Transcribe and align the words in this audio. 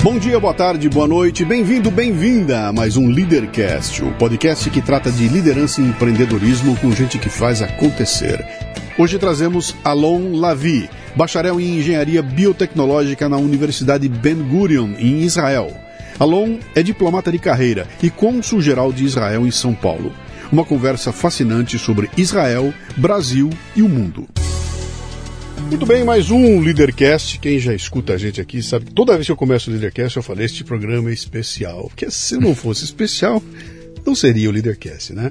Bom 0.00 0.16
dia, 0.16 0.38
boa 0.38 0.54
tarde, 0.54 0.88
boa 0.88 1.08
noite, 1.08 1.44
bem-vindo, 1.44 1.90
bem-vinda 1.90 2.68
a 2.68 2.72
mais 2.72 2.96
um 2.96 3.08
Leadercast, 3.08 4.04
o 4.04 4.12
podcast 4.12 4.70
que 4.70 4.80
trata 4.80 5.10
de 5.10 5.26
liderança 5.26 5.80
e 5.80 5.84
empreendedorismo 5.84 6.76
com 6.76 6.92
gente 6.92 7.18
que 7.18 7.28
faz 7.28 7.60
acontecer. 7.60 8.46
Hoje 8.96 9.18
trazemos 9.18 9.74
Alon 9.82 10.36
Lavi, 10.36 10.88
bacharel 11.16 11.60
em 11.60 11.78
engenharia 11.78 12.22
biotecnológica 12.22 13.28
na 13.28 13.38
Universidade 13.38 14.08
Ben 14.08 14.36
Gurion, 14.36 14.94
em 14.98 15.22
Israel. 15.22 15.72
Alon 16.16 16.58
é 16.76 16.82
diplomata 16.82 17.32
de 17.32 17.38
carreira 17.40 17.84
e 18.00 18.08
cônsul 18.08 18.62
geral 18.62 18.92
de 18.92 19.04
Israel 19.04 19.44
em 19.48 19.50
São 19.50 19.74
Paulo. 19.74 20.12
Uma 20.50 20.64
conversa 20.64 21.12
fascinante 21.12 21.76
sobre 21.76 22.08
Israel, 22.16 22.72
Brasil 22.96 23.50
e 23.74 23.82
o 23.82 23.88
mundo. 23.88 24.28
Muito 25.68 25.84
bem, 25.84 26.02
mais 26.02 26.30
um 26.30 26.60
Leadercast. 26.60 27.38
Quem 27.38 27.58
já 27.58 27.74
escuta 27.74 28.14
a 28.14 28.16
gente 28.16 28.40
aqui 28.40 28.62
sabe 28.62 28.86
que 28.86 28.94
toda 28.94 29.12
vez 29.12 29.26
que 29.26 29.32
eu 29.32 29.36
começo 29.36 29.68
o 29.68 29.72
Leadercast 29.72 30.16
eu 30.16 30.22
falo: 30.22 30.42
este 30.42 30.64
programa 30.64 31.10
é 31.10 31.12
especial. 31.12 31.88
Porque 31.88 32.10
se 32.10 32.38
não 32.38 32.54
fosse 32.54 32.84
especial, 32.84 33.42
não 34.04 34.14
seria 34.14 34.48
o 34.48 34.52
Leadercast, 34.52 35.12
né? 35.12 35.30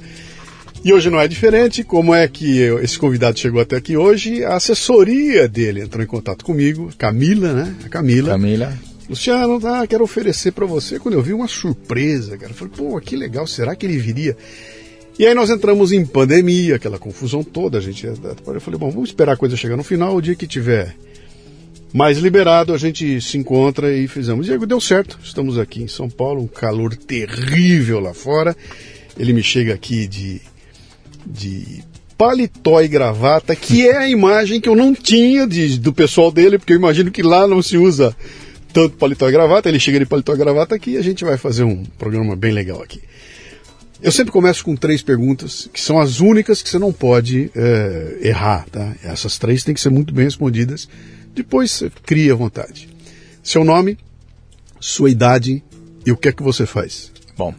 E 0.85 0.93
hoje 0.93 1.09
não 1.09 1.19
é 1.19 1.27
diferente. 1.27 1.83
Como 1.83 2.13
é 2.13 2.27
que 2.27 2.59
eu, 2.59 2.79
esse 2.79 2.99
convidado 2.99 3.39
chegou 3.39 3.59
até 3.59 3.77
aqui 3.77 3.97
hoje? 3.97 4.43
A 4.43 4.55
assessoria 4.55 5.47
dele 5.47 5.81
entrou 5.81 6.03
em 6.03 6.07
contato 6.07 6.45
comigo, 6.45 6.91
Camila, 6.99 7.51
né? 7.53 7.75
A 7.83 7.89
Camila. 7.89 8.29
Camila. 8.29 8.77
Luciano, 9.09 9.59
tá, 9.59 9.87
quero 9.87 10.03
oferecer 10.03 10.51
para 10.51 10.67
você. 10.67 10.99
Quando 10.99 11.15
eu 11.15 11.21
vi 11.21 11.33
uma 11.33 11.47
surpresa, 11.47 12.37
cara, 12.37 12.51
eu 12.51 12.55
falei, 12.55 12.73
pô, 12.77 13.01
que 13.01 13.15
legal, 13.15 13.47
será 13.47 13.75
que 13.75 13.87
ele 13.87 13.97
viria? 13.97 14.37
E 15.19 15.25
aí 15.25 15.33
nós 15.33 15.49
entramos 15.49 15.91
em 15.91 16.05
pandemia, 16.05 16.75
aquela 16.75 16.99
confusão 16.99 17.43
toda, 17.43 17.79
a 17.79 17.81
gente. 17.81 18.05
Eu 18.05 18.61
falei, 18.61 18.79
bom, 18.79 18.91
vamos 18.91 19.09
esperar 19.09 19.33
a 19.33 19.37
coisa 19.37 19.57
chegar 19.57 19.75
no 19.75 19.83
final, 19.83 20.15
o 20.15 20.21
dia 20.21 20.35
que 20.35 20.45
tiver 20.45 20.95
mais 21.91 22.19
liberado, 22.19 22.73
a 22.73 22.77
gente 22.77 23.19
se 23.19 23.37
encontra 23.37 23.91
e 23.91 24.07
fizemos. 24.07 24.47
E 24.47 24.57
deu 24.65 24.79
certo, 24.79 25.17
estamos 25.23 25.57
aqui 25.57 25.81
em 25.81 25.87
São 25.87 26.07
Paulo, 26.07 26.43
um 26.43 26.47
calor 26.47 26.95
terrível 26.95 27.99
lá 27.99 28.13
fora. 28.13 28.55
Ele 29.17 29.33
me 29.33 29.41
chega 29.41 29.73
aqui 29.73 30.05
de, 30.05 30.39
de 31.25 31.83
paletó 32.15 32.79
e 32.81 32.87
gravata, 32.87 33.55
que 33.55 33.87
é 33.87 33.97
a 33.97 34.09
imagem 34.09 34.61
que 34.61 34.69
eu 34.69 34.75
não 34.75 34.93
tinha 34.93 35.47
de, 35.47 35.79
do 35.79 35.91
pessoal 35.91 36.31
dele, 36.31 36.59
porque 36.59 36.73
eu 36.73 36.77
imagino 36.77 37.09
que 37.09 37.23
lá 37.23 37.47
não 37.47 37.63
se 37.63 37.75
usa 37.75 38.15
tanto 38.71 38.97
paletó 38.97 39.27
e 39.27 39.31
gravata. 39.31 39.67
Ele 39.67 39.79
chega 39.79 39.97
de 39.97 40.05
paletó 40.05 40.35
e 40.35 40.37
gravata 40.37 40.75
aqui 40.75 40.91
e 40.91 40.97
a 40.97 41.01
gente 41.01 41.23
vai 41.23 41.37
fazer 41.37 41.63
um 41.63 41.83
programa 41.97 42.35
bem 42.35 42.51
legal 42.51 42.83
aqui. 42.83 43.01
Eu 44.01 44.11
sempre 44.11 44.31
começo 44.31 44.63
com 44.63 44.75
três 44.75 45.01
perguntas, 45.01 45.67
que 45.73 45.81
são 45.81 45.99
as 45.99 46.19
únicas 46.19 46.61
que 46.61 46.69
você 46.69 46.77
não 46.77 46.93
pode 46.93 47.51
é, 47.55 48.19
errar, 48.21 48.65
tá? 48.69 48.95
Essas 49.03 49.39
três 49.39 49.63
têm 49.63 49.73
que 49.73 49.81
ser 49.81 49.89
muito 49.89 50.13
bem 50.13 50.25
respondidas. 50.25 50.87
Depois 51.33 51.71
você 51.71 51.91
cria 52.05 52.33
à 52.33 52.35
vontade. 52.35 52.87
Seu 53.41 53.63
nome, 53.63 53.97
sua 54.79 55.09
idade 55.09 55.63
e 56.05 56.11
o 56.11 56.17
que 56.17 56.29
é 56.29 56.31
que 56.31 56.43
você 56.43 56.67
faz. 56.67 57.11
Bom, 57.35 57.55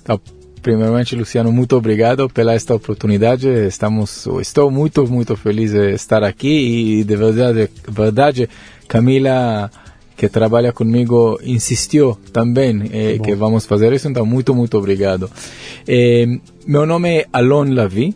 então, 0.00 0.20
primeiramente, 0.62 1.16
Luciano, 1.16 1.50
muito 1.50 1.76
obrigado 1.76 2.30
pela 2.30 2.54
esta 2.54 2.74
oportunidade. 2.74 3.48
Estamos, 3.48 4.26
estou 4.40 4.70
muito, 4.70 5.04
muito 5.08 5.36
feliz 5.36 5.72
de 5.72 5.94
estar 5.94 6.22
aqui 6.22 7.00
e 7.00 7.04
de 7.04 7.16
verdade, 7.16 7.70
verdade, 7.88 8.48
Camila 8.86 9.68
que 10.22 10.28
trabalha 10.28 10.72
comigo 10.72 11.40
insistiu 11.42 12.16
também 12.32 12.84
eh, 12.92 13.18
que 13.18 13.34
vamos 13.34 13.66
fazer 13.66 13.92
isso, 13.92 14.08
então 14.08 14.24
muito, 14.24 14.54
muito 14.54 14.78
obrigado. 14.78 15.28
Eh, 15.84 16.38
meu 16.64 16.86
nome 16.86 17.08
é 17.10 17.26
Alon 17.32 17.74
Lavi. 17.74 18.14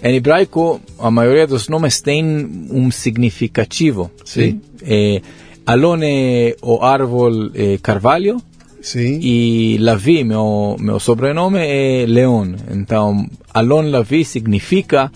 Em 0.00 0.14
hebraico, 0.14 0.80
a 0.96 1.10
maioria 1.10 1.44
dos 1.44 1.68
nomes 1.68 2.00
tem 2.00 2.24
um 2.70 2.88
significativo. 2.88 4.12
Sim. 4.24 4.60
Eh, 4.80 5.20
Alon 5.66 5.98
é 6.04 6.54
o 6.62 6.80
árvore 6.84 7.78
carvalho. 7.82 8.40
Sim. 8.80 9.18
E 9.20 9.76
Lavi, 9.80 10.22
meu, 10.22 10.76
meu 10.78 11.00
sobrenome 11.00 11.58
é 11.58 12.06
Leon. 12.06 12.54
Então, 12.70 13.28
Alon 13.52 13.90
Lavi 13.90 14.24
significa 14.24 15.10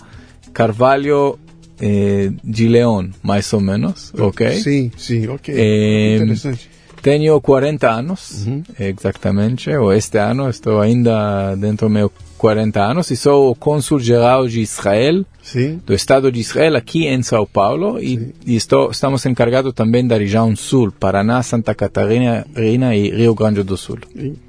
carvalho 0.51 1.39
eh, 1.81 2.31
de 2.43 2.67
León, 2.67 3.11
mais 3.23 3.51
ou 3.53 3.61
menos, 3.61 4.13
ok? 4.17 4.51
Sim, 4.61 4.91
sim, 4.97 5.27
ok. 5.27 5.53
Eh, 5.57 6.17
Interessante. 6.17 6.69
Tenho 7.01 7.39
40 7.39 7.89
anos, 7.89 8.45
exatamente, 8.77 9.69
ou 9.71 9.93
este 9.93 10.17
ano 10.17 10.49
estou 10.49 10.81
ainda 10.81 11.55
dentro 11.55 11.87
dos 11.87 11.93
meus 11.93 12.11
40 12.37 12.81
anos 12.81 13.11
e 13.11 13.17
sou 13.17 13.51
o 13.51 13.55
cônsul 13.55 13.99
geral 13.99 14.47
de 14.47 14.61
Israel, 14.61 15.25
Sim. 15.41 15.79
do 15.85 15.93
Estado 15.93 16.31
de 16.31 16.39
Israel, 16.39 16.75
aqui 16.75 17.05
em 17.05 17.21
São 17.21 17.45
Paulo, 17.45 17.99
e, 17.99 18.33
e 18.45 18.55
estou, 18.55 18.91
estamos 18.91 19.25
encarregados 19.25 19.73
também 19.73 20.07
da 20.07 20.17
região 20.17 20.55
sul, 20.55 20.91
Paraná, 20.91 21.43
Santa 21.43 21.75
Catarina 21.75 22.45
e 22.55 23.09
Rio 23.11 23.35
Grande 23.35 23.61
do 23.61 23.75
Sul. 23.75 23.99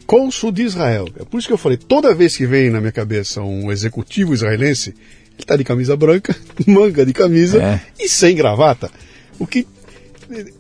Cônsul 0.07 0.53
de 0.53 0.63
Israel. 0.63 1.07
É 1.19 1.25
por 1.25 1.39
isso 1.39 1.49
que 1.49 1.53
eu 1.53 1.59
falei, 1.59 1.79
toda 1.79 2.15
vez 2.15 2.37
que 2.37 2.47
vem 2.47 2.71
na 2.71 2.81
minha 2.81 2.93
cabeça 2.93 3.43
um 3.43 3.71
executivo 3.71 4.35
israelense, 4.35 4.95
ele 5.41 5.47
tá 5.47 5.57
de 5.57 5.65
camisa 5.65 5.97
branca, 5.97 6.35
manga 6.67 7.05
de 7.05 7.13
camisa 7.13 7.63
É. 7.63 7.81
e 7.99 8.09
sem 8.09 8.37
gravata. 8.37 8.91
O 9.39 9.47
que 9.47 9.67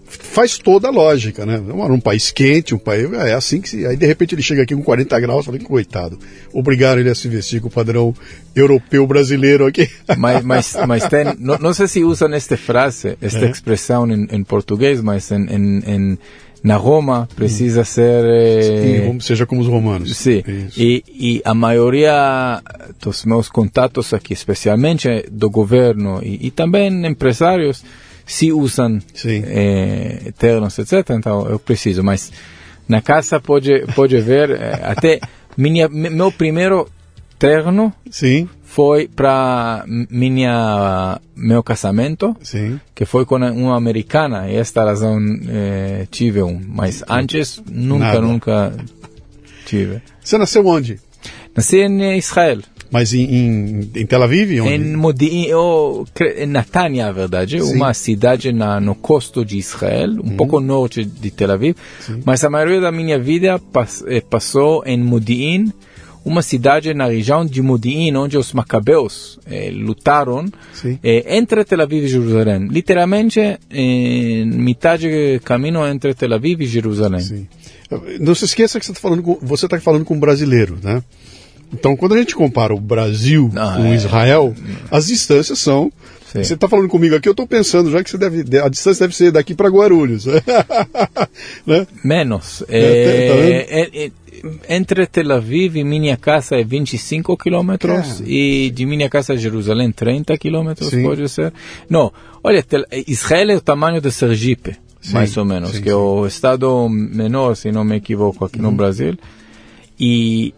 faz 0.08 0.58
toda 0.58 0.88
a 0.88 0.90
lógica, 0.90 1.46
né? 1.46 1.58
Num 1.58 2.00
país 2.00 2.30
quente, 2.32 2.74
um 2.74 2.78
país. 2.78 3.10
É 3.12 3.32
assim 3.34 3.60
que 3.60 3.68
se. 3.68 3.86
Aí 3.86 3.96
de 3.96 4.06
repente 4.06 4.34
ele 4.34 4.42
chega 4.42 4.62
aqui 4.62 4.74
com 4.74 4.82
40 4.82 5.20
graus, 5.20 5.46
falei, 5.46 5.60
coitado. 5.60 6.18
Obrigaram 6.52 7.00
ele 7.00 7.10
a 7.10 7.14
se 7.14 7.28
vestir 7.28 7.60
com 7.60 7.68
o 7.68 7.70
padrão 7.70 8.12
europeu 8.54 9.06
brasileiro 9.06 9.66
aqui. 9.66 9.88
mas, 10.18 10.42
mas, 10.44 10.76
mas 10.88 11.06
tem, 11.08 11.24
não, 11.38 11.56
não 11.58 11.72
sei 11.72 11.86
se 11.86 12.02
usam 12.02 12.32
esta 12.34 12.56
frase, 12.56 13.16
esta 13.20 13.46
É. 13.46 13.50
expressão 13.50 14.10
em, 14.10 14.26
em 14.32 14.42
português, 14.42 15.00
mas 15.00 15.30
em, 15.30 15.44
em, 15.44 15.78
em- 15.86 16.18
na 16.62 16.76
Roma 16.76 17.28
precisa 17.34 17.84
ser... 17.84 18.24
E 18.24 18.96
eh, 18.98 19.06
como- 19.06 19.20
seja 19.20 19.46
como 19.46 19.60
os 19.60 19.66
romanos. 19.66 20.16
Sim, 20.16 20.42
Isso. 20.46 20.80
e, 20.80 21.04
e 21.08 21.42
a 21.44 21.54
maioria 21.54 22.60
dos 23.00 23.24
meus 23.24 23.48
contatos 23.48 24.12
aqui, 24.12 24.32
especialmente 24.34 25.24
do 25.30 25.48
governo 25.48 26.20
e, 26.22 26.48
e 26.48 26.50
também 26.50 27.06
empresários, 27.06 27.82
se 28.26 28.52
usam 28.52 28.98
Sim. 29.14 29.42
eh, 29.46 30.32
ternos, 30.38 30.78
etc. 30.78 31.10
Então 31.10 31.48
eu 31.48 31.58
preciso, 31.58 32.02
mas 32.04 32.30
na 32.88 33.00
casa 33.00 33.40
pode 33.40 33.84
pode 33.94 34.18
ver 34.20 34.50
eh, 34.50 34.80
até 34.82 35.18
minha, 35.56 35.88
me- 35.88 36.10
meu 36.10 36.30
primeiro 36.30 36.88
terno 37.38 37.92
Sim, 38.10 38.48
foi 38.72 39.08
para 39.08 39.84
minha 40.08 41.20
meu 41.34 41.60
casamento 41.62 42.36
sim. 42.42 42.78
que 42.94 43.04
foi 43.04 43.24
com 43.24 43.34
uma 43.36 43.76
americana 43.76 44.48
e 44.48 44.54
esta 44.54 44.84
razão 44.84 45.18
eh, 45.48 46.06
tive 46.08 46.40
um 46.42 46.60
mas 46.68 47.02
antes 47.08 47.60
nunca 47.68 48.04
Nada. 48.04 48.20
nunca 48.20 48.72
tive 49.66 50.00
Você 50.22 50.38
nasceu 50.38 50.64
onde? 50.66 51.00
nasci 51.56 51.78
em 51.78 52.16
Israel 52.16 52.60
Mas 52.92 53.12
em, 53.12 53.22
em, 53.24 53.90
em 53.96 54.06
Tel 54.06 54.22
Aviv? 54.22 54.60
Onde? 54.60 54.74
em 54.74 54.96
Modi'in 54.96 55.46
cre- 56.14 56.44
em 56.44 56.46
Natânia 56.46 57.08
a 57.08 57.12
verdade 57.12 57.60
Sim. 57.60 57.74
uma 57.76 57.92
cidade 57.92 58.52
na, 58.52 58.80
no 58.80 58.94
costo 58.94 59.44
de 59.44 59.58
Israel 59.58 60.10
um 60.22 60.36
pouco 60.36 60.56
ao 60.56 60.62
norte 60.62 61.04
de 61.04 61.30
Tel 61.30 61.50
Aviv 61.50 61.74
mas 62.24 62.44
a 62.44 62.50
maioria 62.50 62.80
da 62.80 62.92
minha 62.92 63.18
vida 63.18 63.58
pas, 63.58 64.04
eh, 64.06 64.20
passou 64.20 64.82
em 64.86 64.98
Modi'in 64.98 65.72
uma 66.24 66.42
cidade 66.42 66.92
na 66.92 67.06
região 67.06 67.44
de 67.44 67.62
Modi'in, 67.62 68.14
onde 68.16 68.36
os 68.36 68.52
macabeus 68.52 69.38
eh, 69.46 69.70
lutaram 69.72 70.44
eh, 71.02 71.36
entre 71.36 71.64
Tel 71.64 71.80
Aviv 71.80 72.04
e 72.04 72.08
Jerusalém. 72.08 72.68
Literalmente, 72.68 73.40
eh, 73.40 74.44
metade 74.44 75.08
do 75.08 75.40
caminho 75.42 75.86
entre 75.86 76.14
Tel 76.14 76.34
Aviv 76.34 76.60
e 76.60 76.66
Jerusalém. 76.66 77.20
Sim. 77.20 77.48
Não 78.20 78.34
se 78.34 78.44
esqueça 78.44 78.78
que 78.78 78.86
você 78.86 78.92
está 78.92 79.00
falando 79.00 79.22
com, 79.22 79.38
você 79.42 79.66
tá 79.66 79.80
falando 79.80 80.04
com 80.04 80.14
um 80.14 80.20
brasileiro, 80.20 80.78
né? 80.82 81.02
Então, 81.72 81.96
quando 81.96 82.14
a 82.14 82.18
gente 82.18 82.34
compara 82.34 82.74
o 82.74 82.80
Brasil 82.80 83.50
Ah, 83.56 83.76
com 83.76 83.86
é. 83.86 83.94
Israel, 83.94 84.54
as 84.90 85.06
distâncias 85.06 85.58
são. 85.58 85.92
Sim. 86.32 86.44
Você 86.44 86.54
está 86.54 86.68
falando 86.68 86.88
comigo 86.88 87.16
aqui, 87.16 87.28
eu 87.28 87.32
estou 87.32 87.46
pensando 87.46 87.90
já 87.90 88.04
que 88.04 88.10
você 88.10 88.16
deve, 88.16 88.58
a 88.60 88.68
distância 88.68 89.04
deve 89.04 89.16
ser 89.16 89.32
daqui 89.32 89.52
para 89.52 89.68
Guarulhos, 89.68 90.26
né? 91.66 91.86
Menos. 92.04 92.62
É, 92.68 93.28
tá 93.28 93.34
vendo? 93.34 94.12
Entre 94.68 95.06
Tel 95.06 95.32
Aviv 95.32 95.76
e 95.76 95.84
minha 95.84 96.16
casa 96.16 96.56
é 96.56 96.64
25 96.64 97.36
quilômetros 97.36 98.18
Cara. 98.18 98.24
e 98.28 98.70
de 98.70 98.86
minha 98.86 99.08
casa 99.08 99.32
a 99.34 99.36
Jerusalém 99.36 99.90
30 99.92 100.36
quilômetros, 100.38 100.90
pode 101.02 101.28
ser. 101.28 101.52
Não, 101.88 102.12
olha, 102.42 102.62
Tel- 102.62 102.84
Israel 103.06 103.50
é 103.50 103.56
o 103.56 103.60
tamanho 103.60 104.00
de 104.00 104.10
Sergipe, 104.10 104.76
Sim, 105.00 105.12
mais 105.14 105.36
ou 105.36 105.44
menos, 105.44 105.70
sim, 105.72 105.82
que 105.82 105.88
é 105.88 105.94
o 105.94 106.26
estado 106.26 106.88
menor, 106.88 107.54
se 107.56 107.70
não 107.72 107.84
me 107.84 107.96
equivoco, 107.96 108.44
aqui 108.44 108.56
Uhum. 108.58 108.70
no 108.70 108.72
Brasil. 108.72 109.16
E 109.98 110.54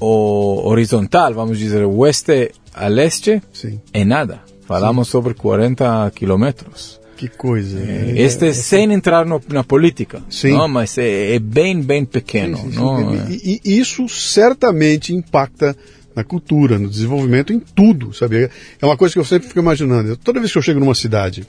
o 0.00 0.68
horizontal, 0.68 1.32
vamos 1.34 1.58
dizer, 1.58 1.84
oeste 1.84 2.52
a 2.74 2.88
leste, 2.88 3.40
Sim. 3.52 3.80
é 3.92 4.04
nada. 4.04 4.40
Falamos 4.66 5.08
sobre 5.08 5.34
40 5.34 6.10
quilômetros. 6.14 7.00
Que 7.16 7.28
coisa. 7.28 7.78
Este 8.16 8.52
sem 8.52 8.92
entrar 8.92 9.24
no, 9.24 9.40
na 9.48 9.62
política, 9.62 10.22
Sim. 10.28 10.52
não? 10.52 10.68
mas 10.68 10.98
é, 10.98 11.34
é 11.34 11.38
bem, 11.38 11.80
bem 11.80 12.04
pequeno. 12.04 12.56
Sim, 12.56 12.72
sim, 12.72 12.76
não? 12.76 13.14
E, 13.30 13.60
e 13.64 13.78
isso 13.78 14.08
certamente 14.08 15.14
impacta 15.14 15.76
na 16.14 16.22
cultura, 16.22 16.78
no 16.78 16.88
desenvolvimento, 16.88 17.52
em 17.52 17.58
tudo, 17.58 18.12
sabe? 18.12 18.48
É 18.80 18.86
uma 18.86 18.96
coisa 18.96 19.12
que 19.12 19.18
eu 19.18 19.24
sempre 19.24 19.48
fico 19.48 19.60
imaginando. 19.60 20.16
Toda 20.16 20.38
vez 20.38 20.52
que 20.52 20.58
eu 20.58 20.62
chego 20.62 20.80
numa 20.80 20.94
cidade, 20.94 21.46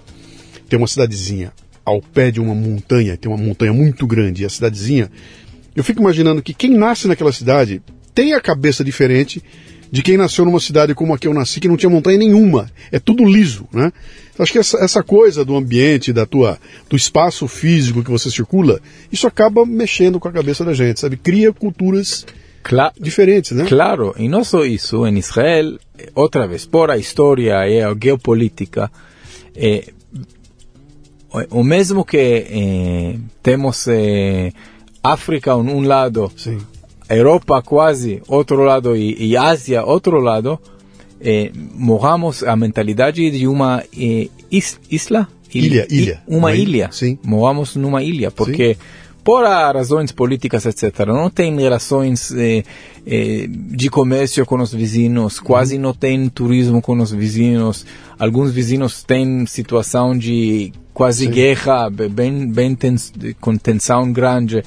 tem 0.68 0.78
uma 0.78 0.88
cidadezinha 0.88 1.54
ao 1.84 2.02
pé 2.02 2.32
de 2.32 2.40
uma 2.40 2.56
montanha, 2.56 3.16
tem 3.16 3.32
uma 3.32 3.38
montanha 3.38 3.72
muito 3.72 4.08
grande, 4.08 4.42
e 4.42 4.46
a 4.46 4.50
cidadezinha, 4.50 5.12
eu 5.76 5.84
fico 5.84 6.02
imaginando 6.02 6.42
que 6.42 6.54
quem 6.54 6.72
nasce 6.72 7.08
naquela 7.08 7.32
cidade 7.32 7.82
tem 8.14 8.34
a 8.34 8.42
cabeça 8.42 8.84
diferente 8.84 9.44
de 9.92 10.02
quem 10.02 10.18
nasceu 10.18 10.46
numa 10.46 10.60
cidade 10.60 10.94
como 10.94 11.14
a 11.14 11.18
que 11.18 11.28
eu 11.28 11.34
nasci, 11.34 11.60
que 11.60 11.68
não 11.68 11.78
tinha 11.78 11.90
montanha 11.90 12.18
nenhuma. 12.18 12.70
É 12.92 13.00
tudo 13.00 13.26
liso, 13.26 13.68
né? 13.72 13.92
Acho 14.38 14.52
que 14.52 14.60
essa, 14.60 14.78
essa 14.78 15.02
coisa 15.02 15.46
do 15.46 15.56
ambiente, 15.56 16.12
da 16.12 16.26
tua, 16.26 16.60
do 16.90 16.96
espaço 16.96 17.48
físico 17.48 18.04
que 18.04 18.12
você 18.12 18.30
circula, 18.30 18.82
isso 19.12 19.28
acaba 19.28 19.66
mexendo 19.66 20.20
com 20.20 20.28
a 20.28 20.32
cabeça 20.32 20.66
da 20.66 20.74
gente, 20.74 21.00
sabe? 21.00 21.16
Cria 21.16 21.54
culturas 21.54 22.26
Cla 22.66 22.92
diferentes, 23.00 23.52
né? 23.52 23.66
Claro, 23.68 24.16
e 24.18 24.28
não 24.28 24.44
só 24.44 24.66
isso, 24.66 25.06
em 25.06 25.20
Israel, 25.20 25.78
outra 26.16 26.48
vez, 26.48 26.66
por 26.66 26.90
a 26.90 26.98
história 26.98 27.68
e 27.70 27.80
a 27.80 27.96
geopolítica, 27.96 28.92
é, 29.56 29.94
o 31.52 31.64
mesmo 31.64 32.04
que 32.04 32.18
é, 32.18 33.16
temos 33.44 33.88
é, 33.88 34.52
África 35.04 35.56
um 35.56 35.82
lado, 35.82 36.32
Sim. 36.36 36.58
Europa 37.10 37.62
quase 37.62 38.22
outro 38.28 38.64
lado 38.64 38.96
e, 38.96 39.16
e 39.20 39.38
Ásia 39.38 39.84
outro 39.84 40.20
lado, 40.20 40.60
eh, 41.22 41.52
moramos 41.76 42.44
a 42.44 42.56
mentalidade 42.56 43.30
de 43.32 43.48
uma 43.48 43.84
eh, 43.98 44.30
is, 44.52 44.80
isla, 44.90 45.28
ilha, 45.54 45.88
ilha, 45.90 46.22
uma, 46.28 46.38
uma 46.38 46.54
ilha. 46.54 46.90
Sim. 46.92 47.18
Moramos 47.24 47.76
numa 47.76 48.04
ilha 48.04 48.32
porque 48.32 48.74
Sim. 48.74 48.80
por 49.24 49.44
razões 49.44 50.12
políticas 50.12 50.66
etc. 50.66 51.06
Não 51.08 51.30
tem 51.30 51.56
relações 51.58 52.32
eh, 52.32 52.64
eh, 53.06 53.48
de 53.48 53.90
comércio 53.90 54.46
com 54.46 54.60
os 54.60 54.74
vizinhos, 54.74 55.40
quase 55.40 55.76
uhum. 55.76 55.82
não 55.82 55.94
tem 55.94 56.28
turismo 56.30 56.82
com 56.82 56.98
os 57.00 57.12
vizinhos. 57.12 57.86
Alguns 58.18 58.52
vizinhos 58.52 59.04
têm 59.04 59.46
situação 59.46 60.18
de 60.18 60.74
quase 60.94 61.26
Sim. 61.26 61.32
guerra, 61.32 61.90
bem, 61.90 62.48
bem 62.48 62.74
tens, 62.74 63.14
com 63.40 63.56
tensão 63.58 64.12
grande 64.12 64.64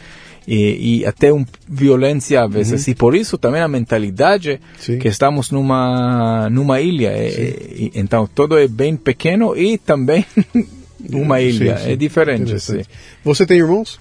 e, 0.48 1.00
e 1.00 1.06
até 1.06 1.30
um, 1.30 1.44
violência 1.68 2.42
às 2.42 2.50
vezes. 2.50 2.86
Uhum. 2.86 2.92
E 2.92 2.94
por 2.94 3.14
isso 3.14 3.36
também 3.36 3.60
a 3.60 3.68
mentalidade 3.68 4.58
Sim. 4.78 4.98
que 4.98 5.06
estamos 5.06 5.50
numa 5.50 6.48
numa 6.48 6.80
ilha. 6.80 7.10
É, 7.10 7.90
então 7.94 8.26
tudo 8.26 8.56
é 8.56 8.66
bem 8.66 8.96
pequeno 8.96 9.54
e 9.54 9.76
também 9.76 10.24
uma 11.12 11.42
ilha. 11.42 11.76
Sim, 11.76 11.84
sim. 11.84 11.92
É 11.92 11.96
diferente. 11.96 12.60
Sim. 12.60 12.80
Você 13.22 13.44
tem 13.44 13.58
irmãos? 13.58 14.00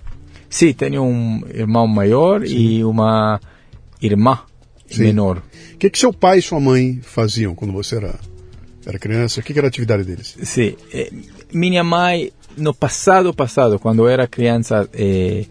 Sim, 0.49 0.71
tenho 0.71 1.03
um 1.03 1.41
irmão 1.53 1.85
maior 1.85 2.45
e 2.45 2.81
uma 2.85 3.41
irmã 4.01 4.39
menor. 4.97 5.43
O 5.73 5.77
que, 5.77 5.89
que 5.89 5.99
seu 5.99 6.13
pai 6.13 6.39
e 6.39 6.41
sua 6.41 6.61
mãe 6.61 7.01
faziam 7.03 7.53
quando 7.53 7.73
você 7.73 7.97
era, 7.97 8.15
era 8.85 8.97
criança? 8.97 9.41
O 9.41 9.43
que, 9.43 9.51
que 9.51 9.59
era 9.59 9.67
a 9.67 9.69
atividade 9.69 10.05
deles? 10.05 10.37
Sim, 10.43 10.77
eh, 10.93 11.11
minha 11.51 11.83
mãe 11.83 12.31
no 12.55 12.73
passado 12.73 13.33
passado 13.33 13.77
quando 13.77 14.03
eu 14.03 14.07
era 14.07 14.25
criança 14.25 14.89
eh, 14.93 15.45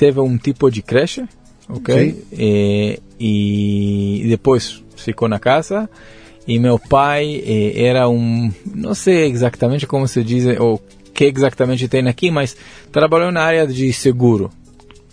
teve 0.00 0.18
um 0.18 0.38
tipo 0.38 0.70
de 0.70 0.80
creche, 0.80 1.26
ok? 1.68 2.24
E, 2.32 2.98
e, 3.20 4.26
depois 4.30 4.82
ficou 4.96 5.28
na 5.28 5.38
casa. 5.38 5.90
E 6.48 6.58
meu 6.58 6.78
pai 6.78 7.44
eh, 7.46 7.84
era 7.84 8.08
um, 8.08 8.50
não 8.74 8.94
sei 8.94 9.26
exatamente 9.26 9.86
como 9.86 10.08
se 10.08 10.24
diz, 10.24 10.58
ou 10.58 10.82
que 11.12 11.26
exatamente 11.26 11.86
tem 11.86 12.08
aqui, 12.08 12.30
mas 12.30 12.56
trabalhou 12.90 13.30
na 13.30 13.42
área 13.42 13.66
de 13.66 13.92
seguro. 13.92 14.50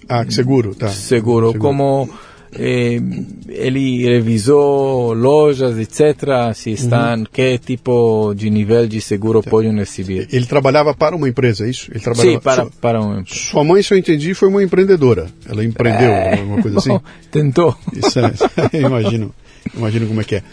Ah, 0.08 0.26
seguro, 0.30 0.74
tá. 0.74 0.88
Seguro, 0.88 1.52
seguro. 1.52 1.60
como 1.60 2.10
eh, 2.54 3.00
ele 3.48 4.08
revisou 4.08 5.14
lojas, 5.14 5.78
etc., 5.78 6.54
se 6.54 6.72
estão, 6.72 7.20
uhum. 7.20 7.26
que 7.32 7.58
tipo 7.58 8.34
de 8.36 8.50
nível 8.50 8.88
de 8.88 9.02
seguro 9.02 9.42
tá. 9.42 9.50
podem 9.50 9.76
receber. 9.76 10.28
Ele 10.32 10.46
trabalhava 10.46 10.94
para 10.94 11.16
uma 11.16 11.28
empresa, 11.28 11.66
é 11.66 11.70
isso? 11.70 11.92
Ele 11.92 12.00
trabalhava... 12.00 12.38
Sim, 12.38 12.40
para, 12.40 12.62
sua, 12.64 12.72
para 12.82 13.02
uma 13.02 13.20
empresa. 13.20 13.40
Sua 13.40 13.64
mãe, 13.64 13.82
se 13.84 13.94
eu 13.94 13.98
entendi, 13.98 14.34
foi 14.34 14.50
uma 14.50 14.64
empreendedora. 14.64 15.28
Ela 15.48 15.64
empreendeu, 15.64 16.10
é, 16.10 16.40
alguma 16.40 16.62
coisa 16.62 16.78
assim? 16.80 17.00
Tentou. 17.32 17.76
Isso 17.94 18.20
é, 18.20 18.32
imagino, 18.78 19.34
imagino 19.76 20.08
como 20.08 20.22
é 20.22 20.24
que 20.24 20.36
é. 20.36 20.44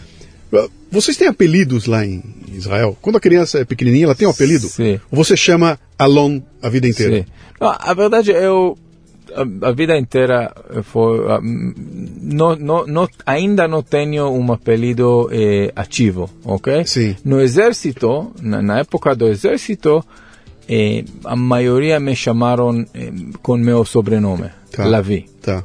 Vocês 0.91 1.17
têm 1.17 1.27
apelidos 1.27 1.87
lá 1.87 2.05
em 2.05 2.23
Israel? 2.53 2.97
Quando 3.01 3.17
a 3.17 3.19
criança 3.19 3.59
é 3.59 3.65
pequenininha, 3.65 4.05
ela 4.05 4.15
tem 4.15 4.27
um 4.27 4.31
apelido? 4.31 4.67
Sim. 4.67 4.99
Ou 5.11 5.17
você 5.17 5.35
chama 5.35 5.79
Alon 5.97 6.39
a 6.61 6.69
vida 6.69 6.87
inteira? 6.87 7.17
Sim. 7.17 7.25
Não, 7.59 7.75
a 7.77 7.93
verdade, 7.93 8.31
eu 8.31 8.77
a, 9.35 9.69
a, 9.69 9.71
vida 9.71 9.97
inteira 9.97 10.53
foi 10.83 11.19
não, 12.21 12.55
não, 12.55 12.85
não, 12.87 13.09
ainda 13.25 13.67
não 13.67 13.83
tenho 13.83 14.29
um 14.29 14.51
apelido 14.51 15.29
eh, 15.31 15.71
ativo, 15.75 16.29
ok? 16.43 16.85
Sim. 16.85 17.15
No 17.23 17.41
exército, 17.41 18.31
na, 18.41 18.61
na 18.61 18.79
época 18.79 19.15
do 19.15 19.27
exército, 19.27 20.03
eh, 20.67 21.03
a 21.23 21.35
maioria 21.35 21.99
me 21.99 22.15
chamaram 22.15 22.85
eh, 22.93 23.11
com 23.41 23.57
meu 23.57 23.85
sobrenome, 23.85 24.49
tá. 24.71 24.85
Lavi. 24.85 25.25
Tá. 25.41 25.63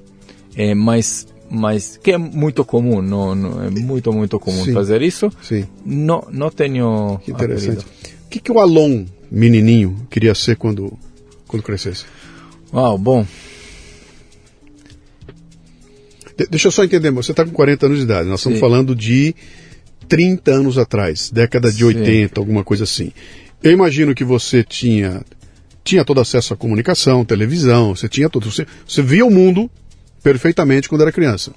Eh, 0.56 0.74
mas 0.74 1.26
mas 1.50 1.96
que 1.96 2.12
é 2.12 2.18
muito 2.18 2.64
comum, 2.64 3.02
não, 3.02 3.34
não 3.34 3.64
é 3.64 3.70
muito 3.70 4.12
muito 4.12 4.38
comum 4.38 4.64
Sim. 4.64 4.72
fazer 4.72 5.02
isso. 5.02 5.30
Sim. 5.42 5.66
Não 5.84 6.26
não 6.30 6.50
tenho. 6.50 7.18
Que 7.24 7.32
interessante. 7.32 7.78
Apelido. 7.78 8.20
O 8.26 8.28
que, 8.30 8.38
que 8.40 8.52
o 8.52 8.60
Alon 8.60 9.04
menininho 9.30 10.06
queria 10.08 10.34
ser 10.34 10.56
quando 10.56 10.92
quando 11.48 11.62
crescesse? 11.62 12.04
Uau, 12.72 12.96
bom. 12.96 13.26
De 16.40 16.46
deixa 16.46 16.68
eu 16.68 16.72
só 16.72 16.82
entender, 16.82 17.10
você 17.10 17.32
está 17.32 17.44
com 17.44 17.50
40 17.50 17.86
anos 17.86 17.98
de 17.98 18.04
idade, 18.04 18.28
nós 18.28 18.40
estamos 18.40 18.56
Sim. 18.56 18.60
falando 18.60 18.94
de 18.94 19.34
30 20.08 20.50
anos 20.50 20.78
atrás, 20.78 21.30
década 21.30 21.70
de 21.70 21.78
Sim. 21.78 21.84
80, 21.84 22.40
alguma 22.40 22.64
coisa 22.64 22.84
assim. 22.84 23.12
Eu 23.62 23.72
imagino 23.72 24.14
que 24.14 24.24
você 24.24 24.64
tinha 24.64 25.22
tinha 25.84 26.04
todo 26.04 26.20
acesso 26.20 26.54
à 26.54 26.56
comunicação, 26.56 27.24
televisão, 27.24 27.94
você 27.94 28.08
tinha 28.08 28.28
tudo. 28.28 28.50
Você, 28.50 28.66
você 28.86 29.02
via 29.02 29.24
o 29.24 29.30
mundo 29.30 29.70
perfeitamente 30.22 30.88
quando 30.88 31.02
era 31.02 31.12
criança. 31.12 31.52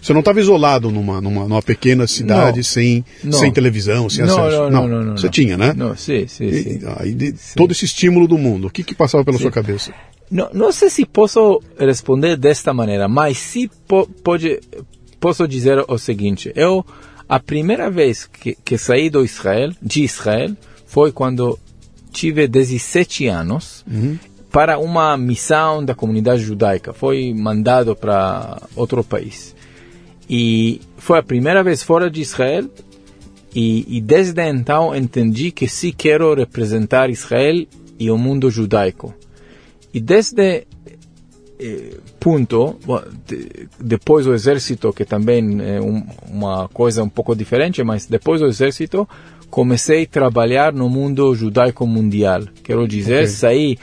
Você 0.00 0.12
não 0.12 0.20
estava 0.20 0.38
isolado 0.38 0.90
numa, 0.90 1.20
numa, 1.20 1.48
numa, 1.48 1.62
pequena 1.62 2.06
cidade 2.06 2.58
não, 2.58 2.64
sem, 2.64 3.04
não. 3.24 3.38
sem 3.38 3.50
televisão, 3.50 4.08
sem 4.10 4.24
não, 4.24 4.38
acesso. 4.38 4.70
Não, 4.70 4.86
não, 4.86 5.02
não, 5.02 5.16
Você 5.16 5.30
tinha, 5.30 5.56
né? 5.56 5.72
Não, 5.74 5.96
sim, 5.96 6.26
sim. 6.26 6.44
E, 6.44 6.62
sim. 6.62 6.80
Aí, 6.98 7.14
de, 7.14 7.34
sim. 7.36 7.54
Todo 7.56 7.72
esse 7.72 7.86
estímulo 7.86 8.28
do 8.28 8.36
mundo. 8.36 8.66
O 8.66 8.70
que, 8.70 8.84
que 8.84 8.94
passava 8.94 9.24
pela 9.24 9.38
sim. 9.38 9.42
sua 9.44 9.50
cabeça? 9.50 9.94
Não, 10.34 10.50
não 10.52 10.72
sei 10.72 10.90
se 10.90 11.06
posso 11.06 11.62
responder 11.78 12.36
desta 12.36 12.74
maneira, 12.74 13.06
mas 13.06 13.38
sim 13.38 13.70
po, 13.86 14.04
pode, 14.24 14.58
posso 15.20 15.46
dizer 15.46 15.84
o 15.86 15.96
seguinte: 15.96 16.50
eu 16.56 16.84
a 17.28 17.38
primeira 17.38 17.88
vez 17.88 18.26
que, 18.26 18.58
que 18.64 18.76
saí 18.76 19.08
do 19.08 19.24
Israel, 19.24 19.70
de 19.80 20.02
Israel, 20.02 20.56
foi 20.86 21.12
quando 21.12 21.56
tive 22.10 22.48
17 22.48 23.28
anos 23.28 23.84
uhum. 23.88 24.18
para 24.50 24.76
uma 24.76 25.16
missão 25.16 25.84
da 25.84 25.94
comunidade 25.94 26.42
judaica. 26.42 26.92
Foi 26.92 27.32
mandado 27.32 27.94
para 27.94 28.60
outro 28.74 29.04
país. 29.04 29.54
E 30.28 30.80
foi 30.96 31.20
a 31.20 31.22
primeira 31.22 31.62
vez 31.62 31.80
fora 31.80 32.10
de 32.10 32.20
Israel 32.20 32.68
e, 33.54 33.98
e, 33.98 34.00
desde 34.00 34.42
então 34.42 34.96
entendi 34.96 35.52
que 35.52 35.68
sim 35.68 35.94
quero 35.96 36.34
representar 36.34 37.08
Israel 37.08 37.64
e 38.00 38.10
o 38.10 38.18
mundo 38.18 38.50
judaico. 38.50 39.14
E 39.94 40.00
desde 40.00 40.66
eh, 41.58 41.96
ponto, 42.18 42.78
depois 43.78 44.26
do 44.26 44.34
exército, 44.34 44.92
que 44.92 45.04
também 45.04 45.60
é 45.62 45.80
um, 45.80 46.04
uma 46.28 46.68
coisa 46.68 47.02
um 47.02 47.08
pouco 47.08 47.34
diferente, 47.34 47.82
mas 47.84 48.06
depois 48.06 48.40
do 48.40 48.48
exército, 48.48 49.08
comecei 49.48 50.02
a 50.02 50.06
trabalhar 50.06 50.72
no 50.72 50.90
mundo 50.90 51.32
judaico 51.34 51.86
mundial. 51.86 52.42
Quero 52.64 52.88
dizer, 52.88 53.22
okay. 53.22 53.26
saí 53.28 53.78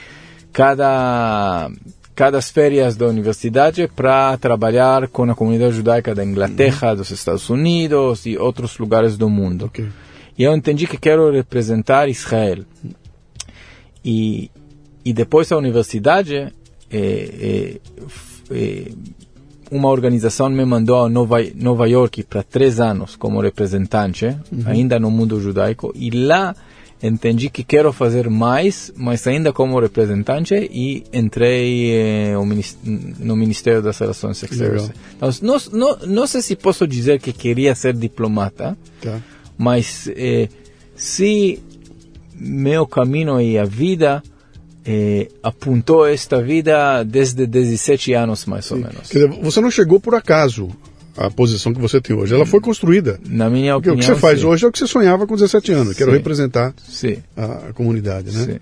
cada 0.51 1.71
cada 2.13 2.41
férias 2.41 2.97
da 2.97 3.07
universidade 3.07 3.87
para 3.87 4.37
trabalhar 4.37 5.07
com 5.07 5.23
a 5.23 5.33
comunidade 5.33 5.75
judaica 5.75 6.13
da 6.13 6.23
Inglaterra, 6.23 6.89
uhum. 6.89 6.97
dos 6.97 7.09
Estados 7.09 7.49
Unidos 7.49 8.25
e 8.25 8.37
outros 8.37 8.77
lugares 8.77 9.17
do 9.17 9.29
mundo. 9.29 9.65
Okay. 9.65 9.87
E 10.37 10.43
eu 10.43 10.53
entendi 10.53 10.85
que 10.85 10.97
quero 10.97 11.31
representar 11.31 12.09
Israel. 12.09 12.65
E, 14.03 14.51
e 15.03 15.13
depois 15.13 15.49
da 15.49 15.57
universidade, 15.57 16.35
é, 16.35 16.51
é, 16.91 17.75
é, 18.51 18.91
uma 19.71 19.89
organização 19.89 20.49
me 20.49 20.65
mandou 20.65 21.05
a 21.05 21.09
Nova, 21.09 21.37
Nova 21.55 21.87
York 21.87 22.23
para 22.23 22.43
três 22.43 22.79
anos 22.79 23.15
como 23.15 23.39
representante, 23.39 24.25
uhum. 24.25 24.63
ainda 24.65 24.99
no 24.99 25.09
mundo 25.09 25.39
judaico, 25.39 25.93
e 25.95 26.09
lá 26.09 26.53
entendi 27.01 27.49
que 27.49 27.63
quero 27.63 27.91
fazer 27.91 28.29
mais, 28.29 28.93
mas 28.95 29.25
ainda 29.25 29.51
como 29.51 29.79
representante, 29.79 30.53
e 30.53 31.03
entrei 31.11 31.91
eh, 31.93 32.33
no 33.19 33.35
Ministério 33.35 33.81
das 33.81 33.97
Relações 33.97 34.43
Exteriores. 34.43 34.91
Então, 35.15 35.29
não, 35.41 35.57
não, 35.71 35.97
não 36.05 36.27
sei 36.27 36.41
se 36.41 36.55
posso 36.55 36.85
dizer 36.85 37.19
que 37.19 37.33
queria 37.33 37.73
ser 37.73 37.93
diplomata, 37.93 38.77
tá. 39.01 39.19
mas 39.57 40.07
eh, 40.15 40.47
se 40.95 41.59
meu 42.35 42.85
caminho 42.85 43.39
e 43.39 43.57
a 43.57 43.65
vida 43.65 44.21
eh, 44.85 45.27
apontou 45.43 46.07
esta 46.07 46.41
vida 46.41 47.03
desde 47.03 47.45
17 47.45 48.13
anos, 48.13 48.45
mais 48.45 48.69
ou 48.71 48.77
menos. 48.77 49.09
Dizer, 49.09 49.27
você 49.27 49.61
não 49.61 49.71
chegou 49.71 49.99
por 49.99 50.15
acaso 50.15 50.69
à 51.15 51.29
posição 51.29 51.73
que 51.73 51.79
você 51.79 52.01
tem 52.01 52.15
hoje. 52.15 52.33
Ela 52.33 52.45
foi 52.45 52.59
construída. 52.59 53.19
Na 53.27 53.49
minha 53.49 53.75
opinião, 53.75 53.95
o 53.95 53.99
que 53.99 54.05
você 54.05 54.15
faz 54.15 54.39
sim. 54.39 54.45
hoje 54.45 54.65
é 54.65 54.67
o 54.67 54.71
que 54.71 54.79
você 54.79 54.87
sonhava 54.87 55.27
com 55.27 55.35
17 55.35 55.71
anos, 55.71 55.97
que 55.97 56.03
era 56.03 56.11
representar 56.11 56.73
sim. 56.87 57.17
A, 57.35 57.69
a, 57.69 57.73
comunidade, 57.73 58.31
né? 58.31 58.45
Sim. 58.45 58.59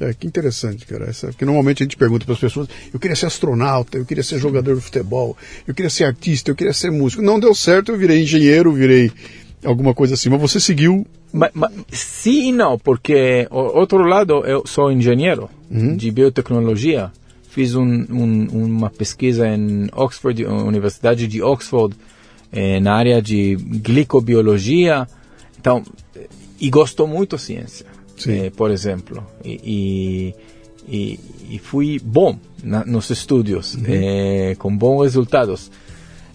É, 0.00 0.14
que 0.14 0.26
interessante, 0.26 0.86
cara. 0.86 1.06
Essa, 1.10 1.28
porque 1.28 1.44
normalmente 1.44 1.82
a 1.82 1.84
gente 1.84 1.96
pergunta 1.96 2.24
para 2.24 2.34
as 2.34 2.40
pessoas: 2.40 2.68
eu 2.92 3.00
queria 3.00 3.16
ser 3.16 3.26
astronauta, 3.26 3.98
eu 3.98 4.04
queria 4.04 4.22
ser 4.22 4.38
jogador 4.38 4.76
de 4.76 4.80
futebol, 4.80 5.36
eu 5.66 5.74
queria 5.74 5.90
ser 5.90 6.04
artista, 6.04 6.50
eu 6.50 6.54
queria 6.54 6.72
ser 6.72 6.90
músico. 6.90 7.20
Não 7.20 7.40
deu 7.40 7.54
certo, 7.54 7.92
eu 7.92 7.98
virei 7.98 8.22
engenheiro, 8.22 8.72
virei 8.72 9.10
alguma 9.64 9.92
coisa 9.92 10.14
assim. 10.14 10.28
Mas 10.28 10.40
você 10.40 10.60
seguiu. 10.60 11.06
Mas, 11.32 11.52
sim 11.90 12.48
e 12.48 12.52
não, 12.52 12.78
porque, 12.78 13.46
outro 13.50 14.02
lado, 14.02 14.44
eu 14.46 14.66
sou 14.66 14.90
engenheiro 14.90 15.48
uhum. 15.70 15.96
de 15.96 16.10
biotecnologia. 16.10 17.12
Fiz 17.50 17.74
um, 17.74 17.84
um, 17.84 18.46
uma 18.50 18.90
pesquisa 18.90 19.48
em 19.48 19.88
Oxford, 19.92 20.44
Universidade 20.44 21.26
de 21.26 21.42
Oxford, 21.42 21.96
eh, 22.52 22.78
na 22.80 22.94
área 22.94 23.20
de 23.20 23.56
glicobiologia. 23.56 25.06
Então, 25.58 25.82
e 26.60 26.70
gosto 26.70 27.06
muito 27.06 27.36
de 27.36 27.42
ciência 27.42 27.86
eh, 28.26 28.50
por 28.50 28.70
exemplo. 28.70 29.24
E, 29.44 30.34
e, 30.88 31.20
e, 31.50 31.58
fui 31.58 32.00
bom 32.02 32.38
na, 32.62 32.84
nos 32.84 33.10
estudos, 33.10 33.74
uhum. 33.74 33.84
eh, 33.86 34.56
com 34.58 34.74
bons 34.76 35.02
resultados. 35.02 35.70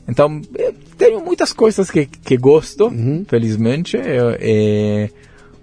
Então, 0.07 0.41
eh, 0.55 0.73
tenho 1.03 1.23
muitas 1.23 1.51
coisas 1.51 1.91
que, 1.91 2.05
que 2.05 2.37
gosto, 2.37 2.85
uhum. 2.85 3.25
felizmente, 3.27 3.97
eh, 3.97 5.09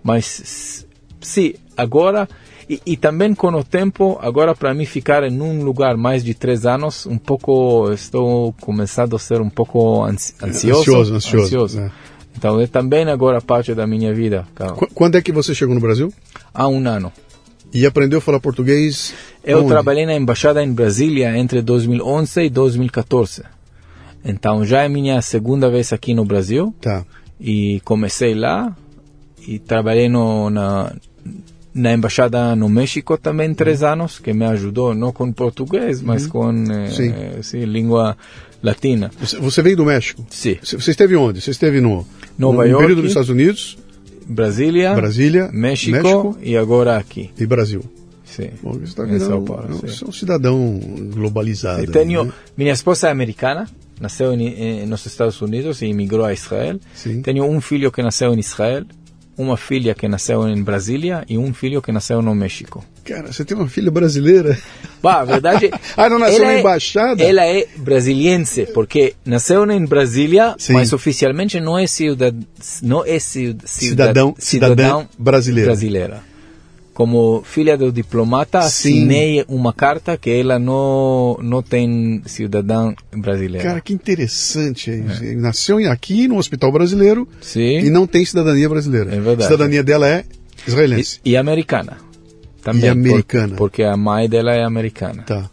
mas 0.03 0.87
sim, 1.21 1.55
agora. 1.77 2.29
E, 2.69 2.81
e, 2.87 2.97
também 2.97 3.35
com 3.35 3.49
o 3.49 3.65
tempo, 3.65 4.17
agora 4.23 4.55
para 4.55 4.73
mim 4.73 4.85
ficar 4.85 5.25
em 5.25 5.41
um 5.41 5.65
lugar 5.65 5.97
mais 5.97 6.23
de 6.23 6.35
três 6.35 6.65
anos, 6.65 7.05
um 7.05 7.19
pouco, 7.19 7.91
estou 7.93 8.55
começando 8.61 9.17
a 9.17 9.19
ser 9.19 9.41
um 9.41 9.51
pouco 9.51 10.05
ansioso. 10.05 10.45
Ansioso, 10.45 11.15
ansioso. 11.15 11.45
ansioso. 11.47 11.81
É. 11.81 11.91
Então 12.37 12.61
é 12.61 12.69
também 12.69 13.09
agora 13.09 13.41
parte 13.41 13.75
da 13.75 13.89
minha 13.89 14.15
vida. 14.15 14.47
Quando 14.95 15.19
é 15.19 15.23
que 15.23 15.33
você 15.33 15.53
chegou 15.53 15.75
no 15.75 15.81
Brasil? 15.81 16.13
Há 16.55 16.69
um 16.69 16.87
ano. 16.87 17.13
E 17.73 17.85
aprendeu 17.85 18.19
a 18.19 18.23
falar 18.23 18.39
português? 18.39 19.15
Eu 19.43 19.61
onde? 19.61 19.69
trabalhei 19.69 20.07
na 20.07 20.15
embaixada 20.15 20.63
em 20.63 20.73
Brasília 20.73 21.37
entre 21.37 21.63
2011 21.63 22.41
e 22.43 22.51
2014. 22.51 23.43
Então 24.25 24.65
já 24.65 24.83
é 24.83 24.89
minha 24.89 25.21
segunda 25.23 25.71
vez 25.71 25.93
aqui 25.93 26.15
no 26.15 26.25
Brasil. 26.25 26.75
Tá. 26.81 27.05
E 27.41 27.81
comecei 27.85 28.35
lá 28.35 28.77
e 29.47 29.59
trabalhei 29.59 30.09
no, 30.09 30.51
na, 30.51 30.93
na 31.75 31.93
embaixada 31.93 32.55
no 32.55 32.69
México 32.69 33.17
também 33.17 33.55
três 33.55 33.83
uhum. 33.83 33.89
anos, 33.89 34.19
que 34.19 34.33
me 34.33 34.45
ajudou 34.45 34.95
não 34.95 35.13
com 35.13 35.33
português, 35.33 36.03
mas 36.03 36.25
uhum. 36.25 36.31
com 36.31 36.73
eh, 36.73 37.43
sim, 37.43 37.65
língua 37.65 38.17
latina. 38.63 39.11
Você, 39.19 39.63
veio 39.63 39.77
do 39.77 39.85
México? 39.85 40.25
Sim. 40.29 40.59
Você 40.63 40.91
esteve 40.91 41.17
onde? 41.17 41.41
Você 41.41 41.51
esteve 41.51 41.81
no 41.81 42.07
Nova 42.39 42.65
no, 42.65 42.69
York, 42.69 42.83
período 42.83 43.03
dos 43.03 43.11
Estados 43.11 43.31
Unidos, 43.31 43.79
Brasília, 44.27 44.95
Brasília 44.95 45.51
México, 45.53 45.93
México, 45.93 46.39
e 46.43 46.57
agora 46.57 46.97
aqui. 46.97 47.31
E 47.39 47.47
Brasil. 47.47 47.83
Sim. 48.25 48.51
Bom, 48.63 48.73
você 48.73 48.85
está 48.85 49.05
virando, 49.05 49.43
Paulo, 49.43 49.69
você 49.69 50.05
é 50.05 50.09
um 50.09 50.13
cidadão 50.13 50.81
globalizado. 51.13 51.83
Eu 51.83 51.91
tenho, 51.91 52.25
né? 52.25 52.33
Minha 52.57 52.73
esposa 52.73 53.09
é 53.09 53.11
americana, 53.11 53.69
nasceu 54.01 54.33
em, 54.33 54.87
nos 54.87 55.05
Estados 55.07 55.41
Unidos 55.41 55.83
e 55.83 55.87
imigrou 55.87 56.25
a 56.25 56.33
Israel. 56.33 56.81
Sim. 56.95 57.23
Tenho 57.23 57.45
um 57.45 57.61
filho 57.61 57.93
que 57.93 58.03
nasceu 58.03 58.33
em 58.35 58.39
Israel 58.39 58.85
uma 59.41 59.57
filha 59.57 59.95
que 59.95 60.07
nasceu 60.07 60.47
em 60.47 60.63
Brasília 60.63 61.25
e 61.29 61.39
um 61.39 61.55
filho 61.55 61.81
que 61.81 61.91
nasceu 61.91 62.21
no 62.21 62.35
México. 62.35 62.85
Cara, 63.05 63.33
você 63.33 63.45
tem 63.45 63.57
uma 63.57 63.69
filha 63.69 63.91
brasileira? 63.91 64.57
Bah, 65.03 65.21
a 65.21 65.25
verdade. 65.25 65.71
ah, 65.97 66.11
não 66.11 66.19
nasceu 66.19 66.45
na 66.45 66.53
é, 66.53 66.61
embaixada? 66.61 67.25
Ela 67.25 67.47
é 67.47 67.67
brasiliense, 67.75 68.67
porque 68.75 69.15
nasceu 69.25 69.65
em 69.71 69.85
Brasília, 69.87 70.55
Sim. 70.59 70.75
mas 70.75 70.93
oficialmente 70.93 71.59
não 71.59 71.79
é, 71.79 71.87
ciudad, 71.87 72.37
não 72.83 73.03
é 73.03 73.19
ciudad, 73.19 73.67
cidadão, 73.67 74.35
cidadão, 74.39 74.75
cidadão 74.77 75.09
brasileira. 75.19 75.71
brasileira 75.71 76.30
como 76.93 77.43
filha 77.45 77.77
do 77.77 77.93
diplomata, 77.93 78.59
assinei 78.59 79.45
uma 79.49 79.73
carta 79.73 80.17
que 80.17 80.31
ela 80.31 80.59
não, 80.59 81.39
não 81.43 81.63
tem 81.63 82.23
cidadã 82.27 82.93
brasileira. 83.17 83.65
Cara, 83.65 83.81
que 83.81 83.93
interessante. 83.93 84.91
É. 84.91 85.35
Nasceu 85.35 85.79
aqui 85.91 86.29
no 86.29 86.37
hospital 86.37 86.73
brasileiro 86.73 87.29
Sim. 87.41 87.79
e 87.79 87.91
não 87.91 88.07
tem 88.07 88.25
cidadania 88.25 88.69
brasileira. 88.69 89.11
É 89.15 89.21
verdade. 89.21 89.45
A 89.45 89.47
cidadania 89.47 89.83
dela 89.83 90.09
é 90.09 90.25
israelense. 90.67 91.21
E, 91.25 91.31
e 91.31 91.37
americana. 91.37 91.99
Também, 92.63 92.85
e 92.85 92.89
americana. 92.89 93.49
Por, 93.49 93.57
porque 93.57 93.83
a 93.83 93.97
mãe 93.97 94.29
dela 94.29 94.53
é 94.53 94.65
americana. 94.65 95.23
Tá. 95.23 95.49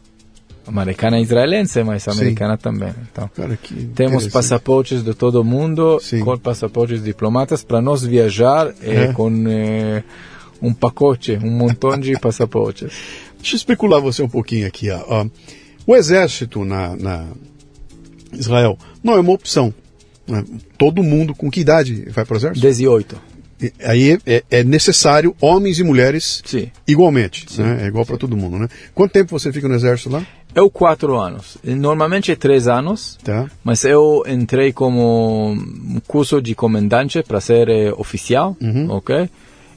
Americana 0.67 1.17
é 1.17 1.21
israelense, 1.21 1.81
mas 1.81 2.05
americana 2.09 2.57
Sim. 2.57 2.61
também. 2.61 2.93
Então, 3.09 3.29
Cara, 3.33 3.57
temos 3.95 4.27
passaportes 4.27 5.01
de 5.01 5.13
todo 5.13 5.41
mundo, 5.41 5.97
Sim. 6.01 6.19
com 6.19 6.37
passaportes 6.37 7.01
diplomatas, 7.01 7.63
para 7.63 7.81
nós 7.81 8.03
viajar 8.03 8.73
eh, 8.81 9.05
é. 9.05 9.13
com... 9.13 9.31
Eh, 9.47 10.03
um 10.61 10.73
pacote, 10.73 11.37
um 11.41 11.51
montão 11.51 11.97
de 11.97 12.17
passaportes. 12.19 12.91
Deixa 13.37 13.55
eu 13.55 13.57
especular 13.57 14.01
você 14.01 14.21
um 14.23 14.29
pouquinho 14.29 14.67
aqui. 14.67 14.89
Ó. 14.89 15.25
O 15.85 15.95
exército 15.95 16.65
na, 16.65 16.95
na 16.95 17.27
Israel 18.33 18.77
não 19.03 19.13
é 19.13 19.19
uma 19.19 19.31
opção. 19.31 19.73
Né? 20.27 20.43
Todo 20.77 21.01
mundo 21.01 21.33
com 21.33 21.49
que 21.49 21.61
idade 21.61 22.09
vai 22.09 22.25
para 22.25 22.33
o 22.33 22.37
exército? 22.37 22.61
18. 22.61 23.21
E, 23.61 23.73
aí 23.83 24.19
é, 24.25 24.43
é, 24.51 24.63
necessário 24.63 25.35
homens 25.41 25.79
e 25.79 25.83
mulheres 25.83 26.41
Sim. 26.45 26.69
igualmente. 26.87 27.45
Sim. 27.49 27.63
Né? 27.63 27.85
É 27.85 27.87
igual 27.87 28.05
para 28.05 28.17
todo 28.17 28.37
mundo. 28.37 28.59
Né? 28.59 28.67
Quanto 28.93 29.11
tempo 29.11 29.37
você 29.37 29.51
fica 29.51 29.67
no 29.67 29.75
exército 29.75 30.09
lá? 30.09 30.25
Eu 30.53 30.69
quatro 30.69 31.17
anos. 31.19 31.57
Normalmente 31.63 32.31
é 32.31 32.35
três 32.35 32.67
anos. 32.67 33.17
Tá. 33.23 33.49
Mas 33.63 33.83
eu 33.83 34.23
entrei 34.27 34.73
como 34.73 35.51
um 35.51 36.01
curso 36.07 36.41
de 36.41 36.55
comandante 36.55 37.21
para 37.23 37.39
ser 37.39 37.69
eh, 37.69 37.93
oficial, 37.95 38.57
uhum. 38.59 38.89
ok? 38.89 39.29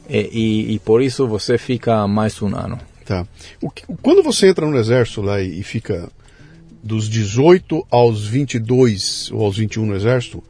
E, 0.09 0.19
e, 0.19 0.75
e, 0.75 0.79
por 0.81 1.03
isso 1.03 1.27
você 1.27 1.57
fica 1.57 2.07
mais 2.07 2.41
um 2.43 2.55
ano. 2.55 2.79
Tá. 3.05 3.27
O, 3.63 3.71
quando 4.03 4.23
você 4.23 4.49
entra 4.49 4.67
no 4.67 4.77
exército 4.77 5.23
lá 5.23 5.41
e, 5.41 5.61
e 5.61 5.63
fica 5.63 6.11
dos 6.83 7.09
18 7.09 7.87
aos 7.91 8.27
22 8.27 9.31
ou 9.33 9.45
aos 9.45 9.57
21 9.57 9.87
no 9.87 9.95
exército, 9.95 10.43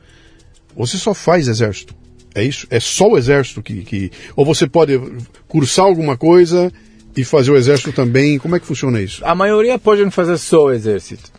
você 0.77 0.97
só 0.97 1.13
faz 1.13 1.49
exército. 1.49 1.95
É 2.35 2.45
isso? 2.45 2.67
É 2.71 2.79
só 2.79 3.09
o 3.09 3.19
exército 3.19 3.63
que, 3.63 3.83
que. 3.83 4.11
Ou 4.37 4.45
você 4.45 4.67
pode 4.67 5.01
cursar 5.49 5.85
alguma 5.85 6.17
coisa 6.17 6.73
e 7.17 7.25
fazer 7.25 7.51
o 7.51 7.57
exército 7.57 7.93
também? 7.93 8.39
Como 8.39 8.55
é 8.55 8.61
que 8.61 8.67
funciona 8.67 9.01
isso? 9.01 9.25
A 9.25 9.35
maioria 9.35 9.79
pode 9.79 10.09
fazer 10.11 10.39
só 10.39 10.67
o 10.67 10.73
exército 10.73 11.31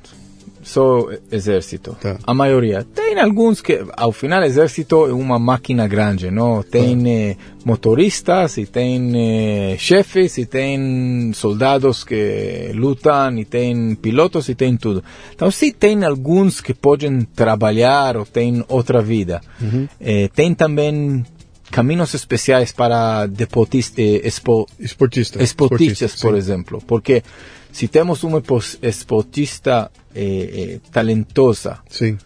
só 0.63 1.07
exército. 1.31 1.95
Tá. 1.99 2.17
A 2.25 2.33
maioria. 2.33 2.85
Tem 2.95 3.19
alguns 3.19 3.61
que, 3.61 3.83
ao 3.95 4.11
final, 4.11 4.43
exército 4.43 5.05
é 5.05 5.13
uma 5.13 5.39
máquina 5.39 5.87
grande, 5.87 6.29
não? 6.29 6.63
Tem 6.63 6.97
tá. 6.97 7.09
eh, 7.09 7.37
motoristas, 7.65 8.57
e 8.57 8.65
tem 8.65 9.11
eh, 9.15 9.75
chefes, 9.77 10.37
e 10.37 10.45
tem 10.45 11.31
soldados 11.33 12.03
que 12.03 12.71
lutam, 12.73 13.37
e 13.37 13.45
tem 13.45 13.95
pilotos, 13.95 14.49
e 14.49 14.55
tem 14.55 14.77
tudo. 14.77 15.03
Então, 15.33 15.49
sim, 15.51 15.71
tem 15.71 16.03
alguns 16.03 16.61
que 16.61 16.73
podem 16.73 17.21
trabalhar 17.21 18.17
ou 18.17 18.25
têm 18.25 18.63
outra 18.67 19.01
vida. 19.01 19.41
Uhum. 19.61 19.87
Eh, 19.99 20.29
tem 20.33 20.53
também 20.53 21.23
caminhos 21.71 22.13
especiais 22.13 22.71
para 22.71 23.25
deportistas, 23.25 23.97
eh, 23.97 24.21
expo, 24.27 24.67
esportistas, 24.77 25.41
esportistas, 25.41 26.21
por 26.21 26.33
sim. 26.33 26.37
exemplo, 26.37 26.83
porque 26.85 27.23
se 27.71 27.87
temos 27.87 28.23
um 28.23 28.37
esportista 28.81 29.89
eh, 30.13 30.51
eh, 30.53 30.79
talentosa, 30.91 31.79
Sim. 31.89 32.17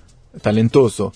talentoso, 0.42 1.14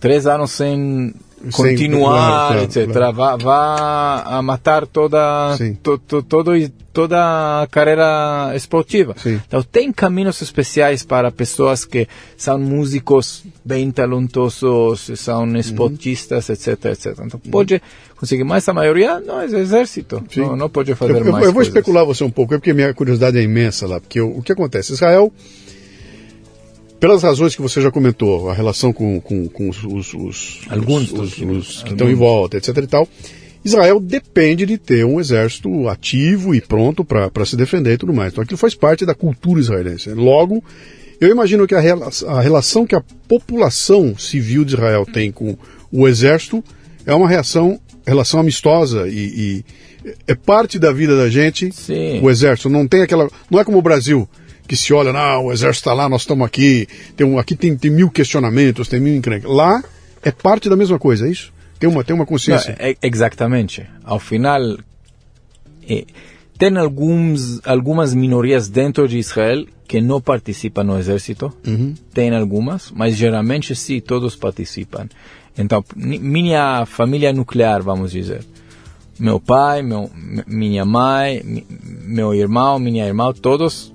três 0.00 0.26
anos 0.26 0.50
sem 0.50 1.14
continuar, 1.52 2.48
claro, 2.48 2.62
etc. 2.62 2.92
Claro. 2.92 3.38
Vai 3.38 4.22
a 4.24 4.42
matar 4.42 4.86
toda, 4.86 5.56
to, 5.82 5.98
to, 5.98 6.22
todo, 6.22 6.52
toda 6.92 7.62
a 7.62 7.66
carreira 7.66 8.52
esportiva. 8.54 9.14
Sim. 9.18 9.40
Então, 9.46 9.62
tem 9.62 9.92
caminhos 9.92 10.40
especiais 10.40 11.02
para 11.02 11.30
pessoas 11.30 11.84
que 11.84 12.08
são 12.36 12.58
músicos 12.58 13.44
bem 13.64 13.90
talentosos, 13.90 15.10
são 15.16 15.44
uhum. 15.44 15.56
esportistas, 15.56 16.48
uhum. 16.48 16.54
etc, 16.54 16.84
etc. 16.86 17.18
Então, 17.24 17.40
pode 17.50 17.82
conseguir, 18.16 18.44
mas 18.44 18.68
a 18.68 18.72
maioria 18.72 19.20
não 19.20 19.40
é 19.40 19.44
exército, 19.46 20.22
não, 20.36 20.56
não, 20.56 20.70
pode 20.70 20.94
fazer 20.94 21.12
eu, 21.12 21.20
mais 21.20 21.26
Eu, 21.26 21.34
eu 21.34 21.44
vou 21.46 21.54
coisas. 21.54 21.68
especular 21.68 22.04
você 22.04 22.24
um 22.24 22.30
pouco, 22.30 22.54
é 22.54 22.58
porque 22.58 22.72
minha 22.72 22.94
curiosidade 22.94 23.38
é 23.38 23.42
imensa 23.42 23.86
lá, 23.86 24.00
porque 24.00 24.20
o, 24.20 24.38
o 24.38 24.42
que 24.42 24.52
acontece? 24.52 24.92
Israel 24.92 25.32
pelas 27.04 27.22
razões 27.22 27.54
que 27.54 27.60
você 27.60 27.82
já 27.82 27.90
comentou, 27.90 28.48
a 28.48 28.54
relação 28.54 28.90
com, 28.90 29.20
com, 29.20 29.46
com 29.46 29.68
os, 29.68 29.84
os, 29.84 30.14
os, 30.14 30.60
Alguns 30.70 31.12
os, 31.12 31.36
os 31.38 31.82
que 31.82 31.92
estão 31.92 32.10
em 32.10 32.14
volta, 32.14 32.56
etc. 32.56 32.78
e 32.78 32.86
tal, 32.86 33.06
Israel 33.62 34.00
depende 34.00 34.64
de 34.64 34.78
ter 34.78 35.04
um 35.04 35.20
exército 35.20 35.86
ativo 35.86 36.54
e 36.54 36.62
pronto 36.62 37.04
para 37.04 37.44
se 37.44 37.56
defender 37.56 37.92
e 37.92 37.98
tudo 37.98 38.14
mais. 38.14 38.32
Então 38.32 38.42
aquilo 38.42 38.56
faz 38.56 38.74
parte 38.74 39.04
da 39.04 39.14
cultura 39.14 39.60
israelense. 39.60 40.08
Logo, 40.14 40.64
eu 41.20 41.28
imagino 41.28 41.66
que 41.66 41.74
a, 41.74 41.80
a 41.80 42.40
relação 42.40 42.86
que 42.86 42.96
a 42.96 43.04
população 43.28 44.16
civil 44.16 44.64
de 44.64 44.72
Israel 44.72 45.04
tem 45.04 45.30
com 45.30 45.58
o 45.92 46.08
exército 46.08 46.64
é 47.04 47.12
uma 47.12 47.28
reação, 47.28 47.78
relação 48.06 48.40
amistosa 48.40 49.06
e, 49.08 49.12
e 49.12 49.64
é 50.26 50.34
parte 50.34 50.78
da 50.78 50.90
vida 50.90 51.14
da 51.18 51.28
gente. 51.28 51.70
Sim. 51.70 52.22
O 52.22 52.30
exército 52.30 52.70
não 52.70 52.88
tem 52.88 53.02
aquela, 53.02 53.28
não 53.50 53.60
é 53.60 53.64
como 53.64 53.76
o 53.76 53.82
Brasil 53.82 54.26
que 54.66 54.76
se 54.76 54.92
olha, 54.92 55.12
não, 55.12 55.46
o 55.46 55.52
exército 55.52 55.88
está 55.88 55.92
lá, 55.92 56.08
nós 56.08 56.22
estamos 56.22 56.46
aqui, 56.46 56.88
tem 57.16 57.26
um, 57.26 57.38
aqui 57.38 57.54
tem, 57.54 57.76
tem 57.76 57.90
mil 57.90 58.10
questionamentos, 58.10 58.88
tem 58.88 59.00
mil 59.00 59.14
encrencas. 59.14 59.50
Lá 59.50 59.82
é 60.22 60.30
parte 60.30 60.68
da 60.68 60.76
mesma 60.76 60.98
coisa, 60.98 61.26
é 61.26 61.30
isso? 61.30 61.52
Tem 61.78 61.88
uma, 61.88 62.02
tem 62.02 62.14
uma 62.16 62.24
consciência. 62.24 62.76
Não, 62.78 62.86
é, 62.86 62.96
exatamente. 63.02 63.86
Ao 64.02 64.18
final, 64.18 64.78
é, 65.88 66.04
tem 66.56 66.76
alguns, 66.78 67.60
algumas 67.66 68.14
minorias 68.14 68.68
dentro 68.68 69.06
de 69.06 69.18
Israel 69.18 69.66
que 69.86 70.00
não 70.00 70.20
participam 70.20 70.82
no 70.84 70.98
exército. 70.98 71.52
Uhum. 71.66 71.94
Tem 72.12 72.34
algumas, 72.34 72.90
mas 72.90 73.16
geralmente 73.16 73.74
sim, 73.76 74.00
todos 74.00 74.34
participam. 74.34 75.08
Então, 75.58 75.84
minha 75.94 76.86
família 76.86 77.32
nuclear, 77.32 77.82
vamos 77.82 78.12
dizer. 78.12 78.44
Meu 79.18 79.38
pai, 79.38 79.82
meu, 79.82 80.10
minha 80.46 80.84
mãe, 80.84 81.42
meu 82.02 82.34
irmão, 82.34 82.78
minha 82.78 83.06
irmã, 83.06 83.32
todos 83.32 83.92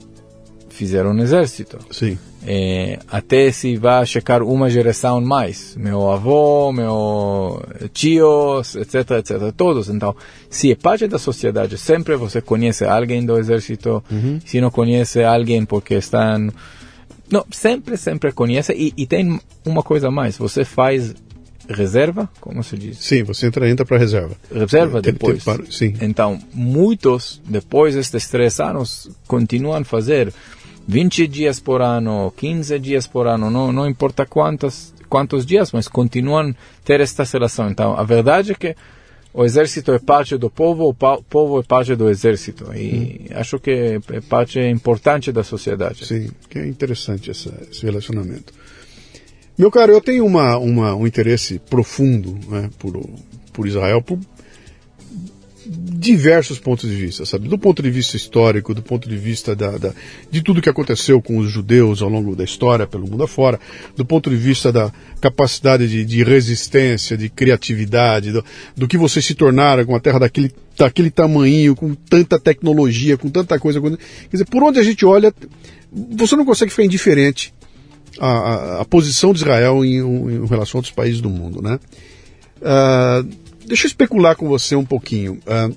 fizeram 0.80 1.14
no 1.14 1.22
exército. 1.22 1.78
Sim. 1.92 2.18
É, 2.48 3.00
até 3.10 3.52
se 3.52 3.76
vai 3.76 4.06
checar 4.06 4.42
uma 4.42 4.70
geração 4.70 5.20
mais, 5.20 5.76
meu 5.76 6.10
avô, 6.10 6.72
meu 6.72 7.62
tios, 7.94 8.76
etc, 8.78 9.12
etc, 9.20 9.52
todos. 9.56 9.90
Então, 9.90 10.16
se 10.50 10.72
é 10.72 10.76
parte 10.76 11.06
da 11.06 11.20
sociedade, 11.20 11.78
sempre 11.78 12.16
você 12.16 12.42
conhece 12.42 12.86
alguém 12.86 13.26
do 13.26 13.38
exército. 13.38 14.02
Uhum. 14.10 14.40
Se 14.46 14.62
não 14.62 14.72
conhece 14.72 15.22
alguém 15.22 15.66
porque 15.66 15.96
estão, 15.96 16.50
não, 17.30 17.46
sempre, 17.52 17.98
sempre 17.98 18.32
conhece. 18.32 18.72
E, 18.72 18.94
e 18.96 19.06
tem 19.06 19.38
uma 19.66 19.84
coisa 19.84 20.10
mais, 20.10 20.38
você 20.38 20.64
faz 20.64 21.14
reserva, 21.68 22.28
como 22.42 22.64
se 22.64 22.76
diz? 22.78 22.98
Sim, 23.00 23.22
você 23.24 23.46
entra, 23.48 23.70
entra 23.70 23.86
para 23.86 23.98
reserva. 23.98 24.36
Reserva 24.52 25.02
Tem- 25.02 25.14
depois. 25.14 25.44
tem- 25.44 25.54
para- 25.56 25.66
sim. 25.70 25.94
Então, 26.02 26.40
muitos, 26.54 27.40
depois 27.46 27.94
destes 27.96 28.28
três 28.30 28.60
anos, 28.62 29.08
continuam 29.28 29.76
a 29.76 29.84
fazer 29.84 30.34
20 30.90 31.28
dias 31.28 31.60
por 31.60 31.82
ano, 31.84 32.34
15 32.36 32.80
dias 32.80 33.06
por 33.06 33.28
ano, 33.28 33.52
não, 33.52 33.72
não 33.72 33.88
importa 33.88 34.26
quantos, 34.26 34.92
quantos 35.08 35.46
dias, 35.46 35.72
mas 35.72 35.88
continuam 35.88 36.52
ter 36.84 37.00
esta 37.00 37.24
relação. 37.24 37.70
Então, 37.70 37.94
a 37.96 38.04
verdade 38.04 38.54
é 38.54 38.56
que 38.56 38.76
o 39.32 39.46
exército 39.46 39.92
é 39.92 40.00
parte 40.00 40.36
do 40.36 40.50
povo, 40.50 40.90
o 40.90 40.94
povo 41.24 41.60
é 41.60 41.64
parte 41.64 41.96
do 41.96 42.10
exército. 42.10 42.74
E 42.76 43.28
acho 43.36 43.60
que 43.60 44.00
é 44.12 44.20
parte 44.28 44.60
importante 44.60 45.32
da 45.32 45.44
sociedade. 45.44 46.08
Sim, 46.08 46.32
que 46.50 46.58
é 46.58 46.68
interessante 46.68 47.30
essa- 47.30 47.54
esse 47.72 47.86
relacionamento. 47.86 48.52
Meu 49.56 49.70
caro, 49.70 49.92
eu 49.92 50.02
tenho 50.02 50.26
uma, 50.26 50.58
uma- 50.58 50.96
um 50.96 51.06
interesse 51.06 51.60
profundo 51.70 52.36
né, 52.50 52.68
por, 52.80 53.00
por 53.54 53.68
Israel, 53.68 54.02
por 54.02 54.18
diversos 55.70 56.58
pontos 56.60 56.90
de 56.90 56.96
vista, 56.96 57.26
sabe? 57.26 57.48
Do 57.48 57.58
ponto 57.58 57.84
de 57.84 57.92
vista 57.92 58.18
histórico, 58.18 58.74
do 58.74 58.82
ponto 58.82 59.08
de 59.08 59.16
vista 59.16 59.56
da, 59.56 59.78
da- 59.78 59.94
de 60.32 60.42
tudo 60.42 60.62
que 60.62 60.70
aconteceu 60.70 61.22
com 61.22 61.38
os 61.38 61.52
judeus 61.52 62.02
ao 62.02 62.10
longo 62.10 62.36
da 62.36 62.44
história, 62.44 62.88
pelo 62.88 63.08
mundo 63.08 63.24
afora, 63.24 63.60
do 63.96 64.04
ponto 64.04 64.30
de 64.30 64.36
vista 64.36 64.72
da 64.72 64.92
capacidade 65.22 65.88
de, 65.88 66.04
de 66.04 66.24
resistência, 66.24 67.16
de 67.16 67.30
criatividade, 67.30 68.32
do, 68.32 68.44
do 68.76 68.88
que 68.88 68.98
vocês 68.98 69.24
se 69.26 69.36
tornaram 69.36 69.86
com 69.86 69.96
a 69.96 70.00
terra 70.00 70.20
daquele, 70.20 70.52
daquele 70.78 71.12
tamanho, 71.12 71.76
com 71.76 71.94
tanta 71.94 72.40
tecnologia, 72.40 73.16
com 73.18 73.30
tanta 73.30 73.60
coisa. 73.60 73.80
Quer 73.80 73.98
dizer, 74.32 74.46
por 74.46 74.64
onde 74.64 74.80
a 74.80 74.84
gente 74.84 75.06
olha, 75.06 75.32
você 75.92 76.36
não 76.36 76.46
consegue 76.46 76.72
ficar 76.72 76.84
indiferente 76.86 77.54
à, 78.20 78.28
à- 78.28 78.82
à 78.82 78.86
posição 78.86 79.34
de 79.34 79.40
Israel 79.40 79.86
em, 79.86 79.98
em 79.98 80.46
relação 80.48 80.78
a 80.78 80.80
outros 80.80 80.94
países 80.94 81.22
do 81.22 81.30
mundo, 81.30 81.62
né? 81.62 81.80
Ah, 82.62 83.24
deixa 83.70 83.86
eu 83.86 83.90
especular 83.90 84.36
com 84.36 84.48
você 84.48 84.76
um 84.76 84.84
pouquinho. 84.84 85.40
Ah, 85.48 85.70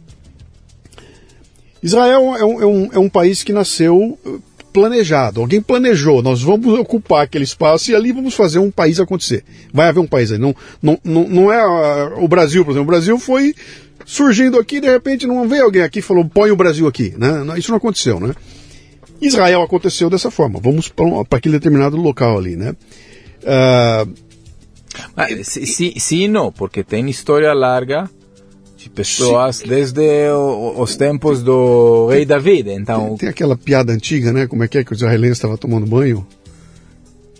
Israel 1.82 2.34
é 2.36 2.44
um, 2.44 2.60
é 2.62 2.66
um- 2.66 2.88
é 2.94 2.98
um 2.98 3.08
país 3.08 3.42
que 3.42 3.52
nasceu 3.52 4.18
eh, 4.24 4.30
planejado. 4.72 5.40
Alguém 5.40 5.60
planejou. 5.60 6.22
Nós 6.22 6.40
vamos 6.42 6.78
ocupar 6.78 7.24
aquele 7.24 7.44
espaço 7.44 7.90
e 7.90 7.94
ali 7.94 8.12
vamos 8.12 8.34
fazer 8.34 8.58
um 8.58 8.70
país 8.70 9.00
acontecer. 9.00 9.44
Vai 9.72 9.88
haver 9.88 10.00
um 10.00 10.06
país 10.06 10.30
aí. 10.32 10.38
Não, 10.38 10.54
não, 10.80 10.98
não, 11.04 11.28
não 11.28 11.52
é 11.52 11.58
ah, 11.60 12.12
o 12.18 12.28
Brasil, 12.28 12.64
por 12.64 12.70
exemplo. 12.70 12.84
O 12.84 12.92
Brasil 12.92 13.18
foi 13.18 13.54
surgindo 14.06 14.58
aqui, 14.58 14.80
de 14.80 14.88
repente 14.90 15.26
não 15.26 15.48
veio 15.48 15.64
alguém 15.64 15.82
aqui 15.82 15.98
e 16.00 16.02
falou 16.02 16.24
põe 16.24 16.50
o 16.50 16.56
Brasil 16.56 16.86
aqui. 16.86 17.14
Né? 17.16 17.28
Isso 17.58 17.70
não 17.70 17.78
aconteceu, 17.78 18.18
né? 18.20 18.34
Israel 19.20 19.62
aconteceu 19.62 20.08
dessa 20.10 20.30
forma. 20.30 20.58
Vamos 20.60 20.88
para 20.88 21.06
aquele 21.38 21.56
determinado 21.58 21.96
local 21.96 22.38
ali, 22.38 22.56
né? 22.56 22.74
Ah, 23.44 24.06
Sim, 25.44 25.66
sim, 25.66 25.92
sim 25.98 26.28
não, 26.28 26.50
porque 26.52 26.82
tem 26.84 27.08
história 27.08 27.52
larga 27.52 28.10
de 28.76 28.90
pessoas 28.90 29.60
desde 29.60 30.00
o- 30.30 30.80
os 30.80 30.96
tempos 30.96 31.42
do 31.42 32.08
rei 32.08 32.24
David. 32.24 32.70
Então, 32.70 33.16
Tem 33.16 33.28
aquela 33.28 33.56
piada 33.56 33.92
antiga, 33.92 34.32
né? 34.32 34.46
Como 34.46 34.62
é 34.64 34.68
que 34.68 34.78
é 34.78 34.84
que 34.84 34.92
o 34.92 34.94
israelense 34.94 35.34
estava 35.34 35.56
tomando 35.56 35.86
banho? 35.86 36.26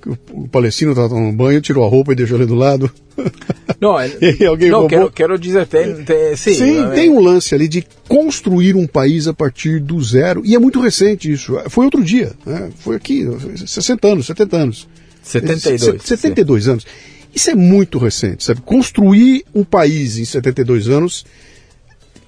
O, 0.07 0.43
o 0.45 0.49
palestino 0.49 0.93
estava 0.93 1.09
tomando 1.09 1.37
banho, 1.37 1.61
tirou 1.61 1.85
a 1.85 1.88
roupa 1.88 2.12
e 2.12 2.17
deixou 2.17 2.37
ali 2.37 2.47
do 2.47 2.55
lado. 2.55 2.91
não, 3.81 3.99
é- 3.99 4.11
alguém 4.49 4.71
não 4.71 4.81
roubou? 4.81 4.88
quero, 4.88 5.11
quero 5.12 5.38
dizer, 5.38 5.67
tem, 5.67 6.03
tem, 6.05 6.37
sim, 6.37 6.55
Sim, 6.55 6.85
é- 6.87 6.91
tem 6.91 7.11
um 7.11 7.21
lance 7.21 7.55
ali 7.55 7.69
de 7.69 7.85
construir 8.09 8.75
um 8.75 8.87
país 8.87 9.29
a 9.29 9.35
partir 9.35 9.79
do 9.81 10.03
zero. 10.03 10.43
E 10.45 10.55
é 10.55 10.59
muito 10.59 10.81
recente 10.81 11.31
isso. 11.31 11.57
Foi 11.69 11.85
outro 11.85 12.03
dia. 12.03 12.33
Né? 12.47 12.71
Foi 12.79 12.97
aqui, 12.97 13.25
60 13.67 14.09
anos, 14.09 14.27
70 14.27 14.57
anos. 14.57 14.88
72. 15.23 16.03
Se- 16.03 16.09
72 16.09 16.69
anos. 16.69 16.87
Isso 17.35 17.51
é 17.51 17.55
muito 17.55 17.99
recente, 17.99 18.45
sabe? 18.45 18.61
Construir 18.61 19.45
um 19.55 19.64
país 19.64 20.18
em 20.18 20.25
72 20.25 20.88
anos, 20.88 21.25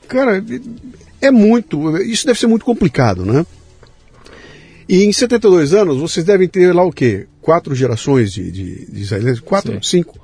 cara, 0.09 0.43
é 1.21 1.31
muito. 1.31 1.99
Isso 1.99 2.27
deve 2.27 2.39
ser 2.39 2.47
muito 2.47 2.65
complicado, 2.65 3.25
né? 3.25 3.45
E 4.89 5.05
em 5.05 5.13
72 5.13 5.73
anos, 5.73 5.99
vocês 5.99 6.25
devem 6.25 6.49
ter 6.49 6.75
lá 6.75 6.83
o 6.85 6.93
quê? 6.93 7.27
Quatro 7.41 7.75
gerações 7.75 8.33
de, 8.33 8.51
de, 8.51 8.87
de 8.87 9.01
israelenses? 9.03 9.41
Quatro, 9.41 9.73
Sim. 9.75 9.99
cinco. 9.99 10.21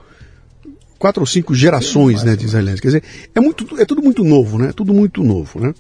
Quatro 0.99 1.23
ou 1.23 1.27
cinco 1.27 1.55
gerações 1.55 2.21
Sim, 2.21 2.27
né, 2.27 2.37
de 2.37 2.45
israelenses. 2.45 2.81
Quer 2.81 2.89
dizer, 2.89 3.03
é, 3.35 3.41
muito, 3.41 3.81
é 3.81 3.87
tudo 3.87 4.03
muito 4.03 4.23
novo, 4.23 4.59
né? 4.59 4.71
Tudo 4.75 4.93
muito 4.93 5.23
novo, 5.23 5.59
né? 5.59 5.75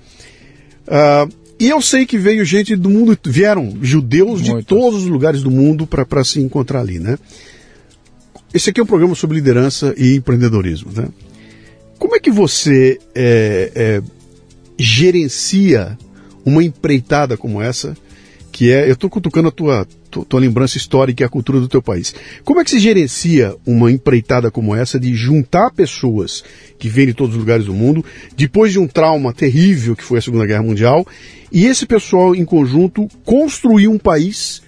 Ah, 0.88 1.28
e 1.58 1.68
eu 1.68 1.82
sei 1.82 2.06
que 2.06 2.16
veio 2.16 2.42
gente 2.42 2.74
do 2.74 2.88
mundo, 2.88 3.18
vieram 3.26 3.76
judeus 3.82 4.40
de 4.40 4.50
Muitos. 4.50 4.66
todos 4.66 5.02
os 5.02 5.08
lugares 5.08 5.42
do 5.42 5.50
mundo 5.50 5.86
para 5.86 6.24
se 6.24 6.40
encontrar 6.40 6.80
ali, 6.80 6.98
né? 6.98 7.18
Esse 8.52 8.70
aqui 8.70 8.80
é 8.80 8.82
um 8.82 8.86
programa 8.86 9.14
sobre 9.14 9.36
liderança 9.36 9.94
e 9.96 10.16
empreendedorismo, 10.16 10.90
né? 10.92 11.08
Como 11.98 12.16
é 12.16 12.20
que 12.20 12.30
você 12.30 12.98
é, 13.14 13.72
é, 13.74 14.02
gerencia 14.78 15.96
uma 16.44 16.64
empreitada 16.64 17.36
como 17.36 17.60
essa, 17.62 17.96
que 18.50 18.72
é, 18.72 18.88
eu 18.88 18.94
estou 18.94 19.08
cutucando 19.08 19.48
a 19.48 19.52
tua, 19.52 19.86
tua, 20.10 20.24
tua 20.24 20.40
lembrança 20.40 20.76
histórica 20.76 21.22
e 21.22 21.26
a 21.26 21.28
cultura 21.28 21.60
do 21.60 21.68
teu 21.68 21.80
país. 21.80 22.14
Como 22.44 22.60
é 22.60 22.64
que 22.64 22.70
se 22.70 22.80
gerencia 22.80 23.54
uma 23.64 23.92
empreitada 23.92 24.50
como 24.50 24.74
essa 24.74 24.98
de 24.98 25.14
juntar 25.14 25.70
pessoas 25.70 26.42
que 26.78 26.88
vêm 26.88 27.06
de 27.06 27.14
todos 27.14 27.34
os 27.34 27.40
lugares 27.40 27.66
do 27.66 27.74
mundo, 27.74 28.04
depois 28.36 28.72
de 28.72 28.78
um 28.78 28.88
trauma 28.88 29.32
terrível 29.32 29.94
que 29.94 30.04
foi 30.04 30.18
a 30.18 30.22
Segunda 30.22 30.46
Guerra 30.46 30.62
Mundial, 30.62 31.06
e 31.52 31.66
esse 31.66 31.86
pessoal 31.86 32.34
em 32.34 32.44
conjunto 32.44 33.06
construir 33.24 33.88
um 33.88 33.98
país 33.98 34.62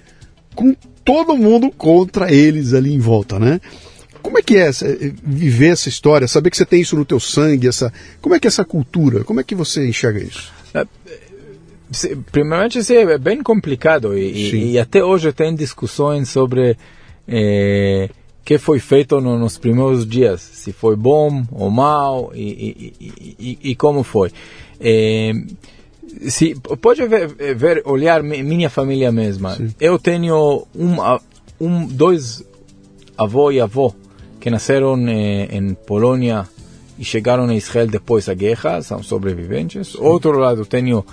com 0.55 0.77
todo 1.05 1.37
mundo 1.37 1.71
contra 1.71 2.33
eles 2.33 2.73
ali 2.75 2.93
em 2.95 2.99
volta, 2.99 3.39
né? 3.39 3.61
Como 4.23 4.39
é 4.39 4.43
que 4.43 4.57
é 4.57 4.69
essa, 4.69 4.87
eh, 4.87 5.13
viver 5.23 5.69
essa 5.73 5.89
história, 5.89 6.29
saber 6.29 6.51
que 6.51 6.57
você 6.57 6.65
tem 6.65 6.81
isso 6.81 6.97
no 6.97 7.05
teu 7.05 7.19
sangue, 7.19 7.67
essa, 7.67 7.93
como 8.21 8.35
é 8.35 8.41
que 8.41 8.47
é 8.47 8.49
essa 8.51 8.65
cultura, 8.65 9.25
como 9.25 9.41
é 9.41 9.45
que 9.45 9.55
você 9.55 9.87
enxerga 9.87 10.21
isso? 10.23 10.53
Se- 11.91 12.17
Primeiramente, 12.31 12.79
é 12.95 13.19
bem 13.19 13.43
complicado 13.43 14.17
e, 14.17 14.73
e- 14.73 14.79
até 14.79 15.05
hoje 15.05 15.31
tem 15.33 15.55
discussões 15.55 16.29
sobre 16.31 16.77
eh, 17.29 18.09
que 18.45 18.59
foi 18.59 18.79
feito 18.79 19.21
no- 19.21 19.39
nos 19.39 19.59
primeiros 19.59 20.07
dias, 20.07 20.41
se 20.41 20.73
foi 20.73 20.97
bom 20.97 21.45
ou 21.53 21.71
mal 21.71 22.33
e, 22.35 22.93
e- 23.39 23.59
e- 23.71 23.77
como 23.77 24.03
foi. 24.03 24.31
Eh, 24.81 25.33
se 26.29 26.55
pode 26.81 27.07
ver, 27.07 27.29
ver 27.55 27.83
olhar 27.85 28.23
mi- 28.23 28.43
minha 28.43 28.69
família 28.71 29.11
mesma. 29.13 29.57
Eu 29.81 29.99
tenho 29.99 30.67
um, 30.75 30.97
um, 31.61 31.87
dois 31.87 32.43
avô 33.17 33.51
e 33.51 33.61
avó 33.61 33.93
que 34.41 34.51
nasceram 34.51 34.97
eh, 35.09 35.49
em 35.53 35.75
Polônia 35.75 36.49
e 36.99 37.05
chegaram 37.05 37.45
a 37.49 37.55
Israel 37.55 37.87
depois 37.89 38.27
da 38.27 38.35
guerra, 38.35 38.83
são 38.83 39.03
sobreviventes. 39.03 39.95
Outro 39.95 40.39
lado, 40.39 40.65
tenho 40.67 41.05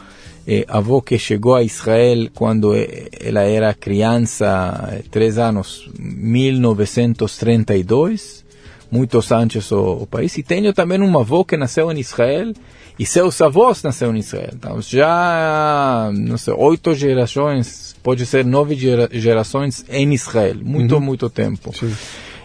eh, 0.48 0.66
avô 0.68 1.02
que 1.02 1.18
chegou 1.20 1.56
a 1.56 1.64
Israel 1.64 2.30
quando 2.34 2.74
eh, 2.76 3.08
ela 3.20 3.42
era 3.44 3.74
criança, 3.74 4.90
eh, 4.94 5.04
três 5.12 5.38
anos, 5.38 5.90
1932, 6.00 8.44
muitos 8.92 9.32
antes 9.32 9.72
o, 9.72 10.04
o 10.04 10.08
país. 10.08 10.38
E 10.38 10.44
tenho 10.44 10.74
também 10.74 11.02
um 11.02 11.20
avô 11.20 11.46
que 11.46 11.58
nasceu 11.58 11.92
em 11.92 12.00
Israel 12.00 12.54
e 12.98 13.06
seus 13.06 13.40
avós 13.42 13.82
nasceram 13.84 14.16
em 14.16 14.20
Israel. 14.20 14.52
Então, 14.54 14.82
já, 14.82 16.12
não 16.14 16.38
sei, 16.38 16.54
oito 16.54 16.94
gerações, 16.94 17.96
pode 18.04 18.26
ser 18.26 18.44
nove 18.46 18.76
gera- 18.76 19.10
gerações 19.12 19.86
em 19.90 20.14
Israel. 20.14 20.58
Muito, 20.62 21.00
muito 21.00 21.30
tempo. 21.30 21.74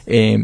Eh, 0.06 0.38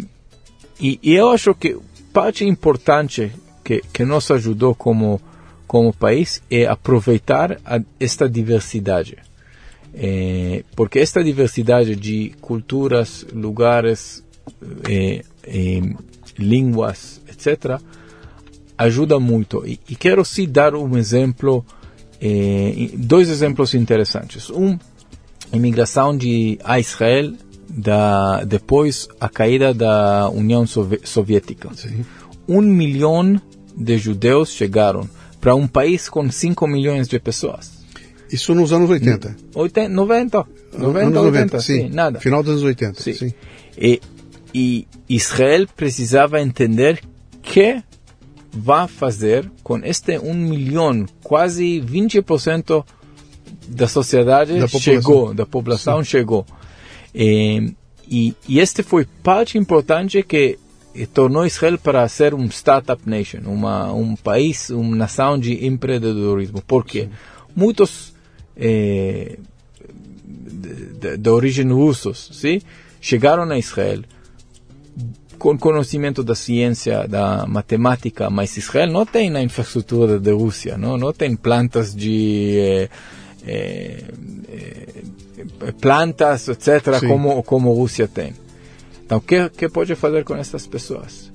e, 0.80 0.98
e 1.02 1.14
eu 1.14 1.30
acho 1.30 1.54
que 1.54 1.76
parte 2.12 2.44
importante 2.44 3.30
que, 3.62 3.82
que 3.92 4.04
nos 4.04 4.30
ajudou 4.30 4.74
como, 4.74 5.20
como 5.66 5.92
país 5.92 6.42
é 6.50 6.66
aproveitar 6.66 7.58
a, 7.64 7.80
esta 8.00 8.28
diversidade. 8.28 9.16
Eh, 9.94 10.64
porque 10.74 10.98
esta 10.98 11.22
diversidade 11.22 11.94
de 11.94 12.32
culturas, 12.40 13.26
lugares, 13.32 14.24
eh, 14.88 15.22
eh, 15.44 15.80
línguas, 16.38 17.20
etc., 17.28 17.80
ajuda 18.76 19.20
muito. 19.20 19.66
E, 19.66 19.78
e 19.88 19.94
quero 19.94 20.24
sim 20.24 20.48
dar 20.48 20.74
um 20.74 20.96
exemplo 20.96 21.64
eh, 22.20 22.90
dois 22.94 23.28
exemplos 23.28 23.74
interessantes. 23.74 24.50
Um, 24.50 24.78
imigração 25.52 26.16
de 26.16 26.58
a 26.62 26.78
Israel 26.78 27.34
da, 27.68 28.44
depois 28.44 29.08
a 29.20 29.28
caída 29.28 29.72
da 29.72 30.28
União 30.30 30.64
Soviética. 30.66 31.70
Sim. 31.74 32.04
Um 32.48 32.60
milhão 32.60 33.40
de 33.76 33.98
judeus 33.98 34.50
chegaram 34.50 35.08
para 35.40 35.54
um 35.54 35.66
país 35.66 36.08
com 36.08 36.30
5 36.30 36.66
milhões 36.66 37.08
de 37.08 37.18
pessoas. 37.18 37.80
Isso 38.30 38.54
nos 38.54 38.72
anos 38.72 38.90
80. 38.90 39.36
80 39.54 39.88
90, 39.88 40.46
90, 40.78 41.06
anos 41.06 41.22
80, 41.22 41.60
sim. 41.60 41.82
sim, 41.82 41.88
nada. 41.88 42.20
Final 42.20 42.42
dos 42.42 42.52
anos 42.52 42.62
80, 42.62 43.02
Sim. 43.02 43.12
sim. 43.12 43.34
E, 43.76 44.00
e 44.54 44.86
Israel 45.08 45.66
precisava 45.76 46.40
entender 46.40 47.02
que 47.42 47.82
vai 48.52 48.88
fazer 48.88 49.50
com 49.62 49.78
este 49.84 50.18
1 50.18 50.34
milhão, 50.34 51.06
quase 51.22 51.80
20% 51.80 52.84
da 53.68 53.86
sociedade 53.86 54.58
Da 54.58 54.66
chegou, 54.66 55.32
da 55.32 55.46
população 55.46 56.02
chegou. 56.02 56.44
E, 57.14 57.72
e, 58.08 58.34
e 58.48 58.58
este 58.58 58.82
foi 58.82 59.06
parte 59.22 59.56
importante 59.56 60.22
que 60.22 60.58
eh, 60.94 61.06
tornou 61.06 61.46
Israel 61.46 61.78
para 61.78 62.06
ser 62.08 62.34
um 62.34 62.46
startup 62.46 63.08
nation, 63.08 63.40
uma, 63.46 63.92
um 63.92 64.16
país, 64.16 64.70
uma 64.70 64.96
nação 64.96 65.38
de 65.38 65.64
empreendedorismo. 65.64 66.60
Por 66.62 66.84
quê? 66.84 67.08
Muitos 67.54 68.12
eh, 68.56 69.38
de, 71.16 71.30
origem 71.30 71.70
russos, 71.70 72.30
sim? 72.32 72.60
chegaram 73.00 73.44
a 73.50 73.58
Israel 73.58 74.02
conhecimento 75.58 76.22
da 76.22 76.34
ciência, 76.34 77.08
da 77.08 77.46
matemática, 77.46 78.28
mas 78.28 78.56
Israel 78.56 78.90
não 78.90 79.06
tem 79.06 79.34
a 79.34 79.42
infraestrutura 79.42 80.20
da 80.20 80.32
Rússia, 80.32 80.76
não, 80.76 80.96
não 80.96 81.12
tem 81.12 81.34
plantas 81.34 81.94
de 81.94 82.58
eh, 82.58 82.88
eh, 83.46 84.04
plantas, 85.80 86.48
etc., 86.48 86.98
Sim. 87.00 87.08
como 87.08 87.42
como 87.42 87.70
a 87.70 87.74
Rússia 87.74 88.06
tem. 88.06 88.34
Então, 89.04 89.18
o 89.18 89.20
que 89.20 89.48
que 89.50 89.68
pode 89.68 89.94
fazer 89.94 90.24
com 90.24 90.36
essas 90.36 90.66
pessoas? 90.66 91.30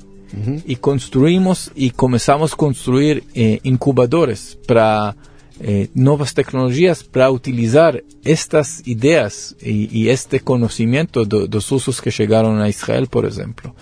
E 0.66 0.76
construímos 0.76 1.70
e 1.76 1.90
começamos 1.90 2.52
a 2.52 2.56
construir 2.56 3.24
eh, 3.36 3.60
incubadores 3.64 4.58
para 4.68 5.16
eh, 5.60 5.90
novas 5.96 6.34
tecnologias 6.34 7.02
para 7.02 7.30
utilizar 7.32 8.02
estas 8.24 8.82
ideias 8.86 9.56
e, 9.62 9.90
e 9.92 10.10
este 10.10 10.40
conhecimento 10.40 11.26
do, 11.26 11.48
dos 11.48 11.72
usos 11.72 12.00
que 12.00 12.12
chegaram 12.12 12.58
a 12.58 12.70
Israel, 12.70 13.08
por 13.08 13.26
exemplo. 13.26 13.74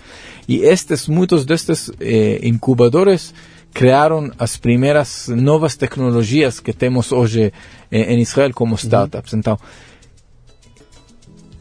E 0.46 0.58
estes, 0.58 1.08
muitos 1.08 1.44
destes 1.44 1.90
eh, 2.00 2.40
incubadores 2.42 3.34
criaram 3.72 4.30
as 4.38 4.56
primeiras 4.56 5.28
novas 5.28 5.76
tecnologias 5.76 6.60
que 6.60 6.72
temos 6.72 7.10
hoje 7.10 7.52
eh, 7.90 8.14
em 8.14 8.20
Israel 8.20 8.52
como 8.54 8.76
startups. 8.76 9.34
Então, 9.34 9.58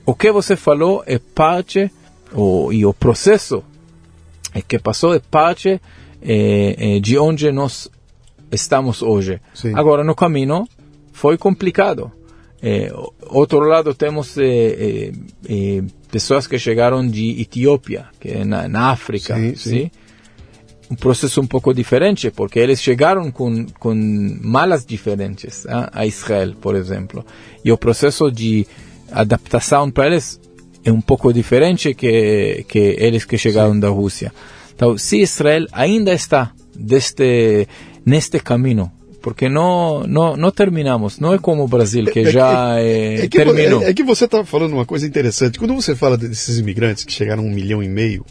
o 0.05 0.13
que 0.13 0.31
você 0.31 0.55
falou 0.55 1.03
é 1.07 1.17
parte, 1.17 1.91
o, 2.31 2.71
e 2.71 2.85
o 2.85 2.93
processo 2.93 3.63
que 4.67 4.77
passou 4.77 5.15
é 5.15 5.19
parte 5.19 5.81
eh, 6.21 6.75
eh, 6.77 6.99
de 6.99 7.17
onde 7.17 7.51
nós 7.51 7.89
estamos 8.53 9.01
hoje. 9.01 9.41
Sim. 9.53 9.73
Agora, 9.75 10.03
no 10.03 10.15
caminho, 10.15 10.65
foi 11.11 11.37
complicado. 11.37 12.11
Eh, 12.61 12.91
o- 12.93 13.11
outro 13.39 13.59
lado, 13.59 13.93
temos 13.93 14.37
eh, 14.37 14.43
eh, 14.45 15.11
eh, 15.49 15.83
pessoas 16.11 16.47
que 16.47 16.57
chegaram 16.57 17.05
de 17.05 17.41
Etiópia, 17.41 18.05
que 18.19 18.29
é 18.29 18.45
na, 18.45 18.67
na 18.69 18.89
África, 18.91 19.35
Sim, 19.35 19.55
sim. 19.55 19.69
sim? 19.69 19.91
um 20.91 20.95
processo 20.95 21.41
um 21.41 21.47
pouco 21.47 21.73
diferente, 21.73 22.29
porque 22.29 22.59
eles 22.59 22.79
chegaram 22.81 23.31
com, 23.31 23.65
com 23.79 23.95
malas 24.41 24.85
diferentes 24.85 25.65
ah, 25.67 25.89
a 25.91 26.05
Israel, 26.05 26.53
por 26.61 26.75
exemplo. 26.75 27.25
E 27.65 27.71
o 27.71 27.77
processo 27.77 28.29
de 28.31 28.67
adaptação 29.11 29.89
para 29.89 30.07
eles 30.07 30.39
é 30.85 30.91
um 30.91 31.01
pouco 31.01 31.33
diferente 31.33 31.93
que, 31.95 32.63
que 32.67 32.77
eles 32.99 33.25
que 33.25 33.37
chegaram 33.37 33.79
da 33.79 33.89
Rússia. 33.89 34.31
Então, 34.75 34.97
se 34.97 35.19
Israel 35.21 35.65
ainda 35.71 36.13
está 36.13 36.51
deste, 36.75 37.67
neste 38.05 38.39
caminho, 38.39 38.91
porque 39.21 39.47
não, 39.47 40.03
não, 40.05 40.35
não 40.35 40.51
terminamos, 40.51 41.19
não 41.19 41.33
é 41.33 41.37
como 41.37 41.63
o 41.63 41.67
Brasil, 41.67 42.05
que 42.05 42.25
já 42.29 42.75
eh, 42.79 43.23
É 43.23 43.27
que, 43.27 43.37
terminou. 43.37 43.81
é, 43.81 43.89
é 43.89 43.93
que 43.93 44.03
você 44.03 44.25
está 44.25 44.43
falando 44.43 44.73
uma 44.73 44.85
coisa 44.85 45.07
interessante. 45.07 45.57
Quando 45.57 45.73
você 45.73 45.95
fala 45.95 46.17
desses 46.17 46.57
imigrantes 46.59 47.05
que 47.05 47.13
chegaram 47.13 47.43
a 47.43 47.45
um 47.45 47.49
milhão 47.49 47.81
e 47.81 47.87
meio, 47.87 48.25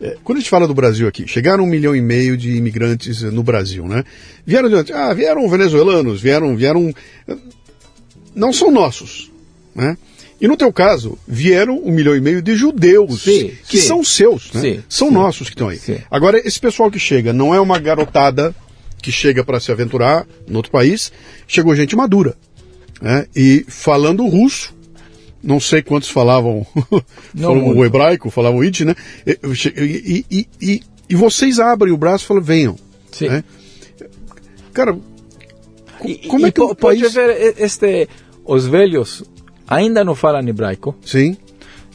é, 0.00 0.16
quando 0.22 0.38
a 0.38 0.40
gente 0.40 0.50
fala 0.50 0.68
do 0.68 0.74
Brasil 0.74 1.08
aqui, 1.08 1.26
chegaram 1.26 1.64
um 1.64 1.66
milhão 1.66 1.96
e 1.96 2.00
meio 2.00 2.36
de 2.36 2.54
imigrantes 2.56 3.22
eh, 3.22 3.30
no 3.30 3.42
Brasil, 3.42 3.86
né? 3.88 4.04
Vieram 4.44 4.68
de 4.68 4.74
onde? 4.76 4.92
Ah, 4.92 5.12
vieram 5.14 5.48
venezuelanos, 5.48 6.20
vieram, 6.20 6.54
vieram, 6.54 6.94
eh, 7.26 7.36
não 8.34 8.52
são 8.52 8.70
nossos, 8.70 9.30
né? 9.74 9.96
E 10.38 10.46
no 10.46 10.54
teu 10.54 10.70
caso, 10.70 11.18
vieram 11.26 11.80
um 11.82 11.90
milhão 11.90 12.14
e 12.14 12.20
meio 12.20 12.42
de 12.42 12.54
judeus, 12.54 13.22
Sim, 13.22 13.52
que 13.66 13.78
sim. 13.78 13.86
são 13.88 14.04
seus, 14.04 14.52
né? 14.52 14.60
Sim, 14.60 14.82
são 14.86 15.10
nossos 15.10 15.48
que 15.48 15.54
estão 15.54 15.68
aí. 15.70 15.80
Agora, 16.10 16.38
esse 16.46 16.60
pessoal 16.60 16.90
que 16.90 16.98
chega 16.98 17.32
não 17.32 17.54
é 17.54 17.58
uma 17.58 17.78
garotada 17.78 18.54
que 19.02 19.12
chega 19.12 19.44
para 19.44 19.60
se 19.60 19.70
aventurar 19.70 20.26
no 20.48 20.56
outro 20.56 20.70
país, 20.72 21.12
chegou 21.46 21.74
gente 21.76 21.94
madura, 21.96 22.36
né? 23.00 23.26
E 23.34 23.64
falando 23.68 24.26
russo, 24.26 24.74
não 25.42 25.60
sei 25.60 25.82
quantos 25.82 26.08
falavam, 26.08 26.66
falavam 27.36 27.76
o 27.76 27.84
hebraico, 27.84 28.30
falavam 28.30 28.58
o 28.60 28.64
Yiddish, 28.64 28.86
né? 28.86 28.94
E, 29.26 30.24
e, 30.30 30.48
e, 30.60 30.82
e, 31.08 31.14
vocês 31.14 31.58
abrem 31.60 31.92
o 31.92 31.96
braço 31.96 32.24
e 32.24 32.26
falam, 32.26 32.42
venham. 32.42 32.76
Sim. 33.12 33.28
né? 33.28 33.44
Cara, 34.72 34.92
co- 34.92 36.28
como 36.28 36.46
é 36.46 36.50
que 36.50 36.60
o 36.60 36.68
po- 36.68 36.74
pode 36.74 37.00
país... 37.00 37.14
ver 37.14 37.54
este, 37.58 38.08
os 38.44 38.66
velhos 38.66 39.22
ainda 39.68 40.04
não 40.04 40.14
falam 40.14 40.46
hebraico. 40.48 40.96
Sim, 41.04 41.36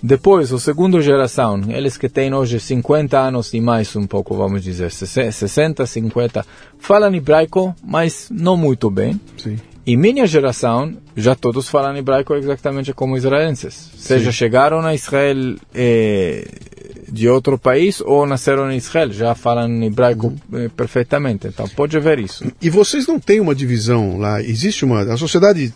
Depois, 0.04 0.52
a 0.52 0.60
segunda 0.60 1.00
geração, 1.02 1.62
eles 1.70 1.96
que 1.96 2.10
têm 2.10 2.34
hoje 2.34 2.60
50 2.60 3.20
anos 3.20 3.54
e 3.54 3.62
mais 3.62 3.96
um 3.96 4.08
pouco, 4.08 4.36
vamos 4.36 4.64
dizer, 4.64 4.92
60, 4.92 5.86
50, 5.86 6.46
falam 6.80 7.14
hebraico, 7.14 7.76
mas 7.84 8.28
não 8.32 8.58
muito 8.58 8.90
bem. 8.90 9.20
sim. 9.38 9.58
E 9.84 9.98
minha 9.98 10.28
geração, 10.28 10.96
já 11.18 11.34
todos 11.34 11.68
falam 11.68 11.98
hebraico 11.98 12.36
exatamente 12.36 12.94
como 12.94 13.18
israelenses. 13.18 13.90
Seja 13.98 14.32
chegaram 14.32 14.80
a 14.82 14.94
Israel 14.94 15.56
eh, 15.74 16.48
de 17.12 17.28
outro 17.28 17.58
país 17.58 18.00
ou 18.00 18.28
nasceram 18.28 18.72
em 18.72 18.78
Israel, 18.78 19.12
já 19.12 19.34
falam 19.34 19.84
hebraico 19.84 20.34
eh, 20.54 20.70
perfeitamente. 20.78 21.48
Então, 21.48 21.68
pode 21.70 22.00
ver 22.00 22.20
isso. 22.20 22.46
E 22.62 22.70
vocês 22.70 23.08
não 23.08 23.20
têm 23.20 23.40
uma 23.40 23.56
divisão 23.56 24.20
lá? 24.20 24.40
Existe 24.42 24.86
uma. 24.86 25.02
A 25.02 25.18
sociedade 25.18 25.74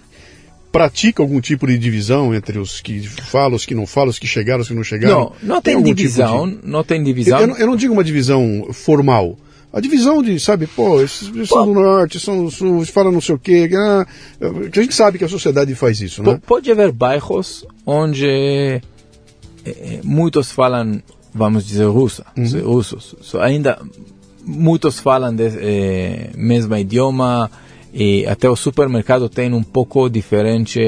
pratica 0.77 1.21
algum 1.23 1.39
tipo 1.39 1.65
de 1.67 1.77
divisão 1.77 2.33
entre 2.35 2.59
os 2.59 2.81
que 2.81 3.01
falam, 3.07 3.55
os 3.55 3.65
que 3.65 3.73
não 3.73 3.85
falam, 3.87 4.09
os 4.09 4.19
que 4.19 4.27
chegaram, 4.27 4.61
os 4.61 4.67
que 4.67 4.73
não 4.73 4.83
chegaram? 4.83 5.33
Não, 5.41 5.55
não 5.55 5.61
tem, 5.61 5.75
algum 5.75 5.85
tipo 5.87 5.97
divisão, 5.97 6.49
de- 6.49 6.59
não 6.63 6.83
tem 6.83 6.99
Eu, 6.99 7.03
divisão. 7.05 7.39
eu 7.39 7.47
não, 7.47 7.57
eu 7.57 7.67
não 7.67 7.75
digo 7.75 7.93
uma 7.93 8.03
divisão 8.03 8.67
formal. 8.73 9.37
A 9.73 9.81
divisão 9.81 10.23
de, 10.23 10.39
sabe, 10.39 10.67
pô, 10.67 11.01
esses 11.01 11.27
esses 11.35 11.49
são 11.49 11.65
do 11.65 11.73
norte, 11.73 12.17
são 12.19 12.45
do 12.45 12.49
sul, 12.51 12.85
falam 12.85 13.11
não 13.11 13.19
sei 13.19 13.35
o 13.35 13.39
quê. 13.39 13.69
Ah, 13.75 14.05
a 14.41 14.79
gente 14.81 14.95
sabe 14.95 15.17
que 15.17 15.25
a 15.25 15.29
sociedade 15.29 15.75
faz 15.75 15.99
isso, 15.99 16.23
né? 16.23 16.39
Pode 16.47 16.71
haver 16.71 16.91
bairros 16.93 17.65
onde 17.85 18.25
eh, 18.25 18.81
eh, 19.65 19.99
muitos 20.03 20.49
falam, 20.51 21.01
vamos 21.33 21.65
dizer, 21.67 21.85
russo, 21.85 22.23
se- 22.45 22.59
russos. 22.59 23.15
So, 23.21 23.39
ainda 23.39 23.77
muitos 24.45 24.99
falam 24.99 25.35
de 25.35 25.47
eh, 25.57 26.29
mesmo 26.37 26.73
idioma 26.77 27.51
e 27.97 28.27
até 28.27 28.49
o 28.49 28.57
supermercado 28.57 29.29
tem 29.29 29.53
um 29.53 29.63
pouco 29.63 30.09
diferente 30.09 30.81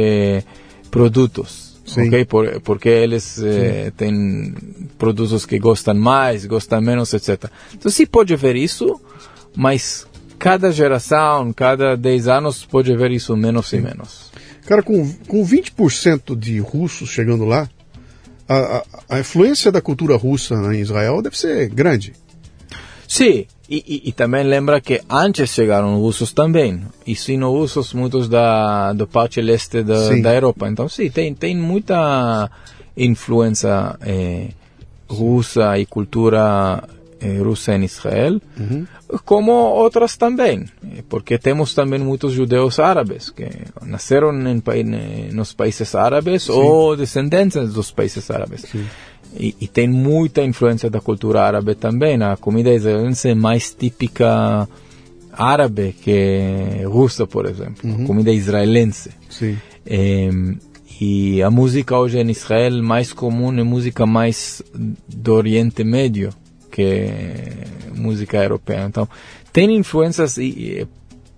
produtos. 0.92 1.80
Sim. 1.86 2.10
ok? 2.10 2.26
Por, 2.26 2.60
porque 2.60 2.90
eles 2.90 3.42
eh, 3.42 3.94
têm 3.96 4.54
produtos 4.98 5.46
que 5.46 5.58
gostam 5.58 5.96
mais, 5.96 6.46
gostam 6.46 6.82
menos, 6.82 7.14
etc. 7.14 7.46
Então, 7.74 7.90
sim, 7.90 8.06
pode 8.06 8.34
haver 8.34 8.58
isso, 8.58 9.00
mas 9.56 10.06
cada 10.38 10.70
geração, 10.70 11.54
cada 11.54 11.96
10 11.96 12.28
anos, 12.28 12.66
pode 12.66 12.92
haver 12.92 13.12
isso 13.12 13.38
menos 13.38 13.72
e 13.72 13.78
menos. 13.78 14.30
Cara, 14.66 14.84
com, 14.84 15.10
com 15.30 15.46
20% 15.46 16.38
de 16.38 16.60
russos 16.60 17.10
chegando 17.10 17.46
lá, 17.46 17.70
a, 18.50 18.56
a, 18.58 18.84
a 19.16 19.20
influência 19.22 19.72
da 19.72 19.82
cultura 19.82 20.18
russa 20.18 20.56
em 20.76 20.82
Israel 20.82 21.22
deve 21.22 21.38
ser 21.38 21.70
grande. 21.70 22.12
Sim, 23.08 23.46
e, 23.70 23.84
e, 23.86 24.10
e 24.10 24.12
também 24.12 24.44
lembra 24.44 24.80
que 24.80 25.02
antes 25.10 25.50
chegaram 25.50 26.00
russos 26.00 26.32
também, 26.32 26.82
e 27.06 27.16
sino-russos 27.16 27.94
muitos 27.94 28.30
da, 28.30 28.94
da 28.94 29.06
parte 29.06 29.42
leste 29.42 29.84
da, 29.84 30.08
Sim. 30.08 30.22
da 30.22 30.34
Europa. 30.34 30.68
Então, 30.70 30.88
sim, 30.88 31.10
tem, 31.10 31.34
tem 31.34 31.56
muita 31.56 32.50
influência 32.96 33.96
eh, 34.02 34.50
russa 35.10 35.78
e 35.78 35.86
cultura 35.86 36.84
eh, 37.20 37.40
russa 37.40 37.76
em 37.76 37.84
Israel, 37.84 38.40
como 39.26 39.52
outras 39.52 40.18
também, 40.18 40.66
porque 41.10 41.38
temos 41.38 41.74
também 41.74 42.00
muitos 42.00 42.34
judeus 42.34 42.80
árabes 42.80 43.30
que 43.30 43.48
nasceram 43.82 44.32
em, 44.32 44.62
nos 45.32 45.54
países 45.54 45.96
árabes 45.96 46.48
ou 46.50 46.96
descendentes 46.96 47.74
dos 47.74 47.92
países 47.92 48.30
árabes. 48.30 48.66
E, 49.36 49.56
e 49.62 49.68
tem 49.68 49.88
muita 49.88 50.44
influência 50.44 50.90
da 50.90 51.00
cultura 51.00 51.42
árabe 51.42 51.76
também. 51.76 52.22
A 52.22 52.38
comida 52.38 52.74
israelense 52.74 53.30
é 53.30 53.36
mais 53.36 53.74
típica 53.74 54.68
árabe 55.32 55.96
que 56.02 56.84
russa, 56.86 57.28
por 57.28 57.46
exemplo, 57.46 57.90
Uhum. 57.90 58.06
comida 58.06 58.32
israelense. 58.32 59.12
Sim. 59.30 59.58
É, 59.86 60.30
e 61.00 61.44
a 61.44 61.52
música 61.52 61.98
hoje 61.98 62.18
em 62.18 62.30
Israel 62.32 62.82
mais 62.82 63.14
comum 63.14 63.54
é 63.58 63.64
música 63.64 64.06
mais 64.06 64.64
do 65.08 65.34
Oriente 65.34 65.84
Médio 65.84 66.32
que 66.72 67.08
música 67.96 68.38
europeia. 68.38 68.86
Então, 68.88 69.08
tem 69.54 69.76
influências, 69.76 70.38
e, 70.38 70.44
e 70.44 70.88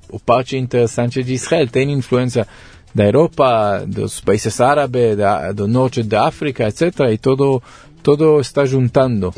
o 0.09 0.19
parte 0.19 0.57
interessante 0.57 1.23
de 1.23 1.33
Israel, 1.33 1.67
tem 1.67 1.91
influência 1.91 2.47
da 2.93 3.05
Europa, 3.05 3.85
dos 3.87 4.19
países 4.19 4.59
árabes, 4.59 5.15
da, 5.17 5.51
do 5.51 5.67
norte 5.67 6.01
da 6.03 6.27
África, 6.27 6.67
etc. 6.67 6.81
E 7.11 7.17
todo, 7.17 7.61
todo 8.01 8.39
está 8.39 8.65
juntando. 8.65 9.33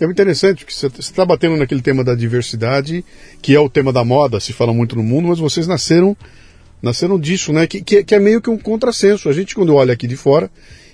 É 0.00 0.06
muito 0.06 0.16
interessante, 0.16 0.64
porque 0.64 0.72
você 0.74 0.86
está 0.98 1.26
batendo 1.26 1.56
naquele 1.58 1.82
tema 1.82 2.02
da 2.02 2.14
diversidade, 2.14 3.04
que 3.42 3.54
é 3.54 3.60
o 3.60 3.68
tema 3.68 3.92
da 3.92 4.02
moda, 4.02 4.40
se 4.40 4.52
fala 4.52 4.72
muito 4.72 4.96
no 4.96 5.02
mundo, 5.02 5.28
mas 5.28 5.38
vocês 5.38 5.66
nasceram 5.66 6.16
nasceram 6.82 7.20
disso, 7.20 7.52
né? 7.52 7.66
Que, 7.66 7.82
que, 7.82 7.96
é- 7.98 8.02
que 8.02 8.14
é 8.14 8.18
meio 8.18 8.40
que 8.40 8.48
um 8.48 8.56
contrassenso. 8.56 9.28
A 9.28 9.32
gente, 9.34 9.54
quando 9.54 9.74
olha 9.74 9.92
aqui 9.92 10.06
de 10.06 10.16
fora, 10.16 10.50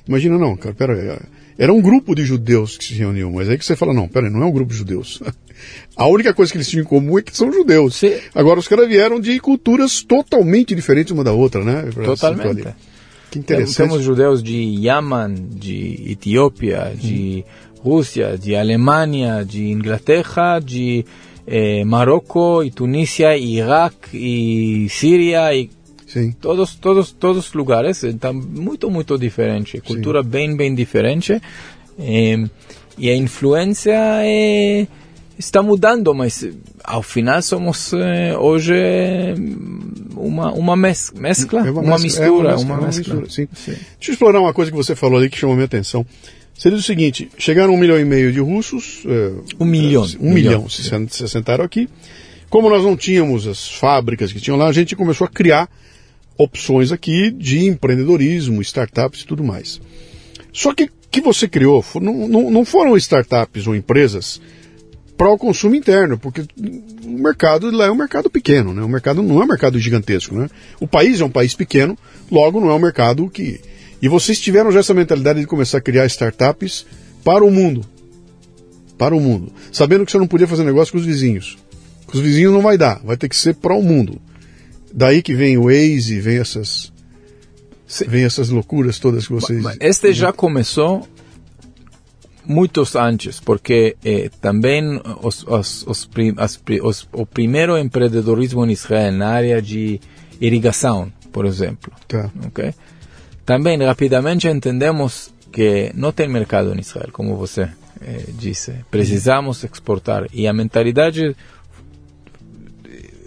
imagina, 0.09 0.37
não, 0.37 0.57
cara, 0.57 0.75
pera 0.75 0.93
aí, 0.95 1.19
era 1.57 1.73
um 1.73 1.81
grupo 1.81 2.13
de 2.15 2.25
judeus 2.25 2.77
que 2.77 2.85
se 2.85 2.95
reuniam, 2.95 3.31
mas 3.31 3.49
aí 3.49 3.57
que 3.57 3.65
você 3.65 3.77
fala, 3.77 3.95
não, 3.95 4.09
pera 4.09 4.29
não 4.29 4.43
é 4.43 4.47
um 4.47 4.51
grupo 4.51 4.73
de 4.73 4.79
judeus. 4.79 5.23
A 5.97 6.07
única 6.07 6.35
coisa 6.35 6.53
que 6.53 6.59
eles 6.59 6.69
tinham 6.69 6.83
em 6.83 6.87
comum 6.87 7.19
é 7.19 7.23
que 7.23 7.37
são 7.37 7.53
judeus. 7.53 7.97
Sim. 7.97 8.13
Agora, 8.35 8.61
os 8.61 8.69
caras 8.69 8.89
vieram 8.89 9.19
de 9.19 9.39
culturas 9.41 10.03
totalmente 10.03 10.75
diferentes 10.75 11.13
uma 11.13 11.25
da 11.25 11.33
outra, 11.33 11.65
né? 11.65 11.91
Totalmente. 12.05 12.63
Que 13.31 13.41
Temos, 13.41 13.63
interessante. 13.63 13.89
temos 13.89 14.03
judeus 14.05 14.43
de 14.43 14.57
Yaman, 14.87 15.35
de 15.35 16.13
Etiópia, 16.13 16.93
de 16.95 17.45
Rússia, 17.81 18.37
de 18.39 18.57
Alemanha, 18.57 19.45
de 19.45 19.71
Inglaterra, 19.71 20.59
de 20.59 21.05
eh, 21.47 21.85
Marrocos, 21.85 22.67
e 22.67 22.71
Tunísia, 22.71 23.37
e 23.37 23.57
Iraque, 23.57 24.17
e 24.17 24.89
Síria, 24.89 25.55
e 25.55 25.71
Sim. 26.07 26.33
todos, 26.41 26.75
todos, 26.75 27.13
todos 27.13 27.47
os 27.49 27.53
lugares. 27.55 28.03
Está 28.03 28.33
muito, 28.33 28.91
muito 28.91 29.17
diferente. 29.19 29.81
Cultura 29.81 30.23
bem, 30.23 30.57
bem 30.57 30.75
diferente. 30.75 31.41
Eh, 31.99 32.45
e 32.99 33.11
a 33.11 33.17
influência 33.17 33.99
eh, 34.25 34.87
está 35.39 35.63
mudando, 35.63 36.15
mas 36.15 36.43
eh, 36.43 36.53
ao 36.85 37.03
final 37.03 37.41
somos 37.43 37.93
eh, 37.93 38.37
hoje 38.39 38.73
eh, 38.75 39.35
uma, 40.17 40.53
uma 40.53 40.77
mes 40.77 41.13
mescla, 41.15 41.67
É 41.67 41.71
uma, 41.71 41.83
mescla- 41.83 41.95
é 41.97 42.03
mistura, 42.03 42.49
mescla, 42.51 42.65
uma 42.65 42.75
é 42.75 42.79
uma 42.79 42.87
mescla. 42.87 43.15
mistura, 43.15 43.31
sim. 43.31 43.49
Deixa 43.99 44.11
eu 44.11 44.13
explorar 44.13 44.41
uma 44.41 44.53
coisa 44.55 44.71
que 44.71 44.77
você 44.77 44.95
falou 44.95 45.19
ali 45.19 45.29
que 45.31 45.39
chamou 45.39 45.55
minha 45.57 45.67
atenção. 45.67 46.05
Seria 46.57 46.79
o 46.79 46.83
seguinte: 46.83 47.29
chegaram 47.39 47.75
um 47.75 47.77
milhão 47.79 47.99
e 47.99 48.05
meio 48.05 48.33
de 48.33 48.41
russos. 48.41 49.03
eh, 49.07 49.33
Um 49.61 49.65
milhão. 49.67 50.07
Um 50.21 50.33
milhão, 50.33 50.69
se, 50.69 50.83
sen- 50.85 51.09
se 51.09 51.25
assentaram 51.25 51.65
aqui. 51.65 51.89
Como 52.49 52.71
nós 52.71 52.83
não 52.85 52.97
tínhamos 52.97 53.47
as 53.47 53.69
fábricas 53.69 54.33
que 54.33 54.41
tinham 54.41 54.57
lá, 54.57 54.69
a 54.69 54.73
gente 54.73 54.95
começou 54.97 55.27
a 55.27 55.29
criar 55.31 55.69
opções 56.39 56.93
aqui 56.93 57.31
de 57.31 57.67
empreendedorismo, 57.67 58.61
startups 58.63 59.21
e 59.23 59.27
tudo 59.27 59.43
mais. 59.45 59.81
Só 60.53 60.73
que 60.73 60.91
que 61.11 61.21
você 61.21 61.49
criou 61.49 61.83
não, 61.95 62.29
não, 62.29 62.51
não 62.51 62.65
foram 62.65 62.95
startups 62.97 63.67
ou 63.67 63.75
empresas 63.75 64.41
para 65.17 65.31
o 65.31 65.39
consumo 65.39 65.75
interno, 65.75 66.19
porque 66.19 66.45
o 67.05 67.11
mercado 67.11 67.71
lá 67.71 67.87
é 67.87 67.91
um 67.91 67.97
mercado 67.97 68.29
pequeno, 68.29 68.75
né? 68.75 68.83
O 68.83 68.89
mercado 68.89 69.23
não 69.23 69.41
é 69.41 69.45
um 69.45 69.49
mercado 69.49 69.79
gigantesco, 69.79 70.35
né? 70.35 70.49
O 70.79 70.87
país 70.87 71.21
é 71.21 71.25
um 71.25 71.31
país 71.31 71.55
pequeno, 71.55 71.97
logo 72.31 72.61
não 72.61 72.71
é 72.71 72.75
um 72.75 72.79
mercado 72.79 73.29
que. 73.31 73.61
E 74.01 74.09
vocês 74.09 74.39
tiveram 74.39 74.71
já 74.71 74.81
essa 74.81 74.93
mentalidade 74.93 75.41
de 75.41 75.47
começar 75.47 75.79
a 75.79 75.81
criar 75.81 76.05
startups 76.07 76.85
para 77.25 77.43
o 77.43 77.51
mundo. 77.51 77.83
Para 78.99 79.17
o 79.17 79.21
mundo. 79.21 79.53
Sabendo 79.73 80.05
que 80.05 80.13
você 80.13 80.19
não 80.19 80.27
podia 80.27 80.47
fazer 80.47 80.65
negócio 80.65 80.93
com 80.93 80.99
os 80.99 81.07
vizinhos. 81.07 81.57
Com 82.07 82.19
os 82.19 82.23
vizinhos 82.23 82.53
não 82.53 82.61
vai 82.61 82.77
dar, 82.77 83.01
vai 83.03 83.17
ter 83.17 83.29
que 83.29 83.37
ser 83.37 83.55
para 83.55 83.75
o 83.75 83.83
mundo. 83.83 84.21
Daí 84.93 85.23
que 85.23 85.35
vem 85.35 85.57
o 85.57 85.65
Waze, 85.65 86.21
vem 86.21 86.39
essas. 86.39 86.93
Vem 88.07 88.25
essas 88.25 88.49
loucuras 88.51 88.99
todas 88.99 89.27
que 89.27 89.33
vocês. 89.33 89.63
Mas 89.63 89.77
Este 89.81 90.13
já 90.13 90.33
começou 90.33 91.07
muitos 92.47 92.95
antes, 92.97 93.41
porque 93.41 93.97
eh, 94.05 94.31
também 94.41 95.01
os, 95.23 95.43
os, 95.47 95.85
os, 95.87 96.07
prim- 96.07 96.35
as 96.37 96.61
os- 96.83 97.09
o 97.13 97.27
primeiro 97.27 97.77
empreendedorismo 97.77 98.65
em 98.65 98.71
Israel 98.73 99.13
na 99.13 99.29
área 99.29 99.61
de 99.61 100.01
irrigação, 100.41 101.13
por 101.33 101.45
exemplo, 101.47 101.93
Tá. 102.07 102.31
ok? 102.47 102.73
Também 103.45 103.79
rapidamente 103.83 104.49
entendemos 104.49 105.33
que 105.53 105.91
não 105.95 106.13
tem 106.13 106.29
mercado 106.29 106.75
em 106.75 106.81
Israel, 106.81 107.09
como 107.13 107.37
você 107.37 107.69
eh, 108.01 108.25
disse. 108.39 108.75
Precisamos 108.91 109.63
exportar 109.65 110.27
e 110.33 110.47
a 110.47 110.53
mentalidade 110.53 111.35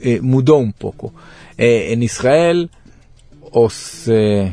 eh, 0.02 0.20
mudou 0.22 0.62
um 0.62 0.72
pouco. 0.72 1.14
Eh, 1.58 1.94
em 1.94 2.04
Israel, 2.04 2.70
os 3.52 4.08
eh, 4.08 4.52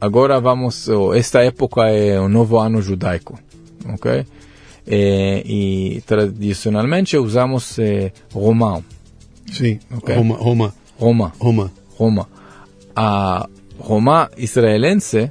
agora 0.00 0.40
vamos, 0.40 0.88
esta 1.14 1.42
época 1.42 1.82
é 1.88 2.18
o 2.20 2.28
novo 2.28 2.58
ano 2.58 2.80
judaico, 2.82 3.38
ok? 3.94 4.24
Eh, 4.86 5.42
e 5.44 6.02
tradicionalmente 6.06 7.18
usamos 7.18 7.78
eh, 7.78 8.12
romão, 8.32 8.82
Sim. 9.52 9.78
Ok. 9.96 10.14
Roma, 10.14 10.36
Roma, 10.36 10.74
Roma, 10.98 11.32
Roma. 11.38 11.72
Roma. 11.96 12.28
A 12.94 13.48
Roma 13.78 14.30
israelense 14.36 15.30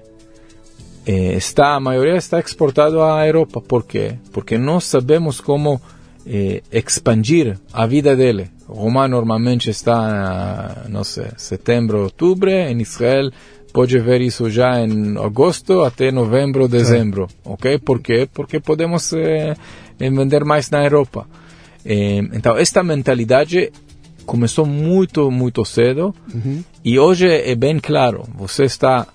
eh, 1.06 1.34
está, 1.36 1.76
a 1.76 1.80
maioria 1.80 2.16
está 2.16 2.40
exportado 2.40 3.02
à 3.02 3.26
Europa. 3.26 3.62
Por 3.62 3.86
quê? 3.86 4.16
Porque 4.32 4.58
não 4.58 4.80
sabemos 4.80 5.40
como 5.42 5.82
eh, 6.26 6.62
expandir 6.72 7.58
a 7.72 7.86
vida 7.86 8.16
dele. 8.16 8.50
Roma 8.68 9.08
normalmente 9.08 9.70
está, 9.70 10.86
não 10.90 11.04
sei, 11.04 11.28
setembro, 11.38 12.04
outubro. 12.04 12.50
Em 12.50 12.82
Israel 12.82 13.32
pode 13.78 14.00
ver 14.00 14.22
isso 14.22 14.50
já 14.50 14.82
em 14.82 15.16
agosto 15.20 15.84
até 15.84 16.12
novembro, 16.12 16.68
dezembro. 16.68 17.28
Ok? 17.46 17.78
Por 17.78 18.00
quê? 18.02 18.28
Porque 18.34 18.60
podemos 18.60 19.14
eh, 19.14 19.56
vender 20.00 20.44
mais 20.44 20.72
na 20.72 20.84
Europa. 20.84 21.28
Eh, 21.86 22.18
então, 22.34 22.58
esta 22.58 22.84
mentalidade 22.84 23.72
começou 24.26 24.66
muito, 24.66 25.30
muito 25.30 25.64
cedo 25.64 26.12
e 26.84 26.98
hoje 26.98 27.28
é 27.28 27.54
bem 27.54 27.78
claro, 27.78 28.24
você 28.36 28.64
está 28.64 29.06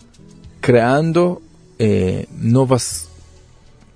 criando 0.61 1.43
eh, 1.77 2.27
novas, 2.31 3.11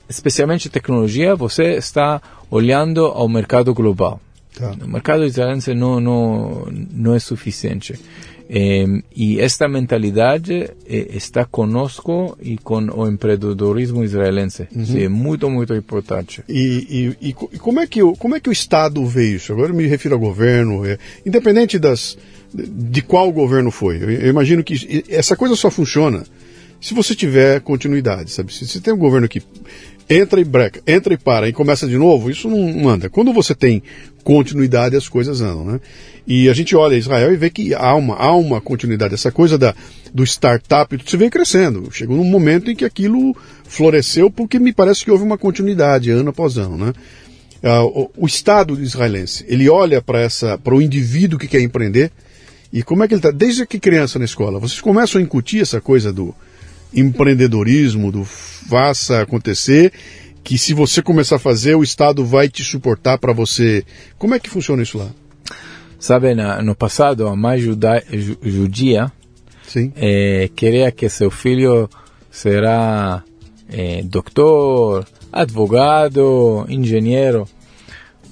especialmente 0.08 0.68
tecnologia, 0.68 1.36
você 1.36 1.76
está 1.76 2.20
olhando 2.50 3.06
ao 3.06 3.28
mercado 3.28 3.72
global. 3.72 4.20
Tá. 4.52 4.72
O 4.82 4.88
mercado 4.88 5.24
israelense 5.24 5.74
não, 5.74 6.00
não, 6.00 6.66
não 6.90 7.14
é 7.14 7.20
suficiente. 7.20 7.94
Eh, 8.48 8.86
e 9.14 9.40
esta 9.40 9.66
mentalidade 9.68 10.70
eh, 10.88 11.08
está 11.14 11.44
conosco 11.44 12.38
e 12.40 12.56
com 12.56 12.78
o 12.94 13.08
empreendedorismo 13.08 14.04
israelense. 14.04 14.68
Isso 14.74 14.96
é 14.96 15.08
muito, 15.08 15.50
muito 15.50 15.74
importante. 15.74 16.42
E, 16.48 17.14
e- 17.20 17.28
e 17.30 17.32
co- 17.32 17.50
e 17.52 17.58
como, 17.58 17.80
é 17.80 17.86
que 17.88 18.02
o, 18.02 18.12
como 18.14 18.36
é 18.36 18.40
que 18.40 18.48
o 18.48 18.52
Estado 18.52 19.04
vê 19.04 19.30
isso? 19.34 19.52
Agora 19.52 19.72
eu 19.72 19.74
me 19.76 19.86
refiro 19.86 20.14
ao 20.14 20.20
governo, 20.20 20.86
é, 20.86 20.96
independente 21.26 21.76
das, 21.76 22.16
de 22.54 23.02
qual 23.02 23.32
governo 23.32 23.70
foi. 23.72 23.96
Eu, 24.02 24.10
eu 24.10 24.28
imagino 24.30 24.62
que 24.62 25.04
essa 25.08 25.34
coisa 25.36 25.56
só 25.56 25.68
funciona 25.70 26.22
se 26.80 26.94
você 26.94 27.14
tiver 27.16 27.60
continuidade, 27.62 28.30
sabe? 28.30 28.52
Se 28.54 28.64
você 28.66 28.78
tem 28.80 28.94
um 28.94 28.98
governo 28.98 29.28
que 29.28 29.42
entra 30.08 30.40
e 30.40 30.44
breca, 30.44 30.80
entra 30.86 31.14
e 31.14 31.16
para 31.16 31.48
e 31.48 31.52
começa 31.52 31.86
de 31.86 31.96
novo, 31.96 32.30
isso 32.30 32.48
não, 32.48 32.88
anda. 32.88 33.10
Quando 33.10 33.32
você 33.32 33.54
tem 33.54 33.82
continuidade, 34.22 34.96
as 34.96 35.08
coisas 35.08 35.40
andam, 35.40 35.64
né? 35.64 35.80
E 36.26 36.48
a 36.48 36.54
gente 36.54 36.74
olha 36.74 36.96
Israel 36.96 37.32
e 37.32 37.36
vê 37.36 37.50
que 37.50 37.72
há 37.74 37.94
uma, 37.94 38.16
há 38.16 38.34
uma 38.34 38.60
continuidade. 38.60 39.14
Essa 39.14 39.30
coisa 39.30 39.56
da, 39.56 39.74
do 40.12 40.24
startup, 40.24 40.96
você 40.96 41.16
vem 41.16 41.30
crescendo. 41.30 41.88
Chegou 41.92 42.16
num 42.16 42.24
momento 42.24 42.70
em 42.70 42.74
que 42.74 42.84
aquilo 42.84 43.36
floresceu 43.64 44.30
porque 44.30 44.58
me 44.58 44.72
parece 44.72 45.04
que 45.04 45.10
houve 45.10 45.22
uma 45.22 45.38
continuidade 45.38 46.10
ano 46.10 46.30
após 46.30 46.58
ano, 46.58 46.76
né? 46.76 46.92
Ah, 47.62 47.84
o, 47.84 48.26
Estado 48.26 48.80
israelense, 48.80 49.44
ele 49.48 49.68
olha 49.68 50.02
para 50.02 50.74
o 50.74 50.82
indivíduo 50.82 51.38
que 51.38 51.48
quer 51.48 51.60
empreender 51.60 52.12
e 52.72 52.82
como 52.82 53.02
é 53.02 53.08
que 53.08 53.14
ele 53.14 53.18
está? 53.18 53.30
Desde 53.30 53.66
que 53.66 53.80
criança 53.80 54.18
na 54.18 54.24
escola, 54.24 54.60
vocês 54.60 54.80
começam 54.80 55.20
a 55.20 55.24
incutir 55.24 55.62
essa 55.62 55.80
coisa 55.80 56.12
do 56.12 56.34
empreendedorismo, 56.92 58.10
do 58.12 58.24
faça 58.24 59.20
acontecer, 59.20 59.92
que 60.42 60.58
se 60.58 60.74
você 60.74 61.02
começar 61.02 61.36
a 61.36 61.40
fazer, 61.40 61.74
o 61.74 61.82
Estado 61.82 62.24
vai 62.24 62.48
te 62.48 62.62
suportar 62.62 63.18
para 63.18 63.32
você. 63.32 63.84
Como 64.18 64.34
é 64.34 64.38
que 64.38 64.50
funciona 64.50 64.82
isso 64.82 64.98
lá? 64.98 65.08
Sabe, 65.98 66.34
na, 66.34 66.62
no 66.62 66.74
passado, 66.74 67.26
a 67.26 67.34
mãe 67.34 67.58
juda, 67.58 68.02
ju, 68.12 68.36
judia 68.42 69.10
Sim. 69.66 69.92
eh, 69.96 70.48
queria 70.54 70.92
que 70.92 71.08
seu 71.08 71.30
filho 71.30 71.88
será 72.30 73.24
eh, 73.68 74.02
doutor, 74.04 75.06
advogado, 75.32 76.64
engenheiro. 76.68 77.48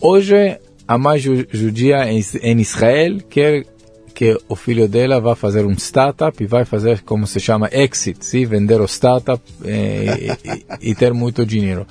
Hoje, 0.01 0.59
a 0.87 0.99
mãe 0.99 1.19
ju, 1.19 1.47
judia 1.51 2.11
em, 2.13 2.23
em 2.43 2.61
Israel 2.61 3.19
quer 3.29 3.67
que 4.15 4.39
o 4.49 4.55
filho 4.55 4.89
dela 4.89 5.21
vá 5.21 5.35
fazer 5.35 5.67
um 5.67 5.73
startup 5.73 6.43
e 6.43 6.47
vai 6.47 6.65
fazer 6.65 7.03
como 7.03 7.27
se 7.27 7.41
chama 7.41 7.69
exit, 7.73 8.25
sim? 8.25 8.47
vender 8.47 8.81
o 8.81 8.87
startup 8.87 9.43
eh, 9.65 10.37
e, 10.81 10.91
e, 10.91 10.95
ter 10.95 11.13
muito 11.13 11.45
dinheiro. 11.45 11.85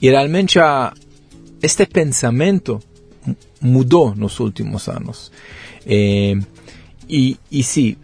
E 0.00 0.08
realmente 0.08 0.58
a, 0.58 0.92
este 1.62 1.84
pensamento 1.86 2.80
mudou 3.60 4.14
nos 4.14 4.40
últimos 4.40 4.88
anos. 4.88 5.30
É, 5.86 6.34
e, 7.08 7.36
e 7.52 7.62
sim, 7.62 7.96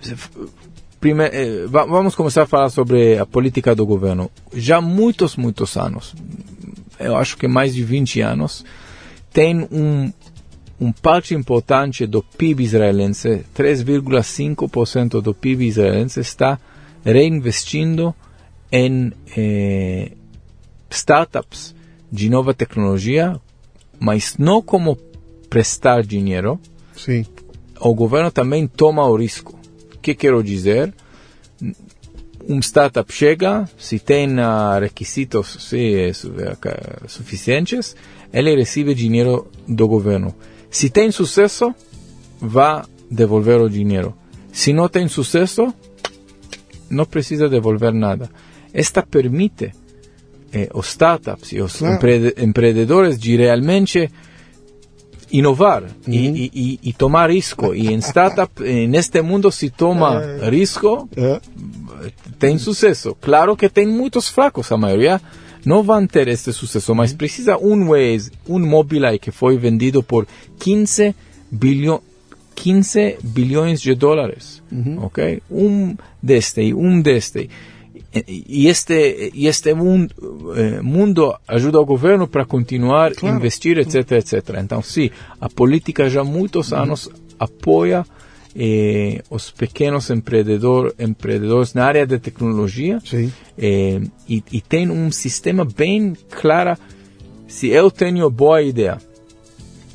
primeiro, 1.00 1.34
eh, 1.34 1.66
vamos 1.66 2.14
começar 2.14 2.42
a 2.42 2.46
falar 2.46 2.68
sobre 2.68 3.18
a 3.18 3.24
política 3.24 3.74
do 3.74 3.86
governo. 3.86 4.30
Já 4.52 4.80
muitos, 4.80 5.36
muitos 5.36 5.76
anos, 5.76 6.14
eu 7.00 7.16
acho 7.16 7.36
que 7.38 7.48
mais 7.48 7.74
de 7.74 7.82
20 7.82 8.20
anos, 8.20 8.64
tem 9.32 9.66
um, 9.72 10.12
um 10.82 10.90
parte 10.90 11.32
importante 11.32 12.08
do 12.08 12.24
PIB 12.24 12.64
israelense, 12.64 13.44
3,5% 13.54 15.20
do 15.20 15.32
PIB 15.32 15.64
israelense 15.64 16.18
está 16.18 16.58
reinvestindo 17.04 18.12
em 18.70 19.12
eh, 19.36 20.10
startups 20.90 21.72
de 22.10 22.28
nova 22.28 22.52
tecnologia, 22.52 23.40
mas 24.00 24.36
não 24.36 24.60
como 24.60 24.98
prestar 25.48 26.02
dinheiro. 26.02 26.58
Sim. 26.96 27.24
O 27.78 27.94
governo 27.94 28.32
também 28.32 28.66
toma 28.66 29.06
o 29.06 29.16
risco. 29.16 29.56
O 29.94 29.98
que 29.98 30.16
quero 30.16 30.42
dizer? 30.42 30.92
Um 32.48 32.58
startup 32.58 33.12
chega, 33.12 33.68
se 33.78 34.00
tem 34.00 34.30
requisitos 34.80 35.58
se, 35.60 36.10
suficientes, 37.06 37.94
ele 38.32 38.56
recebe 38.56 38.96
dinheiro 38.96 39.46
do 39.68 39.86
governo. 39.86 40.34
Se 40.72 40.88
tem 40.88 41.10
sucesso, 41.10 41.74
vai 42.40 42.82
devolver 43.10 43.60
o 43.60 43.68
dinheiro. 43.68 44.14
Se 44.50 44.72
não 44.72 44.88
tem 44.88 45.06
sucesso, 45.06 45.72
não 46.88 47.04
precisa 47.04 47.46
devolver 47.46 47.92
nada. 47.92 48.30
Esta 48.72 49.02
permite 49.02 49.70
eh, 50.50 50.70
os 50.72 50.88
startups 50.88 51.52
e 51.52 51.60
os 51.60 51.76
claro. 51.76 51.94
empre 51.94 52.34
empreendedores 52.38 53.18
de 53.18 53.36
realmente 53.36 54.10
inovar 55.30 55.82
uhum. 55.82 55.90
e, 56.08 56.50
e, 56.54 56.80
e, 56.82 56.92
tomar 56.94 57.30
risco. 57.30 57.74
E 57.74 57.92
em 57.92 57.98
startup, 57.98 58.62
neste 58.88 59.20
mundo, 59.20 59.52
se 59.52 59.68
toma 59.68 60.22
é. 60.22 60.48
risco, 60.48 61.06
é. 61.14 61.38
tem 62.38 62.56
sucesso. 62.56 63.14
Claro 63.20 63.56
que 63.56 63.68
tem 63.68 63.86
muitos 63.86 64.28
fracos, 64.28 64.72
a 64.72 64.78
maioria 64.78 65.20
não 65.64 65.82
vão 65.82 66.06
ter 66.06 66.28
este 66.28 66.52
sucesso, 66.52 66.94
mas 66.94 67.12
precisa 67.12 67.56
um 67.56 67.88
Waze, 67.88 68.30
um 68.48 68.58
Mobileye 68.58 69.18
que 69.18 69.30
foi 69.30 69.56
vendido 69.56 70.02
por 70.02 70.26
15 70.58 71.14
bilhões 71.50 72.00
15 72.54 73.18
bilhões 73.22 73.80
de 73.80 73.94
dólares, 73.94 74.62
uhum. 74.70 75.04
ok? 75.04 75.42
Um 75.50 75.96
deste, 76.22 76.72
um 76.74 77.00
deste. 77.00 77.50
E 78.28 78.68
este, 78.68 79.32
e 79.34 79.46
este 79.46 79.74
mundo, 79.74 80.14
eh, 80.54 80.82
mundo 80.82 81.34
ajuda 81.48 81.80
o 81.80 81.86
governo 81.86 82.28
para 82.28 82.44
continuar 82.44 83.14
claro. 83.14 83.34
a 83.34 83.38
investir, 83.38 83.78
etc, 83.78 84.12
etc. 84.12 84.34
Então, 84.62 84.82
sim, 84.82 85.10
a 85.40 85.48
política 85.48 86.10
já 86.10 86.20
há 86.20 86.24
muitos 86.24 86.72
anos 86.74 87.08
apoia 87.38 88.04
eh, 88.54 89.22
os 89.30 89.50
pequenos 89.50 90.10
empreendedor, 90.10 90.94
empreendedores 90.98 91.74
na 91.74 91.84
área 91.84 92.06
de 92.06 92.18
tecnologia 92.18 92.98
eh, 93.58 94.00
e, 94.28 94.42
e, 94.52 94.60
tem 94.60 94.90
um 94.90 95.10
sistema 95.10 95.64
bem 95.64 96.14
claro. 96.30 96.76
Se 97.46 97.68
eu 97.68 97.90
tenho 97.90 98.28
boa 98.30 98.62
ideia, 98.62 98.98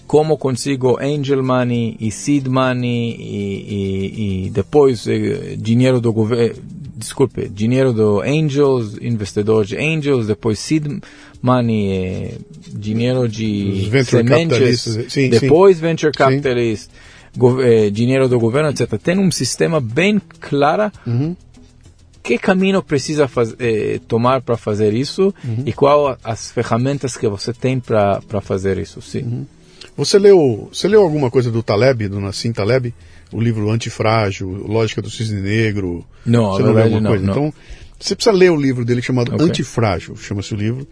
como 0.06 0.38
consigo 0.38 0.98
angel 1.02 1.44
money 1.44 1.98
e 2.00 2.12
seed 2.12 2.48
money 2.48 3.16
e, 3.20 3.66
e, 3.74 4.46
e 4.46 4.50
depois 4.50 5.08
eh, 5.08 5.56
dinheiro 5.58 6.00
do 6.00 6.14
governo 6.14 6.56
desculpe, 6.98 7.48
dinheiro 7.48 7.94
do 7.94 8.22
Angels, 8.22 8.98
investidores 9.00 9.70
de 9.70 9.78
Angels, 9.78 10.28
depois 10.28 10.58
seed 10.58 11.00
money, 11.42 11.92
eh, 11.92 12.38
dinheiro 12.74 13.30
de 13.30 13.90
sementes, 14.04 14.82
sim, 15.10 15.30
depois 15.30 15.78
sim. 15.78 15.82
venture 15.82 16.12
capitalist, 16.12 16.90
eh, 16.90 16.94
dinheiro 17.92 18.28
do 18.28 18.40
governo, 18.40 18.70
etc. 18.70 19.00
Tem 19.02 19.18
um 19.18 19.32
sistema 19.32 19.80
bem 19.80 20.22
claro 20.40 20.92
uhum. 21.06 21.36
que 22.24 22.38
caminho 22.38 22.82
precisa 22.82 23.28
faz, 23.28 23.56
eh, 23.60 24.00
tomar 24.08 24.42
para 24.42 24.58
fazer 24.58 24.94
isso 24.94 25.34
uhum. 25.44 25.64
e 25.66 25.74
qual 25.74 26.18
as 26.24 26.52
ferramentas 26.52 27.18
que 27.18 27.28
você 27.28 27.54
tem 27.54 27.80
para 27.80 28.42
fazer 28.42 28.78
isso, 28.78 29.02
sim. 29.02 29.24
Uhum. 29.24 29.46
Você 29.96 30.20
leu, 30.20 30.70
você 30.72 30.88
leu 30.88 31.02
alguma 31.02 31.32
coisa 31.32 31.50
do 31.50 31.64
Taleb, 31.64 32.08
do 32.08 32.20
Nassim 32.20 32.52
Taleb? 32.52 32.94
o 33.32 33.42
livro 33.42 33.70
Antifrágil, 33.70 34.50
Lógica 34.50 35.02
do 35.02 35.10
Cisne 35.10 35.42
Negro. 35.42 36.06
Não, 36.26 36.52
você 36.52 36.64
não 36.64 36.74
leu 36.74 36.84
alguma 36.84 37.10
coisa? 37.10 37.26
Não. 37.26 37.34
Então, 37.34 37.54
você 38.00 38.16
precisa 38.16 38.36
ler 38.36 38.52
o 38.52 38.56
livro 38.56 38.86
dele 38.86 39.02
chamado 39.02 39.34
okay. 39.34 39.48
Antifrágil, 39.48 40.16
chama-se 40.16 40.54
o 40.54 40.58
livro, 40.58 40.88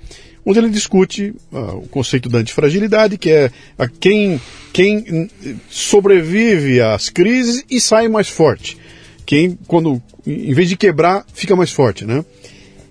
onde 0.45 0.59
ele 0.59 0.69
discute 0.69 1.33
uh, 1.51 1.77
o 1.77 1.87
conceito 1.87 2.29
da 2.29 2.39
antifragilidade, 2.39 3.17
que 3.17 3.31
é 3.31 3.51
a 3.77 3.87
quem, 3.87 4.39
quem 4.71 5.29
sobrevive 5.69 6.79
às 6.81 7.09
crises 7.09 7.63
e 7.69 7.81
sai 7.81 8.07
mais 8.07 8.29
forte. 8.29 8.77
Quem, 9.25 9.57
quando, 9.67 10.01
em 10.25 10.53
vez 10.53 10.69
de 10.69 10.77
quebrar, 10.77 11.25
fica 11.33 11.55
mais 11.55 11.71
forte, 11.71 12.05
né? 12.05 12.23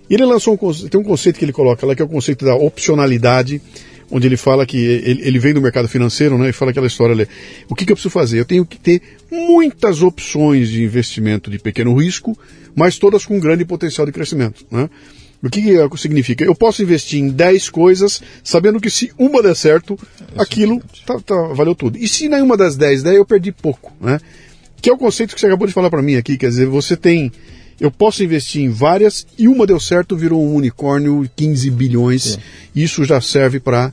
E 0.09 0.13
ele 0.13 0.25
lançou 0.25 0.59
um, 0.61 0.89
tem 0.89 0.99
um 0.99 1.03
conceito 1.03 1.39
que 1.39 1.45
ele 1.45 1.53
coloca 1.53 1.85
lá, 1.85 1.95
que 1.95 2.01
é 2.01 2.05
o 2.05 2.09
conceito 2.09 2.43
da 2.43 2.55
opcionalidade, 2.55 3.61
onde 4.11 4.27
ele 4.27 4.37
fala 4.37 4.65
que 4.65 4.77
ele, 4.77 5.21
ele 5.23 5.39
vem 5.39 5.53
do 5.53 5.61
mercado 5.61 5.87
financeiro, 5.87 6.37
né? 6.37 6.49
E 6.49 6.53
fala 6.53 6.71
aquela 6.71 6.87
história 6.87 7.13
ali. 7.13 7.27
O 7.69 7.73
que, 7.73 7.85
que 7.85 7.91
eu 7.91 7.95
preciso 7.95 8.11
fazer? 8.11 8.39
Eu 8.39 8.45
tenho 8.45 8.65
que 8.65 8.77
ter 8.77 9.01
muitas 9.31 10.01
opções 10.01 10.69
de 10.69 10.83
investimento 10.83 11.49
de 11.49 11.57
pequeno 11.57 11.95
risco, 11.95 12.37
mas 12.75 12.99
todas 12.99 13.25
com 13.25 13.39
grande 13.39 13.63
potencial 13.63 14.05
de 14.05 14.11
crescimento, 14.11 14.65
né? 14.69 14.89
O 15.47 15.51
que, 15.51 15.61
que 15.61 15.97
significa? 16.01 16.43
Eu 16.43 16.55
posso 16.55 16.81
investir 16.81 17.19
em 17.19 17.29
10 17.29 17.69
coisas, 17.69 18.21
sabendo 18.43 18.79
que 18.79 18.89
se 18.89 19.11
uma 19.17 19.43
der 19.43 19.55
certo, 19.55 19.97
aquilo 20.37 20.81
tá, 21.05 21.19
tá, 21.19 21.35
valeu 21.53 21.75
tudo. 21.75 21.97
E 21.97 22.07
se 22.07 22.27
nenhuma 22.27 22.57
das 22.57 22.75
10 22.75 23.03
der, 23.03 23.15
eu 23.15 23.25
perdi 23.25 23.51
pouco, 23.51 23.93
né? 24.01 24.19
Que 24.81 24.89
é 24.89 24.93
o 24.93 24.97
conceito 24.97 25.35
que 25.35 25.39
você 25.39 25.47
acabou 25.47 25.67
de 25.67 25.73
falar 25.73 25.89
para 25.89 26.01
mim 26.01 26.15
aqui, 26.15 26.37
quer 26.37 26.49
dizer, 26.49 26.65
você 26.65 26.97
tem 26.97 27.31
eu 27.79 27.91
posso 27.91 28.23
investir 28.23 28.61
em 28.61 28.69
várias 28.69 29.27
e 29.37 29.47
uma 29.47 29.67
deu 29.67 29.79
certo, 29.79 30.15
virou 30.15 30.41
um 30.41 30.55
unicórnio, 30.55 31.29
15 31.35 31.69
bilhões. 31.71 32.39
Isso 32.73 33.03
já 33.03 33.19
serve 33.19 33.59
para. 33.59 33.91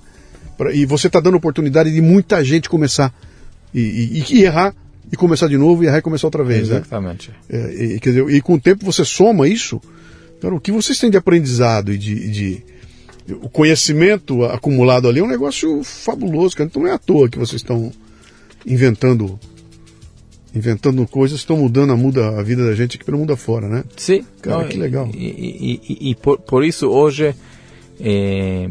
E 0.73 0.87
você 0.87 1.09
está 1.09 1.19
dando 1.19 1.37
oportunidade 1.37 1.91
de 1.91 2.01
muita 2.01 2.45
gente 2.45 2.69
começar 2.69 3.12
e, 3.75 3.81
e, 3.81 4.37
e, 4.37 4.45
errar 4.45 4.75
e 5.11 5.17
começar 5.17 5.49
de 5.49 5.59
novo 5.59 5.83
e 5.83 5.87
errar 5.87 5.99
e 5.99 6.03
começar 6.03 6.27
outra 6.29 6.45
vez. 6.45 6.69
Né? 6.69 6.77
Exatamente. 6.77 7.31
Né? 7.49 7.59
É, 7.59 7.85
e, 7.85 7.99
dizer, 7.99 8.31
e 8.31 8.41
com 8.41 8.55
o 8.55 8.61
tempo 8.61 8.85
você 8.85 9.05
soma 9.05 9.49
isso. 9.49 9.81
Cara, 10.43 10.57
o 10.57 10.61
que 10.61 10.73
vocês 10.73 10.99
têm 10.99 11.09
de 11.09 11.17
aprendizado 11.17 11.93
e 11.93 11.97
de, 11.97 12.29
de 12.29 12.63
o 13.41 13.49
conhecimento 13.49 14.45
acumulado 14.45 15.09
ali 15.09 15.21
é 15.21 15.23
um 15.23 15.29
negócio 15.29 15.85
fabuloso, 15.85 16.57
cara. 16.57 16.69
Então 16.69 16.83
não 16.83 16.91
é 16.91 16.93
à 16.93 16.99
toa 16.99 17.29
que 17.29 17.39
vocês 17.39 17.63
estão 17.63 17.93
inventando 18.67 19.39
inventando 20.53 21.07
coisas 21.07 21.39
estão 21.39 21.57
mudando 21.57 21.93
a, 21.93 21.97
muda 21.97 22.41
a 22.41 22.43
vida 22.43 22.67
da 22.67 22.75
gente 22.75 22.97
aqui 22.97 23.05
pelo 23.05 23.19
mundo 23.19 23.33
afora, 23.33 23.69
né? 23.69 23.85
Sim. 23.97 24.27
Cara, 24.43 24.63
não, 24.63 24.69
que 24.69 24.77
legal. 24.77 25.09
E, 25.15 25.27
e, 25.27 25.81
e, 25.89 26.11
e 26.11 26.15
por, 26.17 26.41
por, 26.41 26.65
isso 26.65 26.89
hoje 26.89 27.35
é, 28.01 28.69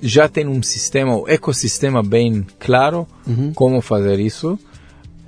já 0.00 0.26
tem 0.26 0.48
um 0.48 0.62
sistema, 0.62 1.16
um 1.18 1.28
ecossistema 1.28 2.02
bem 2.02 2.46
claro 2.58 3.06
uhum. 3.26 3.52
como 3.52 3.82
fazer 3.82 4.18
isso. 4.18 4.58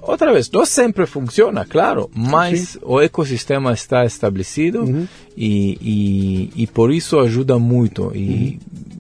Outra 0.07 0.33
vez, 0.33 0.49
não 0.51 0.65
sempre 0.65 1.05
funciona, 1.05 1.65
claro, 1.65 2.09
mas 2.15 2.61
Sim. 2.71 2.79
o 2.83 3.01
ecossistema 3.01 3.73
está 3.73 4.05
estabelecido 4.05 4.85
uhum. 4.85 5.09
e, 5.37 5.79
e, 6.57 6.63
e, 6.63 6.67
por 6.69 6.93
isso 6.93 7.19
ajuda 7.19 7.59
muito. 7.59 8.13
E, 8.15 8.21
uhum. 8.21 8.59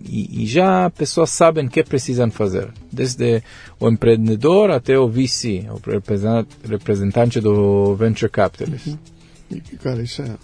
e, 0.08 0.42
e, 0.42 0.46
já 0.46 0.90
pessoas 0.90 1.30
sabem 1.30 1.66
o 1.66 1.70
que 1.70 1.84
precisam 1.84 2.28
fazer, 2.30 2.68
desde 2.92 3.40
o 3.78 3.88
empreendedor 3.88 4.72
até 4.72 4.98
o 4.98 5.08
VC, 5.08 5.66
o 5.70 5.80
representante 6.68 7.40
do 7.40 7.94
venture 7.94 8.30
capitalist. 8.30 8.88
Uhum. 8.88 8.98
Cara, 9.80 10.02
isso 10.02 10.22
é 10.22 10.34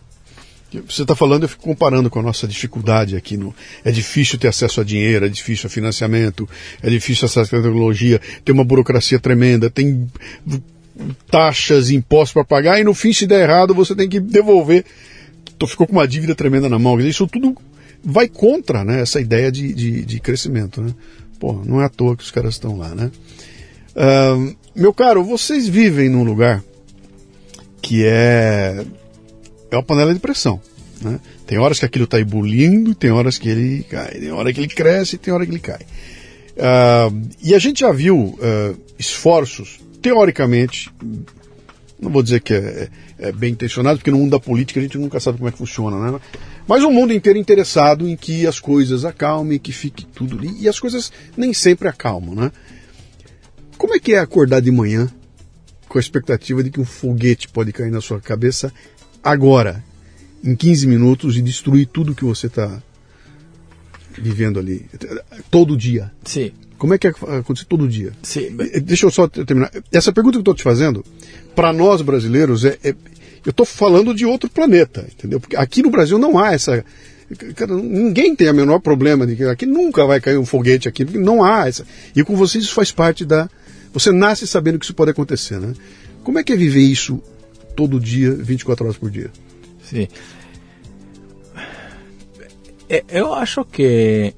você 0.80 1.02
está 1.02 1.14
falando, 1.14 1.42
eu 1.42 1.48
fico 1.48 1.62
comparando 1.62 2.08
com 2.08 2.18
a 2.18 2.22
nossa 2.22 2.46
dificuldade 2.46 3.16
aqui. 3.16 3.36
No, 3.36 3.54
é 3.84 3.90
difícil 3.90 4.38
ter 4.38 4.48
acesso 4.48 4.80
a 4.80 4.84
dinheiro, 4.84 5.26
é 5.26 5.28
difícil 5.28 5.66
a 5.66 5.70
financiamento, 5.70 6.48
é 6.82 6.88
difícil 6.88 7.26
acesso 7.26 7.54
à 7.54 7.58
tecnologia, 7.58 8.20
tem 8.44 8.54
uma 8.54 8.64
burocracia 8.64 9.18
tremenda, 9.18 9.70
tem 9.70 10.08
taxas, 11.30 11.90
impostos 11.90 12.32
para 12.32 12.44
pagar 12.44 12.80
e 12.80 12.84
no 12.84 12.94
fim, 12.94 13.12
se 13.12 13.26
der 13.26 13.48
errado, 13.48 13.74
você 13.74 13.94
tem 13.94 14.08
que 14.08 14.20
devolver. 14.20 14.84
Então 15.54 15.68
ficou 15.68 15.86
com 15.86 15.92
uma 15.92 16.08
dívida 16.08 16.34
tremenda 16.34 16.68
na 16.68 16.78
mão. 16.78 17.00
Isso 17.00 17.26
tudo 17.26 17.56
vai 18.04 18.28
contra 18.28 18.84
né, 18.84 19.00
essa 19.00 19.20
ideia 19.20 19.50
de, 19.50 19.72
de, 19.72 20.04
de 20.04 20.20
crescimento. 20.20 20.80
Né? 20.80 20.94
Pô, 21.38 21.62
não 21.64 21.80
é 21.80 21.84
à 21.84 21.88
toa 21.88 22.16
que 22.16 22.22
os 22.22 22.30
caras 22.30 22.54
estão 22.54 22.76
lá. 22.76 22.94
Né? 22.94 23.10
Uh, 23.94 24.56
meu 24.74 24.92
caro, 24.92 25.22
vocês 25.22 25.68
vivem 25.68 26.08
num 26.08 26.24
lugar 26.24 26.62
que 27.80 28.04
é 28.04 28.84
é 29.74 29.76
uma 29.76 29.82
panela 29.82 30.12
de 30.12 30.20
pressão. 30.20 30.60
Né? 31.00 31.18
Tem 31.46 31.58
horas 31.58 31.78
que 31.78 31.84
aquilo 31.84 32.04
está 32.04 32.20
ebulindo, 32.20 32.94
tem 32.94 33.10
horas 33.10 33.38
que 33.38 33.48
ele 33.48 33.82
cai, 33.84 34.12
tem 34.12 34.30
hora 34.30 34.52
que 34.52 34.60
ele 34.60 34.68
cresce, 34.68 35.18
tem 35.18 35.32
hora 35.32 35.44
que 35.44 35.52
ele 35.52 35.58
cai. 35.58 35.80
Uh, 36.52 37.28
e 37.42 37.54
a 37.54 37.58
gente 37.58 37.80
já 37.80 37.90
viu 37.90 38.16
uh, 38.16 38.78
esforços, 38.98 39.80
teoricamente, 40.00 40.90
não 41.98 42.10
vou 42.10 42.22
dizer 42.22 42.40
que 42.40 42.52
é, 42.52 42.88
é, 43.18 43.28
é, 43.28 43.32
bem 43.32 43.52
intencionado, 43.52 43.98
porque 43.98 44.10
no 44.10 44.18
mundo 44.18 44.32
da 44.32 44.40
política 44.40 44.80
a 44.80 44.82
gente 44.82 44.98
nunca 44.98 45.20
sabe 45.20 45.38
como 45.38 45.48
é 45.48 45.52
que 45.52 45.58
funciona, 45.58 45.98
né? 45.98 46.20
Mas 46.66 46.82
o 46.82 46.90
mundo 46.90 47.12
inteiro 47.12 47.38
interessado 47.38 48.08
em 48.08 48.16
que 48.16 48.46
as 48.46 48.60
coisas 48.60 49.04
acalmem, 49.04 49.58
que 49.58 49.72
fique 49.72 50.04
tudo 50.04 50.36
ali, 50.36 50.50
e 50.60 50.68
as 50.68 50.78
coisas 50.78 51.12
nem 51.36 51.54
sempre 51.54 51.88
acalmam, 51.88 52.34
né? 52.34 52.52
Como 53.78 53.94
é 53.94 53.98
que 53.98 54.14
é 54.14 54.18
acordar 54.18 54.60
de 54.60 54.70
manhã 54.70 55.08
com 55.88 55.98
a 55.98 56.00
expectativa 56.00 56.62
de 56.62 56.70
que 56.70 56.80
um 56.80 56.84
foguete 56.84 57.48
pode 57.48 57.72
cair 57.72 57.90
na 57.90 58.00
sua 58.00 58.20
cabeça 58.20 58.72
agora, 59.22 59.82
em 60.42 60.54
15 60.54 60.86
minutos, 60.86 61.36
e 61.36 61.42
destruir 61.42 61.86
tudo 61.86 62.14
que 62.14 62.24
você 62.24 62.46
está 62.46 62.82
vivendo 64.18 64.58
ali? 64.58 64.86
Todo 65.50 65.76
dia. 65.76 66.10
Sim. 66.24 66.52
Como 66.78 66.94
é 66.94 66.98
que 66.98 67.06
acontece 67.06 67.64
todo 67.66 67.86
dia? 67.86 68.12
Sim. 68.22 68.56
Deixa 68.82 69.06
eu 69.06 69.10
só 69.10 69.28
terminar. 69.28 69.70
Essa 69.92 70.12
pergunta 70.12 70.32
que 70.32 70.38
eu 70.38 70.42
estou 70.42 70.54
te 70.54 70.64
fazendo, 70.64 71.04
para 71.54 71.72
nós 71.72 72.02
brasileiros, 72.02 72.64
é, 72.64 72.76
é 72.82 72.94
eu 73.44 73.50
estou 73.50 73.66
falando 73.66 74.14
de 74.14 74.24
outro 74.24 74.48
planeta, 74.48 75.06
entendeu? 75.12 75.40
Porque 75.40 75.56
aqui 75.56 75.82
no 75.82 75.90
Brasil 75.90 76.18
não 76.18 76.38
há 76.38 76.52
essa. 76.52 76.84
Cara, 77.54 77.74
ninguém 77.74 78.36
tem 78.36 78.48
o 78.50 78.54
menor 78.54 78.78
problema 78.78 79.26
de 79.26 79.36
que 79.36 79.44
aqui 79.44 79.66
nunca 79.66 80.04
vai 80.06 80.20
cair 80.20 80.38
um 80.38 80.44
foguete 80.44 80.88
aqui, 80.88 81.04
porque 81.04 81.18
não 81.18 81.42
há 81.42 81.66
essa. 81.66 81.84
E 82.14 82.22
com 82.22 82.36
vocês 82.36 82.64
isso 82.64 82.74
faz 82.74 82.92
parte 82.92 83.24
da. 83.24 83.48
Você 83.92 84.10
nasce 84.12 84.46
sabendo 84.46 84.78
que 84.78 84.84
isso 84.84 84.94
pode 84.94 85.10
acontecer, 85.10 85.58
né? 85.60 85.72
Como 86.22 86.38
é 86.38 86.44
que 86.44 86.52
é 86.52 86.56
viver 86.56 86.82
isso 86.82 87.22
todo 87.74 88.00
dia, 88.00 88.34
24 88.34 88.84
horas 88.84 88.96
por 88.96 89.10
dia? 89.10 89.30
Sim. 89.82 90.08
É, 92.88 93.04
eu 93.08 93.32
acho 93.32 93.64
que, 93.64 94.34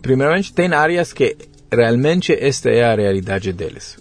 primeiramente, 0.00 0.52
tem 0.52 0.72
áreas 0.72 1.12
que 1.12 1.36
realmente 1.70 2.32
esta 2.32 2.70
é 2.70 2.82
a 2.82 2.94
realidade 2.94 3.52
deles. 3.52 3.98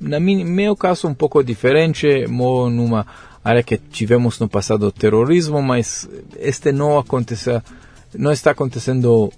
No 0.00 0.20
meu 0.20 0.76
caso, 0.76 1.08
um 1.08 1.14
pouco 1.14 1.42
diferente, 1.42 2.26
moro 2.26 2.70
numa 2.70 3.06
área 3.44 3.62
que 3.62 3.76
tivemos 3.76 4.38
no 4.38 4.48
passado 4.48 4.90
terrorismo, 4.90 5.62
mas 5.62 6.08
este 6.38 6.72
não 6.72 6.98
acontece, 6.98 7.62
não 8.16 8.32
está 8.32 8.50
acontecendo 8.50 9.32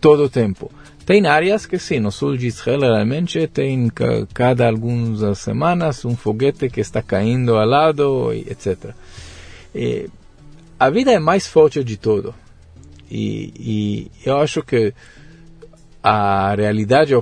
todo 0.00 0.24
o 0.24 0.28
tempo. 0.28 0.70
Tem 1.08 1.26
áreas 1.26 1.64
que 1.64 1.78
sim, 1.78 2.00
no 2.00 2.12
sul 2.12 2.36
de 2.36 2.48
Israel 2.48 2.80
realmente 2.80 3.46
tem 3.46 3.90
cada 4.34 4.68
algumas 4.68 5.38
semanas 5.38 6.04
um 6.04 6.14
foguete 6.14 6.68
que 6.68 6.82
está 6.82 7.00
caindo 7.00 7.56
ao 7.56 7.66
lado, 7.66 8.30
etc. 8.34 8.90
E 9.74 10.10
a 10.78 10.90
vida 10.90 11.10
é 11.10 11.18
mais 11.18 11.46
forte 11.46 11.82
de 11.82 11.96
tudo. 11.96 12.34
E, 13.10 13.54
e 13.58 14.10
eu 14.22 14.36
acho 14.36 14.62
que 14.62 14.92
a 16.02 16.54
realidade, 16.54 17.18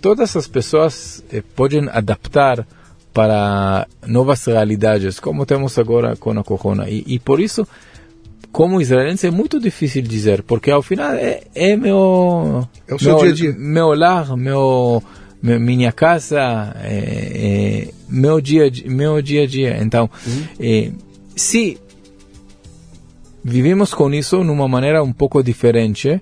todas 0.00 0.34
as 0.34 0.48
pessoas 0.48 1.22
eh, 1.30 1.42
podem 1.54 1.90
adaptar 1.90 2.66
para 3.12 3.86
novas 4.06 4.46
realidades, 4.46 5.20
como 5.20 5.44
temos 5.44 5.78
agora 5.78 6.16
com 6.16 6.30
a 6.30 6.42
corona. 6.42 6.88
E, 6.88 7.04
e 7.06 7.18
por 7.18 7.38
isso, 7.38 7.68
como 8.56 8.80
israelense, 8.80 9.26
é 9.26 9.30
muito 9.30 9.60
difícil 9.60 10.00
dizer, 10.00 10.42
porque 10.42 10.70
ao 10.70 10.80
final 10.80 11.12
é, 11.12 11.42
é 11.54 11.76
meu, 11.76 12.66
é 12.88 12.94
o 12.94 12.98
seu 12.98 13.18
meu, 13.18 13.18
dia 13.18 13.30
a 13.30 13.34
dia. 13.34 13.54
meu 13.58 13.92
lar, 13.92 14.34
meu, 14.34 15.02
minha 15.42 15.92
casa, 15.92 16.74
é, 16.82 17.84
é, 17.84 17.88
meu 18.08 18.40
dia 18.40 18.72
meu 18.86 19.20
dia 19.20 19.42
a 19.42 19.46
dia. 19.46 19.76
Então, 19.82 20.08
uhum. 20.26 20.44
é, 20.58 20.90
se 21.36 21.76
vivemos 23.44 23.92
com 23.92 24.10
isso 24.14 24.42
de 24.42 24.50
uma 24.50 24.66
maneira 24.66 25.02
um 25.02 25.12
pouco 25.12 25.42
diferente, 25.42 26.18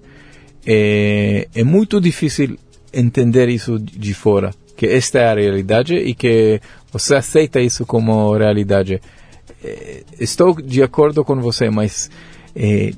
é, 0.67 1.47
é 1.55 1.63
muito 1.63 2.01
difícil 2.01 2.59
entender 2.93 3.49
isso 3.49 3.79
de 3.79 4.13
fora 4.13 4.51
que 4.77 4.87
esta 4.87 5.21
é 5.21 5.27
a 5.29 5.35
realidade 5.35 5.95
e 5.95 6.15
que 6.15 6.61
você 6.93 7.15
aceita 7.15 7.61
isso 7.61 7.87
como 7.87 8.37
realidade. 8.37 9.01
É, 9.65 10.03
estou 10.21 10.55
de 10.61 10.83
acordo 10.83 11.25
com 11.25 11.41
você, 11.41 11.71
mas 11.71 12.11
é, 12.55 12.93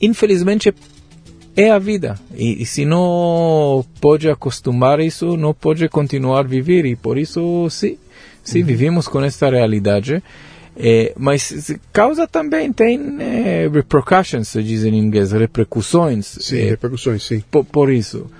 infelizmente 0.00 0.74
é 1.56 1.70
a 1.70 1.78
vida. 1.78 2.16
E, 2.34 2.62
e, 2.62 2.66
se 2.66 2.84
não 2.84 3.84
pode 4.00 4.28
acostumar 4.28 5.00
isso, 5.00 5.36
não 5.36 5.54
pode 5.54 5.88
continuar 5.88 6.40
a 6.40 6.42
viver. 6.42 6.84
E 6.84 6.94
por 6.94 7.16
isso, 7.16 7.68
sim, 7.70 7.96
sim 8.44 8.60
uhum. 8.60 8.66
vivemos 8.66 9.08
com 9.08 9.22
esta 9.22 9.48
realidade. 9.48 10.22
É, 10.76 11.12
mas 11.16 11.74
causa 11.92 12.28
também 12.28 12.72
tem 12.72 13.16
é, 13.18 13.68
repercussions, 13.72 14.48
se 14.48 14.62
diz 14.62 14.84
em 14.84 14.94
inglês, 14.96 15.32
repercussões. 15.32 16.26
Sim, 16.26 16.58
é, 16.58 16.70
repercussões, 16.70 17.24
sim. 17.24 17.42
Por, 17.50 17.64
por 17.64 17.90
isso 17.90 18.30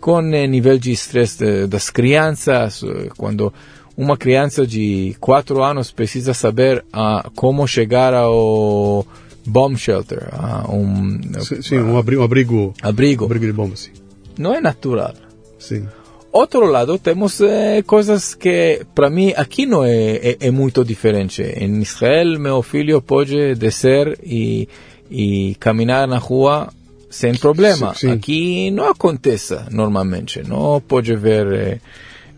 com 0.00 0.20
nível 0.22 0.78
de 0.78 0.92
estresse 0.92 1.66
das 1.66 1.90
crianças, 1.90 2.82
quando 3.16 3.52
uma 4.00 4.16
criança 4.16 4.66
de 4.66 5.14
4 5.20 5.62
anos 5.62 5.90
precisa 5.92 6.32
saber 6.32 6.82
uh, 6.88 7.30
como 7.36 7.66
chegar 7.68 8.14
ao 8.14 9.06
bomb 9.46 9.76
shelter, 9.76 10.30
uh, 10.32 10.74
um, 10.74 11.20
sim, 11.42 11.60
sim 11.60 11.78
um 11.78 11.98
abrigo, 11.98 12.22
abrigo, 12.22 12.72
abrigo, 12.80 13.26
abrigo 13.26 13.44
de 13.44 13.52
bomba, 13.52 13.76
sim. 13.76 13.90
Não 14.38 14.54
é 14.54 14.60
natural. 14.60 15.12
Sim. 15.58 15.86
Outro 16.32 16.64
lado, 16.64 16.98
temos 16.98 17.40
eh, 17.42 17.82
coisas 17.82 18.34
que, 18.34 18.86
para 18.94 19.10
mim, 19.10 19.34
aqui 19.36 19.66
não 19.66 19.84
é, 19.84 20.14
é, 20.14 20.36
é, 20.40 20.50
muito 20.50 20.84
diferente. 20.84 21.42
Em 21.42 21.82
Israel, 21.82 22.38
meu 22.38 22.62
filho 22.62 23.02
pode 23.02 23.56
descer 23.56 24.16
e, 24.22 24.68
e 25.10 25.56
caminhar 25.58 26.06
na 26.06 26.18
rua 26.18 26.72
sem 27.10 27.34
problema. 27.34 27.92
Sim, 27.94 28.08
sim. 28.08 28.12
Aqui 28.12 28.70
não 28.70 28.88
acontece 28.88 29.58
normalmente, 29.70 30.40
não 30.48 30.80
pode 30.80 31.14
ver 31.16 31.52
é, 31.52 31.80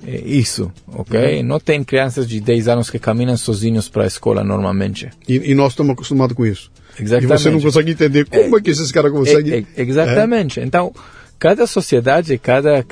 é, 0.07 0.21
isso, 0.21 0.71
ok? 0.89 1.39
Uhum. 1.39 1.47
Não 1.47 1.61
tem 1.61 1.83
crianças 1.85 2.29
de 2.29 2.41
10 2.41 2.69
anos 2.69 2.91
que 2.91 2.99
caminham 2.99 3.37
sozinhos 3.37 3.89
para 3.89 4.05
a 4.05 4.07
escola 4.07 4.43
normalmente. 4.43 5.09
E, 5.29 5.51
e, 5.51 5.55
nós 5.55 5.73
estamos 5.73 5.93
acostumados 5.93 6.37
com 6.37 6.45
isso. 6.45 6.71
Exatamente. 6.99 7.25
E 7.25 7.39
você 7.39 7.51
não 7.51 7.61
consegue 7.61 7.93
entender 7.93 8.27
como 8.27 8.57
é, 8.57 8.59
é 8.59 8.63
que 8.63 8.71
esses 8.71 8.91
caras 8.93 9.13
conseguem. 9.13 9.67
É, 9.77 9.83
exatamente. 9.83 10.61
Então, 10.61 10.93
cada 11.39 11.67
sociedade, 11.67 12.37
cada, 12.39 12.85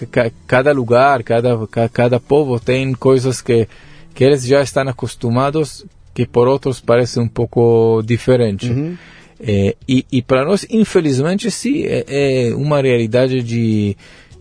cada 0.46 0.72
lugar, 0.72 1.22
cada, 1.22 1.58
cada 1.92 2.20
povo 2.20 2.58
tem 2.58 2.92
coisas 2.92 3.40
que, 3.40 3.68
que 4.14 4.24
eles 4.24 4.44
já 4.44 4.62
estão 4.62 4.88
acostumados 4.88 5.84
que 6.14 6.26
por 6.26 6.48
outros 6.48 6.80
parece 6.80 7.18
um 7.18 7.28
pouco 7.28 8.02
diferente. 8.04 8.70
Uhum. 8.70 8.96
É, 9.40 9.74
e, 9.88 10.04
e 10.12 10.22
para 10.22 10.44
nós, 10.44 10.66
infelizmente, 10.68 11.50
sim, 11.50 11.84
é, 11.84 12.04
é, 12.06 12.54
uma 12.54 12.80
realidade 12.80 13.42
de, 13.42 13.96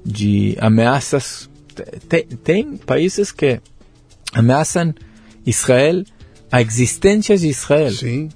de 0.06 0.58
ameaças. 0.60 1.49
Tem, 2.08 2.24
tem 2.26 2.78
países 2.78 3.32
que 3.32 3.60
ameaçam 4.34 4.94
Israel, 5.46 6.04
a 6.52 6.62
existência 6.62 7.38
de 7.38 7.48
Israel. 7.48 7.92
Sim. 7.92 8.30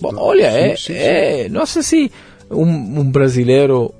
Bom, 0.00 0.14
olha, 0.16 0.50
sim, 0.50 0.58
é, 0.58 0.76
sim, 0.76 0.82
sim. 0.86 0.92
é, 0.94 1.48
não 1.48 1.66
sei 1.66 1.82
se 1.82 2.12
um, 2.50 3.00
um 3.00 3.10
brasileiro 3.10 3.92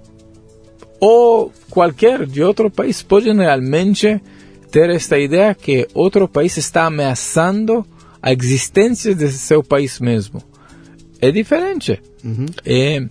ou 1.00 1.52
qualquer 1.70 2.26
de 2.26 2.42
outro 2.42 2.70
país 2.70 3.02
pode 3.02 3.30
realmente 3.32 4.20
ter 4.70 4.90
esta 4.90 5.18
ideia 5.18 5.54
que 5.54 5.88
outro 5.94 6.28
país 6.28 6.56
está 6.56 6.86
ameaçando 6.86 7.86
a 8.20 8.32
existência 8.32 9.14
de 9.14 9.30
seu 9.30 9.62
país 9.62 9.98
mesmo 10.00 10.42
é 11.20 11.30
diferente. 11.30 12.00
Uhum. 12.24 12.46
É, 12.64 13.04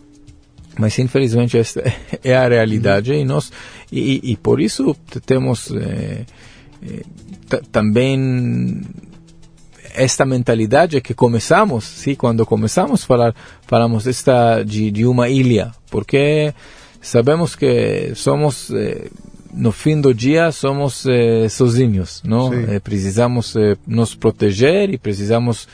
mas 0.77 0.97
infelizmente 0.99 1.57
esta 1.57 1.81
é 2.23 2.35
a 2.35 2.47
realidade 2.47 3.13
e 3.13 3.25
nós 3.25 3.51
e, 3.91 4.31
e, 4.31 4.35
por 4.35 4.59
isso 4.61 4.95
temos 5.25 5.71
é, 5.71 6.25
é, 6.83 7.61
também 7.71 8.81
esta 9.95 10.25
mentalidade 10.25 11.01
que 11.01 11.13
começamos, 11.13 11.83
sim, 11.83 12.13
quando 12.13 12.45
começamos 12.45 13.03
a 13.03 13.07
falar, 13.07 13.35
falamos 13.65 14.05
esta 14.05 14.61
de, 14.61 14.91
de 14.91 15.05
uma 15.05 15.27
ilha, 15.27 15.71
porque 15.89 16.53
sabemos 17.01 17.55
que 17.55 18.11
somos 18.13 18.69
eh, 18.69 19.09
no 19.51 19.71
fim 19.71 19.99
do 19.99 20.13
dia 20.13 20.51
somos 20.51 21.03
sozinhos, 21.49 22.21
não? 22.23 22.51
Precisamos 22.83 23.55
nos 23.87 24.13
proteger 24.13 24.93
e 24.93 24.99
precisamos 24.99 25.67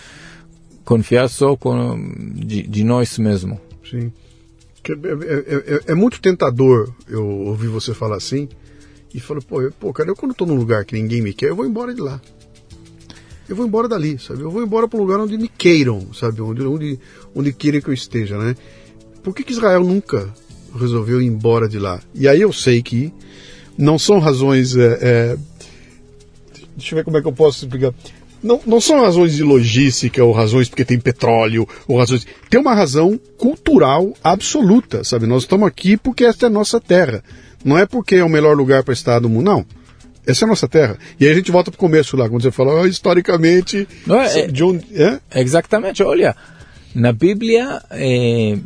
confiar 0.86 1.28
só 1.28 1.56
com, 1.58 1.98
de, 2.36 2.64
de 2.64 2.84
nós 2.84 3.18
mesmos. 3.18 3.58
Sim. 3.90 4.12
É, 4.92 4.92
é, 4.92 5.76
é, 5.76 5.82
é, 5.88 5.96
muito 5.96 6.20
tentador 6.20 6.94
eu 7.08 7.26
ouvir 7.26 7.68
você 7.68 7.94
falar 7.94 8.18
assim 8.18 8.50
e 9.14 9.20
falar, 9.20 9.42
pô, 9.42 9.62
eu, 9.62 9.72
pô, 9.72 9.94
cara, 9.94 10.10
eu 10.10 10.16
quando 10.16 10.32
estou 10.32 10.46
num 10.46 10.56
lugar 10.56 10.84
que 10.84 10.94
ninguém 10.94 11.22
me 11.22 11.34
quer, 11.34 11.50
eu 11.50 11.56
vou 11.56 11.66
embora 11.66 11.94
de 11.94 12.02
lá. 12.02 12.20
Eu 13.48 13.56
vou 13.56 13.66
embora 13.66 13.88
dali, 13.88 14.18
sabe? 14.20 14.42
Eu 14.42 14.50
vou 14.50 14.64
embora 14.64 14.88
para 14.88 14.98
um 14.98 15.02
lugar 15.02 15.20
onde 15.20 15.38
me 15.38 15.48
queiram, 15.48 16.14
sabe? 16.14 16.42
Onde, 16.42 16.64
onde, 16.64 17.00
onde 17.36 17.54
queiram 17.54 17.82
que 17.82 17.90
eu 17.90 17.94
esteja, 17.94 18.38
né? 18.38 18.56
Por 19.22 19.34
que, 19.34 19.44
que 19.44 19.52
Israel 19.52 19.84
nunca 19.84 20.34
resolveu 20.78 21.22
ir 21.22 21.26
embora 21.26 21.68
de 21.68 21.78
lá? 21.78 22.02
E 22.16 22.28
aí 22.28 22.42
eu 22.42 22.52
sei 22.52 22.82
que 22.82 23.14
não 23.78 24.00
são 24.00 24.20
razões. 24.20 24.76
É, 24.76 25.00
é... 25.02 25.38
Deixa 26.76 26.94
eu 26.94 26.98
ver 26.98 27.04
como 27.04 27.18
é 27.18 27.22
que 27.22 27.28
eu 27.28 27.34
posso 27.34 27.66
explicar 27.66 27.94
não, 28.44 28.60
não 28.66 28.82
são 28.82 29.02
razões 29.02 29.34
de 29.34 29.44
logística 29.44 30.24
ou 30.24 30.34
razões 30.34 30.68
porque 30.68 30.84
tem 30.84 31.00
petróleo 31.00 31.68
ou 31.88 31.98
razões. 31.98 32.28
Tem 32.50 32.60
uma 32.60 32.76
razão 32.76 33.20
cultural 33.38 34.14
absoluta, 34.22 35.04
sabe? 35.04 35.26
Nós 35.26 35.44
estamos 35.44 35.66
aqui 35.66 35.96
porque 35.96 36.26
esta 36.26 36.46
é 36.46 36.48
a 36.48 36.52
nossa 36.52 36.80
terra. 36.80 37.24
Não 37.64 37.78
é 37.78 37.86
porque 37.86 38.16
é 38.16 38.24
o 38.24 38.30
melhor 38.30 38.58
lugar 38.58 38.84
para 38.84 38.94
estar 38.94 39.20
do 39.20 39.30
mundo, 39.30 39.46
não. 39.46 39.66
Essa 40.28 40.44
é 40.44 40.46
a 40.46 40.50
nossa 40.50 40.68
terra. 40.68 40.98
E 41.18 41.26
aí 41.26 41.32
a 41.32 41.36
gente 41.36 41.52
volta 41.52 41.72
para 41.72 41.78
o 41.78 41.80
começo 41.80 42.18
lá, 42.18 42.30
quando 42.30 42.42
você 42.42 42.52
fala, 42.52 42.82
oh, 42.82 42.86
historicamente. 42.86 43.88
Não 44.06 44.20
é, 44.20 44.48
de 44.48 44.64
onde, 44.64 44.86
é? 44.94 45.20
Exatamente. 45.36 46.04
Olha, 46.04 46.36
na 46.94 47.14
Bíblia, 47.14 47.82
é, 47.92 48.58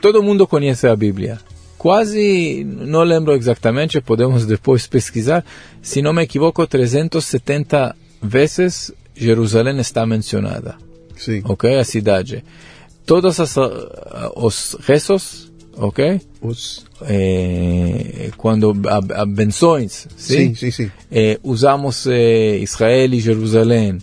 todo 0.00 0.22
mundo 0.22 0.46
conhece 0.46 0.86
a 0.86 0.96
Bíblia. 0.96 1.38
quase, 1.76 2.64
não 2.64 3.02
lembro 3.02 3.34
exatamente, 3.34 4.00
podemos 4.00 4.46
depois 4.46 4.86
pesquisar, 4.86 5.44
se 5.82 6.00
não 6.02 6.12
me 6.12 6.22
equivoco, 6.22 6.66
370 6.66 7.94
vezes 8.26 8.92
Jerusalém 9.14 9.78
está 9.78 10.06
mencionada. 10.06 10.76
Sim. 11.16 11.42
Ok? 11.44 11.74
A 11.78 11.84
cidade. 11.84 12.44
Todos 13.04 13.38
as, 13.40 13.54
os 14.34 14.76
rezos, 14.80 15.52
ok? 15.76 16.20
Os... 16.40 16.84
É, 17.02 18.30
quando 18.36 18.74
a, 18.88 19.22
a 19.22 19.26
benções, 19.26 20.08
sim, 20.16 20.54
sim, 20.54 20.70
sim. 20.70 20.90
É, 21.10 21.38
usamos 21.42 22.06
é, 22.06 22.58
Israel 22.58 23.14
e 23.14 23.20
Jerusalém. 23.20 23.98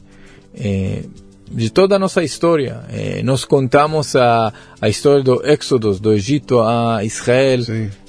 É, 1.53 1.57
de 1.57 1.69
toda 1.69 1.95
a 1.95 1.99
nossa 1.99 2.23
história. 2.23 2.81
Eh, 2.89 3.21
nós 3.23 3.45
contamos 3.45 4.15
a, 4.15 4.51
a 4.81 4.89
história 4.89 5.23
do 5.23 5.45
Éxodo, 5.45 5.97
do 5.99 6.13
Egito 6.13 6.59
a 6.59 7.03
Israel, 7.03 7.61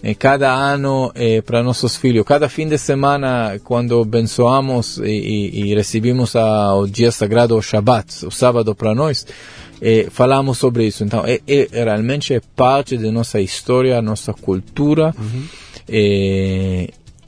eh, 0.03 0.15
cada 0.15 0.53
ano 0.53 1.13
eh, 1.15 1.43
para 1.43 1.63
nossos 1.63 1.97
filhos. 1.97 2.25
Cada 2.27 2.49
fim 2.49 2.67
de 2.67 2.79
semana, 2.79 3.61
quando 3.63 4.01
abençoamos 4.01 4.99
e, 4.99 5.05
e, 5.05 5.71
e 5.71 5.75
recebemos 5.75 6.35
a, 6.37 6.75
o 6.75 6.87
dia 6.87 7.13
sagrado, 7.13 7.57
o 7.57 7.63
Shabbat, 7.63 8.27
o 8.27 8.31
sábado 8.31 8.75
para 8.75 8.95
nós, 8.95 9.27
falamos 10.11 10.57
sobre 10.57 10.87
isso. 10.87 11.05
Então, 11.05 11.25
é, 11.27 11.41
é, 11.47 11.69
realmente 11.71 12.33
é 12.33 12.41
parte 12.57 12.97
da 12.97 13.13
nossa 13.13 13.41
história, 13.41 14.01
nossa 14.01 14.33
cultura. 14.33 15.15
Uhum. 15.19 15.45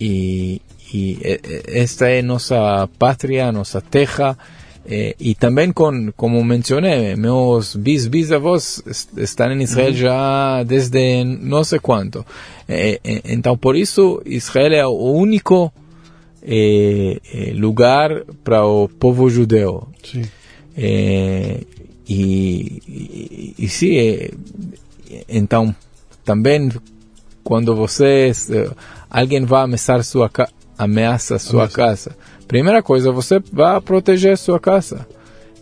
e, 0.01 0.63
e 0.95 1.41
esta 1.69 2.09
é 2.09 2.23
nossa 2.23 2.89
pátria, 2.99 3.53
nossa 3.53 3.81
terra. 3.83 4.39
Eh, 4.89 5.17
y 5.19 5.35
también 5.35 5.73
con, 5.73 6.13
como 6.15 6.45
mencioné, 6.45 7.17
meus 7.17 7.77
bis 7.83 8.09
bisavós 8.09 8.85
están 9.17 9.51
en 9.51 9.63
Israel 9.63 9.95
uhum. 9.95 9.99
já 9.99 10.65
desde 10.65 11.25
não 11.25 11.65
sei 11.65 11.81
quanto. 11.81 12.25
Eh, 12.69 13.01
eh, 13.03 13.23
então, 13.25 13.59
por 13.59 13.75
isso, 13.75 14.23
Israel 14.25 14.73
é 14.73 14.87
o 14.87 14.93
único 14.93 15.73
eh, 16.41 17.19
eh, 17.35 17.53
lugar 17.55 18.23
para 18.45 18.65
o 18.65 18.89
povo 18.89 19.29
judeu. 19.29 19.89
Sim. 20.05 20.23
Eh, 20.77 21.65
e, 22.09 22.83
e, 22.87 23.55
e 23.59 23.69
sim, 23.69 23.97
então, 25.29 25.75
também 26.25 26.71
quando 27.43 27.75
vocês, 27.75 28.49
alguém 29.11 29.45
vai 29.45 29.65
ameaçar 29.65 30.05
sua, 30.05 30.31
ameaça 30.79 31.39
sua 31.39 31.65
Ameaça. 31.65 31.77
casa, 31.77 32.17
Primeira 32.47 32.83
coisa, 32.83 33.11
você 33.11 33.43
vai 33.53 33.81
proteger 33.81 34.33
a 34.33 34.37
sua 34.37 34.61
casa. 34.61 35.07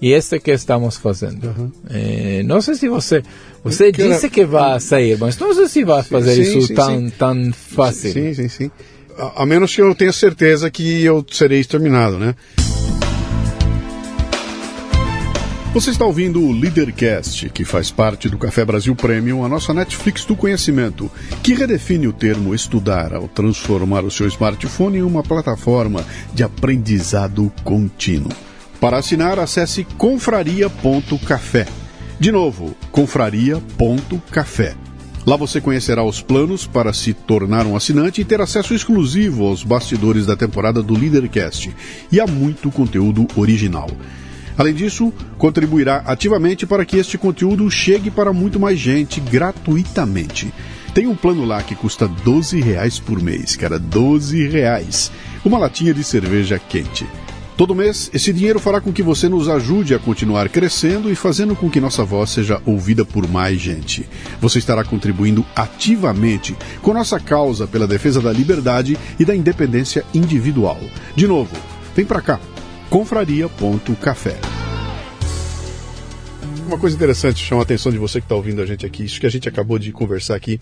E 0.02 0.12
esse 0.12 0.38
que 0.38 0.50
estamos 0.50 0.98
fazendo. 0.98 1.44
Uhum. 1.46 1.72
É, 1.88 2.42
não 2.42 2.60
sei 2.60 2.74
se 2.74 2.88
você. 2.88 3.22
Você 3.62 3.90
que 3.90 4.06
disse 4.06 4.28
que 4.28 4.44
vai 4.44 4.78
sair, 4.78 5.16
mas 5.18 5.38
não 5.38 5.54
sei 5.54 5.66
se 5.66 5.82
vai 5.82 6.02
fazer 6.02 6.34
sim, 6.34 6.58
isso 6.58 6.66
sim, 6.66 6.74
tão, 6.74 6.98
sim. 6.98 7.10
tão 7.10 7.52
fácil. 7.52 8.12
Sim, 8.12 8.34
sim, 8.34 8.48
sim. 8.48 8.70
A, 9.16 9.42
a 9.42 9.46
menos 9.46 9.74
que 9.74 9.80
eu 9.80 9.94
tenha 9.94 10.12
certeza 10.12 10.70
que 10.70 11.02
eu 11.02 11.24
serei 11.30 11.60
exterminado, 11.60 12.18
né? 12.18 12.34
Você 15.74 15.90
está 15.90 16.04
ouvindo 16.04 16.40
o 16.40 16.52
Leadercast, 16.52 17.50
que 17.50 17.64
faz 17.64 17.90
parte 17.90 18.28
do 18.28 18.38
Café 18.38 18.64
Brasil 18.64 18.94
Premium, 18.94 19.44
a 19.44 19.48
nossa 19.48 19.74
Netflix 19.74 20.24
do 20.24 20.36
conhecimento, 20.36 21.10
que 21.42 21.52
redefine 21.52 22.06
o 22.06 22.12
termo 22.12 22.54
estudar 22.54 23.12
ao 23.12 23.26
transformar 23.26 24.04
o 24.04 24.10
seu 24.10 24.28
smartphone 24.28 24.98
em 24.98 25.02
uma 25.02 25.24
plataforma 25.24 26.06
de 26.32 26.44
aprendizado 26.44 27.52
contínuo. 27.64 28.30
Para 28.80 28.98
assinar, 28.98 29.40
acesse 29.40 29.82
confraria.café. 29.98 31.66
De 32.20 32.30
novo, 32.30 32.76
confraria.café. 32.92 34.76
Lá 35.26 35.36
você 35.36 35.60
conhecerá 35.60 36.04
os 36.04 36.22
planos 36.22 36.68
para 36.68 36.92
se 36.92 37.12
tornar 37.12 37.66
um 37.66 37.74
assinante 37.74 38.20
e 38.20 38.24
ter 38.24 38.40
acesso 38.40 38.74
exclusivo 38.74 39.44
aos 39.44 39.64
bastidores 39.64 40.24
da 40.24 40.36
temporada 40.36 40.80
do 40.80 40.96
Leadercast 40.96 41.74
e 42.12 42.20
a 42.20 42.28
muito 42.28 42.70
conteúdo 42.70 43.26
original. 43.34 43.90
Além 44.56 44.74
disso, 44.74 45.12
contribuirá 45.36 46.02
ativamente 46.06 46.66
para 46.66 46.84
que 46.84 46.96
este 46.96 47.18
conteúdo 47.18 47.68
chegue 47.70 48.10
para 48.10 48.32
muito 48.32 48.60
mais 48.60 48.78
gente 48.78 49.20
gratuitamente. 49.20 50.52
Tem 50.94 51.08
um 51.08 51.16
plano 51.16 51.44
lá 51.44 51.60
que 51.62 51.74
custa 51.74 52.06
12 52.06 52.60
reais 52.60 53.00
por 53.00 53.20
mês, 53.20 53.56
cara, 53.56 53.78
12 53.80 54.46
reais. 54.46 55.10
Uma 55.44 55.58
latinha 55.58 55.92
de 55.92 56.04
cerveja 56.04 56.58
quente. 56.58 57.04
Todo 57.56 57.74
mês, 57.74 58.10
esse 58.12 58.32
dinheiro 58.32 58.58
fará 58.58 58.80
com 58.80 58.92
que 58.92 59.02
você 59.02 59.28
nos 59.28 59.48
ajude 59.48 59.94
a 59.94 59.98
continuar 59.98 60.48
crescendo 60.48 61.10
e 61.10 61.14
fazendo 61.14 61.54
com 61.54 61.70
que 61.70 61.80
nossa 61.80 62.04
voz 62.04 62.30
seja 62.30 62.60
ouvida 62.64 63.04
por 63.04 63.28
mais 63.28 63.60
gente. 63.60 64.08
Você 64.40 64.58
estará 64.58 64.84
contribuindo 64.84 65.44
ativamente 65.54 66.56
com 66.82 66.92
nossa 66.92 67.18
causa 67.20 67.66
pela 67.66 67.86
defesa 67.86 68.20
da 68.20 68.32
liberdade 68.32 68.98
e 69.18 69.24
da 69.24 69.36
independência 69.36 70.04
individual. 70.12 70.78
De 71.14 71.28
novo, 71.28 71.56
vem 71.94 72.04
para 72.04 72.20
cá 72.20 72.40
confraria.café. 72.90 74.36
Uma 76.66 76.78
coisa 76.78 76.96
interessante 76.96 77.44
chama 77.44 77.60
a 77.60 77.64
atenção 77.64 77.92
de 77.92 77.98
você 77.98 78.20
que 78.20 78.24
está 78.24 78.34
ouvindo 78.34 78.62
a 78.62 78.66
gente 78.66 78.86
aqui, 78.86 79.04
isso 79.04 79.20
que 79.20 79.26
a 79.26 79.30
gente 79.30 79.48
acabou 79.48 79.78
de 79.78 79.92
conversar 79.92 80.34
aqui. 80.34 80.58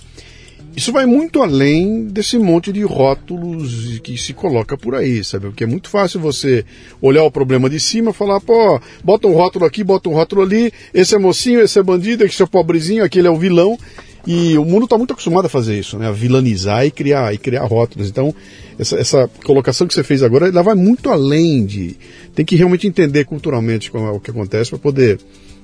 Isso 0.74 0.90
vai 0.90 1.04
muito 1.04 1.42
além 1.42 2.06
desse 2.06 2.38
monte 2.38 2.72
de 2.72 2.82
rótulos 2.82 3.98
que 3.98 4.16
se 4.16 4.32
coloca 4.32 4.76
por 4.76 4.94
aí, 4.94 5.22
sabe? 5.22 5.46
Porque 5.46 5.64
é 5.64 5.66
muito 5.66 5.90
fácil 5.90 6.18
você 6.18 6.64
olhar 7.00 7.24
o 7.24 7.30
problema 7.30 7.68
de 7.68 7.78
cima 7.78 8.12
falar, 8.12 8.40
pô, 8.40 8.80
bota 9.04 9.28
um 9.28 9.34
rótulo 9.34 9.66
aqui, 9.66 9.84
bota 9.84 10.08
um 10.08 10.14
rótulo 10.14 10.40
ali, 10.40 10.72
esse 10.94 11.14
é 11.14 11.18
mocinho, 11.18 11.60
esse 11.60 11.78
é 11.78 11.82
bandido, 11.82 12.24
esse 12.24 12.42
é 12.42 12.46
pobrezinho, 12.46 13.04
aquele 13.04 13.28
é 13.28 13.30
o 13.30 13.36
vilão. 13.36 13.78
E 14.26 14.56
o 14.56 14.64
mundo 14.64 14.84
está 14.84 14.96
muito 14.96 15.12
acostumado 15.12 15.46
a 15.46 15.48
fazer 15.48 15.78
isso, 15.78 15.98
né? 15.98 16.06
A 16.06 16.12
vilanizar 16.12 16.86
e 16.86 16.90
criar, 16.90 17.34
e 17.34 17.38
criar 17.38 17.64
rótulos. 17.64 18.08
Então, 18.08 18.34
essa, 18.78 18.96
essa 18.96 19.28
colocação 19.44 19.86
que 19.86 19.94
você 19.94 20.04
fez 20.04 20.22
agora, 20.22 20.48
ela 20.48 20.62
vai 20.62 20.74
muito 20.74 21.10
além 21.10 21.66
de. 21.66 21.96
Tem 22.34 22.44
que 22.44 22.54
realmente 22.54 22.86
entender 22.86 23.24
culturalmente 23.24 23.90
é 23.92 23.98
o 23.98 24.20
que 24.20 24.30
acontece 24.30 24.70
para 24.70 24.78
poder 24.78 25.18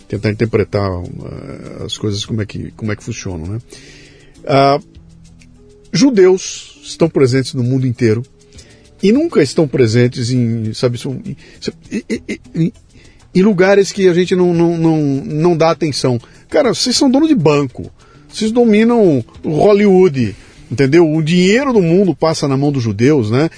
tentar 0.09 0.31
interpretar 0.31 0.91
uh, 0.91 1.85
as 1.85 1.97
coisas 1.97 2.25
como 2.25 2.43
é 2.43 2.47
que, 2.47 2.73
como 2.73 2.91
é 2.91 2.97
que 2.97 3.05
funcionam, 3.05 3.47
né? 3.47 3.59
Uh, 4.45 4.83
judeus 5.93 6.81
estão 6.83 7.09
presentes 7.09 7.55
no 7.55 7.63
mundo 7.63 7.87
inteiro 7.87 8.23
e 9.03 9.13
nunca 9.13 9.43
estão 9.43 9.69
presentes 9.69 10.31
em, 10.31 10.73
sabe, 10.75 10.99
em, 11.07 11.37
em, 12.55 12.73
em 13.35 13.43
lugares 13.43 13.93
que 13.93 14.09
a 14.09 14.15
gente 14.15 14.35
não, 14.35 14.53
não, 14.53 14.77
não, 14.77 15.01
não 15.25 15.57
dá 15.57 15.71
atenção. 15.71 16.19
Cara, 16.49 16.75
vocês 16.75 16.97
são 16.97 17.11
dono 17.11 17.29
de 17.29 17.35
banco. 17.35 17.91
Vocês 18.39 18.53
dominam 18.53 19.25
Hollywood, 19.45 20.37
entendeu? 20.71 21.13
O 21.13 21.21
dinheiro 21.21 21.73
do 21.73 21.83
mundo 21.83 22.15
passa 22.15 22.47
na 22.47 22.57
mão 22.57 22.71
dos 22.71 22.83
judeus, 22.83 23.33
né? 23.33 23.51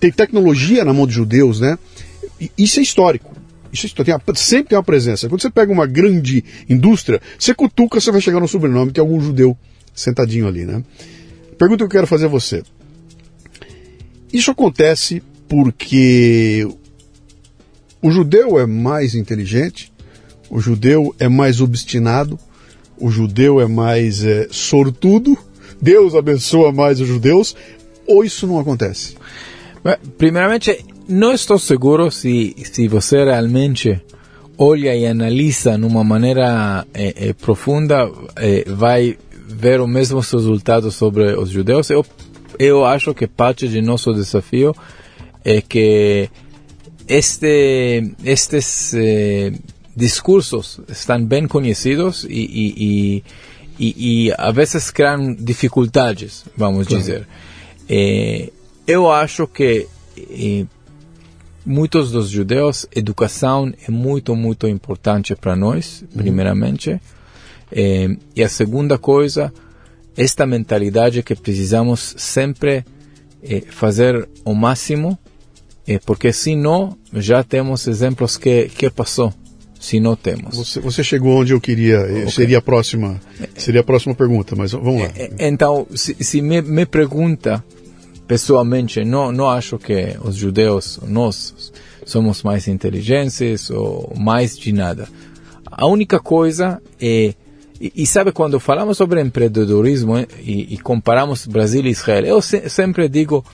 Tem 0.00 0.10
tecnologia 0.10 0.82
na 0.82 0.94
mão 0.94 1.04
dos 1.04 1.14
judeus, 1.14 1.60
né? 1.60 1.78
Isso 2.56 2.80
é 2.80 2.82
histórico. 2.82 3.36
Isso 3.70 3.86
é 3.86 4.04
tem 4.04 4.14
sempre 4.34 4.70
tem 4.70 4.78
uma 4.78 4.82
presença. 4.82 5.28
Quando 5.28 5.42
você 5.42 5.50
pega 5.50 5.70
uma 5.70 5.86
grande 5.86 6.42
indústria, 6.70 7.20
você 7.38 7.52
cutuca, 7.52 8.00
você 8.00 8.10
vai 8.10 8.22
chegar 8.22 8.40
no 8.40 8.48
sobrenome, 8.48 8.92
tem 8.92 9.02
algum 9.02 9.20
judeu 9.20 9.54
sentadinho 9.94 10.48
ali, 10.48 10.64
né? 10.64 10.82
Pergunta 11.58 11.78
que 11.78 11.84
eu 11.84 11.90
quero 11.90 12.06
fazer 12.06 12.24
a 12.24 12.28
você. 12.28 12.62
Isso 14.32 14.50
acontece 14.50 15.22
porque 15.46 16.66
o 18.00 18.10
judeu 18.10 18.58
é 18.58 18.64
mais 18.64 19.14
inteligente, 19.14 19.92
o 20.48 20.60
judeu 20.60 21.14
é 21.18 21.28
mais 21.28 21.60
obstinado, 21.60 22.38
o 22.98 23.10
judeu 23.10 23.60
é 23.60 23.66
mais 23.66 24.24
é, 24.24 24.48
sortudo, 24.50 25.36
Deus 25.80 26.14
abençoa 26.14 26.72
mais 26.72 27.00
os 27.00 27.08
judeus, 27.08 27.54
ou 28.06 28.24
isso 28.24 28.46
não 28.46 28.58
acontece? 28.58 29.16
Primeiramente, 30.16 30.84
não 31.08 31.32
estou 31.32 31.58
seguro 31.58 32.10
se, 32.10 32.56
se 32.64 32.88
você 32.88 33.24
realmente 33.24 34.00
olha 34.58 34.94
e 34.96 35.06
analisa 35.06 35.76
de 35.78 35.84
uma 35.84 36.02
maneira 36.02 36.86
é, 36.94 37.28
é, 37.28 37.32
profunda, 37.32 38.10
é, 38.36 38.64
vai 38.66 39.16
ver 39.46 39.80
os 39.80 39.88
mesmos 39.88 40.30
resultados 40.30 40.94
sobre 40.94 41.34
os 41.36 41.50
judeus. 41.50 41.90
Eu, 41.90 42.04
eu 42.58 42.84
acho 42.84 43.14
que 43.14 43.26
parte 43.26 43.68
de 43.68 43.80
nosso 43.80 44.12
desafio 44.12 44.74
é 45.44 45.60
que 45.60 46.28
este, 47.08 48.14
estes 48.24 48.94
eh, 48.94 49.52
discursos 49.96 50.78
estão 50.88 51.24
bem 51.24 51.48
conhecidos 51.48 52.24
e, 52.28 52.28
e, 52.28 53.24
e, 53.78 54.26
e, 54.28 54.32
a 54.36 54.52
vezes 54.52 54.90
criam 54.90 55.34
dificuldades, 55.34 56.44
vamos 56.54 56.86
claro. 56.86 57.02
dizer. 57.02 57.28
Eh, 57.88 58.52
eu 58.86 59.10
acho 59.10 59.46
que 59.46 59.88
eh, 60.18 60.66
muitos 61.64 62.10
dos 62.10 62.28
judeus, 62.28 62.86
educação 62.94 63.72
é 63.88 63.90
muito, 63.90 64.36
muito 64.36 64.68
importante 64.68 65.34
para 65.34 65.56
nós, 65.56 66.02
uhum. 66.02 66.08
primeiramente. 66.22 67.00
Eh, 67.72 68.16
e 68.34 68.42
a 68.42 68.48
segunda 68.50 68.98
coisa, 68.98 69.52
esta 70.14 70.46
mentalidade 70.46 71.22
que 71.22 71.34
precisamos 71.34 72.14
sempre 72.18 72.84
eh, 73.42 73.62
fazer 73.70 74.28
o 74.44 74.54
máximo, 74.54 75.18
eh, 75.88 75.98
porque 76.04 76.32
senão 76.34 76.98
já 77.14 77.42
temos 77.42 77.86
exemplos 77.86 78.36
que, 78.36 78.68
que 78.68 78.90
passou 78.90 79.32
se 79.78 80.00
não 80.00 80.16
temos. 80.16 80.56
Você, 80.56 80.80
você 80.80 81.04
chegou 81.04 81.40
onde 81.40 81.52
eu 81.52 81.60
queria, 81.60 82.00
okay. 82.00 82.30
seria 82.30 82.58
a 82.58 82.62
próxima, 82.62 83.20
seria 83.56 83.80
a 83.80 83.84
próxima 83.84 84.14
pergunta, 84.14 84.56
mas 84.56 84.72
vamos 84.72 85.02
lá. 85.02 85.10
Então, 85.38 85.86
se, 85.94 86.16
se 86.20 86.40
me, 86.40 86.62
me 86.62 86.86
pergunta 86.86 87.64
pessoalmente, 88.26 89.04
não, 89.04 89.30
não 89.30 89.48
acho 89.48 89.78
que 89.78 90.16
os 90.22 90.34
judeus, 90.34 90.98
nós, 91.06 91.72
somos 92.04 92.42
mais 92.42 92.68
inteligentes 92.68 93.70
ou 93.70 94.12
mais 94.16 94.56
de 94.58 94.72
nada. 94.72 95.08
A 95.70 95.86
única 95.86 96.18
coisa 96.18 96.80
é 97.00 97.34
e, 97.80 97.92
e, 97.94 98.06
sabe, 98.06 98.32
quando 98.32 98.58
falamos 98.58 98.96
sobre 98.96 99.20
empreendedorismo 99.20 100.18
e, 100.18 100.74
e, 100.74 100.78
comparamos 100.78 101.46
Brasil 101.46 101.84
e 101.84 101.90
Israel, 101.90 102.24
eu 102.24 102.40
se, 102.40 102.70
sempre 102.70 103.06
digo, 103.06 103.44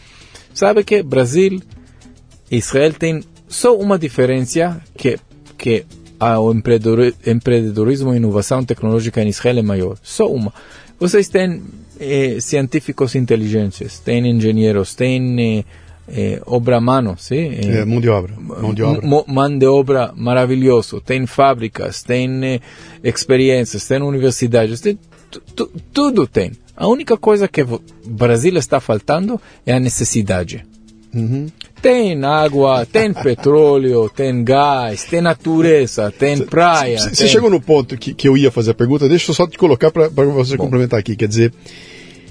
sabe 0.55 0.85
que 0.85 1.03
Brasil 1.03 1.61
e 2.51 2.57
Israel 2.57 2.93
têm 2.93 3.25
só 3.49 3.77
uma 3.77 3.99
diferença 3.99 4.81
que, 4.97 5.19
que 5.59 5.85
o 6.39 6.53
empreendedorismo 6.53 8.13
e 8.13 8.17
inovação 8.17 8.65
tecnológica 8.65 9.23
em 9.23 9.29
Israel 9.29 9.59
é 9.59 9.63
maior. 9.63 9.97
Só 10.03 10.31
uma. 10.31 10.53
Vocês 10.99 11.29
têm 11.29 11.63
eh, 11.99 12.39
científicos 12.41 13.15
inteligentes, 13.15 13.99
têm 13.99 14.29
engenheiros, 14.29 14.95
têm 14.95 15.65
eh, 16.09 16.41
obra 16.47 16.81
mano, 16.81 17.17
sim? 17.19 17.51
É, 17.55 17.85
mão 17.85 18.01
de 18.01 18.09
obra. 18.09 18.35
Mão 18.39 18.75
de 18.75 18.83
obra. 18.83 19.25
Mão 19.27 19.59
de 19.59 19.67
obra 19.67 20.13
maravilhoso. 20.17 21.01
Tem 21.01 21.27
fábricas, 21.27 22.03
tem 22.03 22.45
eh, 22.45 22.61
experiências, 23.03 23.87
tem 23.87 24.03
universidades, 24.03 24.81
tem, 24.81 24.99
tudo 25.93 26.27
tem. 26.27 26.53
A 26.77 26.87
única 26.87 27.17
coisa 27.17 27.49
que 27.49 27.63
o 27.63 27.81
Brasil 28.07 28.57
está 28.57 28.81
faltando 28.81 29.41
é 29.67 29.75
a 29.75 29.81
necessidade. 29.81 30.65
Uhum. 31.15 31.49
Tem 31.83 32.25
água, 32.25 32.87
tem 32.87 33.13
petróleo, 33.13 34.09
tem 34.09 34.45
gás, 34.45 35.03
tem 35.03 35.21
natureza, 35.21 36.13
tem 36.17 36.39
praia. 36.39 36.97
Você 36.97 37.11
tem... 37.11 37.29
chegou 37.29 37.51
no 37.51 37.61
ponto 37.61 37.99
que, 37.99 38.15
que 38.15 38.29
eu 38.29 38.37
ia 38.37 38.53
fazer 38.53 38.71
a 38.71 38.75
pergunta, 38.75 39.09
deixa 39.09 39.33
eu 39.33 39.35
só 39.35 39.49
te 39.49 39.59
colocar 39.59 39.91
para 39.91 40.09
você 40.09 40.57
Bom. 40.57 40.65
complementar 40.65 41.01
aqui. 41.01 41.17
Quer 41.17 41.27
dizer, 41.27 41.53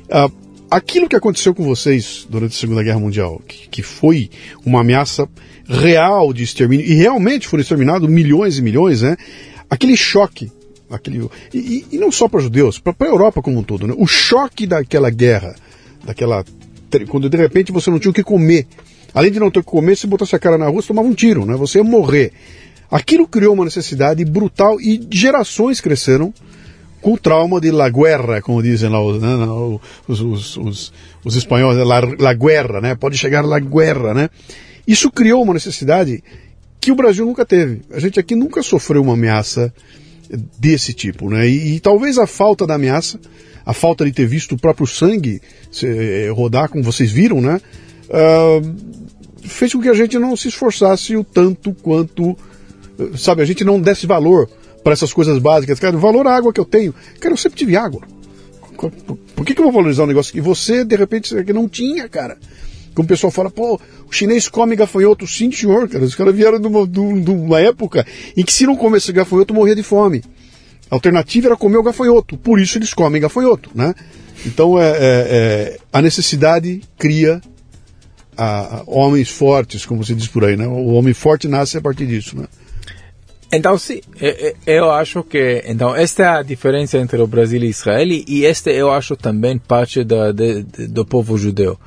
uh, 0.10 0.32
aquilo 0.72 1.10
que 1.10 1.18
aconteceu 1.18 1.54
com 1.54 1.66
vocês 1.66 2.26
durante 2.30 2.56
a 2.56 2.60
Segunda 2.60 2.82
Guerra 2.82 3.00
Mundial, 3.00 3.42
que, 3.46 3.68
que 3.68 3.84
foi 3.84 4.30
uma 4.66 4.80
ameaça 4.80 5.28
real 5.68 6.32
de 6.32 6.44
extermínio, 6.44 6.86
e 6.86 6.94
realmente 6.94 7.46
foram 7.46 7.62
exterminados 7.62 8.10
milhões 8.10 8.58
e 8.58 8.62
milhões, 8.62 9.02
né? 9.02 9.18
Aquele 9.70 9.98
choque, 9.98 10.50
aquele, 10.90 11.30
e, 11.54 11.86
e 11.92 11.98
não 11.98 12.10
só 12.10 12.30
para 12.30 12.40
judeus, 12.40 12.80
para 12.80 12.96
a 12.98 13.06
Europa 13.06 13.42
como 13.42 13.60
um 13.60 13.64
todo, 13.64 13.86
né? 13.86 13.94
O 13.98 14.08
choque 14.08 14.66
daquela 14.66 15.10
guerra, 15.10 15.56
daquela. 16.06 16.46
Quando 17.10 17.30
de 17.30 17.38
repente 17.38 17.72
você 17.72 17.90
não 17.90 18.00
tinha 18.00 18.12
o 18.12 18.14
que 18.14 18.24
comer. 18.24 18.66
Além 19.14 19.32
de 19.32 19.40
não 19.40 19.52
ter 19.52 19.60
o 19.60 19.64
que 19.64 19.70
comer, 19.70 19.96
se 19.98 20.08
botasse 20.08 20.36
a 20.36 20.40
cara 20.40 20.58
na 20.58 20.68
rua, 20.68 20.82
você 20.82 20.88
tomava 20.88 21.08
um 21.08 21.14
tiro, 21.14 21.46
né? 21.46 21.56
Você 21.56 21.80
ia 21.80 21.84
morrer. 21.84 22.32
Aquilo 22.90 23.28
criou 23.28 23.54
uma 23.54 23.66
necessidade 23.66 24.24
brutal 24.26 24.80
e 24.80 25.06
gerações 25.10 25.80
cresceram 25.80 26.34
com 27.02 27.14
o 27.14 27.18
trauma 27.18 27.60
de 27.60 27.72
la 27.72 27.90
guerra, 27.90 28.42
como 28.42 28.62
dizem 28.62 28.90
lá 28.90 29.00
né, 29.18 29.46
os, 30.08 30.22
os, 30.22 30.58
os, 30.58 30.94
os, 31.24 31.36
espanhóis, 31.36 31.78
né, 31.78 31.84
la, 31.84 32.02
la 32.20 32.34
guerra, 32.34 32.80
né? 32.80 32.96
Pode 32.96 33.18
chegar 33.18 33.44
la 33.44 33.60
guerra, 33.60 34.14
né? 34.14 34.30
Isso 34.88 35.12
criou 35.12 35.42
uma 35.44 35.54
necessidade 35.54 36.24
que 36.80 36.92
o 36.92 36.96
Brasil 36.96 37.26
nunca 37.26 37.46
teve. 37.46 37.82
A 37.92 38.00
gente 38.00 38.20
aqui 38.20 38.36
nunca 38.36 38.62
sofreu 38.62 39.02
uma 39.02 39.14
ameaça 39.14 39.74
desse 40.58 40.94
tipo, 40.94 41.30
né? 41.30 41.48
E, 41.48 41.76
e 41.76 41.80
talvez 41.80 42.18
a 42.18 42.28
falta 42.28 42.66
da 42.66 42.76
ameaça, 42.76 43.20
a 43.66 43.74
falta 43.74 44.06
de 44.06 44.12
ter 44.12 44.26
visto 44.26 44.56
o 44.56 44.58
próprio 44.58 44.88
sangue 44.88 45.42
se, 45.72 45.88
eh, 45.88 46.30
rodar, 46.30 46.70
como 46.70 46.84
vocês 46.84 47.12
viram, 47.12 47.42
né? 47.42 47.60
Fez 49.44 49.74
com 49.74 49.82
que 49.82 49.90
a 49.90 49.94
gente 49.94 50.18
não 50.20 50.36
se 50.36 50.48
esforçasse 50.48 51.16
o 51.16 51.24
tanto 51.24 51.74
quanto, 51.74 52.38
sabe, 53.18 53.42
a 53.42 53.46
gente 53.46 53.64
não 53.64 53.80
desse 53.80 54.06
valor 54.06 54.50
para 54.84 54.94
essas 54.94 55.14
coisas 55.14 55.38
básicas. 55.40 55.80
Cara, 55.80 55.96
o 55.96 56.00
valor 56.00 56.28
à 56.28 56.36
água 56.36 56.54
que 56.54 56.60
eu 56.60 56.66
tenho. 56.66 56.94
Cara, 57.20 57.34
eu 57.34 57.38
sempre 57.38 57.58
tive 57.58 57.76
água. 57.76 58.02
Por 59.36 59.46
que, 59.46 59.54
que 59.54 59.60
eu 59.60 59.66
vou 59.66 59.74
valorizar 59.74 60.04
um 60.04 60.08
negócio 60.08 60.34
que 60.34 60.42
você, 60.42 60.84
de 60.84 60.96
repente, 60.96 61.34
não 61.54 61.68
tinha, 61.70 62.10
cara? 62.10 62.38
Como 62.94 63.06
o 63.06 63.08
pessoal 63.08 63.32
fala, 63.32 63.50
pô, 63.50 63.80
o 64.08 64.12
chinês 64.12 64.50
come 64.50 64.76
gafanhoto. 64.76 65.26
Sim, 65.28 65.52
senhor, 65.52 65.88
cara. 65.88 66.04
Os 66.04 66.16
caras 66.16 66.36
vieram 66.36 66.60
de 66.60 66.68
uma, 66.68 66.88
de 66.88 67.00
uma 67.00 67.60
época 67.60 68.06
em 68.36 68.44
que 68.44 68.52
se 68.52 68.66
não 68.66 68.76
comesse 68.76 69.12
gafanhoto, 69.12 69.54
morria 69.54 69.76
de 69.76 69.84
fome. 69.84 70.24
A 70.90 70.96
alternativa 70.96 71.48
era 71.48 71.56
comer 71.56 71.78
o 71.78 71.84
gafanhoto. 71.84 72.38
Por 72.38 72.60
isso 72.60 72.78
eles 72.78 72.94
comem 72.94 73.22
gafanhoto, 73.22 73.70
né? 73.74 73.94
Então, 74.46 74.78
é, 74.78 74.90
é, 74.90 74.98
é 75.00 75.78
a 75.94 76.02
necessidade 76.02 76.82
cria 76.98 77.40
a, 78.42 78.78
a 78.78 78.84
homens 78.88 79.30
fortes, 79.30 79.86
como 79.86 80.04
você 80.04 80.16
diz 80.16 80.28
por 80.28 80.44
aí, 80.44 80.58
né? 80.58 80.68
O 80.68 80.94
homem 80.94 81.14
forte 81.14 81.48
nasce 81.48 81.78
a 81.78 81.82
partir 81.82 82.08
disso, 82.08 82.36
né? 82.36 82.48
Então, 83.54 83.78
sim, 83.78 84.00
eu 84.66 84.90
acho 84.90 85.24
que 85.24 85.62
então 85.68 85.94
esta 85.94 86.24
é 86.24 86.28
a 86.28 86.42
diferença 86.42 86.98
entre 86.98 87.22
o 87.22 87.28
Brasil 87.28 87.62
e 87.62 87.68
Israel 87.68 88.08
e 88.10 88.46
este 88.46 88.72
eu 88.72 88.90
acho 88.90 89.18
também 89.18 89.58
parte 89.58 90.06
da, 90.06 90.32
de, 90.32 90.64
do 90.88 91.06
povo 91.06 91.38
judeu. 91.38 91.78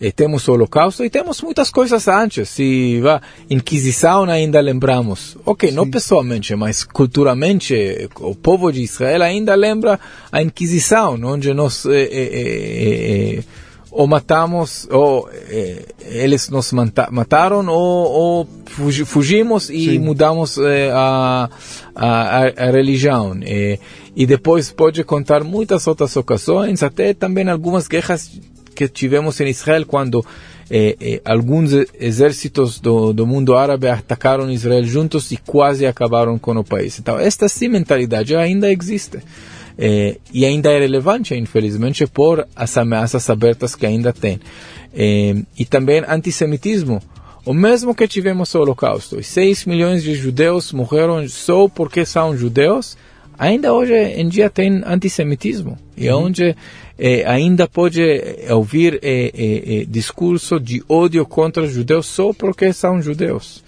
E 0.00 0.12
temos 0.12 0.46
o 0.46 0.52
Holocausto 0.52 1.04
e 1.04 1.10
temos 1.10 1.42
muitas 1.42 1.70
coisas 1.70 2.06
antes. 2.06 2.50
Se 2.50 3.00
vá, 3.00 3.20
Inquisição 3.50 4.24
ainda 4.24 4.60
lembramos. 4.60 5.36
Ok, 5.44 5.70
Sim. 5.70 5.74
não 5.74 5.90
pessoalmente, 5.90 6.54
mas 6.54 6.84
culturalmente 6.84 7.74
o 8.20 8.34
povo 8.34 8.70
de 8.70 8.82
Israel 8.82 9.22
ainda 9.22 9.56
lembra 9.56 9.98
a 10.30 10.40
Inquisição, 10.40 11.18
onde 11.24 11.52
nós 11.52 11.84
eh, 11.86 12.08
eh, 12.12 13.38
eh, 13.38 13.44
ou 13.98 14.06
matamos, 14.06 14.86
ou 14.92 15.28
eh, 15.32 15.84
eles 16.02 16.48
nos 16.50 16.70
mataram, 17.10 17.66
ou, 17.66 18.46
ou 18.46 18.48
fugimos 19.04 19.68
e 19.70 19.86
Sim. 19.86 19.98
mudamos 19.98 20.56
eh, 20.56 20.92
a, 20.94 21.50
a, 21.96 22.42
a, 22.46 22.70
religião. 22.70 23.36
Eh, 23.42 23.80
e 24.14 24.24
depois 24.24 24.70
pode 24.70 25.02
contar 25.02 25.42
muitas 25.42 25.84
outras 25.88 26.16
ocasiões, 26.16 26.80
até 26.84 27.12
também 27.12 27.48
algumas 27.48 27.88
guerras 27.88 28.30
que 28.72 28.86
tivemos 28.86 29.40
em 29.40 29.48
Israel, 29.48 29.84
quando 29.84 30.24
eh, 30.70 30.96
eh, 31.00 31.20
alguns 31.24 31.72
exércitos 31.98 32.78
do, 32.78 33.12
do 33.12 33.26
mundo 33.26 33.56
árabe 33.56 33.88
atacaram 33.88 34.48
Israel 34.48 34.84
juntos 34.84 35.32
e 35.32 35.36
quase 35.38 35.84
acabaram 35.84 36.38
com 36.38 36.52
o 36.52 36.62
país. 36.62 37.00
Então, 37.00 37.18
esta 37.18 37.48
sim 37.48 37.66
mentalidade 37.66 38.36
ainda 38.36 38.70
existe. 38.70 39.18
É, 39.78 40.16
e 40.32 40.44
ainda 40.44 40.72
é 40.72 40.80
relevante, 40.80 41.34
infelizmente, 41.34 42.04
por 42.04 42.46
as 42.56 42.76
ameaças 42.76 43.30
abertas 43.30 43.76
que 43.76 43.86
ainda 43.86 44.12
tem. 44.12 44.40
É, 44.92 45.36
e 45.56 45.64
também 45.64 46.02
antissemitismo. 46.08 47.00
O 47.46 47.54
mesmo 47.54 47.94
que 47.94 48.08
tivemos 48.08 48.52
o 48.54 48.58
Holocausto, 48.58 49.22
6 49.22 49.64
milhões 49.66 50.02
de 50.02 50.14
judeus 50.14 50.72
morreram 50.72 51.26
só 51.28 51.68
porque 51.68 52.04
são 52.04 52.36
judeus, 52.36 52.98
ainda 53.38 53.72
hoje 53.72 53.94
em 53.94 54.28
dia 54.28 54.50
tem 54.50 54.82
antissemitismo. 54.84 55.78
E 55.96 56.10
uhum. 56.10 56.24
onde 56.24 56.56
é, 56.98 57.24
ainda 57.24 57.68
pode 57.68 58.02
ouvir 58.50 58.98
é, 59.00 59.86
discurso 59.88 60.58
de 60.58 60.82
ódio 60.88 61.24
contra 61.24 61.62
os 61.62 61.70
judeus 61.70 62.06
só 62.06 62.32
porque 62.32 62.72
são 62.72 63.00
judeus. 63.00 63.62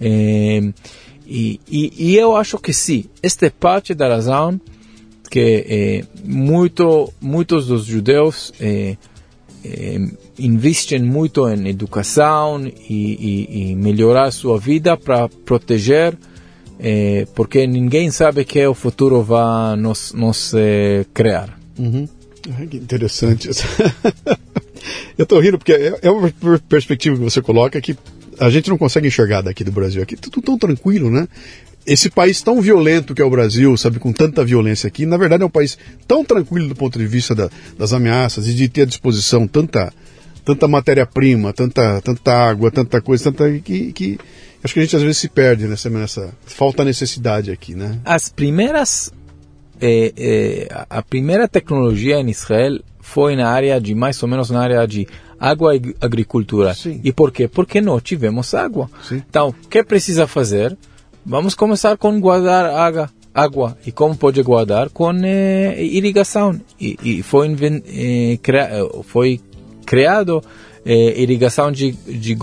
E, 0.00 1.60
e, 1.70 1.92
e, 1.96 2.16
eu 2.16 2.36
acho 2.36 2.58
que 2.58 2.72
sim, 2.72 3.04
esta 3.22 3.46
é 3.46 3.50
parte 3.50 3.94
da 3.94 4.08
razão 4.08 4.60
que 5.32 5.64
eh, 5.66 6.04
muito, 6.22 7.10
muitos 7.18 7.66
dos 7.66 7.86
judeus 7.86 8.52
eh, 8.60 8.98
eh, 9.64 9.98
investem 10.38 11.02
muito 11.02 11.48
em 11.48 11.68
educação 11.68 12.62
e, 12.66 12.68
e, 12.90 13.70
e 13.70 13.74
melhorar 13.74 14.30
sua 14.30 14.58
vida 14.58 14.94
para 14.94 15.30
proteger, 15.30 16.14
eh, 16.78 17.26
porque 17.34 17.66
ninguém 17.66 18.10
sabe 18.10 18.44
que 18.44 18.66
o 18.66 18.74
futuro 18.74 19.22
vai 19.22 19.74
nos, 19.74 20.12
nos 20.12 20.52
eh, 20.52 21.06
criar. 21.14 21.58
Uhum. 21.78 22.06
que 22.68 22.76
interessante. 22.76 23.48
Eu 25.16 25.22
estou 25.22 25.40
rindo 25.40 25.56
porque 25.56 25.72
é, 25.72 25.98
é 26.02 26.10
uma 26.10 26.30
perspectiva 26.68 27.16
que 27.16 27.22
você 27.22 27.40
coloca 27.40 27.80
que 27.80 27.96
a 28.38 28.50
gente 28.50 28.68
não 28.68 28.76
consegue 28.76 29.08
enxergar 29.08 29.40
daqui 29.40 29.64
do 29.64 29.72
Brasil. 29.72 30.02
Aqui 30.02 30.14
tudo 30.14 30.42
tão 30.42 30.58
tranquilo, 30.58 31.10
né? 31.10 31.26
Esse 31.86 32.10
país 32.10 32.40
tão 32.42 32.60
violento 32.60 33.14
que 33.14 33.22
é 33.22 33.24
o 33.24 33.30
Brasil, 33.30 33.76
sabe, 33.76 33.98
com 33.98 34.12
tanta 34.12 34.44
violência 34.44 34.86
aqui, 34.86 35.04
na 35.04 35.16
verdade 35.16 35.42
é 35.42 35.46
um 35.46 35.50
país 35.50 35.76
tão 36.06 36.24
tranquilo 36.24 36.68
do 36.68 36.74
ponto 36.74 36.98
de 36.98 37.06
vista 37.06 37.34
da, 37.34 37.50
das 37.78 37.92
ameaças 37.92 38.46
e 38.46 38.54
de 38.54 38.68
ter 38.68 38.82
à 38.82 38.86
disposição 38.86 39.46
tanta, 39.46 39.92
tanta 40.44 40.68
matéria-prima, 40.68 41.52
tanta, 41.52 42.00
tanta 42.00 42.32
água, 42.32 42.70
tanta 42.70 43.00
coisa, 43.00 43.32
tanta 43.32 43.50
que, 43.58 43.92
que 43.92 44.18
acho 44.62 44.74
que 44.74 44.80
a 44.80 44.82
gente 44.82 44.96
às 44.96 45.02
vezes 45.02 45.18
se 45.18 45.28
perde 45.28 45.66
nessa, 45.66 45.90
nessa 45.90 46.32
falta 46.44 46.84
necessidade 46.84 47.50
aqui, 47.50 47.74
né? 47.74 47.98
As 48.04 48.28
primeiras 48.28 49.12
é, 49.80 50.12
é, 50.16 50.84
a 50.88 51.02
primeira 51.02 51.48
tecnologia 51.48 52.20
em 52.20 52.30
Israel 52.30 52.78
foi 53.00 53.34
na 53.34 53.50
área 53.50 53.80
de 53.80 53.94
mais 53.96 54.22
ou 54.22 54.28
menos 54.28 54.48
na 54.48 54.60
área 54.60 54.86
de 54.86 55.08
água 55.40 55.74
e 55.74 55.94
agricultura. 56.00 56.72
Sim. 56.72 57.00
E 57.02 57.12
por 57.12 57.32
quê? 57.32 57.48
Porque 57.48 57.80
não 57.80 58.00
tivemos 58.00 58.54
água. 58.54 58.88
Sim. 59.02 59.20
Então, 59.28 59.48
o 59.48 59.68
que 59.68 59.82
precisa 59.82 60.28
fazer? 60.28 60.78
Vamos 61.24 61.54
começar 61.54 61.96
com 61.96 62.18
guardar 62.20 62.66
água, 62.66 63.10
água. 63.34 63.76
E 63.86 63.92
como 63.92 64.16
pode 64.16 64.42
guardar? 64.42 64.90
Com 64.90 65.12
eh, 65.24 65.82
irrigação. 65.82 66.60
E, 66.80 66.96
e 67.02 67.22
foi, 67.22 67.48
eh, 67.86 68.38
foi 69.04 69.40
criado 69.86 70.42
eh, 70.84 71.20
irrigação 71.22 71.70
de, 71.70 71.92
de 71.92 72.36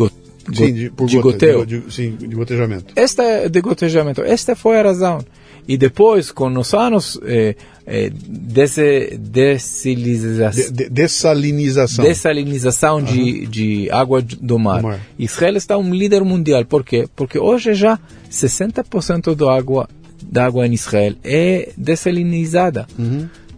sim, 0.54 0.74
de, 0.74 0.90
por 0.92 1.08
de 1.08 1.18
gota- 1.18 1.32
goteo. 1.54 1.66
de- 1.66 1.94
sim, 1.94 2.16
de 2.16 2.28
gotejamento. 2.28 2.94
Esta 2.96 3.24
é 3.24 3.50
de 3.50 3.62
gotejamento. 3.62 4.22
Esta 4.22 4.56
foi 4.56 4.80
a 4.80 4.84
razão. 4.84 5.20
E 5.68 5.78
depois, 5.78 6.32
com 6.32 6.48
os 6.58 6.74
anos, 6.74 7.20
eh, 7.24 7.56
eh, 7.86 8.10
desse, 8.12 9.18
dessalinização, 9.20 10.64
De- 10.64 10.72
de- 10.72 10.90
dessalinização. 10.90 12.06
dessalinização 12.06 13.04
de, 13.04 13.46
de 13.46 13.92
água 13.92 14.22
do 14.22 14.58
mar. 14.58 14.82
Do 14.82 14.88
mar. 14.88 15.00
Israel 15.20 15.58
está 15.58 15.78
um 15.78 15.94
líder 15.94 16.24
mundial. 16.24 16.66
Por 16.66 16.84
quê? 16.84 17.08
Porque 17.16 17.38
hoje 17.38 17.74
já 17.76 18.00
60% 18.30 19.36
da 19.36 19.54
água, 19.54 19.90
da 20.22 20.46
água 20.46 20.68
em 20.68 20.74
Israel 20.74 21.16
é 21.24 21.72
dessalinizada. 21.78 22.88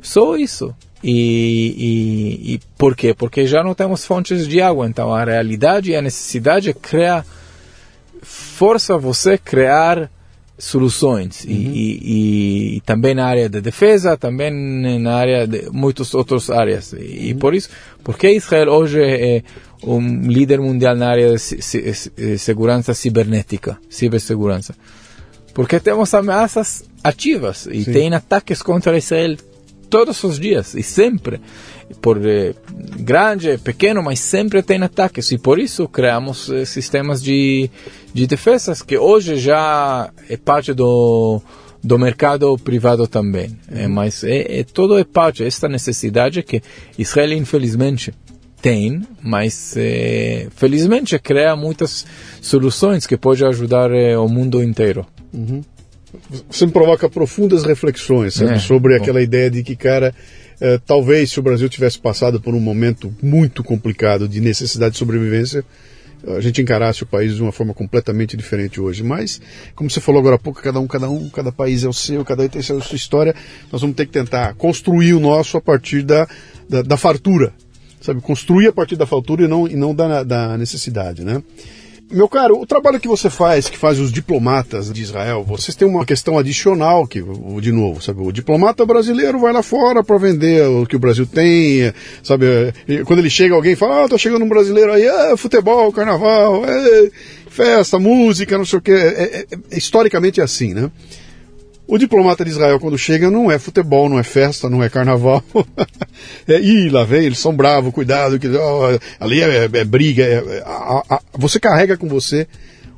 Só 0.01 0.35
isso. 0.35 0.73
E, 1.03 2.45
e, 2.45 2.53
e 2.53 2.59
por 2.77 2.95
quê? 2.95 3.13
Porque 3.13 3.47
já 3.47 3.63
não 3.63 3.73
temos 3.73 4.05
fontes 4.05 4.47
de 4.47 4.61
água. 4.61 4.87
Então 4.87 5.13
a 5.13 5.23
realidade 5.23 5.91
e 5.91 5.95
a 5.95 6.01
necessidade 6.01 6.69
é 6.69 6.73
criar, 6.73 7.25
força 8.21 8.97
você 8.97 9.37
criar 9.37 10.09
soluções. 10.61 11.43
E, 11.45 11.51
e, 11.51 11.99
e- 12.15 12.75
e 12.77 12.81
também 12.81 13.15
na 13.15 13.25
área 13.25 13.49
de 13.49 13.59
defesa, 13.61 14.15
também 14.15 14.51
na 14.99 15.15
área 15.15 15.47
de 15.47 15.69
muitas 15.71 16.13
outras 16.13 16.49
áreas. 16.49 16.93
E, 16.93 17.29
e 17.29 17.33
por 17.33 17.53
isso, 17.55 17.69
porque 18.03 18.29
Israel 18.31 18.69
hoje 18.69 19.01
é 19.01 19.43
um 19.83 20.21
líder 20.27 20.59
mundial 20.59 20.95
na 20.95 21.09
área 21.09 21.31
de 21.33 21.39
se- 21.39 21.61
se- 21.61 21.93
se- 21.93 22.37
segurança 22.37 22.93
cibernética, 22.93 23.77
cibersegurança? 23.89 24.75
Porque 25.53 25.79
temos 25.79 26.13
ameaças 26.13 26.83
ativas 27.03 27.67
e 27.71 27.83
Sim. 27.83 27.91
tem 27.91 28.13
ataques 28.13 28.61
contra 28.61 28.97
Israel 28.97 29.35
todos 29.91 30.23
os 30.23 30.39
dias 30.39 30.73
e 30.73 30.81
sempre. 30.81 31.39
Por 32.01 32.25
eh, 32.25 32.55
grande, 33.01 33.57
pequeno, 33.57 34.01
mas 34.01 34.19
sempre 34.19 34.63
tem 34.63 34.81
ataques 34.81 35.29
e 35.31 35.37
por 35.37 35.59
isso 35.59 35.87
criamos 35.89 36.49
eh, 36.49 36.63
sistemas 36.63 37.21
de, 37.21 37.69
de 38.13 38.25
defesas 38.25 38.81
que 38.81 38.97
hoje 38.97 39.35
já 39.35 40.09
é 40.29 40.37
parte 40.37 40.73
do, 40.73 41.41
do 41.83 41.99
mercado 41.99 42.57
privado 42.57 43.05
também. 43.07 43.57
Eh, 43.69 43.89
mas 43.89 44.23
é, 44.23 44.59
é, 44.59 44.63
todo 44.63 44.97
é 44.97 45.03
parte 45.03 45.43
esta 45.43 45.67
necessidade 45.67 46.41
que 46.43 46.61
Israel, 46.97 47.33
infelizmente, 47.33 48.13
tem, 48.61 49.01
mas 49.21 49.75
eh, 49.75 50.47
felizmente 50.55 51.19
cria 51.19 51.55
muitas 51.55 52.05
soluções 52.41 53.05
que 53.05 53.17
podem 53.17 53.47
ajudar 53.47 53.91
eh, 53.91 54.17
o 54.17 54.29
mundo 54.29 54.63
inteiro. 54.63 55.05
Você 56.49 56.65
me 56.65 56.71
provoca 56.71 57.09
profundas 57.09 57.63
reflexões 57.63 58.35
sabe, 58.35 58.53
É, 58.53 58.59
sobre 58.59 58.97
bom. 58.97 59.01
aquela 59.03 59.21
ideia 59.21 59.49
de 59.49 59.63
que, 59.63 59.75
cara, 59.75 60.13
eh, 60.59 60.79
talvez 60.85 61.31
se 61.31 61.39
o 61.39 61.43
Brasil 61.43 61.69
tivesse 61.69 61.99
passado 61.99 62.39
por 62.39 62.53
um 62.53 62.59
momento 62.59 63.13
muito 63.21 63.63
complicado 63.63 64.27
de 64.27 64.41
necessidade 64.41 64.93
de 64.93 64.99
sobrevivência, 64.99 65.63
a 66.37 66.39
gente 66.39 66.61
encarasse 66.61 67.01
o 67.01 67.05
país 67.07 67.35
de 67.35 67.41
uma 67.41 67.51
forma 67.51 67.73
completamente 67.73 68.37
diferente 68.37 68.79
hoje. 68.79 69.03
Mas, 69.03 69.41
como 69.73 69.89
você 69.89 69.99
falou 69.99 70.19
agora 70.19 70.35
há 70.35 70.39
pouco, 70.39 70.61
cada 70.61 70.79
um, 70.79 70.85
cada 70.85 71.09
um, 71.09 71.29
cada 71.29 71.51
país 71.51 71.83
é 71.83 71.87
o 71.89 71.93
seu, 71.93 72.23
cada 72.23 72.43
um 72.43 72.47
tem 72.47 72.59
a 72.59 72.63
sua 72.63 72.95
história. 72.95 73.33
Nós 73.71 73.81
vamos 73.81 73.95
ter 73.95 74.05
que 74.05 74.11
tentar 74.11 74.53
construir 74.53 75.13
o 75.13 75.19
nosso 75.19 75.57
a 75.57 75.61
partir 75.61 76.03
da, 76.03 76.27
da, 76.69 76.83
da 76.83 76.97
fartura, 76.97 77.53
sabe? 78.01 78.21
Construir 78.21 78.67
a 78.67 78.71
partir 78.71 78.95
da 78.97 79.07
fartura 79.07 79.45
e 79.45 79.47
não, 79.47 79.67
e 79.67 79.75
não 79.75 79.95
da, 79.95 80.23
da 80.23 80.57
necessidade, 80.57 81.23
né? 81.23 81.41
Meu 82.11 82.27
caro, 82.27 82.59
o 82.59 82.65
trabalho 82.65 82.99
que 82.99 83.07
você 83.07 83.29
faz, 83.29 83.69
que 83.69 83.77
faz 83.77 83.97
os 83.97 84.11
diplomatas 84.11 84.91
de 84.91 85.01
Israel, 85.01 85.45
vocês 85.47 85.75
têm 85.75 85.87
uma 85.87 86.05
questão 86.05 86.37
adicional 86.37 87.07
que, 87.07 87.23
de 87.61 87.71
novo, 87.71 88.01
sabe? 88.01 88.21
O 88.21 88.33
diplomata 88.33 88.85
brasileiro 88.85 89.39
vai 89.39 89.53
lá 89.53 89.63
fora 89.63 90.03
para 90.03 90.17
vender 90.17 90.67
o 90.67 90.85
que 90.85 90.97
o 90.97 90.99
Brasil 90.99 91.25
tem, 91.25 91.93
sabe? 92.21 92.45
Quando 93.05 93.19
ele 93.19 93.29
chega, 93.29 93.55
alguém 93.55 93.77
fala, 93.77 94.03
ah, 94.03 94.09
tá 94.09 94.17
chegando 94.17 94.43
um 94.43 94.49
brasileiro 94.49 94.91
aí, 94.91 95.07
ah, 95.07 95.37
futebol, 95.37 95.89
carnaval, 95.93 96.65
eh, 96.65 97.11
festa, 97.47 97.97
música, 97.97 98.57
não 98.57 98.65
sei 98.65 98.79
o 98.79 98.81
quê. 98.81 98.91
É, 98.91 98.95
é- 98.97 99.45
é- 99.49 99.77
historicamente 99.77 100.41
é 100.41 100.43
assim, 100.43 100.73
né? 100.73 100.91
O 101.91 101.97
diplomata 101.97 102.45
de 102.45 102.51
Israel, 102.51 102.79
quando 102.79 102.97
chega, 102.97 103.29
não 103.29 103.51
é 103.51 103.59
futebol, 103.59 104.07
não 104.07 104.17
é 104.17 104.23
festa, 104.23 104.69
não 104.69 104.81
é 104.81 104.87
carnaval. 104.87 105.43
é, 106.47 106.57
Ih, 106.57 106.87
lá 106.89 107.03
vem, 107.03 107.25
eles 107.25 107.37
são 107.37 107.53
bravos, 107.53 107.93
cuidado, 107.93 108.39
que, 108.39 108.47
ó, 108.47 108.97
ali 109.19 109.41
é, 109.41 109.65
é 109.65 109.83
briga. 109.83 110.23
é- 110.23 110.35
é- 110.59 110.63
a- 110.65 111.03
a- 111.09 111.21
você 111.33 111.59
carrega 111.59 111.97
com 111.97 112.07
você 112.07 112.47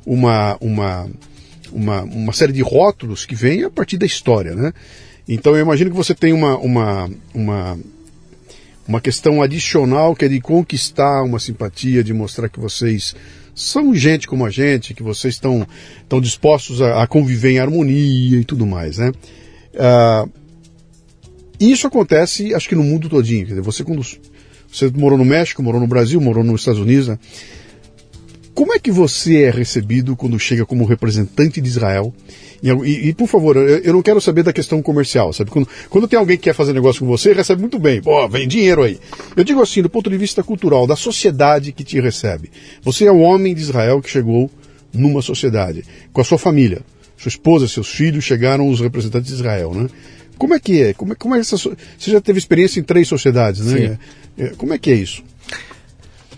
uma, 0.06 0.56
uma, 0.60 1.10
uma, 1.72 2.02
uma 2.02 2.32
série 2.32 2.52
de 2.52 2.62
rótulos 2.62 3.26
que 3.26 3.34
vem 3.34 3.64
a 3.64 3.70
partir 3.70 3.98
da 3.98 4.06
história, 4.06 4.54
né? 4.54 4.72
Então 5.28 5.56
eu 5.56 5.62
imagino 5.62 5.90
que 5.90 5.96
você 5.96 6.14
tem 6.14 6.32
uma, 6.32 6.56
uma, 6.58 7.10
uma, 7.34 7.76
uma 8.86 9.00
questão 9.00 9.42
adicional 9.42 10.14
que 10.14 10.24
é 10.24 10.28
de 10.28 10.40
conquistar 10.40 11.24
uma 11.24 11.40
simpatia, 11.40 12.04
de 12.04 12.14
mostrar 12.14 12.48
que 12.48 12.60
vocês 12.60 13.16
são 13.54 13.94
gente 13.94 14.26
como 14.26 14.44
a 14.44 14.50
gente, 14.50 14.94
que 14.94 15.02
vocês 15.02 15.34
estão, 15.34 15.66
estão 16.02 16.20
dispostos 16.20 16.82
a, 16.82 17.02
a 17.02 17.06
conviver 17.06 17.52
em 17.52 17.58
harmonia 17.58 18.40
e 18.40 18.44
tudo 18.44 18.66
mais, 18.66 18.98
né? 18.98 19.12
Ah, 19.78 20.26
isso 21.58 21.86
acontece, 21.86 22.54
acho 22.54 22.68
que 22.68 22.74
no 22.74 22.82
mundo 22.82 23.08
todinho. 23.08 23.46
Quer 23.46 23.50
dizer, 23.50 23.62
você 23.62 23.84
quando 23.84 24.02
você 24.70 24.90
morou 24.90 25.16
no 25.16 25.24
México, 25.24 25.62
morou 25.62 25.80
no 25.80 25.86
Brasil, 25.86 26.20
morou 26.20 26.42
nos 26.42 26.62
Estados 26.62 26.80
Unidos, 26.80 27.08
né? 27.08 27.18
Como 28.54 28.72
é 28.72 28.78
que 28.78 28.90
você 28.90 29.42
é 29.42 29.50
recebido 29.50 30.14
quando 30.14 30.38
chega 30.38 30.64
como 30.64 30.84
representante 30.84 31.60
de 31.60 31.68
Israel? 31.68 32.14
E, 32.62 32.70
e- 32.70 33.08
e, 33.08 33.12
por 33.14 33.26
favor, 33.26 33.56
eu, 33.56 33.66
eu 33.78 33.92
não 33.92 34.00
quero 34.02 34.20
saber 34.20 34.42
da 34.44 34.52
questão 34.52 34.80
comercial, 34.80 35.32
sabe? 35.32 35.50
Quando, 35.50 35.68
quando 35.90 36.06
tem 36.08 36.18
alguém 36.18 36.36
que 36.36 36.44
quer 36.44 36.54
fazer 36.54 36.72
negócio 36.72 37.00
com 37.00 37.06
você, 37.06 37.32
recebe 37.32 37.60
muito 37.60 37.78
bem. 37.78 38.00
Pô, 38.00 38.28
vem 38.28 38.46
dinheiro 38.46 38.82
aí. 38.82 38.98
Eu 39.36 39.42
digo 39.44 39.60
assim, 39.60 39.82
do 39.82 39.90
ponto 39.90 40.08
de 40.08 40.16
vista 40.16 40.42
cultural, 40.42 40.86
da 40.86 40.94
sociedade 40.96 41.72
que 41.72 41.82
te 41.84 42.00
recebe. 42.00 42.50
Você 42.82 43.04
é 43.06 43.12
um 43.12 43.22
homem 43.22 43.54
de 43.54 43.60
Israel 43.60 44.00
que 44.00 44.08
chegou 44.08 44.50
numa 44.92 45.20
sociedade, 45.20 45.84
com 46.12 46.20
a 46.20 46.24
sua 46.24 46.38
família. 46.38 46.80
Sua 47.18 47.28
esposa, 47.28 47.66
seus 47.68 47.88
filhos, 47.88 48.24
chegaram 48.24 48.68
os 48.68 48.80
representantes 48.80 49.28
de 49.28 49.34
Israel, 49.34 49.74
né? 49.74 49.88
Como 50.38 50.54
é 50.54 50.60
que 50.60 50.80
é? 50.82 50.92
Como 50.94 51.12
é, 51.12 51.16
como 51.16 51.34
é 51.34 51.40
essa, 51.40 51.56
você 51.56 51.76
já 51.98 52.20
teve 52.20 52.38
experiência 52.38 52.78
em 52.80 52.82
três 52.82 53.06
sociedades, 53.08 53.66
né? 53.66 53.98
É, 54.38 54.48
como 54.56 54.72
é 54.74 54.78
que 54.78 54.90
é 54.90 54.94
isso? 54.94 55.22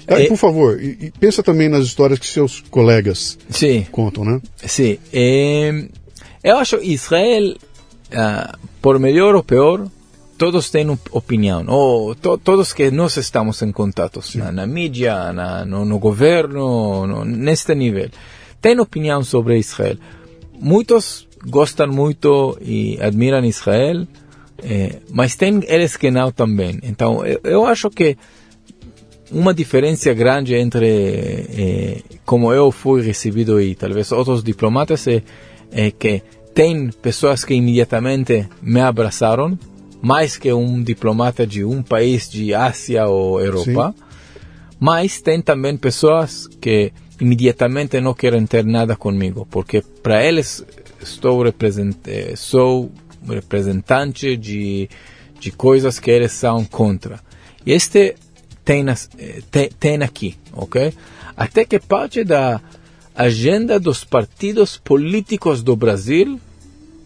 É- 0.07 0.27
por 0.29 0.37
favor, 0.37 0.81
e, 0.81 1.07
e 1.07 1.11
pensa 1.19 1.43
também 1.43 1.69
nas 1.69 1.85
histórias 1.85 2.19
que 2.19 2.27
seus 2.27 2.61
colegas 2.71 3.39
Sim. 3.51 3.87
contam, 3.91 4.25
né? 4.25 4.41
Sim. 4.65 4.99
eh, 5.13 5.89
eu 6.45 6.59
acho 6.59 6.79
que 6.79 6.87
Israel, 6.93 7.57
ah, 8.13 8.57
por 8.81 8.99
melhor 9.01 9.35
ou 9.35 9.43
pior, 9.43 9.87
todos 10.39 10.71
têm 10.71 10.89
op- 10.91 11.09
opinião. 11.11 11.65
Ou 11.67 12.15
to- 12.15 12.39
todos 12.39 12.73
que 12.73 12.91
nós 12.91 13.17
estamos 13.17 13.61
em 13.63 13.73
contato, 13.73 14.21
na, 14.37 14.53
na 14.53 14.67
mídia, 14.67 15.33
na, 15.33 15.65
no, 15.65 15.85
no 15.85 15.99
governo, 15.99 17.07
no, 17.07 17.25
neste 17.25 17.75
nível, 17.75 18.09
têm 18.61 18.79
opinião 18.79 19.25
sobre 19.25 19.59
Israel. 19.59 19.97
Muitos 20.59 21.27
gostam 21.47 21.89
muito 21.89 22.57
e 22.61 22.97
admiram 23.01 23.45
Israel, 23.45 24.07
eh, 24.63 24.97
mas 25.11 25.35
tem 25.37 25.61
eles 25.67 25.97
que 25.97 26.11
não 26.11 26.31
também. 26.31 26.79
Então, 26.83 27.25
eu, 27.27 27.41
eu 27.45 27.67
acho 27.67 27.91
que 27.91 28.17
uma 29.31 29.53
diferença 29.53 30.13
grande 30.15 30.55
entre 30.55 30.87
eh, 30.87 32.03
como 32.25 32.53
eu 32.53 32.71
fui 32.71 33.03
recebido 33.03 33.61
e 33.61 33.75
talvez 33.75 34.13
outros 34.13 34.43
diplomatas 34.43 35.07
é, 35.07 35.23
é 35.73 35.91
que 35.91 36.23
tem 36.55 36.91
pessoas 37.03 37.45
que 37.45 37.55
imediatamente 37.55 38.49
me 38.63 38.81
abraçaram, 38.81 39.59
mais 40.01 40.37
que 40.37 40.53
um 40.53 40.83
diplomata 40.83 41.47
de 41.47 41.65
um 41.65 41.83
país 41.83 42.29
de 42.29 42.55
Ásia 42.55 43.07
ou 43.07 43.41
Europa, 43.41 43.95
mas 44.79 45.21
tem 45.21 45.43
também 45.43 45.77
pessoas 45.77 46.47
que 46.61 46.93
imediatamente 47.21 48.01
não 48.01 48.15
querem 48.15 48.47
ter 48.47 48.65
nada 48.65 48.97
comigo, 48.97 49.47
porque 49.51 49.83
para 50.03 50.25
eles 50.25 50.65
estou 51.01 51.43
represent, 51.43 51.97
eh, 52.07 52.35
sou 52.37 52.91
representante 53.29 54.37
de, 54.37 54.89
de 55.41 55.51
coisas 55.51 55.99
que 55.99 56.11
eles 56.11 56.33
são 56.33 56.65
contra. 56.65 57.21
E 57.65 57.73
este 57.73 58.15
tem, 58.67 58.83
nas- 58.83 59.09
eh, 59.19 59.41
tem, 59.51 59.71
tem 59.81 60.03
aqui, 60.03 60.37
ok? 60.53 60.93
Até 61.37 61.65
que 61.65 61.79
parte 61.79 62.23
da 62.25 62.61
agenda 63.15 63.79
dos 63.81 64.05
partidos 64.05 64.77
políticos 64.77 65.63
do 65.63 65.75
Brasil 65.77 66.39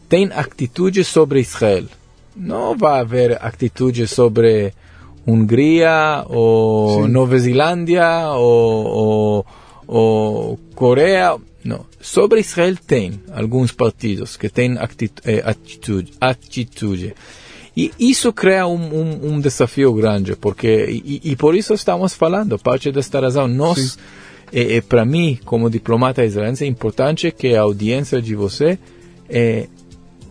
tem 0.08 0.28
atitude 0.32 1.04
sobre 1.04 1.40
Israel. 1.40 1.84
Não 2.34 2.76
vai 2.76 3.00
haver 3.00 3.38
atitude 3.44 4.06
sobre 4.08 4.72
Hungria 5.26 6.24
ou 6.28 7.04
Sim. 7.04 7.12
Nova 7.12 7.38
Zelândia 7.38 8.30
ou, 8.30 8.86
ou, 8.86 9.46
ou 9.86 10.58
Coreia. 10.74 11.36
Não. 11.62 11.84
Sobre 12.00 12.40
Israel 12.40 12.76
tem 12.86 13.20
alguns 13.30 13.70
partidos 13.70 14.36
que 14.36 14.48
têm 14.48 14.76
eh, 15.24 15.42
atitude, 15.44 16.12
atitude. 16.20 17.14
E 17.76 17.92
isso 17.98 18.32
cria 18.32 18.66
um, 18.66 18.74
um, 18.74 19.34
um 19.34 19.40
desafio 19.40 19.92
grande, 19.92 20.34
porque 20.34 20.86
e, 20.88 21.20
e 21.24 21.36
por 21.36 21.54
isso 21.54 21.72
estamos 21.72 22.14
falando, 22.14 22.58
parte 22.58 22.90
desta 22.90 23.20
razão, 23.20 23.46
nós, 23.46 23.96
é, 24.52 24.76
é, 24.76 24.80
para 24.80 25.04
mim, 25.04 25.38
como 25.44 25.70
diplomata 25.70 26.24
israelense, 26.24 26.64
é 26.64 26.66
importante 26.66 27.30
que 27.30 27.54
a 27.54 27.62
audiência 27.62 28.20
de 28.20 28.34
você 28.34 28.78
é, 29.28 29.68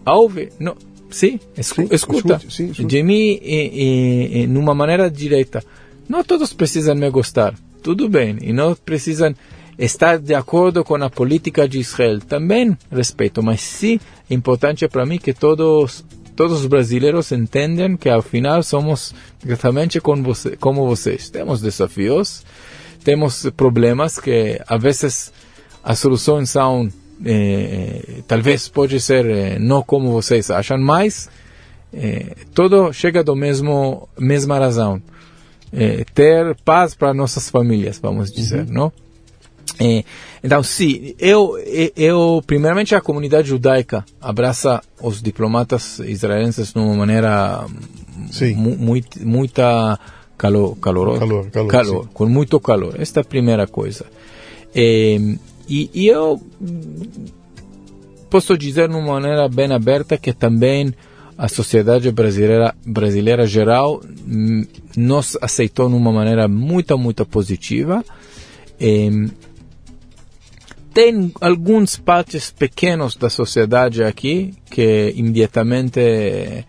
ouve, 0.06 0.50
não, 0.60 0.76
sim, 1.10 1.40
escu, 1.58 1.82
Sim, 1.82 1.88
escuta, 1.92 2.36
escute, 2.36 2.54
sim, 2.54 2.66
escute. 2.72 2.86
de 2.86 3.04
mim 3.04 3.40
é, 3.42 4.42
é, 4.42 4.48
numa 4.48 4.76
maneira 4.76 5.10
direta. 5.10 5.64
Não 6.08 6.24
todos 6.24 6.54
precisam 6.54 6.96
me 6.96 7.10
gostar, 7.10 7.54
tudo 7.82 8.10
bem, 8.10 8.38
e 8.42 8.52
não 8.52 8.76
precisam 8.76 9.34
estar 9.78 10.18
de 10.20 10.34
acordo 10.34 10.84
com 10.84 10.96
a 10.96 11.10
política 11.10 11.68
de 11.70 11.80
Israel, 11.80 12.20
também 12.20 12.78
respeito, 12.92 13.42
mas 13.42 13.62
sim 13.62 13.98
é 14.30 14.34
importante 14.34 14.86
para 14.90 15.06
mim 15.06 15.18
que 15.18 15.34
todos 15.34 16.04
todos 16.40 16.62
os 16.62 16.68
brasileiros 16.68 17.34
entendam 17.34 17.98
que 17.98 18.08
ao 18.08 18.22
final 18.22 18.64
somos 18.64 19.14
exatamente 19.46 20.00
como, 20.00 20.24
você, 20.24 20.56
como 20.56 20.88
vocês. 20.88 21.30
Temos 21.30 21.60
desafios, 21.60 22.46
temos 23.04 23.46
problemas 23.58 24.18
que 24.18 24.58
às 24.66 24.82
vezes 24.82 25.34
as 25.84 26.00
soluções 26.00 26.50
são 26.50 26.88
eh, 27.26 28.22
talvez 28.26 28.70
pode 28.70 29.02
ser 29.02 29.26
eh, 29.26 29.60
não 29.60 29.84
como 29.84 30.14
vocês 30.14 30.50
acham, 30.50 30.78
mas 30.78 31.30
eh, 31.92 32.34
tudo 32.54 32.94
chega 32.94 33.22
do 33.22 33.36
mesmo 33.36 34.08
mesma 34.18 34.58
razão. 34.58 35.02
Eh, 35.74 36.06
ter 36.14 36.56
paz 36.64 36.96
para 36.96 37.14
nossas 37.14 37.50
famílias, 37.50 38.00
vamos 38.00 38.32
dizer, 38.32 38.66
uhum. 38.66 38.74
não? 38.74 38.94
Então, 40.44 40.64
sim, 40.64 41.14
eu, 41.20 41.58
eu, 41.96 42.42
primeiramente, 42.48 42.96
a 42.96 43.02
comunidade 43.02 43.50
judaica 43.50 44.06
abraça 44.22 44.82
os 45.02 45.22
diplomatas 45.22 46.00
israelenses 46.00 46.72
de 46.72 46.80
uma 46.80 46.96
maneira 46.96 47.66
muito, 48.56 49.26
muita 49.26 50.00
calor, 50.38 50.78
calor, 50.78 51.20
calor, 51.20 51.50
calor, 51.52 51.68
calor 51.70 52.10
com 52.14 52.26
muito 52.26 52.60
calor. 52.60 52.96
Esta 52.98 53.20
é 53.20 53.22
a 53.22 53.26
primeira 53.26 53.68
coisa. 53.68 54.06
É, 54.74 55.20
e, 55.68 55.90
e, 55.94 56.08
eu 56.08 56.42
posso 58.30 58.58
dizer 58.58 58.88
de 58.88 58.96
uma 58.96 59.14
maneira 59.14 59.50
bem 59.50 59.72
aberta 59.72 60.18
que 60.18 60.32
também 60.32 60.94
a 61.38 61.48
sociedade 61.48 62.12
brasileira, 62.12 62.76
brasileira 62.86 63.46
geral 63.46 64.02
hum, 64.28 64.66
nos 64.96 65.38
aceitou 65.42 65.90
de 65.90 65.96
uma 65.96 66.12
maneira 66.12 66.48
muito, 66.48 66.98
muito 66.98 67.26
positiva. 67.26 68.04
É, 68.80 69.10
tem 71.00 71.32
alguns 71.40 71.96
partes 71.96 72.52
pequenos 72.52 73.16
da 73.16 73.30
sociedade 73.30 74.04
aqui 74.04 74.54
que 74.70 75.14
imediatamente 75.16 76.66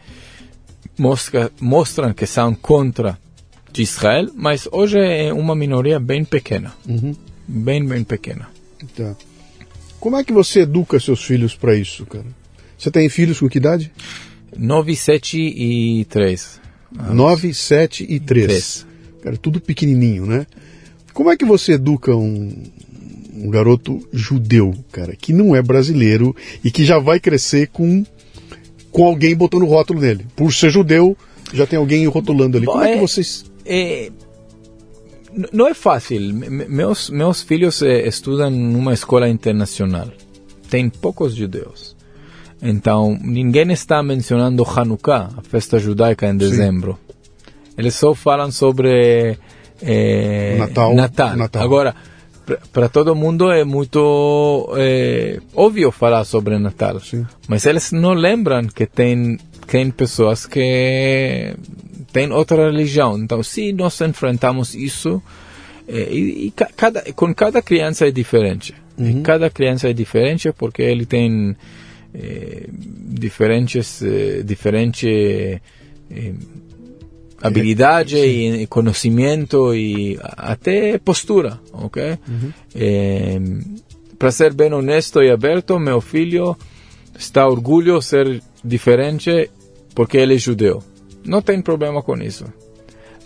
mostra, 0.96 1.50
mostram 1.60 2.12
que 2.12 2.26
são 2.26 2.54
contra 2.54 3.18
de 3.72 3.82
Israel, 3.82 4.30
mas 4.36 4.68
hoje 4.70 5.00
é 5.00 5.32
uma 5.32 5.56
minoria 5.56 5.98
bem 5.98 6.24
pequena. 6.24 6.72
Uhum. 6.88 7.12
Bem, 7.48 7.84
bem 7.84 8.04
pequena. 8.04 8.48
Tá. 8.96 9.16
Como 9.98 10.16
é 10.16 10.22
que 10.22 10.32
você 10.32 10.60
educa 10.60 11.00
seus 11.00 11.24
filhos 11.24 11.56
para 11.56 11.74
isso, 11.74 12.06
cara? 12.06 12.26
Você 12.78 12.88
tem 12.88 13.08
filhos 13.08 13.40
com 13.40 13.48
que 13.48 13.58
idade? 13.58 13.90
9, 14.56 14.94
7 14.94 15.38
e 15.40 16.04
3. 16.04 16.60
9, 16.92 17.52
7 17.52 18.06
e 18.08 18.20
3. 18.20 18.46
3. 18.46 18.86
Cara, 19.24 19.36
tudo 19.36 19.60
pequenininho, 19.60 20.24
né? 20.24 20.46
Como 21.12 21.32
é 21.32 21.36
que 21.36 21.44
você 21.44 21.72
educa 21.72 22.14
um, 22.14 22.62
um 23.40 23.50
garoto 23.50 24.00
judeu, 24.12 24.74
cara, 24.92 25.14
que 25.16 25.32
não 25.32 25.54
é 25.54 25.62
brasileiro 25.62 26.34
e 26.62 26.70
que 26.70 26.84
já 26.84 26.98
vai 26.98 27.18
crescer 27.18 27.68
com, 27.68 28.04
com 28.90 29.04
alguém 29.04 29.34
botando 29.34 29.64
rótulo 29.66 30.00
nele. 30.00 30.26
Por 30.36 30.52
ser 30.52 30.70
judeu, 30.70 31.16
já 31.52 31.66
tem 31.66 31.78
alguém 31.78 32.06
rotulando 32.06 32.56
ali. 32.56 32.66
Como 32.66 32.82
é, 32.82 32.92
é 32.92 32.94
que 32.94 33.00
vocês. 33.00 33.44
É, 33.64 34.10
não 35.52 35.66
é 35.66 35.74
fácil. 35.74 36.20
Meus, 36.34 37.10
meus 37.10 37.42
filhos 37.42 37.82
é, 37.82 38.06
estudam 38.06 38.50
numa 38.50 38.92
escola 38.92 39.28
internacional. 39.28 40.08
Tem 40.68 40.88
poucos 40.88 41.34
judeus. 41.34 41.96
Então, 42.62 43.18
ninguém 43.22 43.72
está 43.72 44.02
mencionando 44.02 44.64
Hanukkah, 44.64 45.30
a 45.36 45.42
festa 45.42 45.78
judaica 45.78 46.28
em 46.28 46.36
dezembro. 46.36 46.92
Sim. 46.92 47.14
Eles 47.78 47.94
só 47.94 48.14
falam 48.14 48.50
sobre 48.52 49.38
é, 49.80 50.56
Natal, 50.58 50.94
Natal. 50.94 51.36
Natal. 51.36 51.62
Agora, 51.62 51.94
para 52.72 52.88
todo 52.88 53.14
mundo 53.14 53.50
é 53.50 53.64
muito 53.64 54.72
é, 54.76 55.38
óbvio 55.54 55.90
falar 55.90 56.24
sobre 56.24 56.58
Natal, 56.58 57.00
Sim. 57.00 57.26
mas 57.48 57.66
eles 57.66 57.92
não 57.92 58.12
lembram 58.12 58.66
que 58.66 58.86
tem 58.86 59.38
tem 59.66 59.90
pessoas 59.90 60.46
que 60.46 61.54
têm 62.12 62.32
outra 62.32 62.66
religião. 62.66 63.16
Então, 63.16 63.40
se 63.42 63.72
nós 63.72 64.00
enfrentamos 64.00 64.74
isso, 64.74 65.22
é, 65.86 66.12
e, 66.12 66.46
e 66.46 66.50
cada, 66.50 67.00
com 67.12 67.32
cada 67.32 67.62
criança 67.62 68.08
é 68.08 68.10
diferente. 68.10 68.74
Uhum. 68.98 69.22
Cada 69.22 69.48
criança 69.48 69.88
é 69.88 69.92
diferente 69.92 70.52
porque 70.52 70.82
ele 70.82 71.06
tem 71.06 71.56
é, 72.12 72.66
diferentes 72.70 74.02
diferente 74.44 75.60
habilidade 77.42 78.16
e 78.18 78.66
conhecimento 78.66 79.74
e 79.74 80.18
até 80.22 80.98
postura, 80.98 81.58
ok? 81.72 82.18
Uhum. 82.28 82.52
É, 82.74 83.40
para 84.18 84.30
ser 84.30 84.52
bem 84.52 84.72
honesto 84.72 85.22
e 85.22 85.30
aberto, 85.30 85.78
meu 85.78 86.00
filho 86.00 86.56
está 87.18 87.46
orgulho 87.46 87.98
de 87.98 88.04
ser 88.04 88.42
diferente 88.62 89.50
porque 89.94 90.18
ele 90.18 90.34
é 90.34 90.38
judeu. 90.38 90.82
Não 91.24 91.40
tem 91.42 91.60
problema 91.60 92.02
com 92.02 92.16
isso. 92.16 92.44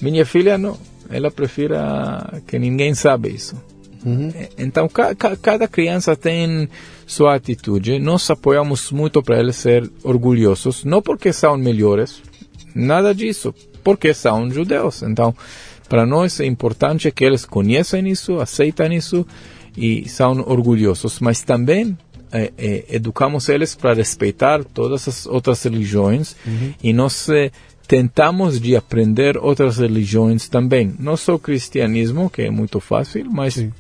Minha 0.01 0.25
filha 0.25 0.57
não, 0.59 0.77
ela 1.11 1.31
prefere 1.31 1.75
que 2.47 2.59
ninguém 2.59 2.95
sabe 2.95 3.31
isso. 3.31 3.57
Uhum. 4.05 4.31
Então, 4.59 4.87
ca, 4.89 5.15
ca, 5.15 5.35
cada 5.37 5.67
criança 5.67 6.15
tem 6.15 6.69
sua 7.07 7.35
atitude. 7.35 7.99
Nós 7.99 8.29
apoiamos 8.31 8.91
muito 8.91 9.23
para 9.23 9.39
eles 9.41 9.57
ser 9.57 9.91
orgulhosos, 10.03 10.85
não 10.85 11.01
porque 11.01 11.33
são 11.33 11.57
melhores, 11.57 12.23
nada 12.75 13.15
disso, 13.15 13.55
porque 13.85 14.15
são 14.15 14.51
judeus. 14.51 15.03
Então, 15.03 15.37
para 15.89 16.07
nós 16.07 16.41
é 16.41 16.47
importante 16.47 17.11
que 17.13 17.25
eles 17.25 17.45
conheçam 17.45 18.05
isso, 18.07 18.41
aceitem 18.41 18.97
isso 18.97 19.27
e 19.77 20.09
são 20.09 20.41
orgulhosos. 20.41 21.21
Mas 21.21 21.43
também 21.43 21.97
é, 22.33 22.53
é, 22.57 22.85
educamos 22.89 23.49
eles 23.49 23.75
para 23.75 23.95
respeitar 23.95 24.65
todas 24.65 25.07
as 25.07 25.27
outras 25.27 25.63
religiões 25.63 26.35
uhum. 26.47 26.75
e 26.83 26.93
nós 26.93 27.29
é, 27.29 27.53
tentamos 27.87 28.59
de 28.61 28.75
aprender 28.75 29.37
outras 29.37 29.79
religiões 29.79 30.49
também. 30.49 30.95
Não 30.99 31.17
só 31.17 31.35
o 31.35 31.39
cristianismo, 31.39 32.31
que 32.31 32.43
é 32.43 32.51
muito 32.51 32.81
fácil, 32.81 33.31
mas 33.31 33.55
Sim. 33.55 33.73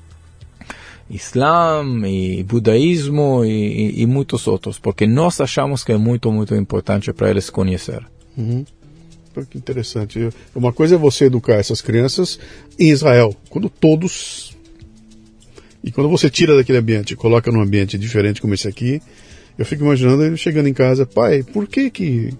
Islã 1.11 1.83
e 2.07 2.43
Budaísmo 2.45 3.45
e, 3.45 3.49
e, 3.51 4.03
e, 4.03 4.07
muitos 4.07 4.47
outros, 4.47 4.79
porque 4.79 5.07
nós 5.07 5.41
achamos 5.41 5.83
que 5.85 5.93
é 5.93 5.99
muito, 5.99 6.31
muito 6.31 6.55
importante 6.55 7.13
para 7.13 7.31
eles 7.31 7.51
conhecer. 7.51 8.07
Uhum 8.37 8.65
que 9.43 9.59
interessante. 9.59 10.28
Uma 10.55 10.72
coisa 10.72 10.95
é 10.95 10.99
você 10.99 11.24
educar 11.24 11.55
essas 11.55 11.80
crianças 11.80 12.39
em 12.78 12.91
Israel, 12.91 13.35
quando 13.49 13.68
todos. 13.68 14.55
E 15.82 15.91
quando 15.91 16.09
você 16.09 16.30
tira 16.30 16.57
daquele 16.57 16.78
ambiente 16.78 17.12
e 17.12 17.16
coloca 17.16 17.51
num 17.51 17.61
ambiente 17.61 17.99
diferente 17.99 18.41
como 18.41 18.55
esse 18.55 18.68
aqui, 18.68 19.03
eu 19.59 19.64
fico 19.64 19.85
imaginando 19.85 20.24
ele 20.24 20.37
chegando 20.37 20.68
em 20.68 20.72
casa, 20.72 21.05
pai, 21.05 21.43
por 21.43 21.66
que 21.66 21.91
que 21.91 22.32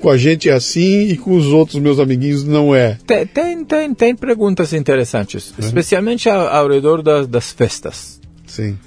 com 0.00 0.10
a 0.10 0.16
gente 0.16 0.48
é 0.48 0.52
assim 0.52 1.08
e 1.08 1.16
com 1.16 1.34
os 1.36 1.46
outros 1.46 1.80
meus 1.80 1.98
amiguinhos 1.98 2.44
não 2.44 2.74
é? 2.74 2.98
Tem, 3.06 3.26
tem, 3.26 3.64
tem, 3.64 3.94
tem 3.94 4.14
perguntas 4.14 4.72
interessantes, 4.72 5.54
é? 5.58 5.64
especialmente 5.64 6.28
ao, 6.28 6.46
ao 6.46 6.68
redor 6.68 7.02
das, 7.02 7.26
das 7.26 7.52
festas. 7.52 8.20
Sim. 8.46 8.78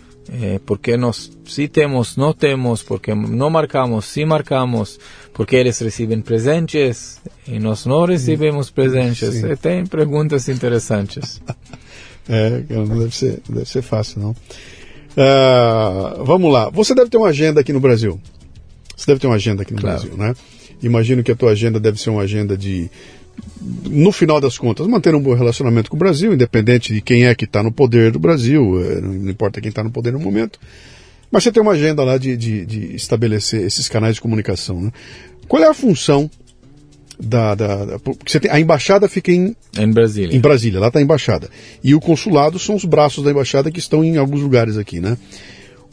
É, 0.41 0.59
porque 0.65 0.95
nós 0.95 1.31
se 1.45 1.67
temos, 1.67 2.15
não 2.15 2.33
temos, 2.33 2.83
porque 2.83 3.13
não 3.15 3.49
marcamos, 3.49 4.05
se 4.05 4.23
marcamos, 4.23 4.99
porque 5.39 5.55
eles 5.55 5.79
recebem 5.79 6.19
presentes 6.19 7.17
e 7.47 7.59
nós 7.59 7.85
não 7.85 8.03
recebemos 8.03 8.69
presentes. 8.69 9.35
Sim. 9.35 9.55
Tem 9.55 9.85
perguntas 9.85 10.49
interessantes. 10.49 11.41
é, 12.27 12.61
não 12.69 12.99
deve 12.99 13.15
ser, 13.15 13.39
deve 13.47 13.65
ser 13.65 13.81
fácil, 13.81 14.19
não. 14.19 14.31
Uh, 14.31 16.25
vamos 16.25 16.51
lá. 16.51 16.69
Você 16.71 16.93
deve 16.93 17.09
ter 17.09 17.15
uma 17.15 17.29
agenda 17.29 17.61
aqui 17.61 17.71
no 17.71 17.79
Brasil. 17.79 18.19
Você 18.97 19.05
deve 19.07 19.21
ter 19.21 19.27
uma 19.27 19.37
agenda 19.37 19.61
aqui 19.61 19.73
no 19.73 19.79
claro. 19.79 20.01
Brasil, 20.01 20.17
né? 20.17 20.35
Imagino 20.83 21.23
que 21.23 21.31
a 21.31 21.35
tua 21.37 21.51
agenda 21.51 21.79
deve 21.79 22.01
ser 22.01 22.09
uma 22.09 22.23
agenda 22.23 22.57
de 22.57 22.91
no 23.85 24.11
final 24.11 24.41
das 24.41 24.57
contas, 24.57 24.87
manter 24.87 25.15
um 25.15 25.21
bom 25.21 25.33
relacionamento 25.33 25.89
com 25.89 25.95
o 25.95 25.99
Brasil, 25.99 26.33
independente 26.33 26.93
de 26.93 26.99
quem 26.99 27.27
é 27.27 27.33
que 27.33 27.45
está 27.45 27.63
no 27.63 27.71
poder 27.71 28.11
do 28.11 28.19
Brasil, 28.19 28.83
é, 28.83 28.99
não 28.99 29.29
importa 29.29 29.61
quem 29.61 29.69
está 29.69 29.85
no 29.85 29.89
poder 29.89 30.11
no 30.11 30.19
momento. 30.19 30.59
Mas 31.31 31.43
você 31.43 31.51
tem 31.51 31.61
uma 31.61 31.73
agenda 31.73 32.03
lá 32.03 32.17
de, 32.17 32.35
de, 32.35 32.65
de 32.65 32.95
estabelecer 32.95 33.61
esses 33.61 33.87
canais 33.87 34.15
de 34.15 34.21
comunicação. 34.21 34.81
Né? 34.81 34.91
Qual 35.49 35.63
é 35.63 35.67
a 35.67 35.73
função 35.73 36.29
da. 37.19 37.55
da, 37.55 37.85
da 37.85 37.97
você 38.25 38.39
tem, 38.39 38.49
a 38.49 38.59
embaixada 38.59 39.09
fica 39.09 39.31
em, 39.31 39.55
em 39.77 39.91
Brasília. 39.91 40.35
Em 40.35 40.39
Brasília, 40.39 40.79
lá 40.79 40.87
está 40.87 40.99
a 40.99 41.01
embaixada. 41.01 41.49
E 41.83 41.93
o 41.93 41.99
consulado 41.99 42.57
são 42.57 42.75
os 42.75 42.85
braços 42.85 43.23
da 43.23 43.31
embaixada 43.31 43.69
que 43.69 43.79
estão 43.79 44.03
em 44.03 44.17
alguns 44.17 44.41
lugares 44.41 44.77
aqui, 44.77 44.99
né? 44.99 45.17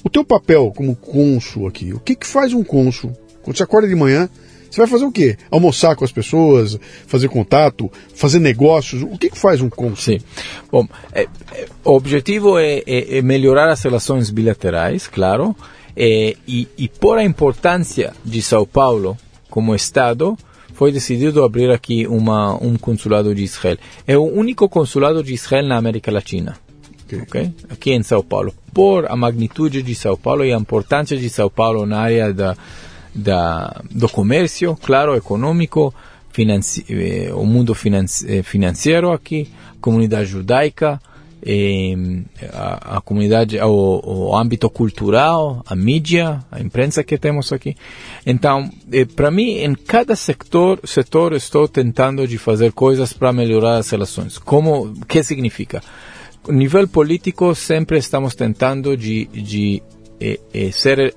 O 0.04 0.10
teu 0.10 0.24
papel 0.24 0.72
como 0.76 0.94
cônsul 0.94 1.66
aqui, 1.66 1.92
o 1.92 1.98
que, 1.98 2.14
que 2.14 2.26
faz 2.26 2.52
um 2.52 2.62
cônsul? 2.62 3.12
Quando 3.42 3.56
você 3.56 3.62
acorda 3.62 3.88
de 3.88 3.94
manhã, 3.94 4.28
você 4.70 4.78
vai 4.78 4.86
fazer 4.86 5.04
o 5.04 5.10
quê? 5.10 5.36
Almoçar 5.50 5.96
com 5.96 6.04
as 6.04 6.12
pessoas, 6.12 6.78
fazer 7.06 7.28
contato, 7.28 7.90
fazer 8.14 8.38
negócios? 8.38 9.02
O 9.02 9.16
que, 9.18 9.30
que 9.30 9.38
faz 9.38 9.60
um 9.60 9.70
cônsul? 9.70 9.96
Sim. 9.96 10.18
Bom, 10.70 10.86
é, 11.12 11.26
é, 11.52 11.66
o 11.82 11.92
objetivo 11.92 12.58
é, 12.58 12.82
é, 12.86 13.18
é, 13.18 13.22
melhorar 13.22 13.72
as 13.72 13.82
relações 13.82 14.30
bilaterais, 14.30 15.08
claro, 15.08 15.56
é, 15.96 16.36
e, 16.46 16.68
e 16.76 16.88
por 16.88 17.16
a 17.16 17.24
importância 17.24 18.12
de 18.24 18.42
São 18.42 18.66
Paulo 18.66 19.16
como 19.56 19.74
Estado, 19.74 20.36
foi 20.74 20.92
decidido 20.92 21.42
abrir 21.42 21.70
aqui 21.70 22.06
uma, 22.06 22.62
um 22.62 22.76
consulado 22.76 23.34
de 23.34 23.42
Israel. 23.42 23.78
É 24.06 24.14
o 24.14 24.24
único 24.24 24.68
consulado 24.68 25.24
de 25.24 25.32
Israel 25.32 25.66
na 25.66 25.78
América 25.78 26.12
Latina. 26.12 26.58
okay. 27.06 27.22
ok? 27.22 27.54
Aqui 27.70 27.92
em 27.94 28.02
São 28.02 28.22
Paulo. 28.22 28.52
Por 28.74 29.10
a 29.10 29.16
magnitude 29.16 29.82
de 29.82 29.94
São 29.94 30.14
Paulo 30.14 30.44
e 30.44 30.52
a 30.52 30.58
importância 30.58 31.16
de 31.16 31.30
São 31.30 31.48
Paulo 31.48 31.86
na 31.86 32.00
área 32.00 32.34
da, 32.34 32.54
da, 33.14 33.80
do 33.90 34.10
comércio, 34.10 34.76
claro, 34.76 35.16
econômico, 35.16 35.94
financi, 36.30 36.84
eh, 36.90 37.32
o 37.32 37.46
mundo 37.46 37.74
eh, 38.26 38.42
financeiro 38.42 39.10
aqui, 39.10 39.48
comunidade 39.80 40.26
judaica, 40.26 41.00
eh, 41.42 41.94
a, 42.52 42.96
a, 42.96 43.00
comunidade, 43.00 43.58
o, 43.60 44.28
o 44.30 44.36
âmbito 44.36 44.68
cultural, 44.70 45.62
a 45.66 45.76
mídia, 45.76 46.44
a 46.50 46.60
imprensa 46.60 47.04
que 47.04 47.18
temos 47.18 47.52
aqui. 47.52 47.76
Então, 48.24 48.70
eh, 48.92 49.04
para 49.04 49.30
mim, 49.30 49.58
em 49.58 49.74
cada 49.74 50.16
setor, 50.16 50.80
setor 50.84 51.32
estou 51.34 51.68
tentando 51.68 52.26
de 52.26 52.38
fazer 52.38 52.72
coisas 52.72 53.12
para 53.12 53.32
melhorar 53.32 53.76
as 53.76 53.90
relações. 53.90 54.38
Como, 54.38 54.94
que 55.06 55.22
significa? 55.22 55.82
Nível 56.48 56.88
político, 56.88 57.54
sempre 57.54 57.98
estamos 57.98 58.34
tentando 58.34 58.96
de, 58.96 59.26
de 59.26 59.82
eh, 60.20 60.40
eh 60.54 60.70
ser 60.72 61.14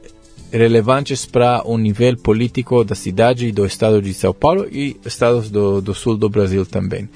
relevantes 0.51 1.25
para 1.25 1.61
o 1.65 1.77
nível 1.77 2.17
político 2.17 2.83
da 2.83 2.95
cidade 2.95 3.47
e 3.47 3.51
do 3.51 3.65
estado 3.65 4.01
de 4.01 4.13
São 4.13 4.33
Paulo 4.33 4.67
e 4.71 4.97
estados 5.05 5.49
do, 5.49 5.81
do 5.81 5.93
sul 5.93 6.17
do 6.17 6.29
Brasil 6.29 6.65
também. 6.65 7.07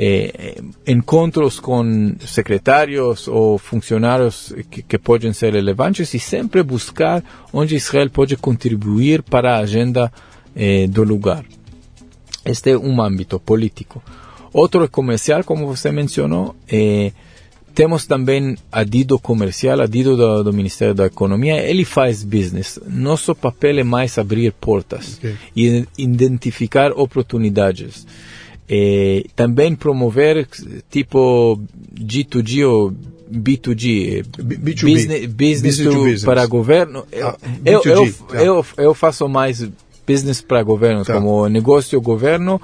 É, 0.00 0.62
encontros 0.86 1.58
com 1.58 2.14
secretários 2.20 3.26
ou 3.26 3.58
funcionários 3.58 4.54
que, 4.70 4.80
que, 4.80 4.96
podem 4.96 5.32
ser 5.32 5.54
relevantes 5.54 6.14
e 6.14 6.20
sempre 6.20 6.62
buscar 6.62 7.20
onde 7.52 7.74
Israel 7.74 8.08
pode 8.08 8.36
contribuir 8.36 9.24
para 9.24 9.56
a 9.56 9.58
agenda 9.58 10.12
é, 10.54 10.86
do 10.86 11.02
lugar. 11.02 11.44
Este 12.44 12.70
é 12.70 12.78
um 12.78 13.02
âmbito 13.02 13.40
político. 13.40 14.00
Outro 14.52 14.84
é 14.84 14.88
comercial, 14.88 15.42
como 15.42 15.66
você 15.66 15.90
mencionou, 15.90 16.54
é, 16.70 17.10
temos 17.74 18.06
também 18.06 18.56
a 18.72 18.82
Dido 18.82 19.18
comercial, 19.18 19.80
a 19.80 19.86
Dido 19.86 20.16
do, 20.16 20.42
do, 20.42 20.52
Ministério 20.52 20.94
da 20.94 21.06
Economia, 21.06 21.62
ele 21.62 21.84
faz 21.84 22.24
business. 22.24 22.80
Nosso 22.88 23.34
papel 23.34 23.78
é 23.78 23.84
mais 23.84 24.18
abrir 24.18 24.52
portas 24.52 25.18
okay. 25.18 25.36
e 25.54 25.86
identificar 25.96 26.90
oportunidades. 26.92 28.04
E 28.68 29.26
também 29.34 29.74
promover 29.74 30.46
tipo 30.90 31.58
G2G 31.98 32.68
ou 32.68 32.92
B2G, 33.30 34.24
B2B. 34.38 34.84
business, 34.84 35.26
business, 35.26 35.26
business 35.26 35.76
to, 35.78 35.90
business. 35.90 36.24
para 36.24 36.46
governo. 36.46 37.06
Ah, 37.14 37.36
eu, 37.64 37.82
eu, 37.84 38.12
tá. 38.12 38.42
eu, 38.42 38.66
eu, 38.76 38.94
faço 38.94 39.28
mais 39.28 39.68
business 40.06 40.40
para 40.40 40.62
governo, 40.62 41.04
tá. 41.04 41.14
como 41.14 41.48
negócio 41.48 42.00
governo 42.00 42.60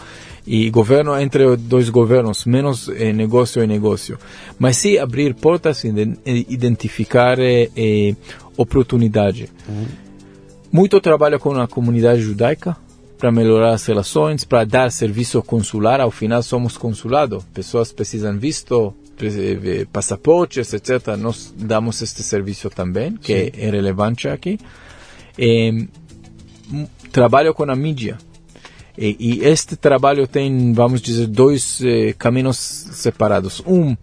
e 0.47 0.71
governo 0.71 1.19
entre 1.19 1.57
dois 1.57 1.89
governos, 1.89 2.45
menos 2.45 2.89
eh, 2.89 3.13
negócio 3.13 3.63
e 3.63 3.67
negócio. 3.67 4.19
Mas 4.59 4.79
sim 4.79 4.99
abrir 4.99 5.35
portas 5.35 5.85
e 5.85 5.91
identificar 6.49 7.39
eh, 7.39 7.71
eh, 7.77 8.15
oportunidade. 8.57 9.51
Uhum. 9.69 9.87
Muito 10.73 11.01
trabalho 11.01 11.39
com 11.39 11.53
a 11.55 11.69
comunidade 11.69 12.23
judaica 12.23 12.77
para 13.25 13.33
melhorar 13.33 13.73
as 13.73 13.87
relações, 13.87 14.45
para 14.45 14.67
dar 14.67 14.93
serviço 14.93 15.43
consular. 15.43 15.99
Ao 15.99 16.11
final 16.11 16.43
somos 16.43 16.77
consulado. 16.77 17.43
Pessoas 17.55 17.91
precisam 17.91 18.39
visto, 18.39 18.93
eh, 19.19 19.87
passaportes, 19.91 20.75
etc. 20.75 21.17
Nós 21.19 21.55
damos 21.57 22.03
este 22.03 22.23
serviço 22.23 22.69
também, 22.69 23.17
que 23.17 23.51
sim. 23.51 23.51
é 23.59 23.71
relevante 23.71 24.29
aqui. 24.29 24.59
Eh, 25.39 25.87
trabalho 27.11 27.55
com 27.55 27.63
a 27.63 27.75
mídia 27.75 28.19
e, 28.99 29.17
e, 29.19 29.45
este 29.47 29.75
trabalho 29.75 30.27
tem, 30.27 30.75
vamos 30.75 31.01
dizer, 31.01 31.27
dois 31.27 31.81
eh, 31.83 32.15
caminhos 32.19 32.59
separados. 32.59 33.63
Um 33.67 33.97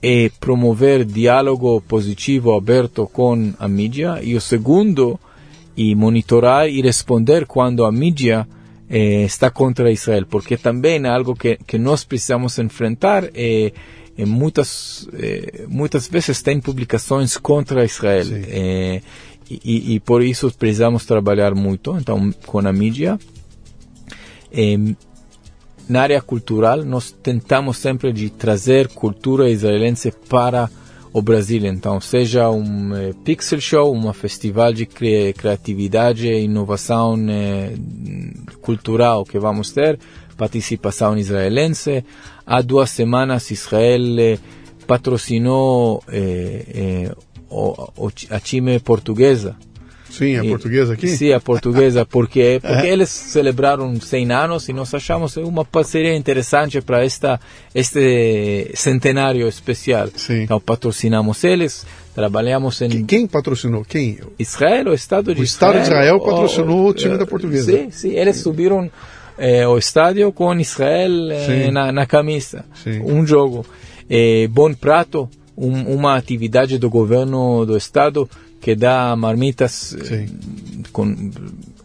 é 0.00 0.30
promover 0.40 1.04
diálogo 1.04 1.82
positivo, 1.82 2.56
aberto 2.56 3.06
com 3.12 3.52
a 3.58 3.68
mídia, 3.68 4.20
e 4.22 4.34
o 4.34 4.40
segundo 4.40 5.20
é 5.76 5.94
monitorar 5.94 6.68
e 6.68 6.80
responder 6.80 7.46
quando 7.46 7.84
a 7.84 7.92
mídia 7.92 8.46
eh, 8.88 9.24
está 9.24 9.50
contra 9.50 9.90
Israel, 9.90 10.26
porque 10.26 10.56
também 10.56 11.04
é 11.04 11.08
algo 11.08 11.34
que, 11.34 11.58
que 11.66 11.78
nós 11.78 12.04
precisamos 12.04 12.58
enfrentar. 12.58 13.30
Eh, 13.34 13.72
muitas 14.18 15.08
eh, 15.14 15.64
muitas 15.68 16.06
vezes 16.06 16.40
tem 16.40 16.60
publicações 16.60 17.36
contra 17.36 17.84
Israel 17.84 18.26
eh, 18.32 19.00
e, 19.50 19.94
e, 19.94 20.00
por 20.00 20.22
isso 20.22 20.50
precisamos 20.56 21.04
trabalhar 21.04 21.54
muito 21.54 21.98
então 21.98 22.32
com 22.46 22.60
a 22.60 22.72
mídia 22.72 23.18
na 25.88 26.02
área 26.02 26.20
cultural, 26.22 26.84
nós 26.84 27.10
tentamos 27.10 27.76
sempre 27.76 28.12
de 28.12 28.30
trazer 28.30 28.88
cultura 28.88 29.50
israelense 29.50 30.12
para 30.28 30.70
o 31.14 31.22
Brasil. 31.22 31.64
Então, 31.64 32.00
seja 32.00 32.50
um 32.50 32.92
eh, 32.92 33.14
pixel 33.24 33.60
show, 33.60 33.94
um 33.94 34.12
festival 34.12 34.72
de 34.72 34.84
cri 34.84 35.32
criatividade 35.32 36.26
e 36.26 36.42
inovação 36.42 37.16
eh, 37.30 37.72
cultural 38.60 39.24
que 39.24 39.38
vamos 39.38 39.70
ter, 39.70 39.96
participação 40.36 41.16
israelense. 41.16 42.04
Há 42.44 42.60
duas 42.60 42.90
semanas, 42.90 43.48
Israel 43.52 44.18
eh, 44.18 44.38
patrocinou 44.88 46.02
eh, 46.08 47.12
o, 47.48 48.10
a 48.28 48.40
time 48.40 48.80
portuguesa 48.80 49.56
Sim, 50.18 50.36
a 50.36 50.44
e, 50.44 50.48
portuguesa 50.48 50.94
aqui? 50.94 51.08
Sim, 51.08 51.32
a 51.32 51.40
portuguesa, 51.40 52.06
porque, 52.06 52.60
porque 52.62 52.86
é. 52.86 52.92
eles 52.92 53.10
celebraram 53.10 54.00
100 54.00 54.32
anos 54.32 54.68
e 54.68 54.72
nós 54.72 54.92
achamos 54.94 55.36
uma 55.36 55.64
parceria 55.64 56.16
interessante 56.16 56.80
para 56.80 57.04
esta 57.04 57.40
este 57.74 58.70
centenário 58.74 59.48
especial. 59.48 60.08
Sim. 60.14 60.42
Então 60.42 60.60
patrocinamos 60.60 61.42
eles, 61.44 61.86
trabalhamos 62.14 62.80
em... 62.82 63.04
Quem 63.04 63.26
patrocinou? 63.26 63.84
Quem? 63.84 64.18
Israel, 64.38 64.88
o 64.88 64.94
Estado 64.94 65.34
de 65.34 65.40
o 65.40 65.44
Israel. 65.44 65.44
O 65.44 65.44
Estado 65.44 65.74
de 65.74 65.82
Israel 65.82 66.20
patrocinou 66.20 66.78
o, 66.80 66.88
o 66.88 66.94
time 66.94 67.18
da 67.18 67.26
portuguesa. 67.26 67.72
Sim, 67.72 67.90
sim, 67.90 68.10
eles 68.10 68.36
subiram 68.36 68.90
eh, 69.36 69.66
o 69.66 69.76
estádio 69.76 70.32
com 70.32 70.54
Israel 70.54 71.32
eh, 71.32 71.70
na, 71.70 71.90
na 71.90 72.06
camisa. 72.06 72.64
Sim. 72.82 73.00
Um 73.00 73.26
jogo. 73.26 73.66
Eh, 74.08 74.46
Bom 74.48 74.72
Prato, 74.74 75.28
um, 75.56 75.94
uma 75.94 76.16
atividade 76.16 76.78
do 76.78 76.88
governo 76.88 77.64
do 77.64 77.76
Estado 77.76 78.28
que 78.64 78.74
dá 78.74 79.14
marmitas 79.14 79.94
eh, 80.10 80.26
com 80.90 81.04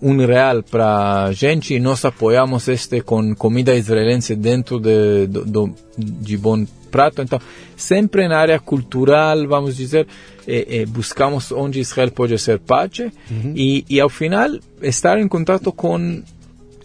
um 0.02 0.26
real 0.26 0.64
para 0.64 1.30
gente 1.34 1.74
e 1.74 1.80
nós 1.80 2.06
apoiamos 2.06 2.70
este 2.70 3.02
com 3.02 3.36
comida 3.36 3.76
israelense 3.76 4.34
dentro 4.34 4.80
de, 4.80 5.28
do, 5.28 5.76
de 5.98 6.38
bom 6.38 6.66
prato. 6.90 7.22
Então, 7.22 7.38
sempre 7.76 8.30
na 8.30 8.38
área 8.38 8.58
cultural, 8.62 9.46
vamos 9.46 9.76
dizer, 9.76 10.08
eh, 10.48 10.66
eh, 10.70 10.86
buscamos 10.86 11.52
onde 11.52 11.82
Israel 11.82 12.12
pode 12.12 12.40
ser 12.40 12.60
parte 12.60 13.12
uhum. 13.30 13.54
e, 13.54 13.84
e, 13.90 14.00
ao 14.00 14.08
final, 14.08 14.50
estar 14.82 15.20
em 15.20 15.28
contato 15.28 15.74
com 15.74 16.24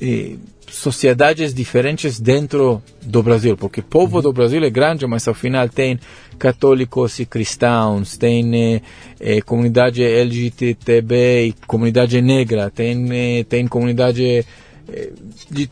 eh, 0.00 0.34
sociedades 0.74 1.54
diferentes 1.54 2.20
dentro 2.20 2.82
do 3.02 3.22
Brasil, 3.22 3.56
porque 3.56 3.80
o 3.80 3.84
povo 3.84 4.20
do 4.20 4.32
Brasil 4.32 4.62
é 4.62 4.70
grande, 4.70 5.06
mas 5.06 5.26
ao 5.26 5.34
final 5.34 5.68
tem 5.68 5.98
católicos 6.38 7.18
e 7.18 7.26
cristãos, 7.26 8.16
tem 8.16 8.74
eh, 8.74 8.82
eh, 9.20 9.40
comunidade 9.40 10.02
LGTB 10.02 11.54
comunidade 11.66 12.20
negra, 12.20 12.70
tem, 12.70 13.06
eh, 13.10 13.44
tem 13.44 13.66
comunidade 13.66 14.44
eh, 14.88 15.12
de 15.50 15.70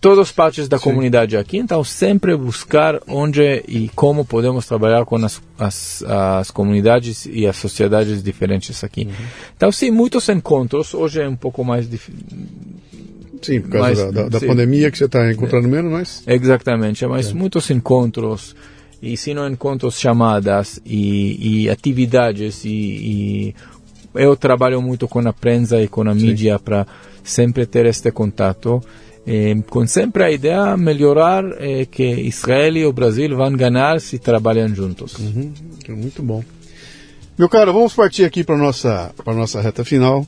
todas 0.00 0.20
as 0.20 0.32
partes 0.32 0.68
da 0.68 0.78
Sim. 0.78 0.84
comunidade 0.84 1.36
aqui, 1.36 1.58
então 1.58 1.82
sempre 1.82 2.36
buscar 2.36 3.00
onde 3.08 3.64
e 3.66 3.88
como 3.94 4.24
podemos 4.24 4.66
trabalhar 4.66 5.04
com 5.04 5.16
as, 5.16 5.42
as, 5.58 6.02
as 6.04 6.50
comunidades 6.50 7.26
e 7.26 7.46
as 7.46 7.56
sociedades 7.56 8.22
diferentes 8.22 8.84
aqui. 8.84 9.06
Uhum. 9.06 9.26
Então, 9.56 9.72
sim, 9.72 9.90
muitos 9.90 10.28
encontros, 10.28 10.94
hoje 10.94 11.22
é 11.22 11.28
um 11.28 11.36
pouco 11.36 11.64
mais 11.64 11.88
difícil 11.88 12.22
Sim, 13.42 13.60
por 13.60 13.70
causa 13.70 14.04
mas, 14.06 14.14
da, 14.14 14.28
da 14.28 14.40
pandemia 14.40 14.90
que 14.90 14.98
você 14.98 15.04
está 15.04 15.30
encontrando 15.30 15.66
é, 15.66 15.70
menos, 15.70 15.92
mas... 15.92 16.22
Exatamente, 16.26 17.06
mas 17.06 17.30
é. 17.30 17.34
muitos 17.34 17.70
encontros, 17.70 18.54
e 19.02 19.16
se 19.16 19.32
não 19.34 19.48
encontros 19.48 19.98
chamadas 19.98 20.80
e, 20.84 21.64
e 21.64 21.70
atividades, 21.70 22.64
e, 22.64 22.68
e, 22.68 23.54
eu 24.14 24.36
trabalho 24.36 24.82
muito 24.82 25.06
com 25.06 25.20
a 25.20 25.32
prensa 25.32 25.80
e 25.80 25.88
com 25.88 26.02
a 26.08 26.14
mídia 26.14 26.58
para 26.58 26.86
sempre 27.22 27.66
ter 27.66 27.86
este 27.86 28.10
contato, 28.10 28.82
eh, 29.26 29.54
com 29.68 29.86
sempre 29.86 30.24
a 30.24 30.30
ideia 30.30 30.74
de 30.74 30.82
melhorar 30.82 31.44
eh, 31.58 31.84
que 31.84 32.02
Israel 32.02 32.76
e 32.76 32.86
o 32.86 32.92
Brasil 32.92 33.36
vão 33.36 33.52
ganhar 33.52 34.00
se 34.00 34.18
trabalham 34.18 34.68
juntos. 34.74 35.18
Uhum, 35.18 35.52
muito 35.90 36.22
bom. 36.22 36.42
Meu 37.38 37.48
caro, 37.48 37.72
vamos 37.72 37.94
partir 37.94 38.24
aqui 38.24 38.42
para 38.42 38.56
a 38.56 38.58
nossa, 38.58 39.14
nossa 39.26 39.60
reta 39.60 39.84
final. 39.84 40.26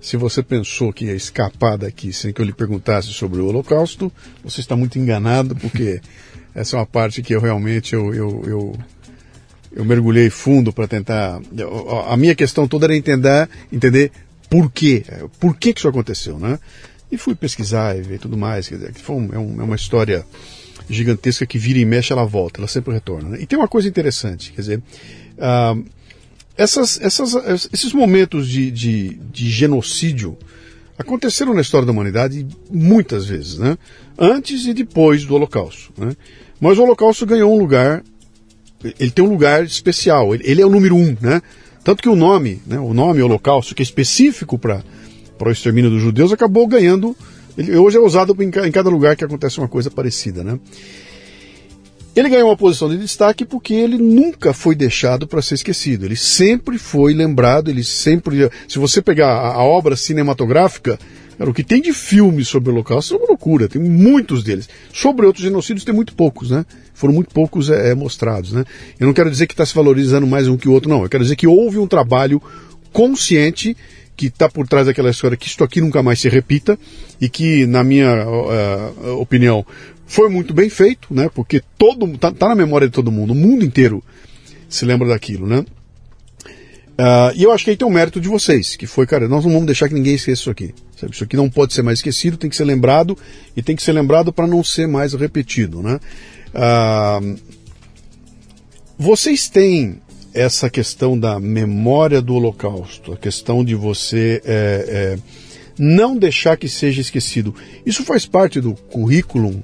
Se 0.00 0.16
você 0.16 0.42
pensou 0.42 0.92
que 0.92 1.04
ia 1.06 1.14
escapar 1.14 1.76
daqui 1.76 2.12
sem 2.12 2.32
que 2.32 2.40
eu 2.40 2.44
lhe 2.44 2.52
perguntasse 2.52 3.08
sobre 3.08 3.40
o 3.40 3.46
Holocausto, 3.46 4.10
você 4.42 4.60
está 4.60 4.74
muito 4.74 4.98
enganado, 4.98 5.54
porque 5.54 6.00
essa 6.54 6.76
é 6.76 6.78
uma 6.78 6.86
parte 6.86 7.22
que 7.22 7.34
eu 7.34 7.40
realmente 7.40 7.94
eu, 7.94 8.14
eu, 8.14 8.42
eu, 8.46 8.78
eu 9.72 9.84
mergulhei 9.84 10.30
fundo 10.30 10.72
para 10.72 10.88
tentar. 10.88 11.40
A 12.08 12.16
minha 12.16 12.34
questão 12.34 12.66
toda 12.66 12.86
era 12.86 12.96
entender, 12.96 13.48
entender 13.70 14.10
por 14.48 14.70
quê, 14.70 15.04
por 15.38 15.56
que, 15.56 15.72
que 15.72 15.80
isso 15.80 15.88
aconteceu, 15.88 16.38
né? 16.38 16.58
E 17.12 17.18
fui 17.18 17.34
pesquisar 17.34 17.96
e 17.96 18.02
ver 18.02 18.18
tudo 18.18 18.36
mais. 18.36 18.68
Quer 18.68 18.76
dizer, 18.76 18.94
foi 18.94 19.16
um, 19.16 19.28
é, 19.32 19.38
um, 19.38 19.60
é 19.60 19.64
uma 19.64 19.76
história 19.76 20.24
gigantesca 20.88 21.44
que 21.44 21.58
vira 21.58 21.78
e 21.78 21.84
mexe, 21.84 22.12
ela 22.12 22.24
volta, 22.24 22.60
ela 22.60 22.68
sempre 22.68 22.92
retorna. 22.92 23.30
Né? 23.30 23.38
E 23.42 23.46
tem 23.46 23.58
uma 23.58 23.68
coisa 23.68 23.88
interessante, 23.88 24.52
quer 24.52 24.60
dizer, 24.60 24.78
uh, 25.38 25.84
essas, 26.60 27.00
essas, 27.00 27.68
esses 27.72 27.92
momentos 27.94 28.46
de, 28.46 28.70
de, 28.70 29.08
de, 29.32 29.48
genocídio 29.48 30.36
aconteceram 30.98 31.54
na 31.54 31.62
história 31.62 31.86
da 31.86 31.92
humanidade 31.92 32.46
muitas 32.70 33.24
vezes, 33.24 33.58
né? 33.58 33.78
antes 34.18 34.66
e 34.66 34.74
depois 34.74 35.24
do 35.24 35.34
Holocausto. 35.34 35.90
Né? 35.96 36.14
Mas 36.60 36.76
o 36.76 36.82
Holocausto 36.82 37.24
ganhou 37.24 37.50
um 37.54 37.58
lugar, 37.58 38.04
ele 38.98 39.10
tem 39.10 39.24
um 39.24 39.30
lugar 39.30 39.64
especial, 39.64 40.34
ele, 40.34 40.60
é 40.60 40.66
o 40.66 40.68
número 40.68 40.94
um, 40.96 41.16
né? 41.18 41.40
Tanto 41.82 42.02
que 42.02 42.10
o 42.10 42.14
nome, 42.14 42.60
né, 42.66 42.78
o 42.78 42.92
nome 42.92 43.22
Holocausto, 43.22 43.74
que 43.74 43.80
é 43.80 43.84
específico 43.84 44.58
para 44.58 44.84
o 45.40 45.50
extermínio 45.50 45.88
dos 45.88 46.02
judeus, 46.02 46.30
acabou 46.30 46.66
ganhando. 46.66 47.16
Ele 47.56 47.74
hoje 47.74 47.96
é 47.96 48.00
usado 48.00 48.36
em, 48.38 48.48
em 48.66 48.70
cada 48.70 48.90
lugar 48.90 49.16
que 49.16 49.24
acontece 49.24 49.56
uma 49.56 49.68
coisa 49.68 49.90
parecida. 49.90 50.44
Né? 50.44 50.60
Ele 52.14 52.28
ganhou 52.28 52.48
uma 52.48 52.56
posição 52.56 52.88
de 52.88 52.98
destaque 52.98 53.44
porque 53.44 53.72
ele 53.72 53.96
nunca 53.96 54.52
foi 54.52 54.74
deixado 54.74 55.28
para 55.28 55.40
ser 55.40 55.54
esquecido. 55.54 56.04
Ele 56.04 56.16
sempre 56.16 56.76
foi 56.76 57.14
lembrado, 57.14 57.70
ele 57.70 57.84
sempre. 57.84 58.50
Se 58.68 58.78
você 58.78 59.00
pegar 59.00 59.28
a, 59.28 59.62
obra 59.62 59.94
cinematográfica, 59.94 60.98
o 61.38 61.54
que 61.54 61.62
tem 61.62 61.80
de 61.80 61.92
filmes 61.92 62.48
sobre 62.48 62.68
o 62.68 62.72
Holocausto 62.72 63.14
é 63.14 63.16
uma 63.16 63.28
loucura, 63.28 63.68
tem 63.68 63.80
muitos 63.80 64.42
deles. 64.42 64.68
Sobre 64.92 65.24
outros 65.24 65.44
genocídios 65.44 65.84
tem 65.84 65.94
muito 65.94 66.14
poucos, 66.14 66.50
né? 66.50 66.66
Foram 66.92 67.14
muito 67.14 67.32
poucos 67.32 67.70
é, 67.70 67.90
é, 67.90 67.94
mostrados, 67.94 68.52
né? 68.52 68.64
Eu 68.98 69.06
não 69.06 69.14
quero 69.14 69.30
dizer 69.30 69.46
que 69.46 69.54
está 69.54 69.64
se 69.64 69.74
valorizando 69.74 70.26
mais 70.26 70.48
um 70.48 70.56
que 70.56 70.68
o 70.68 70.72
outro, 70.72 70.90
não. 70.90 71.02
Eu 71.04 71.08
quero 71.08 71.22
dizer 71.22 71.36
que 71.36 71.46
houve 71.46 71.78
um 71.78 71.86
trabalho 71.86 72.42
consciente 72.92 73.76
que 74.16 74.26
está 74.26 74.50
por 74.50 74.68
trás 74.68 74.86
daquela 74.86 75.08
história 75.08 75.34
que 75.34 75.46
isto 75.46 75.64
aqui 75.64 75.80
nunca 75.80 76.02
mais 76.02 76.20
se 76.20 76.28
repita 76.28 76.78
e 77.18 77.26
que, 77.26 77.64
na 77.64 77.82
minha 77.82 78.26
uh, 78.28 79.18
opinião, 79.18 79.64
foi 80.10 80.28
muito 80.28 80.52
bem 80.52 80.68
feito, 80.68 81.14
né? 81.14 81.30
Porque 81.32 81.62
todo 81.78 82.18
tá, 82.18 82.32
tá 82.32 82.48
na 82.48 82.56
memória 82.56 82.88
de 82.88 82.92
todo 82.92 83.12
mundo, 83.12 83.30
o 83.30 83.36
mundo 83.36 83.64
inteiro 83.64 84.02
se 84.68 84.84
lembra 84.84 85.06
daquilo, 85.06 85.46
né? 85.46 85.64
Uh, 86.98 87.32
e 87.36 87.44
eu 87.44 87.52
acho 87.52 87.64
que 87.64 87.70
aí 87.70 87.76
tem 87.76 87.86
o 87.86 87.90
um 87.90 87.94
mérito 87.94 88.20
de 88.20 88.28
vocês, 88.28 88.74
que 88.74 88.88
foi, 88.88 89.06
cara, 89.06 89.28
nós 89.28 89.44
não 89.44 89.52
vamos 89.52 89.66
deixar 89.66 89.88
que 89.88 89.94
ninguém 89.94 90.16
esqueça 90.16 90.40
isso 90.42 90.50
aqui. 90.50 90.74
Sabe? 90.96 91.14
Isso 91.14 91.22
aqui 91.22 91.36
não 91.36 91.48
pode 91.48 91.72
ser 91.72 91.82
mais 91.82 92.00
esquecido, 92.00 92.36
tem 92.36 92.50
que 92.50 92.56
ser 92.56 92.64
lembrado 92.64 93.16
e 93.56 93.62
tem 93.62 93.76
que 93.76 93.84
ser 93.84 93.92
lembrado 93.92 94.32
para 94.32 94.48
não 94.48 94.64
ser 94.64 94.88
mais 94.88 95.14
repetido, 95.14 95.80
né? 95.80 96.00
Uh, 96.52 97.38
vocês 98.98 99.48
têm 99.48 100.00
essa 100.34 100.68
questão 100.68 101.16
da 101.16 101.38
memória 101.38 102.20
do 102.20 102.34
Holocausto, 102.34 103.12
a 103.12 103.16
questão 103.16 103.64
de 103.64 103.76
você 103.76 104.42
é, 104.44 105.16
é, 105.16 105.18
não 105.78 106.16
deixar 106.16 106.56
que 106.56 106.68
seja 106.68 107.00
esquecido. 107.00 107.54
Isso 107.86 108.04
faz 108.04 108.26
parte 108.26 108.60
do 108.60 108.74
currículo 108.74 109.62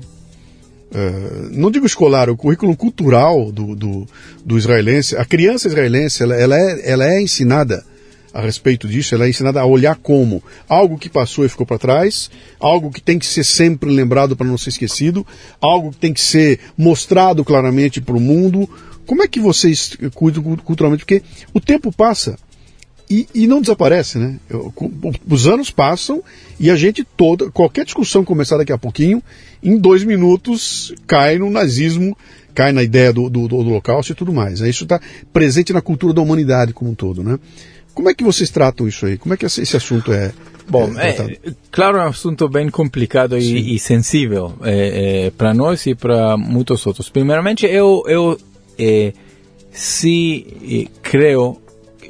Uh, 0.97 1.51
não 1.51 1.71
digo 1.71 1.85
escolar, 1.85 2.31
o 2.31 2.37
currículo 2.39 2.75
cultural 2.75 3.53
do, 3.53 3.77
do, 3.77 4.07
do 4.43 4.57
israelense. 4.57 5.15
A 5.15 5.27
criança 5.27 5.69
israelense 5.69 6.23
ela, 6.23 6.35
ela, 6.35 6.59
é, 6.59 6.91
ela 6.91 7.07
é 7.07 7.21
ensinada 7.21 7.85
a 8.33 8.41
respeito 8.41 8.89
disso, 8.89 9.15
ela 9.15 9.27
é 9.27 9.29
ensinada 9.29 9.61
a 9.61 9.67
olhar 9.67 9.95
como 9.97 10.43
algo 10.67 10.97
que 10.97 11.11
passou 11.11 11.45
e 11.45 11.51
ficou 11.51 11.67
para 11.67 11.79
trás, 11.79 12.31
algo 12.59 12.91
que 12.91 13.03
tem 13.03 13.19
que 13.19 13.27
ser 13.27 13.45
sempre 13.45 13.91
lembrado 13.91 14.35
para 14.35 14.47
não 14.47 14.57
ser 14.57 14.71
esquecido, 14.71 15.27
algo 15.61 15.91
que 15.91 15.99
tem 15.99 16.15
que 16.15 16.21
ser 16.21 16.61
mostrado 16.79 17.45
claramente 17.45 18.01
para 18.01 18.17
o 18.17 18.21
mundo. 18.21 18.67
Como 19.05 19.23
é 19.23 19.29
que 19.29 19.39
vocês 19.39 19.99
cuidam 20.15 20.43
culturalmente? 20.57 21.05
Porque 21.05 21.23
o 21.53 21.61
tempo 21.61 21.93
passa 21.93 22.39
e, 23.09 23.29
e 23.35 23.47
não 23.47 23.61
desaparece, 23.61 24.19
né? 24.19 24.39
Os 25.29 25.47
anos 25.47 25.71
passam 25.71 26.23
e 26.59 26.71
a 26.71 26.77
gente 26.77 27.05
toda, 27.17 27.51
qualquer 27.51 27.85
discussão 27.85 28.25
começar 28.25 28.57
daqui 28.57 28.73
a 28.73 28.79
pouquinho, 28.79 29.23
em 29.63 29.77
dois 29.79 30.03
minutos 30.03 30.93
cai 31.07 31.39
no 31.39 31.49
nazismo, 31.49 32.17
cai 32.55 32.73
na 32.73 32.83
ideia 32.83 33.13
do, 33.13 33.31
do, 33.31 33.47
do 33.47 33.57
holocausto 33.57 34.13
e 34.13 34.15
tudo 34.15 34.33
mais. 34.33 34.61
Né? 34.61 34.69
Isso 34.69 34.85
está 34.85 35.01
presente 35.33 35.73
na 35.73 35.81
cultura 35.81 36.13
da 36.13 36.21
humanidade 36.21 36.73
como 36.73 36.91
um 36.91 36.95
todo, 36.95 37.23
né? 37.23 37.39
Como 37.95 38.11
é 38.11 38.15
que 38.15 38.23
vocês 38.23 38.51
tratam 38.51 38.87
isso 38.87 39.07
aí? 39.07 39.17
Como 39.17 39.33
é 39.33 39.39
que 39.39 39.47
esse 39.47 39.77
assunto 39.77 40.13
é? 40.13 40.31
Bom, 40.69 40.93
é, 40.99 41.11
é 41.11 41.39
claro, 41.71 41.97
é 41.97 42.05
um 42.05 42.09
assunto 42.09 42.47
bem 42.47 42.69
complicado 42.69 43.39
e, 43.39 43.75
e 43.75 43.79
sensível 43.79 44.53
é, 44.63 45.27
é, 45.27 45.31
para 45.31 45.55
nós 45.55 45.87
e 45.87 45.95
para 45.95 46.37
muitos 46.37 46.85
outros. 46.87 47.09
Primeiramente, 47.09 47.65
eu, 47.65 48.03
eu 48.07 48.39
é, 48.79 49.15
se 49.71 50.47
é, 50.63 51.01
creio 51.03 51.59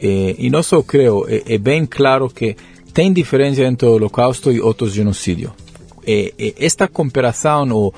eh, 0.01 0.37
e 0.39 0.51
não 0.51 0.63
só 0.63 0.83
creio, 0.83 1.27
é, 1.29 1.55
é, 1.55 1.59
bem 1.59 1.87
claro 1.87 2.29
que 2.29 2.57
tem 2.93 3.13
diferença 3.13 3.63
entre 3.63 3.87
o 3.87 3.93
Holocausto 3.93 4.51
e 4.53 4.61
outros 4.61 4.93
genocídios. 4.93 5.53
Eh, 6.07 6.33
eh, 6.39 6.55
esta 6.59 6.89
comparação, 6.89 7.69
o, 7.71 7.95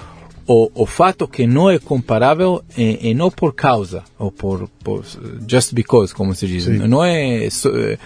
o, 0.47 0.71
o, 0.83 0.87
fato 0.87 1.29
que 1.29 1.47
não 1.47 1.71
é 1.71 1.79
comparável, 1.79 2.63
é, 2.77 3.11
é 3.11 3.15
não 3.15 3.31
por 3.31 3.55
causa, 3.55 4.05
ou 4.19 4.33
por, 4.33 4.69
por, 4.83 5.05
just 5.47 5.73
because, 5.73 6.15
como 6.15 6.35
se 6.35 6.47
diz, 6.47 6.65
Sim. 6.65 6.79
não 6.89 7.05
é, 7.05 7.47
é, 7.47 7.99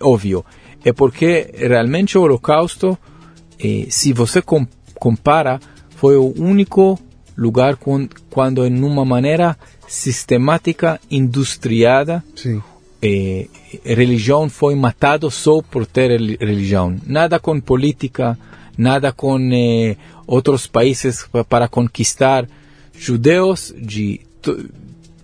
óbvio. 0.00 0.44
É 0.84 0.92
porque 0.92 1.50
realmente 1.54 2.18
o 2.18 2.22
Holocausto, 2.22 2.98
se 3.88 4.12
você 4.12 4.42
compara, 4.42 5.58
foi 5.96 6.16
o 6.16 6.34
único 6.36 6.98
lugar 7.36 7.76
quando, 7.76 8.66
em 8.66 8.82
uma 8.82 9.04
maneira 9.04 9.56
sistemática, 9.86 11.00
industriada. 11.10 12.22
Sim. 12.34 12.62
Eh, 13.02 13.48
religião 13.84 14.48
foi 14.48 14.74
matado 14.74 15.30
só 15.30 15.60
por 15.60 15.84
ter 15.84 16.10
religião. 16.40 16.96
Nada 17.06 17.38
com 17.38 17.60
política, 17.60 18.38
nada 18.78 19.12
com 19.12 19.38
eh, 19.52 19.96
outros 20.26 20.66
países 20.66 21.28
para 21.48 21.68
conquistar 21.68 22.48
judeus 22.96 23.74
de 23.76 24.20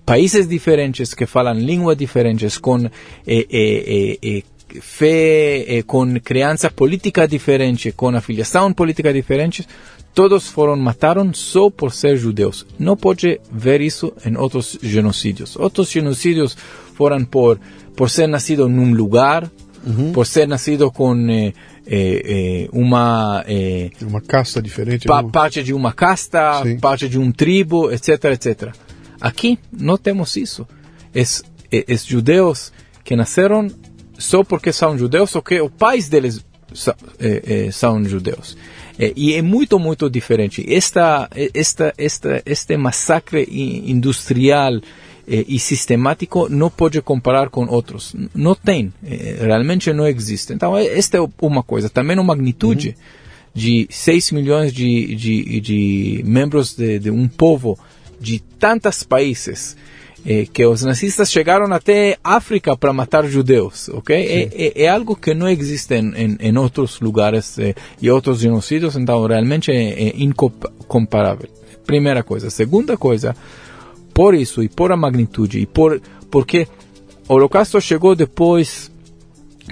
países 0.04 0.48
diferentes 0.48 1.14
que 1.14 1.24
falam 1.24 1.54
línguas 1.54 1.96
diferentes, 1.96 2.58
com 2.58 2.84
eh, 2.84 2.90
eh, 3.26 3.46
eh, 3.50 4.18
eh 4.22 4.42
fé, 4.80 5.82
com 5.84 6.20
criança 6.20 6.70
política 6.70 7.26
diferente, 7.26 7.90
com 7.92 8.08
afiliação 8.08 8.72
política 8.72 9.12
diferente, 9.12 9.66
todos 10.14 10.48
foram 10.48 10.76
mataram 10.76 11.32
só 11.32 11.70
por 11.70 11.92
ser 11.92 12.16
judeus. 12.16 12.66
Não 12.78 12.96
pode 12.96 13.40
ver 13.50 13.80
isso 13.80 14.12
em 14.24 14.36
outros 14.36 14.78
genocídios. 14.82 15.56
Outros 15.56 15.90
genocídios 15.90 16.56
foram 16.94 17.24
por 17.24 17.58
por 17.96 18.08
ser 18.08 18.26
nascido 18.26 18.68
num 18.68 18.94
lugar, 18.94 19.50
uhum. 19.84 20.12
por 20.12 20.26
ser 20.26 20.48
nascido 20.48 20.90
com 20.90 21.14
eh, 21.28 21.52
eh, 21.86 22.68
uma 22.72 23.44
eh, 23.46 23.90
uma 24.02 24.20
casta 24.20 24.62
diferente, 24.62 25.06
pa 25.06 25.22
parte 25.22 25.62
de 25.62 25.74
uma 25.74 25.92
casta, 25.92 26.62
Sim. 26.62 26.78
parte 26.78 27.08
de 27.08 27.18
um 27.18 27.32
tribo, 27.32 27.90
etc, 27.90 28.24
etc. 28.24 28.74
Aqui 29.20 29.58
não 29.72 29.96
temos 29.96 30.36
isso. 30.36 30.66
Es, 31.14 31.42
es 31.70 32.06
judeus 32.06 32.72
que 33.04 33.16
nasceram 33.16 33.68
só 34.18 34.44
porque 34.44 34.72
são 34.72 34.96
judeus 34.96 35.34
ou 35.34 35.42
que 35.42 35.60
os 35.60 35.70
pais 35.72 36.08
deles 36.08 36.44
são, 36.72 36.94
são 37.72 38.04
judeus. 38.04 38.56
É, 39.00 39.14
e 39.16 39.32
é 39.32 39.40
muito, 39.40 39.78
muito 39.78 40.10
diferente. 40.10 40.62
Esta, 40.68 41.26
esta, 41.54 41.94
esta, 41.96 42.42
este 42.44 42.76
massacre 42.76 43.48
industrial 43.50 44.74
eh, 45.26 45.44
e 45.48 45.58
sistemático 45.58 46.50
não 46.50 46.68
pode 46.68 47.00
comparar 47.00 47.48
com 47.48 47.64
outros. 47.64 48.14
Não 48.34 48.54
tem. 48.54 48.92
Eh, 49.02 49.38
realmente 49.40 49.90
não 49.94 50.06
existe. 50.06 50.52
Então, 50.52 50.76
esta 50.76 51.16
é 51.16 51.28
uma 51.40 51.62
coisa. 51.62 51.88
Também 51.88 52.18
a 52.18 52.22
magnitude 52.22 52.88
uhum. 52.88 52.94
de 53.54 53.86
6 53.88 54.32
milhões 54.32 54.70
de, 54.70 55.14
de, 55.14 55.60
de 55.60 56.22
membros 56.26 56.74
de, 56.74 56.98
de 56.98 57.10
um 57.10 57.26
povo 57.26 57.78
de 58.20 58.38
tantos 58.38 59.02
países 59.02 59.78
é, 60.24 60.46
que 60.46 60.64
os 60.64 60.82
nazistas 60.82 61.30
chegaram 61.30 61.72
até 61.72 62.18
África 62.22 62.76
para 62.76 62.92
matar 62.92 63.26
judeus, 63.26 63.88
ok? 63.88 64.16
É, 64.16 64.84
é, 64.84 64.88
algo 64.88 65.16
que 65.16 65.34
não 65.34 65.48
existe 65.48 65.94
em, 65.94 66.12
em, 66.14 66.36
em 66.40 66.58
outros 66.58 67.00
lugares 67.00 67.56
e 68.00 68.10
outros 68.10 68.40
genocídios, 68.40 68.96
então 68.96 69.26
realmente 69.26 69.70
é, 69.70 70.08
é 70.08 70.22
incomparável. 70.22 71.48
Primeira 71.86 72.22
coisa. 72.22 72.50
Segunda 72.50 72.96
coisa, 72.96 73.34
por 74.12 74.34
isso 74.34 74.62
e 74.62 74.68
por 74.68 74.92
a 74.92 74.96
magnitude 74.96 75.58
e 75.60 75.66
por 75.66 76.00
porque 76.30 76.68
o 77.28 77.34
Holocausto 77.34 77.80
chegou 77.80 78.14
depois 78.14 78.90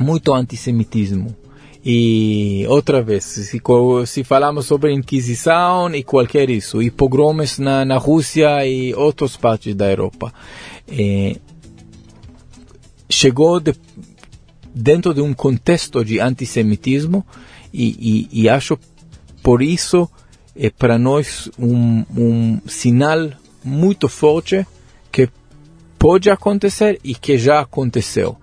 muito 0.00 0.32
antissemitismo. 0.32 1.34
E 1.84 2.66
outra 2.68 3.00
vez, 3.00 3.24
se, 3.24 3.60
se 4.06 4.24
falamos 4.24 4.66
sobre 4.66 4.92
Inquisição 4.92 5.94
e 5.94 6.02
qualquer 6.02 6.50
isso, 6.50 6.82
e 6.82 6.90
pogromes 6.90 7.59
na, 7.59 7.84
na 7.84 7.96
Rússia 7.96 8.66
e 8.66 8.92
outras 8.94 9.36
partes 9.36 9.74
da 9.74 9.88
Europa, 9.88 10.32
chegou 13.09 13.60
de, 13.60 13.74
dentro 14.74 15.14
de 15.14 15.20
um 15.20 15.32
contexto 15.32 16.05
de 16.05 16.20
antissemitismo 16.20 17.24
e, 17.72 18.28
e, 18.32 18.42
e 18.42 18.48
acho 18.48 18.78
por 19.42 19.62
isso 19.62 20.09
é 20.55 20.70
para 20.70 20.98
nós 20.98 21.48
um, 21.59 22.05
um 22.16 22.60
sinal 22.66 23.30
muito 23.64 24.09
forte 24.09 24.66
que 25.10 25.28
pode 25.98 26.30
acontecer 26.30 26.98
e 27.05 27.14
que 27.14 27.38
já 27.38 27.60
aconteceu. 27.60 28.36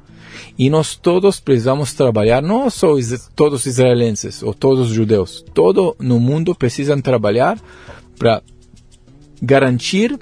E 0.57 0.69
nós 0.69 0.95
todos 0.95 1.39
precisamos 1.39 1.93
trabalhar, 1.93 2.41
não 2.41 2.69
só 2.69 2.93
todos 3.35 3.65
israelenses 3.65 4.41
ou 4.41 4.53
todos 4.53 4.89
judeus, 4.89 5.43
todo 5.53 5.95
no 5.99 6.19
mundo 6.19 6.55
precisam 6.55 6.99
trabalhar 7.01 7.59
para 8.17 8.41
garantir 9.41 10.17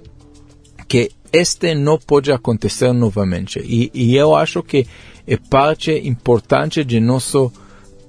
que 0.88 1.12
este 1.32 1.74
não 1.74 1.98
pode 1.98 2.32
acontecer 2.32 2.94
novamente. 2.94 3.60
E, 3.60 3.90
e 3.94 4.16
eu 4.16 4.36
acho 4.36 4.62
que 4.62 4.86
é 5.26 5.38
parte 5.38 5.92
importante 5.92 6.84
de 6.84 7.00
nosso 7.00 7.52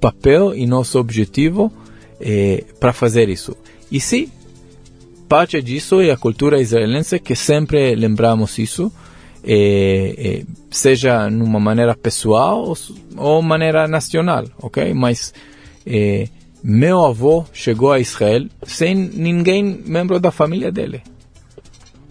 papel 0.01 0.55
e 0.55 0.67
nosso 0.67 0.99
objetivo 0.99 1.73
eh, 2.21 2.65
para 2.79 2.93
fazer 2.93 3.29
isso. 3.29 3.57
E 3.91 4.01
sim, 4.01 4.29
parte 5.29 5.63
disso 5.63 6.01
é 6.01 6.11
a 6.11 6.17
cultura 6.17 6.61
israelense 6.61 7.19
que 7.19 7.35
sempre 7.35 7.95
lembramos 7.95 8.59
isso, 8.59 8.93
eh, 9.47 10.15
eh, 10.17 10.45
seja 10.71 11.29
numa 11.31 11.61
maneira 11.61 11.95
pessoal 11.95 12.65
ou, 12.65 12.77
ou 13.17 13.43
maneira 13.43 13.87
nacional, 13.87 14.47
ok? 14.61 14.95
Mas 14.95 15.35
eh, 15.87 16.29
meu 16.63 17.05
avô 17.05 17.45
chegou 17.53 17.93
a 17.93 18.01
Israel 18.01 18.47
sem 18.63 18.95
ninguém 18.95 19.83
membro 19.87 20.19
da 20.19 20.31
família 20.31 20.73
dele. 20.73 21.03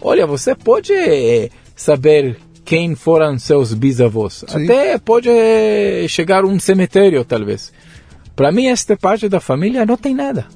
Olha, 0.00 0.26
você 0.26 0.54
pode 0.54 0.92
eh, 0.92 1.50
saber 1.74 2.38
quem 2.64 2.94
foram 2.94 3.38
seus 3.38 3.74
bisavós. 3.74 4.44
Sim. 4.46 4.64
Até 4.64 4.98
pode 4.98 5.28
eh, 5.28 6.06
chegar 6.08 6.44
um 6.44 6.58
cemitério, 6.58 7.24
talvez. 7.24 7.72
Para 8.36 8.52
mim, 8.52 8.66
esta 8.66 8.96
parte 8.96 9.28
da 9.28 9.40
família 9.40 9.84
não 9.84 9.96
tem 9.96 10.14
nada. 10.14 10.46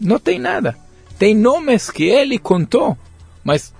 Não 0.00 0.18
tem 0.18 0.38
nada. 0.38 0.76
Tem 1.18 1.34
nomes 1.34 1.90
que 1.90 2.04
ele 2.04 2.38
contou, 2.38 2.96
mas 3.44 3.72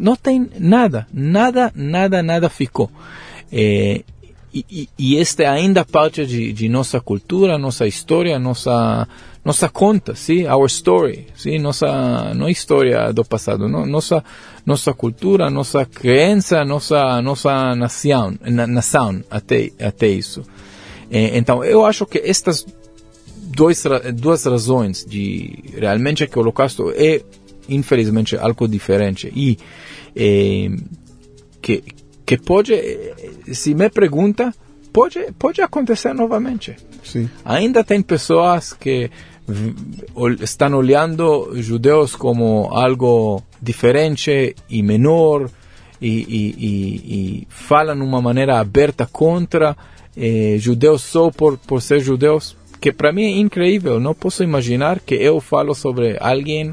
não 0.00 0.16
tem 0.16 0.48
nada. 0.58 1.06
Nada, 1.12 1.70
nada, 1.74 2.22
nada 2.22 2.48
ficou. 2.48 2.90
É, 3.52 4.02
e, 4.52 4.88
e, 4.98 5.16
esta 5.18 5.44
é 5.44 5.46
ainda 5.46 5.84
parte 5.84 6.26
de, 6.26 6.52
de, 6.52 6.68
nossa 6.68 7.00
cultura, 7.00 7.56
nossa 7.56 7.86
história, 7.86 8.38
nossa 8.38 9.06
nossa 9.44 9.68
conta, 9.68 10.14
sim, 10.14 10.46
our 10.46 10.66
story, 10.66 11.28
sim, 11.36 11.58
nossa 11.58 12.34
não 12.34 12.48
história 12.48 13.12
do 13.12 13.24
passado, 13.24 13.68
no, 13.68 13.86
nossa 13.86 14.24
nossa 14.66 14.92
cultura, 14.92 15.48
nossa 15.50 15.86
crença, 15.86 16.64
nossa 16.64 17.22
nossa 17.22 17.74
nação, 17.76 18.36
na, 18.40 18.66
nação 18.66 19.22
até 19.30 19.70
até 19.80 20.08
isso. 20.08 20.42
É, 21.10 21.38
então 21.38 21.62
eu 21.62 21.84
acho 21.84 22.04
que 22.04 22.18
estas 22.18 22.66
dois, 23.36 23.84
duas 24.14 24.44
razões 24.44 25.04
de 25.04 25.62
realmente 25.76 26.26
que 26.26 26.38
o 26.38 26.42
Holocausto 26.42 26.92
é 26.96 27.22
infelizmente 27.70 28.36
algo 28.36 28.68
diferente 28.68 29.32
e 29.34 29.58
é, 30.14 30.68
que 31.62 31.82
que 32.30 32.38
pode, 32.38 32.80
se 33.52 33.74
me 33.74 33.90
pergunta, 33.90 34.54
pode, 34.92 35.32
pode 35.36 35.60
acontecer 35.60 36.14
novamente. 36.14 36.76
Sim. 37.02 37.28
Ainda 37.44 37.82
tem 37.82 38.00
pessoas 38.00 38.72
que 38.72 39.10
estão 40.40 40.74
olhando 40.74 41.50
judeus 41.56 42.14
como 42.14 42.68
algo 42.70 43.42
diferente 43.60 44.54
e 44.68 44.80
menor 44.80 45.50
e, 46.00 46.08
e, 46.08 46.54
e, 46.56 47.40
e 47.40 47.48
falam 47.50 47.96
de 47.96 48.02
uma 48.02 48.22
maneira 48.22 48.60
aberta 48.60 49.08
contra 49.10 49.76
eh, 50.16 50.54
judeus 50.56 51.02
só 51.02 51.32
por, 51.32 51.58
por 51.58 51.82
ser 51.82 51.98
judeus, 51.98 52.56
que 52.80 52.92
para 52.92 53.12
mim 53.12 53.24
é 53.24 53.40
incrível. 53.40 53.98
Não 53.98 54.14
posso 54.14 54.44
imaginar 54.44 55.00
que 55.00 55.16
eu 55.16 55.40
falo 55.40 55.74
sobre 55.74 56.16
alguém 56.20 56.72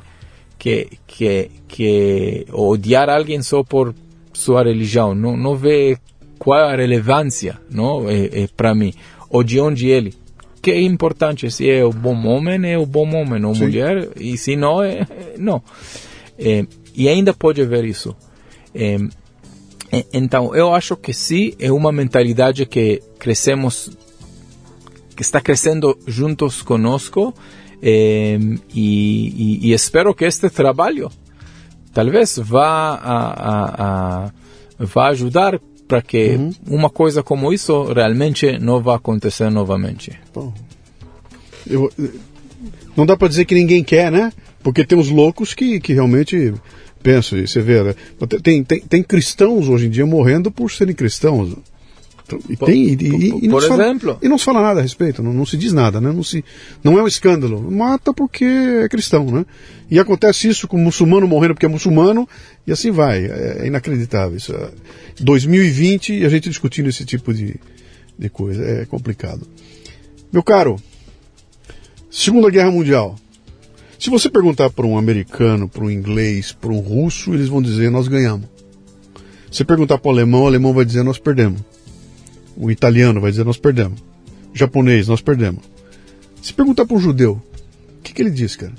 que, 0.58 0.90
que, 1.06 1.52
que 1.68 2.46
odiar 2.52 3.10
alguém 3.10 3.42
só 3.42 3.64
por 3.64 3.94
sua 4.34 4.64
religião, 4.64 5.16
não, 5.16 5.36
não 5.36 5.56
vê 5.56 5.98
qual 6.38 6.70
a 6.70 6.76
relevância 6.76 7.60
não, 7.70 8.10
é, 8.10 8.44
é 8.44 8.48
para 8.56 8.74
mim, 8.76 8.94
ou 9.30 9.44
de 9.44 9.60
onde 9.60 9.88
ele. 9.88 10.14
Que 10.62 10.72
é 10.72 10.82
importante, 10.82 11.50
se 11.50 11.70
é 11.70 11.84
o 11.84 11.92
bom 11.92 12.28
homem, 12.28 12.72
é 12.72 12.78
o 12.78 12.86
bom 12.86 13.08
homem, 13.16 13.44
ou 13.46 13.56
Sim. 13.56 13.66
mulher, 13.66 14.10
e 14.18 14.38
se 14.38 14.56
não, 14.56 14.84
é, 14.84 15.08
não. 15.38 15.62
É, 16.38 16.66
e 16.94 17.08
ainda 17.08 17.34
pode 17.34 17.64
ver 17.66 17.86
isso. 17.86 18.16
É, 18.74 18.98
então, 20.14 20.54
eu 20.54 20.74
acho 20.74 20.96
que 20.98 21.14
sim, 21.14 21.54
é 21.60 21.72
uma 21.72 21.92
mentalidade 21.92 22.66
que 22.66 23.02
crescemos, 23.18 23.90
que 25.16 25.22
está 25.22 25.40
crescendo 25.40 25.98
juntos 26.06 26.62
conosco, 26.62 27.34
é, 27.82 28.40
e, 28.74 29.60
e, 29.64 29.70
e 29.70 29.74
espero 29.74 30.14
que 30.14 30.26
este 30.26 30.50
trabalho 30.50 31.10
talvez 31.94 32.38
vá, 32.38 32.94
a, 32.96 33.18
a, 33.50 34.26
a, 34.26 34.32
vá 34.80 35.08
ajudar 35.10 35.60
para 35.88 36.02
que 36.02 36.36
uhum. 36.36 36.52
uma 36.68 36.90
coisa 36.90 37.24
como 37.24 37.52
isso 37.54 37.92
realmente 37.94 38.60
não 38.60 38.82
vá 38.82 38.96
acontecer 38.96 39.50
novamente. 39.50 40.12
Bom, 40.34 40.54
eu, 41.66 41.92
não 42.96 43.06
dá 43.06 43.16
para 43.16 43.28
dizer 43.28 43.46
que 43.46 43.56
ninguém 43.56 43.84
quer, 43.84 44.12
né? 44.12 44.32
Porque 44.62 44.86
tem 44.86 44.98
os 44.98 45.10
loucos 45.10 45.54
que, 45.54 45.80
que 45.80 45.94
realmente 45.94 46.54
pensam, 47.02 47.40
e 47.40 47.48
você 47.48 47.62
vê, 47.62 47.82
né? 47.84 47.96
tem, 48.44 48.64
tem, 48.64 48.82
tem 48.82 49.04
cristãos 49.04 49.70
hoje 49.70 49.88
em 49.88 49.90
dia 49.90 50.06
morrendo 50.06 50.52
por 50.52 50.70
serem 50.72 50.94
cristãos. 50.94 51.56
E 52.50 52.58
por, 52.58 52.66
tem, 52.66 52.84
e, 52.84 52.94
e, 52.94 53.46
e 53.46 53.50
por 53.50 53.64
exemplo. 53.64 54.14
Fala, 54.14 54.20
e 54.22 54.28
não 54.28 54.38
se 54.38 54.46
fala 54.46 54.62
nada 54.62 54.80
a 54.80 54.84
respeito, 54.84 55.24
não, 55.24 55.32
não, 55.32 55.46
se 55.46 55.58
diz 55.58 55.72
nada, 55.72 56.02
né? 56.02 56.12
Não, 56.12 56.24
se, 56.24 56.44
não 56.84 57.00
é 57.00 57.04
um 57.04 57.08
escândalo. 57.08 57.72
Mata 57.72 58.14
porque 58.14 58.44
é 58.46 58.90
cristão, 58.90 59.26
né? 59.26 59.46
E 59.90 60.00
acontece 60.00 60.48
isso 60.50 60.68
com 60.68 60.78
muçulmano 60.78 61.28
morrendo 61.28 61.54
porque 61.54 61.66
é 61.66 61.70
muçulmano, 61.70 62.28
e 62.66 62.72
assim 62.72 62.92
vai. 62.92 63.26
É, 63.26 63.60
é 63.62 63.68
inacreditável 63.68 64.36
isso. 64.36 64.54
2020 65.20 66.14
e 66.14 66.26
a 66.26 66.30
gente 66.30 66.50
discutindo 66.50 66.90
esse 66.90 67.06
tipo 67.06 67.34
de, 67.34 67.56
de 68.18 68.30
coisa. 68.30 68.64
É 68.64 68.86
complicado. 68.86 69.48
Meu 70.32 70.44
caro, 70.44 70.78
Segunda 72.10 72.50
Guerra 72.50 72.72
Mundial. 72.72 73.16
Se 74.00 74.10
você 74.10 74.30
perguntar 74.30 74.70
para 74.70 74.86
um 74.86 74.98
americano, 74.98 75.68
para 75.68 75.84
um 75.84 75.90
inglês, 75.90 76.52
para 76.52 76.72
um 76.72 76.80
russo, 76.80 77.34
eles 77.34 77.48
vão 77.48 77.62
dizer 77.62 77.90
nós 77.90 78.08
ganhamos. 78.08 78.48
Se 79.52 79.64
perguntar 79.64 79.98
para 79.98 80.10
o 80.10 80.12
alemão, 80.12 80.44
o 80.44 80.48
alemão 80.48 80.74
vai 80.74 80.86
dizer 80.86 81.04
nós 81.04 81.18
perdemos. 81.18 81.62
O 82.58 82.72
italiano 82.72 83.22
vai 83.22 83.30
dizer 83.30 83.46
nós 83.46 83.58
perdemos. 83.58 84.00
O 84.54 84.58
japonês, 84.58 85.08
nós 85.08 85.22
perdemos. 85.22 85.64
Se 86.42 86.54
perguntar 86.54 86.86
para 86.86 86.98
um 86.98 87.00
judeu, 87.00 87.42
o 88.00 88.02
que, 88.02 88.14
que, 88.14 88.22
ele 88.22 88.32
diz, 88.32 88.56
cara? 88.56 88.74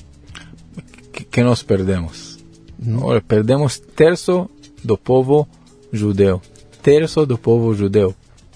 Que, 1.13 1.25
que 1.25 1.43
nós 1.43 1.63
perdemos? 1.63 2.39
Hum. 2.85 2.99
Olha, 3.03 3.21
perdemos 3.21 3.79
terço 3.79 4.51
do 4.83 4.99
povo 4.99 5.47
judeu. 5.93 6.43
Terço 6.83 7.25
do 7.25 7.39
povo 7.39 7.73
judeu. 7.75 8.15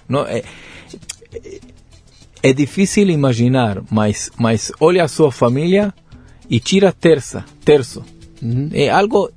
Não, 0.08 0.26
é, 0.26 0.42
é, 1.32 1.60
é 2.42 2.52
difícil 2.52 3.08
imaginar, 3.10 3.82
mas, 3.90 4.30
mas 4.36 4.72
olha 4.80 5.04
a 5.04 5.08
sua 5.08 5.30
família 5.30 5.94
e 6.50 6.58
tira 6.58 6.92
terça, 6.92 7.44
terço. 7.64 8.04
Uhum. 8.42 8.70
É 8.72 8.90
algo 8.90 9.30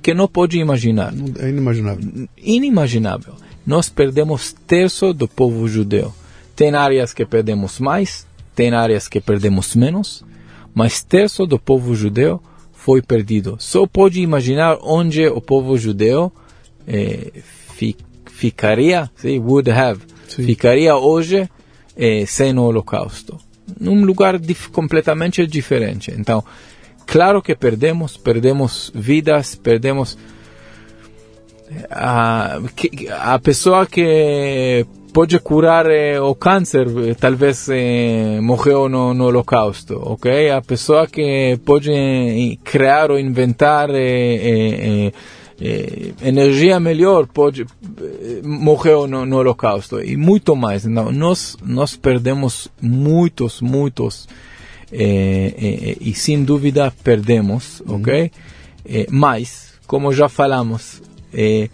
que 0.00 0.14
não 0.14 0.28
pode 0.28 0.58
imaginar. 0.58 1.12
É 1.40 1.48
inimaginável. 1.48 2.28
Inimaginável 2.36 3.34
nós 3.66 3.88
perdemos 3.88 4.54
terço 4.66 5.12
do 5.12 5.28
povo 5.28 5.66
judeu. 5.68 6.12
Tem 6.54 6.74
áreas 6.74 7.12
que 7.14 7.24
perdemos 7.24 7.78
mais, 7.78 8.26
tem 8.54 8.74
áreas 8.74 9.08
que 9.08 9.20
perdemos 9.20 9.74
menos, 9.74 10.24
mas 10.74 11.02
terço 11.02 11.46
do 11.46 11.58
povo 11.58 11.94
judeu 11.94 12.40
foi 12.72 13.00
perdido. 13.00 13.56
Só 13.58 13.86
pode 13.86 14.20
imaginar 14.20 14.78
onde 14.82 15.26
o 15.26 15.40
povo 15.40 15.76
judeu 15.78 16.32
eh, 16.86 17.30
fi, 17.74 17.96
ficaria, 18.26 19.10
sim, 19.16 19.38
would 19.38 19.70
have, 19.70 20.00
sim. 20.28 20.44
ficaria 20.44 20.96
hoje 20.96 21.48
eh, 21.96 22.24
sem 22.26 22.58
o 22.58 22.62
Holocausto. 22.62 23.38
Num 23.78 24.04
lugar 24.04 24.38
dif 24.38 24.68
completamente 24.68 25.46
diferente. 25.46 26.12
Então, 26.16 26.44
claro 27.06 27.40
que 27.40 27.54
perdemos, 27.54 28.16
perdemos 28.16 28.90
vidas, 28.94 29.54
perdemos 29.54 30.18
a, 31.90 32.58
a 33.20 33.38
pessoa 33.38 33.86
que 33.86 34.86
pode 35.12 35.38
curar 35.38 35.86
eh, 35.90 36.18
o 36.18 36.34
câncer, 36.34 36.86
eh, 36.88 37.14
talvez 37.14 37.68
eh, 37.68 38.40
morreu 38.40 38.88
no, 38.88 39.12
no 39.12 39.26
holocausto, 39.26 40.00
ok? 40.02 40.50
A 40.50 40.62
pessoa 40.62 41.06
que 41.06 41.58
pode 41.64 41.90
eh, 41.92 42.56
criar 42.64 43.10
ou 43.10 43.18
inventar 43.18 43.90
eh, 43.92 45.12
eh, 45.60 46.12
energia 46.22 46.80
melhor 46.80 47.26
pode 47.26 47.66
morreu 48.42 49.06
no, 49.06 49.26
no 49.26 49.36
holocausto 49.36 50.02
e 50.02 50.16
muito 50.16 50.56
mais. 50.56 50.86
Então, 50.86 51.12
nós 51.12 51.56
nós 51.64 51.94
perdemos 51.94 52.68
muitos, 52.80 53.60
muitos 53.60 54.26
e 54.90 56.12
sem 56.14 56.42
dúvida 56.42 56.92
perdemos, 57.04 57.82
ok? 57.86 58.30
Uhum. 58.84 59.04
mas 59.10 59.74
como 59.86 60.12
já 60.12 60.28
falamos 60.28 61.00
é, 61.34 61.68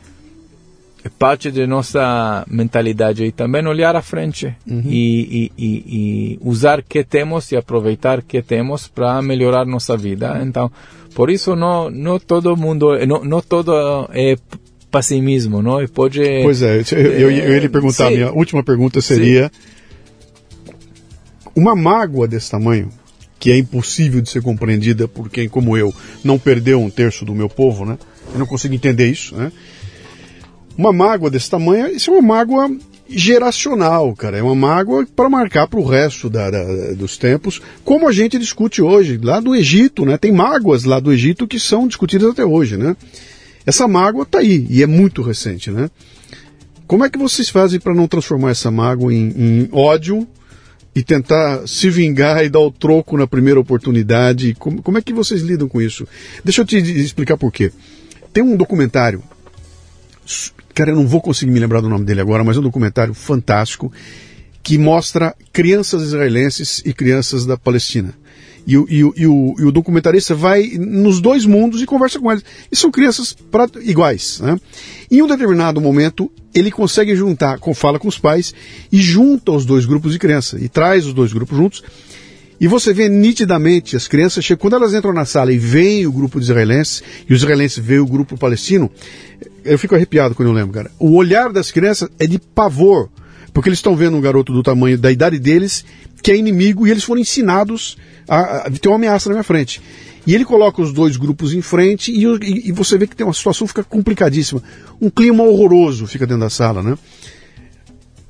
é 1.05 1.09
parte 1.18 1.51
de 1.51 1.66
nossa 1.66 2.44
mentalidade 2.48 3.24
e 3.24 3.32
também 3.32 3.66
olhar 3.66 3.94
à 3.97 4.02
frente 4.02 4.55
uhum. 4.66 4.82
e, 4.86 5.51
e, 5.56 5.64
e, 5.64 5.68
e, 5.68 6.39
usar 6.43 6.82
que 6.82 7.05
temos 7.05 7.51
e 7.52 7.56
aproveitar 7.56 8.22
que 8.22 8.43
temos 8.43 8.89
para 8.89 9.20
melhorar 9.22 9.64
nossa 9.64 9.97
vida. 9.97 10.40
Então, 10.43 10.70
por 11.14 11.30
isso 11.30 11.56
não 11.56 11.90
não 11.90 12.18
todo 12.18 12.56
mundo 12.56 12.98
não, 13.06 13.24
não 13.24 13.40
todo 13.40 13.72
é 14.12 14.36
pessimismo, 14.90 15.62
não? 15.62 15.82
E 15.82 15.89
pode. 15.89 16.20
Pois 16.43 16.62
é, 16.62 16.82
eu, 16.93 16.98
eu, 16.98 17.30
eu 17.30 17.52
ia 17.55 17.59
lhe 17.59 17.68
perguntar, 17.68 18.09
a 18.09 18.10
minha 18.10 18.32
última 18.32 18.62
pergunta 18.62 19.01
seria: 19.01 19.51
sim. 19.52 20.72
uma 21.55 21.76
mágoa 21.76 22.26
desse 22.26 22.51
tamanho, 22.51 22.90
que 23.39 23.52
é 23.52 23.59
impossível 23.59 24.20
de 24.20 24.30
ser 24.30 24.43
compreendida 24.43 25.06
por 25.06 25.28
quem, 25.30 25.48
como 25.48 25.76
eu, 25.76 25.94
não 26.24 26.39
perdeu 26.39 26.80
um 26.80 26.90
terço 26.90 27.24
do 27.24 27.35
meu 27.35 27.48
povo, 27.48 27.85
né? 27.85 27.98
Eu 28.32 28.38
não 28.38 28.46
consigo 28.46 28.74
entender 28.74 29.10
isso, 29.10 29.34
né? 29.34 29.52
Uma 30.76 30.92
mágoa 30.92 31.30
desse 31.30 31.50
tamanho, 31.50 31.88
isso 31.88 32.10
é 32.10 32.14
uma 32.14 32.22
mágoa 32.22 32.70
geracional, 33.09 34.14
cara. 34.14 34.38
É 34.38 34.42
uma 34.42 34.55
mágoa 34.55 35.06
para 35.06 35.28
marcar 35.28 35.66
para 35.66 35.80
o 35.80 35.84
resto 35.84 36.28
da, 36.28 36.50
da, 36.50 36.92
dos 36.92 37.16
tempos, 37.16 37.60
como 37.84 38.06
a 38.06 38.12
gente 38.12 38.38
discute 38.38 38.82
hoje. 38.82 39.18
Lá 39.20 39.40
do 39.40 39.55
Egito, 39.55 40.05
né? 40.05 40.16
Tem 40.18 40.30
mágoas 40.30 40.84
lá 40.84 41.00
do 41.00 41.12
Egito 41.12 41.46
que 41.46 41.59
são 41.59 41.88
discutidas 41.88 42.30
até 42.30 42.44
hoje, 42.44 42.76
né? 42.76 42.96
Essa 43.64 43.88
mágoa 43.88 44.22
está 44.22 44.38
aí 44.38 44.66
e 44.70 44.82
é 44.82 44.86
muito 44.86 45.22
recente, 45.22 45.70
né? 45.70 45.90
Como 46.86 47.05
é 47.05 47.10
que 47.10 47.18
vocês 47.18 47.48
fazem 47.48 47.78
para 47.78 47.94
não 47.94 48.09
transformar 48.09 48.50
essa 48.50 48.70
mágoa 48.70 49.12
em, 49.12 49.28
em, 49.36 49.68
ódio 49.72 50.26
e 50.94 51.02
tentar 51.02 51.66
se 51.66 51.90
vingar 51.90 52.42
e 52.44 52.48
dar 52.48 52.60
o 52.60 52.70
troco 52.70 53.16
na 53.18 53.26
primeira 53.26 53.60
oportunidade? 53.60 54.55
Como, 54.59 54.82
como 54.82 54.96
é 54.96 55.02
que 55.02 55.12
vocês 55.12 55.42
lidam 55.42 55.68
com 55.68 55.82
isso? 55.82 56.09
Deixa 56.42 56.62
eu 56.62 56.64
te 56.64 56.78
explicar 56.78 57.36
por 57.36 57.52
quê. 57.52 57.70
Tem 58.32 58.42
um 58.42 58.56
documentário 58.56 59.22
Cara, 60.74 60.90
eu 60.90 60.96
não 60.96 61.06
vou 61.06 61.20
conseguir 61.20 61.50
me 61.50 61.59
lembrar 61.59 61.80
do 61.80 61.88
nome 61.88 62.05
dele 62.05 62.20
agora, 62.20 62.44
mas 62.44 62.56
é 62.56 62.60
um 62.60 62.62
documentário 62.62 63.12
fantástico 63.12 63.92
que 64.62 64.78
mostra 64.78 65.34
crianças 65.52 66.02
israelenses 66.02 66.82
e 66.84 66.92
crianças 66.92 67.44
da 67.44 67.56
Palestina. 67.56 68.14
E 68.66 68.76
o, 68.76 68.86
e, 68.88 68.98
e, 68.98 69.26
o, 69.26 69.55
e 69.59 69.64
o, 69.64 69.72
documentarista 69.72 70.34
vai 70.34 70.68
nos 70.78 71.20
dois 71.20 71.46
mundos 71.46 71.80
e 71.80 71.86
conversa 71.86 72.20
com 72.20 72.30
eles. 72.30 72.44
E 72.70 72.76
são 72.76 72.90
crianças 72.90 73.34
iguais. 73.80 74.40
Né? 74.40 74.60
Em 75.10 75.22
um 75.22 75.26
determinado 75.26 75.80
momento, 75.80 76.30
ele 76.55 76.70
consegue 76.70 77.16
juntar, 77.16 77.59
fala 77.74 77.98
com 77.98 78.06
os 78.06 78.18
pais 78.18 78.55
e 78.92 79.00
junta 79.00 79.52
os 79.52 79.64
dois 79.64 79.86
grupos 79.86 80.12
de 80.12 80.18
crianças 80.18 80.62
e 80.62 80.68
traz 80.68 81.06
os 81.06 81.14
dois 81.14 81.32
grupos 81.32 81.56
juntos. 81.56 81.82
E 82.60 82.66
você 82.66 82.93
vê 82.93 83.09
nitidamente 83.09 83.97
as 83.97 84.09
crianças, 84.09 84.47
quando 84.59 84.74
elas 84.74 84.93
entram 84.93 85.12
na 85.12 85.24
sala 85.24 85.52
e 85.52 85.59
veem 85.59 86.06
o 86.06 86.12
grupo 86.12 86.39
de 86.39 86.44
israelenses, 86.44 87.02
e 87.28 87.32
os 87.32 87.40
israelenses 87.40 87.78
veem 87.78 88.01
o 88.01 88.06
grupo 88.06 88.36
palestino, 88.36 88.90
eu 89.64 89.78
fico 89.78 89.94
arrepiado 89.94 90.35
quando 90.35 90.48
eu 90.48 90.55
lembro, 90.55 90.72
cara. 90.72 90.90
O 90.98 91.14
olhar 91.14 91.52
das 91.52 91.70
crianças 91.70 92.09
é 92.18 92.26
de 92.26 92.39
pavor, 92.39 93.09
porque 93.52 93.68
eles 93.68 93.78
estão 93.78 93.94
vendo 93.94 94.16
um 94.16 94.20
garoto 94.20 94.52
do 94.52 94.62
tamanho 94.62 94.98
da 94.98 95.10
idade 95.10 95.39
deles 95.39 95.85
que 96.22 96.32
é 96.32 96.36
inimigo 96.36 96.86
e 96.86 96.90
eles 96.90 97.05
foram 97.05 97.20
ensinados 97.20 97.97
a, 98.28 98.66
a 98.66 98.70
ter 98.70 98.89
uma 98.89 98.97
ameaça 98.97 99.28
na 99.28 99.36
minha 99.36 99.44
frente. 99.44 99.80
E 100.26 100.35
ele 100.35 100.44
coloca 100.44 100.82
os 100.82 100.93
dois 100.93 101.16
grupos 101.16 101.55
em 101.55 101.62
frente 101.62 102.12
e, 102.12 102.24
e, 102.24 102.68
e, 102.68 102.72
você 102.72 102.98
vê 102.98 103.06
que 103.06 103.16
tem 103.16 103.26
uma 103.26 103.32
situação 103.32 103.66
fica 103.66 103.82
complicadíssima. 103.82 104.62
Um 105.01 105.09
clima 105.09 105.43
horroroso 105.43 106.06
fica 106.06 106.26
dentro 106.26 106.43
da 106.43 106.51
sala, 106.51 106.82
né? 106.82 106.98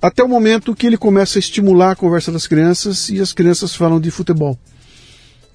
Até 0.00 0.22
o 0.22 0.28
momento 0.28 0.74
que 0.74 0.86
ele 0.86 0.96
começa 0.96 1.38
a 1.38 1.40
estimular 1.40 1.92
a 1.92 1.96
conversa 1.96 2.30
das 2.30 2.46
crianças 2.46 3.08
e 3.08 3.20
as 3.20 3.32
crianças 3.32 3.74
falam 3.74 4.00
de 4.00 4.10
futebol. 4.10 4.56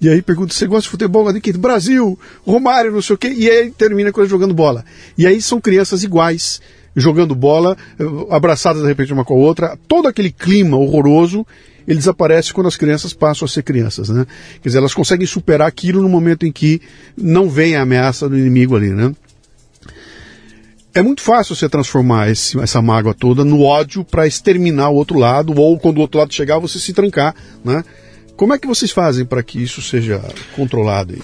E 0.02 0.10
aí 0.10 0.22
pergunta, 0.22 0.54
você 0.54 0.68
gosta 0.68 0.84
de 0.84 0.90
futebol? 0.90 1.32
De 1.32 1.40
que? 1.40 1.54
Brasil, 1.54 2.20
Romário, 2.46 2.92
não 2.92 3.02
sei 3.02 3.16
o 3.16 3.18
quê. 3.18 3.34
E 3.34 3.50
aí 3.50 3.72
termina 3.72 4.12
com 4.12 4.20
ele 4.20 4.30
jogando 4.30 4.54
bola. 4.54 4.84
E 5.18 5.26
aí 5.26 5.42
são 5.42 5.62
crianças 5.62 6.04
iguais, 6.04 6.60
jogando 6.94 7.34
bola, 7.34 7.78
eh, 7.98 8.04
abraçadas 8.30 8.82
de 8.82 8.88
repente 8.88 9.14
uma 9.14 9.24
com 9.24 9.34
a 9.34 9.38
outra. 9.38 9.80
Todo 9.88 10.10
aquele 10.10 10.30
clima 10.30 10.76
horroroso, 10.76 11.48
ele 11.88 12.00
desaparece 12.00 12.52
quando 12.52 12.68
as 12.68 12.76
crianças 12.76 13.14
passam 13.14 13.46
a 13.46 13.50
ser 13.50 13.64
crianças, 13.64 14.10
né? 14.10 14.28
Quer 14.62 14.68
dizer, 14.68 14.80
elas 14.80 14.94
conseguem 14.94 15.26
superar 15.26 15.70
aquilo 15.70 16.02
no 16.02 16.10
momento 16.10 16.46
em 16.46 16.52
que 16.52 16.82
não 17.16 17.50
vem 17.50 17.78
a 17.78 17.82
ameaça 17.82 18.28
do 18.28 18.38
inimigo 18.38 18.76
ali, 18.76 18.90
né? 18.90 19.14
É 20.96 21.02
muito 21.02 21.22
fácil 21.22 21.56
você 21.56 21.68
transformar 21.68 22.30
esse, 22.30 22.60
essa 22.60 22.82
mágoa 22.82 23.14
toda 23.14 23.44
no 23.44 23.64
ódio 23.64 24.04
para 24.04 24.28
exterminar 24.28 24.90
o 24.90 24.96
outro 24.96 25.18
lado, 25.18 25.60
ou 25.60 25.80
quando 25.80 25.98
o 25.98 26.02
outro 26.02 26.20
lado 26.20 26.34
chegar, 26.34 26.60
você 26.60 26.80
se 26.80 26.94
trancar, 26.94 27.36
né? 27.64 27.84
Como 28.36 28.54
é 28.54 28.60
que 28.60 28.68
vocês 28.68 28.92
fazem 28.92 29.26
para 29.26 29.42
que 29.42 29.62
isso 29.62 29.82
seja 29.82 30.22
controlado? 30.56 31.16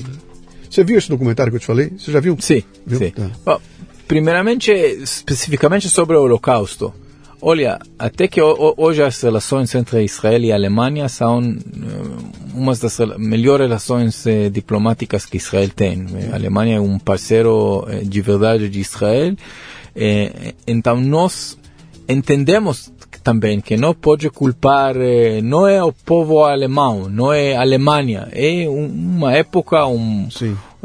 Você 0.70 0.84
viu 0.84 0.98
esse 0.98 1.10
documentário 1.10 1.52
que 1.52 1.58
eu 1.58 1.60
te 1.60 1.66
falei? 1.66 1.92
Você 1.98 2.12
já 2.12 2.20
viu? 2.20 2.36
Sim. 2.40 2.64
Viu? 2.86 3.00
sim. 3.00 3.12
Tá. 3.12 3.30
Bom, 3.46 3.60
primeiramente, 4.08 4.72
especificamente 4.72 5.90
sobre 5.90 6.16
o 6.16 6.22
Holocausto. 6.22 6.94
Olha, 7.42 7.80
até 7.98 8.28
que 8.28 8.42
hoje 8.42 9.02
as 9.02 9.22
relações 9.22 9.74
entre 9.74 10.04
Israel 10.04 10.42
e 10.42 10.52
Alemanha 10.52 11.08
são 11.08 11.42
umas 12.54 12.80
das 12.80 13.00
melhores 13.18 13.68
relações 13.68 14.26
diplomáticas 14.52 15.26
que 15.26 15.38
Israel 15.38 15.70
tem. 15.70 16.06
A 16.32 16.36
Alemanha 16.36 16.78
é 16.78 16.82
um 16.82 17.00
parceiro 17.00 17.88
de 18.04 18.22
verdade 18.22 18.68
de 18.68 18.82
Israel. 18.82 19.36
Então 20.68 21.00
nós 21.00 21.58
entendemos 22.10 22.92
também 23.24 23.62
que 23.62 23.78
não 23.78 23.94
pode 23.94 24.30
culpar, 24.30 24.96
não 25.44 25.68
é 25.68 25.84
o 25.84 25.94
povo 25.94 26.44
alemão, 26.44 27.08
não 27.10 27.32
é 27.32 27.56
a 27.56 27.62
Alemanha, 27.62 28.28
é 28.32 28.68
uma 28.68 29.34
época, 29.34 29.86
um, 29.86 30.28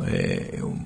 é, 0.07 0.59
um, 0.63 0.79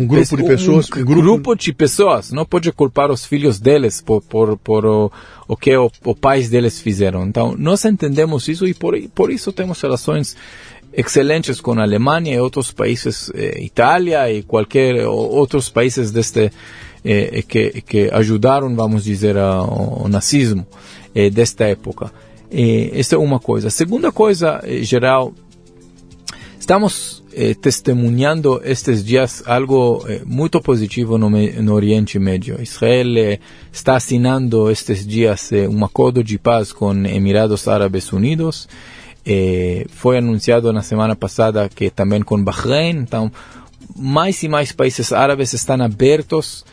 um 0.00 0.06
grupo 0.06 0.36
de 0.36 0.42
pessoas, 0.44 0.86
um, 0.86 1.04
grupo... 1.04 1.22
grupo... 1.22 1.56
de 1.56 1.72
pessoas, 1.72 2.32
não 2.32 2.44
pode 2.44 2.72
culpar 2.72 3.10
os 3.10 3.24
filhos 3.24 3.58
deles 3.60 4.00
por, 4.00 4.22
por, 4.22 4.56
por 4.56 4.86
o, 4.86 5.12
o 5.46 5.56
que 5.56 5.76
os 5.76 5.92
pais 6.20 6.48
deles 6.48 6.80
fizeram. 6.80 7.26
Então, 7.26 7.54
nós 7.58 7.84
entendemos 7.84 8.48
isso 8.48 8.66
e 8.66 8.74
por, 8.74 8.98
por 9.14 9.30
isso 9.30 9.52
temos 9.52 9.80
relações 9.80 10.36
excelentes 10.92 11.60
com 11.60 11.72
a 11.78 11.82
Alemanha 11.82 12.34
e 12.34 12.40
outros 12.40 12.72
países, 12.72 13.30
eh, 13.34 13.62
Itália 13.62 14.32
e 14.32 14.42
qualquer 14.42 15.06
outros 15.06 15.68
países 15.68 16.10
deste 16.10 16.50
eh, 17.04 17.42
que, 17.46 17.82
que 17.82 18.10
ajudaram, 18.10 18.74
vamos 18.74 19.04
dizer, 19.04 19.36
ao, 19.36 20.02
ao 20.02 20.08
nazismo 20.08 20.66
eh, 21.14 21.30
desta 21.30 21.64
época. 21.64 22.10
Eh, 22.50 22.90
esta 22.94 23.14
é 23.14 23.18
uma 23.18 23.38
coisa. 23.38 23.70
Segunda 23.70 24.10
coisa, 24.10 24.60
eh, 24.64 24.82
geral, 24.82 25.32
estamos 26.58 27.19
eh, 27.32 27.54
testemunhando 27.54 28.60
estes 28.64 29.04
dias 29.04 29.42
algo 29.46 30.04
eh, 30.08 30.22
muito 30.24 30.60
positivo 30.60 31.16
no, 31.16 31.30
no, 31.30 31.74
Oriente 31.74 32.18
Médio. 32.18 32.60
Israel 32.60 33.18
eh, 33.18 33.38
está 33.72 33.96
assinando 33.96 34.70
estes 34.70 35.06
dias 35.06 35.50
um 35.68 35.84
acordo 35.84 36.24
de 36.24 36.38
paz 36.38 36.72
com 36.72 36.92
Emirados 37.06 37.68
Árabes 37.68 38.12
Unidos. 38.12 38.68
foi 39.90 40.18
anunciado 40.18 40.72
na 40.72 40.82
semana 40.82 41.14
passada 41.14 41.68
que 41.68 41.90
também 41.90 42.22
com 42.22 42.42
Bahrein. 42.42 42.96
Então, 42.98 43.30
mais 43.96 44.42
e 44.42 44.48
mais 44.48 44.72
países 44.72 45.12
árabes 45.12 45.52
estão 45.52 45.80
abertos 45.82 46.64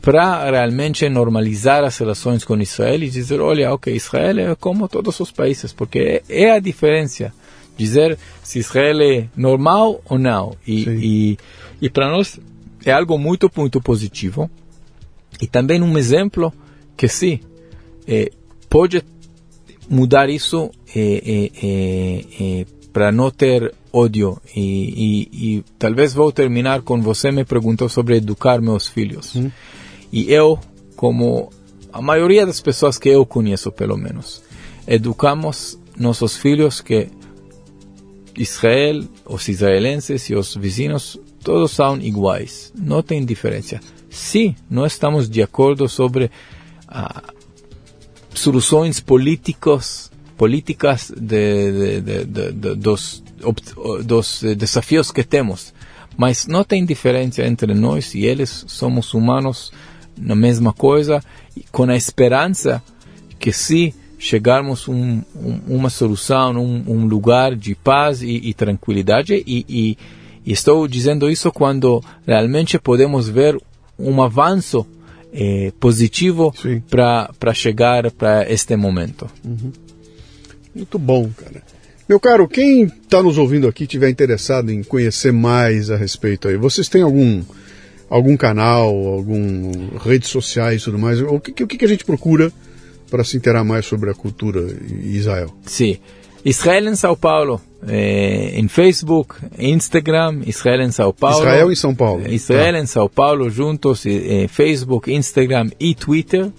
para 0.00 0.50
realmente 0.50 1.08
normalizar 1.08 1.82
as 1.82 1.96
relações 1.98 2.44
com 2.44 2.60
Israel 2.60 3.02
e 3.02 3.08
dizer, 3.08 3.40
olha, 3.40 3.72
ok, 3.72 3.94
Israel 3.96 4.38
é 4.38 4.54
como 4.54 4.86
todos 4.86 5.18
os 5.18 5.30
países, 5.30 5.72
porque 5.72 6.22
é, 6.28 6.44
é 6.44 6.50
a 6.52 6.60
diferença 6.60 7.32
dizer 7.76 8.18
se 8.42 8.58
Israel 8.58 9.00
é 9.00 9.28
normal 9.36 10.02
ou 10.04 10.18
não. 10.18 10.56
E, 10.66 10.84
e, 10.88 11.38
e 11.80 11.90
para 11.90 12.10
nós 12.10 12.38
é 12.84 12.92
algo 12.92 13.18
muito, 13.18 13.50
muito 13.56 13.80
positivo. 13.80 14.50
E 15.40 15.46
também 15.46 15.82
um 15.82 15.98
exemplo 15.98 16.52
que 16.96 17.08
sim, 17.08 17.40
é, 18.06 18.30
pode 18.68 19.02
mudar 19.88 20.28
isso 20.28 20.70
é, 20.94 21.50
é, 21.62 22.60
é 22.60 22.66
para 22.92 23.10
não 23.10 23.30
ter 23.30 23.74
ódio. 23.92 24.40
E, 24.54 24.60
e, 24.60 25.28
e, 25.32 25.64
talvez 25.78 26.14
vou 26.14 26.30
terminar 26.30 26.82
com 26.82 27.02
você 27.02 27.32
me 27.32 27.44
perguntou 27.44 27.88
sobre 27.88 28.16
educar 28.16 28.60
meus 28.60 28.86
filhos. 28.86 29.34
Hum. 29.34 29.50
E 30.12 30.32
eu, 30.32 30.58
como 30.94 31.50
a 31.92 32.00
maioria 32.00 32.46
das 32.46 32.60
pessoas 32.60 32.98
que 32.98 33.08
eu 33.08 33.26
conheço, 33.26 33.72
pelo 33.72 33.96
menos, 33.96 34.42
educamos 34.86 35.78
nossos 35.98 36.36
filhos 36.36 36.80
que 36.80 37.08
Israel, 38.36 39.04
os 39.24 39.48
israelenses 39.48 40.28
e 40.28 40.34
os 40.34 40.56
vizinhos, 40.56 41.18
todos 41.42 41.70
são 41.72 42.00
iguais, 42.00 42.72
não 42.76 43.02
tem 43.02 43.24
diferença. 43.24 43.80
Se 44.10 44.54
não 44.68 44.86
estamos 44.86 45.28
de 45.28 45.42
acordo 45.42 45.88
sobre 45.88 46.30
ah, 46.88 47.22
soluções 48.34 49.00
políticos, 49.00 50.10
políticas 50.36 51.12
de, 51.16 52.00
de, 52.00 52.24
de, 52.24 52.74
dos, 52.74 53.22
dos 54.04 54.42
desafios 54.56 55.10
que 55.10 55.22
temos, 55.22 55.72
mas 56.16 56.46
não 56.46 56.64
tem 56.64 56.84
diferença 56.84 57.42
entre 57.42 57.74
nós 57.74 58.14
e 58.14 58.24
eles, 58.24 58.64
somos 58.68 59.14
humanos, 59.14 59.72
na 60.16 60.34
mesma 60.34 60.72
coisa, 60.72 61.22
com 61.72 61.84
a 61.84 61.96
esperança 61.96 62.82
que 63.38 63.52
se 63.52 63.94
chegarmos 64.18 64.88
um, 64.88 65.22
um, 65.34 65.60
uma 65.68 65.90
solução, 65.90 66.52
um, 66.52 66.84
um, 66.86 67.06
lugar 67.06 67.54
de 67.54 67.74
paz 67.74 68.22
e, 68.22 68.40
e 68.44 68.54
tranquilidade, 68.54 69.34
e, 69.46 69.64
e, 69.68 69.98
e, 70.46 70.52
estou 70.52 70.86
dizendo 70.88 71.30
isso 71.30 71.50
quando 71.52 72.02
realmente 72.26 72.78
podemos 72.78 73.28
ver 73.28 73.56
um 73.98 74.22
avanço 74.22 74.86
eh, 75.32 75.72
positivo 75.80 76.54
para 76.88 77.54
chegar 77.54 78.10
para 78.10 78.50
este 78.50 78.76
momento. 78.76 79.28
Uhum. 79.44 79.72
Muito 80.74 80.98
bom, 80.98 81.30
cara. 81.36 81.62
Meu 82.08 82.20
caro, 82.20 82.46
quem 82.46 82.84
está 82.84 83.22
nos 83.22 83.38
ouvindo 83.38 83.66
aqui 83.66 83.86
tiver 83.86 84.10
interessado 84.10 84.70
em 84.70 84.82
conhecer 84.82 85.32
mais 85.32 85.90
a 85.90 85.96
respeito 85.96 86.48
aí, 86.48 86.56
vocês 86.56 86.88
têm 86.88 87.02
algum 87.02 87.42
algum 88.10 88.36
canal, 88.36 88.88
algum 88.88 89.96
redes 89.96 90.28
sociais 90.28 90.82
e 90.82 90.84
tudo 90.84 90.98
mais? 90.98 91.20
O 91.20 91.40
que, 91.40 91.64
o 91.64 91.66
que 91.66 91.84
a 91.84 91.88
gente 91.88 92.04
procura 92.04 92.52
para 93.10 93.24
se 93.24 93.36
interar 93.36 93.64
mais 93.64 93.86
sobre 93.86 94.10
a 94.10 94.14
cultura 94.14 94.60
em 94.60 95.10
Israel? 95.10 95.50
Sim. 95.64 95.98
Israel 96.44 96.88
em 96.88 96.96
São 96.96 97.16
Paulo, 97.16 97.58
eh, 97.88 98.52
em 98.54 98.68
Facebook, 98.68 99.36
Instagram, 99.58 100.42
Israel 100.46 100.82
em 100.82 100.90
São 100.90 101.10
Paulo. 101.10 101.38
Israel 101.38 101.72
em 101.72 101.74
São 101.74 101.94
Paulo. 101.94 102.28
Israel 102.28 102.74
tá. 102.74 102.78
em 102.80 102.86
São 102.86 103.08
Paulo, 103.08 103.48
juntos, 103.48 104.04
eh, 104.04 104.46
Facebook, 104.48 105.10
Instagram 105.10 105.70
e 105.80 105.94
Twitter. 105.94 106.50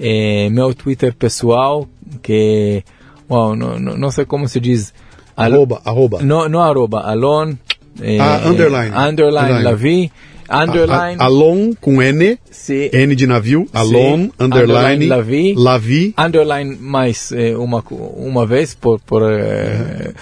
Eh, 0.00 0.48
meu 0.50 0.74
Twitter 0.74 1.12
pessoal, 1.12 1.86
que, 2.22 2.82
uau, 3.28 3.54
não, 3.54 3.78
não 3.78 4.10
sei 4.10 4.24
como 4.24 4.48
se 4.48 4.60
diz. 4.60 4.94
Arroba, 5.36 5.82
arroba. 5.84 6.22
Não, 6.22 6.48
não 6.48 6.60
arroba, 6.60 7.00
Alon. 7.00 7.54
Eh, 8.00 8.18
ah, 8.18 8.48
underline. 8.48 8.94
Underline, 8.96 9.62
Lavi. 9.62 10.12
Underline. 10.48 11.16
A, 11.20 11.24
a, 11.24 11.26
Alon 11.26 11.74
com 11.80 12.02
N. 12.02 12.38
Sim. 12.50 12.90
N 12.92 13.14
de 13.14 13.26
navio. 13.26 13.68
Alon, 13.72 14.30
underline. 14.38 15.06
Lavi. 15.06 15.54
Lavi. 15.54 16.14
Underline 16.16 16.76
mais 16.80 17.32
eh, 17.32 17.56
uma, 17.56 17.84
uma 17.90 18.46
vez 18.46 18.74
por. 18.74 19.00
por 19.00 19.22
eh, 19.22 20.12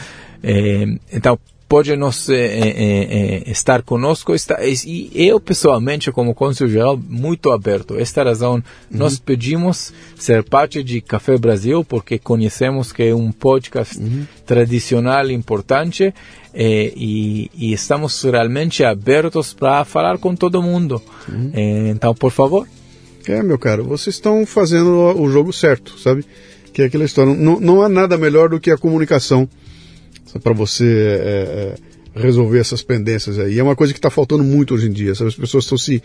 eh, 0.43 0.86
então, 1.12 1.39
pode 1.69 1.97
nos 1.97 2.29
estar 3.47 3.83
conosco 3.83 4.35
está, 4.35 4.59
e 4.65 5.11
eu 5.15 5.41
pessoalmente 5.41 6.13
como 6.13 6.35
cônsul 6.35 6.69
geral 6.69 6.97
muito 6.97 7.51
aberto 7.51 7.99
esta 7.99 8.23
razão 8.23 8.55
uhum. 8.55 8.63
nós 8.91 9.19
pedimos 9.19 9.93
ser 10.17 10.45
parte 10.45 10.83
de 10.83 11.01
Café 11.01 11.37
Brasil 11.37 11.85
porque 11.85 12.19
conhecemos 12.19 12.93
que 12.93 13.03
é 13.03 13.15
um 13.15 13.33
podcast 13.33 13.99
uhum. 13.99 14.27
tradicional 14.45 15.29
importante 15.31 16.15
eh, 16.55 16.93
e, 16.97 17.51
e, 17.55 17.73
estamos 17.73 18.23
realmente 18.23 18.85
abertos 18.85 19.53
para 19.53 19.85
falar 19.85 20.19
com 20.19 20.37
todo 20.37 20.63
mundo 20.63 21.03
uhum. 21.29 21.51
eh, 21.53 21.89
então 21.89 22.15
por 22.15 22.31
favor 22.31 22.67
é 23.27 23.43
meu 23.43 23.59
caro 23.59 23.85
vocês 23.85 24.15
estão 24.17 24.47
fazendo 24.47 25.21
o 25.21 25.29
jogo 25.29 25.53
certo 25.53 25.99
sabe 25.99 26.25
que 26.73 26.83
é 26.83 26.85
aquela 26.85 27.05
história 27.05 27.35
não, 27.35 27.59
não 27.59 27.83
há 27.83 27.89
nada 27.89 28.17
melhor 28.17 28.51
do 28.51 28.61
que 28.61 28.71
a 28.71 28.79
comunicação 28.79 29.49
para 30.43 30.53
você 30.53 30.85
é, 30.85 31.74
é, 32.16 32.20
resolver 32.20 32.59
essas 32.59 32.82
pendências 32.82 33.39
aí. 33.39 33.59
É 33.59 33.62
uma 33.62 33.77
coisa 33.77 33.93
que 33.93 33.98
está 33.98 34.11
faltando 34.11 34.43
muito 34.43 34.74
hoje 34.74 34.89
em 34.89 34.93
dia. 34.93 35.15
Sabe? 35.15 35.28
As 35.28 35.36
pessoas 35.36 35.65
estão 35.65 35.78
se 35.78 36.03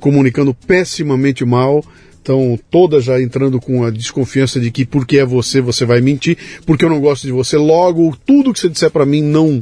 comunicando 0.00 0.54
pessimamente 0.54 1.44
mal, 1.44 1.84
estão 2.16 2.58
todas 2.70 3.04
já 3.04 3.20
entrando 3.20 3.60
com 3.60 3.84
a 3.84 3.90
desconfiança 3.90 4.60
de 4.60 4.70
que 4.70 4.84
porque 4.84 5.18
é 5.18 5.24
você, 5.24 5.60
você 5.60 5.84
vai 5.84 6.00
mentir, 6.00 6.36
porque 6.64 6.84
eu 6.84 6.90
não 6.90 7.00
gosto 7.00 7.26
de 7.26 7.32
você, 7.32 7.56
logo 7.56 8.16
tudo 8.24 8.52
que 8.52 8.60
você 8.60 8.68
disser 8.68 8.90
para 8.90 9.06
mim 9.06 9.22
não 9.22 9.60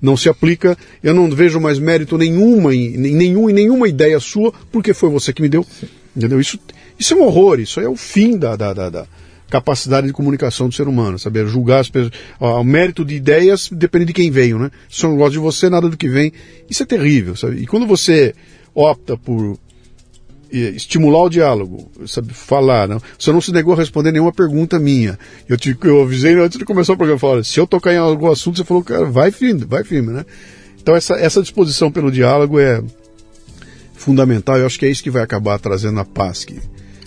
não 0.00 0.16
se 0.16 0.28
aplica, 0.28 0.76
eu 1.00 1.14
não 1.14 1.30
vejo 1.30 1.60
mais 1.60 1.78
mérito 1.78 2.18
nenhuma 2.18 2.74
em, 2.74 2.96
nenhum, 2.96 3.48
em 3.48 3.52
nenhuma 3.52 3.88
ideia 3.88 4.18
sua, 4.18 4.52
porque 4.72 4.92
foi 4.92 5.08
você 5.08 5.32
que 5.32 5.40
me 5.40 5.48
deu. 5.48 5.64
Entendeu? 6.14 6.40
Isso, 6.40 6.58
isso 6.98 7.14
é 7.14 7.16
um 7.16 7.22
horror, 7.22 7.60
isso 7.60 7.80
é 7.80 7.88
o 7.88 7.94
fim 7.94 8.36
da, 8.36 8.56
da, 8.56 8.72
da, 8.72 8.90
da 8.90 9.06
capacidade 9.52 10.06
de 10.06 10.14
comunicação 10.14 10.66
do 10.66 10.74
ser 10.74 10.88
humano, 10.88 11.18
saber 11.18 11.46
julgar 11.46 11.80
as 11.80 11.90
pessoas. 11.90 12.12
O 12.40 12.64
mérito 12.64 13.04
de 13.04 13.14
ideias 13.14 13.68
depende 13.70 14.06
de 14.06 14.14
quem 14.14 14.30
veio, 14.30 14.58
né? 14.58 14.70
Se 14.88 15.04
eu 15.04 15.10
não 15.10 15.18
gosto 15.18 15.32
de 15.32 15.38
você, 15.38 15.68
nada 15.68 15.90
do 15.90 15.96
que 15.96 16.08
vem. 16.08 16.32
Isso 16.70 16.82
é 16.82 16.86
terrível, 16.86 17.36
sabe? 17.36 17.56
E 17.56 17.66
quando 17.66 17.86
você 17.86 18.34
opta 18.74 19.14
por 19.14 19.58
estimular 20.50 21.24
o 21.24 21.28
diálogo, 21.28 21.90
sabe, 22.06 22.32
falar, 22.32 22.88
não. 22.88 23.00
Você 23.18 23.30
não 23.30 23.42
se 23.42 23.52
negou 23.52 23.74
a 23.74 23.76
responder 23.76 24.10
nenhuma 24.10 24.32
pergunta 24.32 24.78
minha. 24.78 25.18
Eu, 25.46 25.58
te, 25.58 25.76
eu 25.84 26.00
avisei 26.00 26.34
antes 26.34 26.58
de 26.58 26.64
começar 26.64 26.94
o 26.94 26.96
programa, 26.96 27.18
falei, 27.18 27.44
se 27.44 27.60
eu 27.60 27.66
tocar 27.66 27.92
em 27.92 27.98
algum 27.98 28.30
assunto, 28.30 28.56
você 28.56 28.64
falou, 28.64 28.82
cara, 28.82 29.04
vai 29.04 29.30
firme, 29.30 29.66
vai 29.66 29.84
firme, 29.84 30.12
né? 30.12 30.24
Então 30.80 30.96
essa, 30.96 31.14
essa 31.14 31.42
disposição 31.42 31.92
pelo 31.92 32.10
diálogo 32.10 32.58
é 32.58 32.82
fundamental, 33.94 34.56
eu 34.56 34.66
acho 34.66 34.78
que 34.78 34.86
é 34.86 34.90
isso 34.90 35.02
que 35.02 35.10
vai 35.10 35.22
acabar 35.22 35.58
trazendo 35.58 36.00
a 36.00 36.04
paz 36.04 36.44
que, 36.44 36.58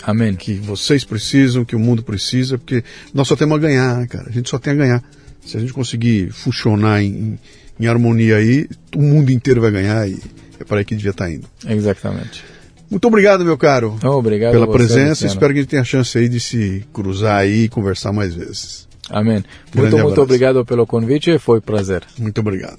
Amém. 0.06 0.36
Que 0.36 0.54
vocês 0.54 1.04
precisam, 1.04 1.64
que 1.64 1.74
o 1.74 1.80
mundo 1.80 2.00
precisa, 2.00 2.56
porque 2.56 2.84
nós 3.12 3.26
só 3.26 3.34
temos 3.34 3.56
a 3.56 3.60
ganhar, 3.60 4.06
cara. 4.06 4.28
A 4.28 4.32
gente 4.32 4.48
só 4.48 4.56
tem 4.56 4.72
a 4.72 4.76
ganhar. 4.76 5.02
Se 5.44 5.56
a 5.56 5.60
gente 5.60 5.72
conseguir 5.72 6.30
funcionar 6.30 7.02
em, 7.02 7.36
em 7.78 7.86
harmonia 7.88 8.36
aí, 8.36 8.68
o 8.94 9.02
mundo 9.02 9.32
inteiro 9.32 9.60
vai 9.60 9.72
ganhar 9.72 10.08
e 10.08 10.16
é 10.60 10.64
para 10.64 10.78
aí 10.78 10.84
que 10.84 10.94
devia 10.94 11.10
estar 11.10 11.24
tá 11.24 11.30
indo. 11.30 11.48
Exatamente. 11.68 12.44
Muito 12.88 13.08
obrigado, 13.08 13.44
meu 13.44 13.58
caro. 13.58 13.98
Oh, 14.04 14.10
obrigado 14.10 14.52
pela 14.52 14.66
você, 14.66 14.78
presença. 14.78 15.08
Luciano. 15.08 15.32
Espero 15.32 15.52
que 15.52 15.58
a 15.58 15.62
gente 15.62 15.70
tenha 15.70 15.82
a 15.82 15.84
chance 15.84 16.16
aí 16.16 16.28
de 16.28 16.38
se 16.38 16.84
cruzar 16.92 17.38
aí 17.38 17.64
e 17.64 17.68
conversar 17.68 18.12
mais 18.12 18.32
vezes. 18.32 18.86
Amém. 19.10 19.42
Grande 19.42 19.46
muito, 19.74 19.86
abraço. 19.86 20.04
muito 20.04 20.22
obrigado 20.22 20.64
pelo 20.64 20.86
convite. 20.86 21.36
Foi 21.38 21.58
um 21.58 21.62
prazer. 21.62 22.04
Muito 22.16 22.40
obrigado. 22.40 22.78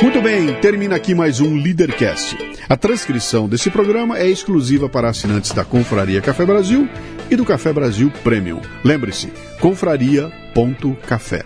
Muito 0.00 0.22
bem, 0.22 0.54
termina 0.60 0.94
aqui 0.94 1.12
mais 1.12 1.40
um 1.40 1.56
Leadercast. 1.56 2.36
A 2.68 2.76
transcrição 2.76 3.48
desse 3.48 3.68
programa 3.68 4.16
é 4.16 4.28
exclusiva 4.28 4.88
para 4.88 5.08
assinantes 5.08 5.50
da 5.50 5.64
Confraria 5.64 6.20
Café 6.20 6.46
Brasil 6.46 6.88
e 7.28 7.34
do 7.34 7.44
Café 7.44 7.72
Brasil 7.72 8.08
Premium. 8.22 8.60
Lembre-se, 8.84 9.32
confraria.café. 9.60 11.42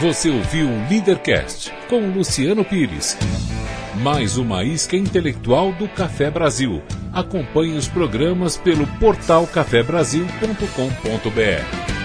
Você 0.00 0.30
ouviu 0.30 0.68
o 0.68 0.88
Leadercast 0.88 1.70
com 1.88 2.10
Luciano 2.10 2.64
Pires. 2.64 3.18
Mais 4.00 4.38
uma 4.38 4.64
isca 4.64 4.96
intelectual 4.96 5.70
do 5.72 5.86
Café 5.86 6.30
Brasil. 6.30 6.80
Acompanhe 7.12 7.76
os 7.76 7.88
programas 7.88 8.56
pelo 8.56 8.86
portal 8.98 9.46
cafebrasil.com.br. 9.46 11.97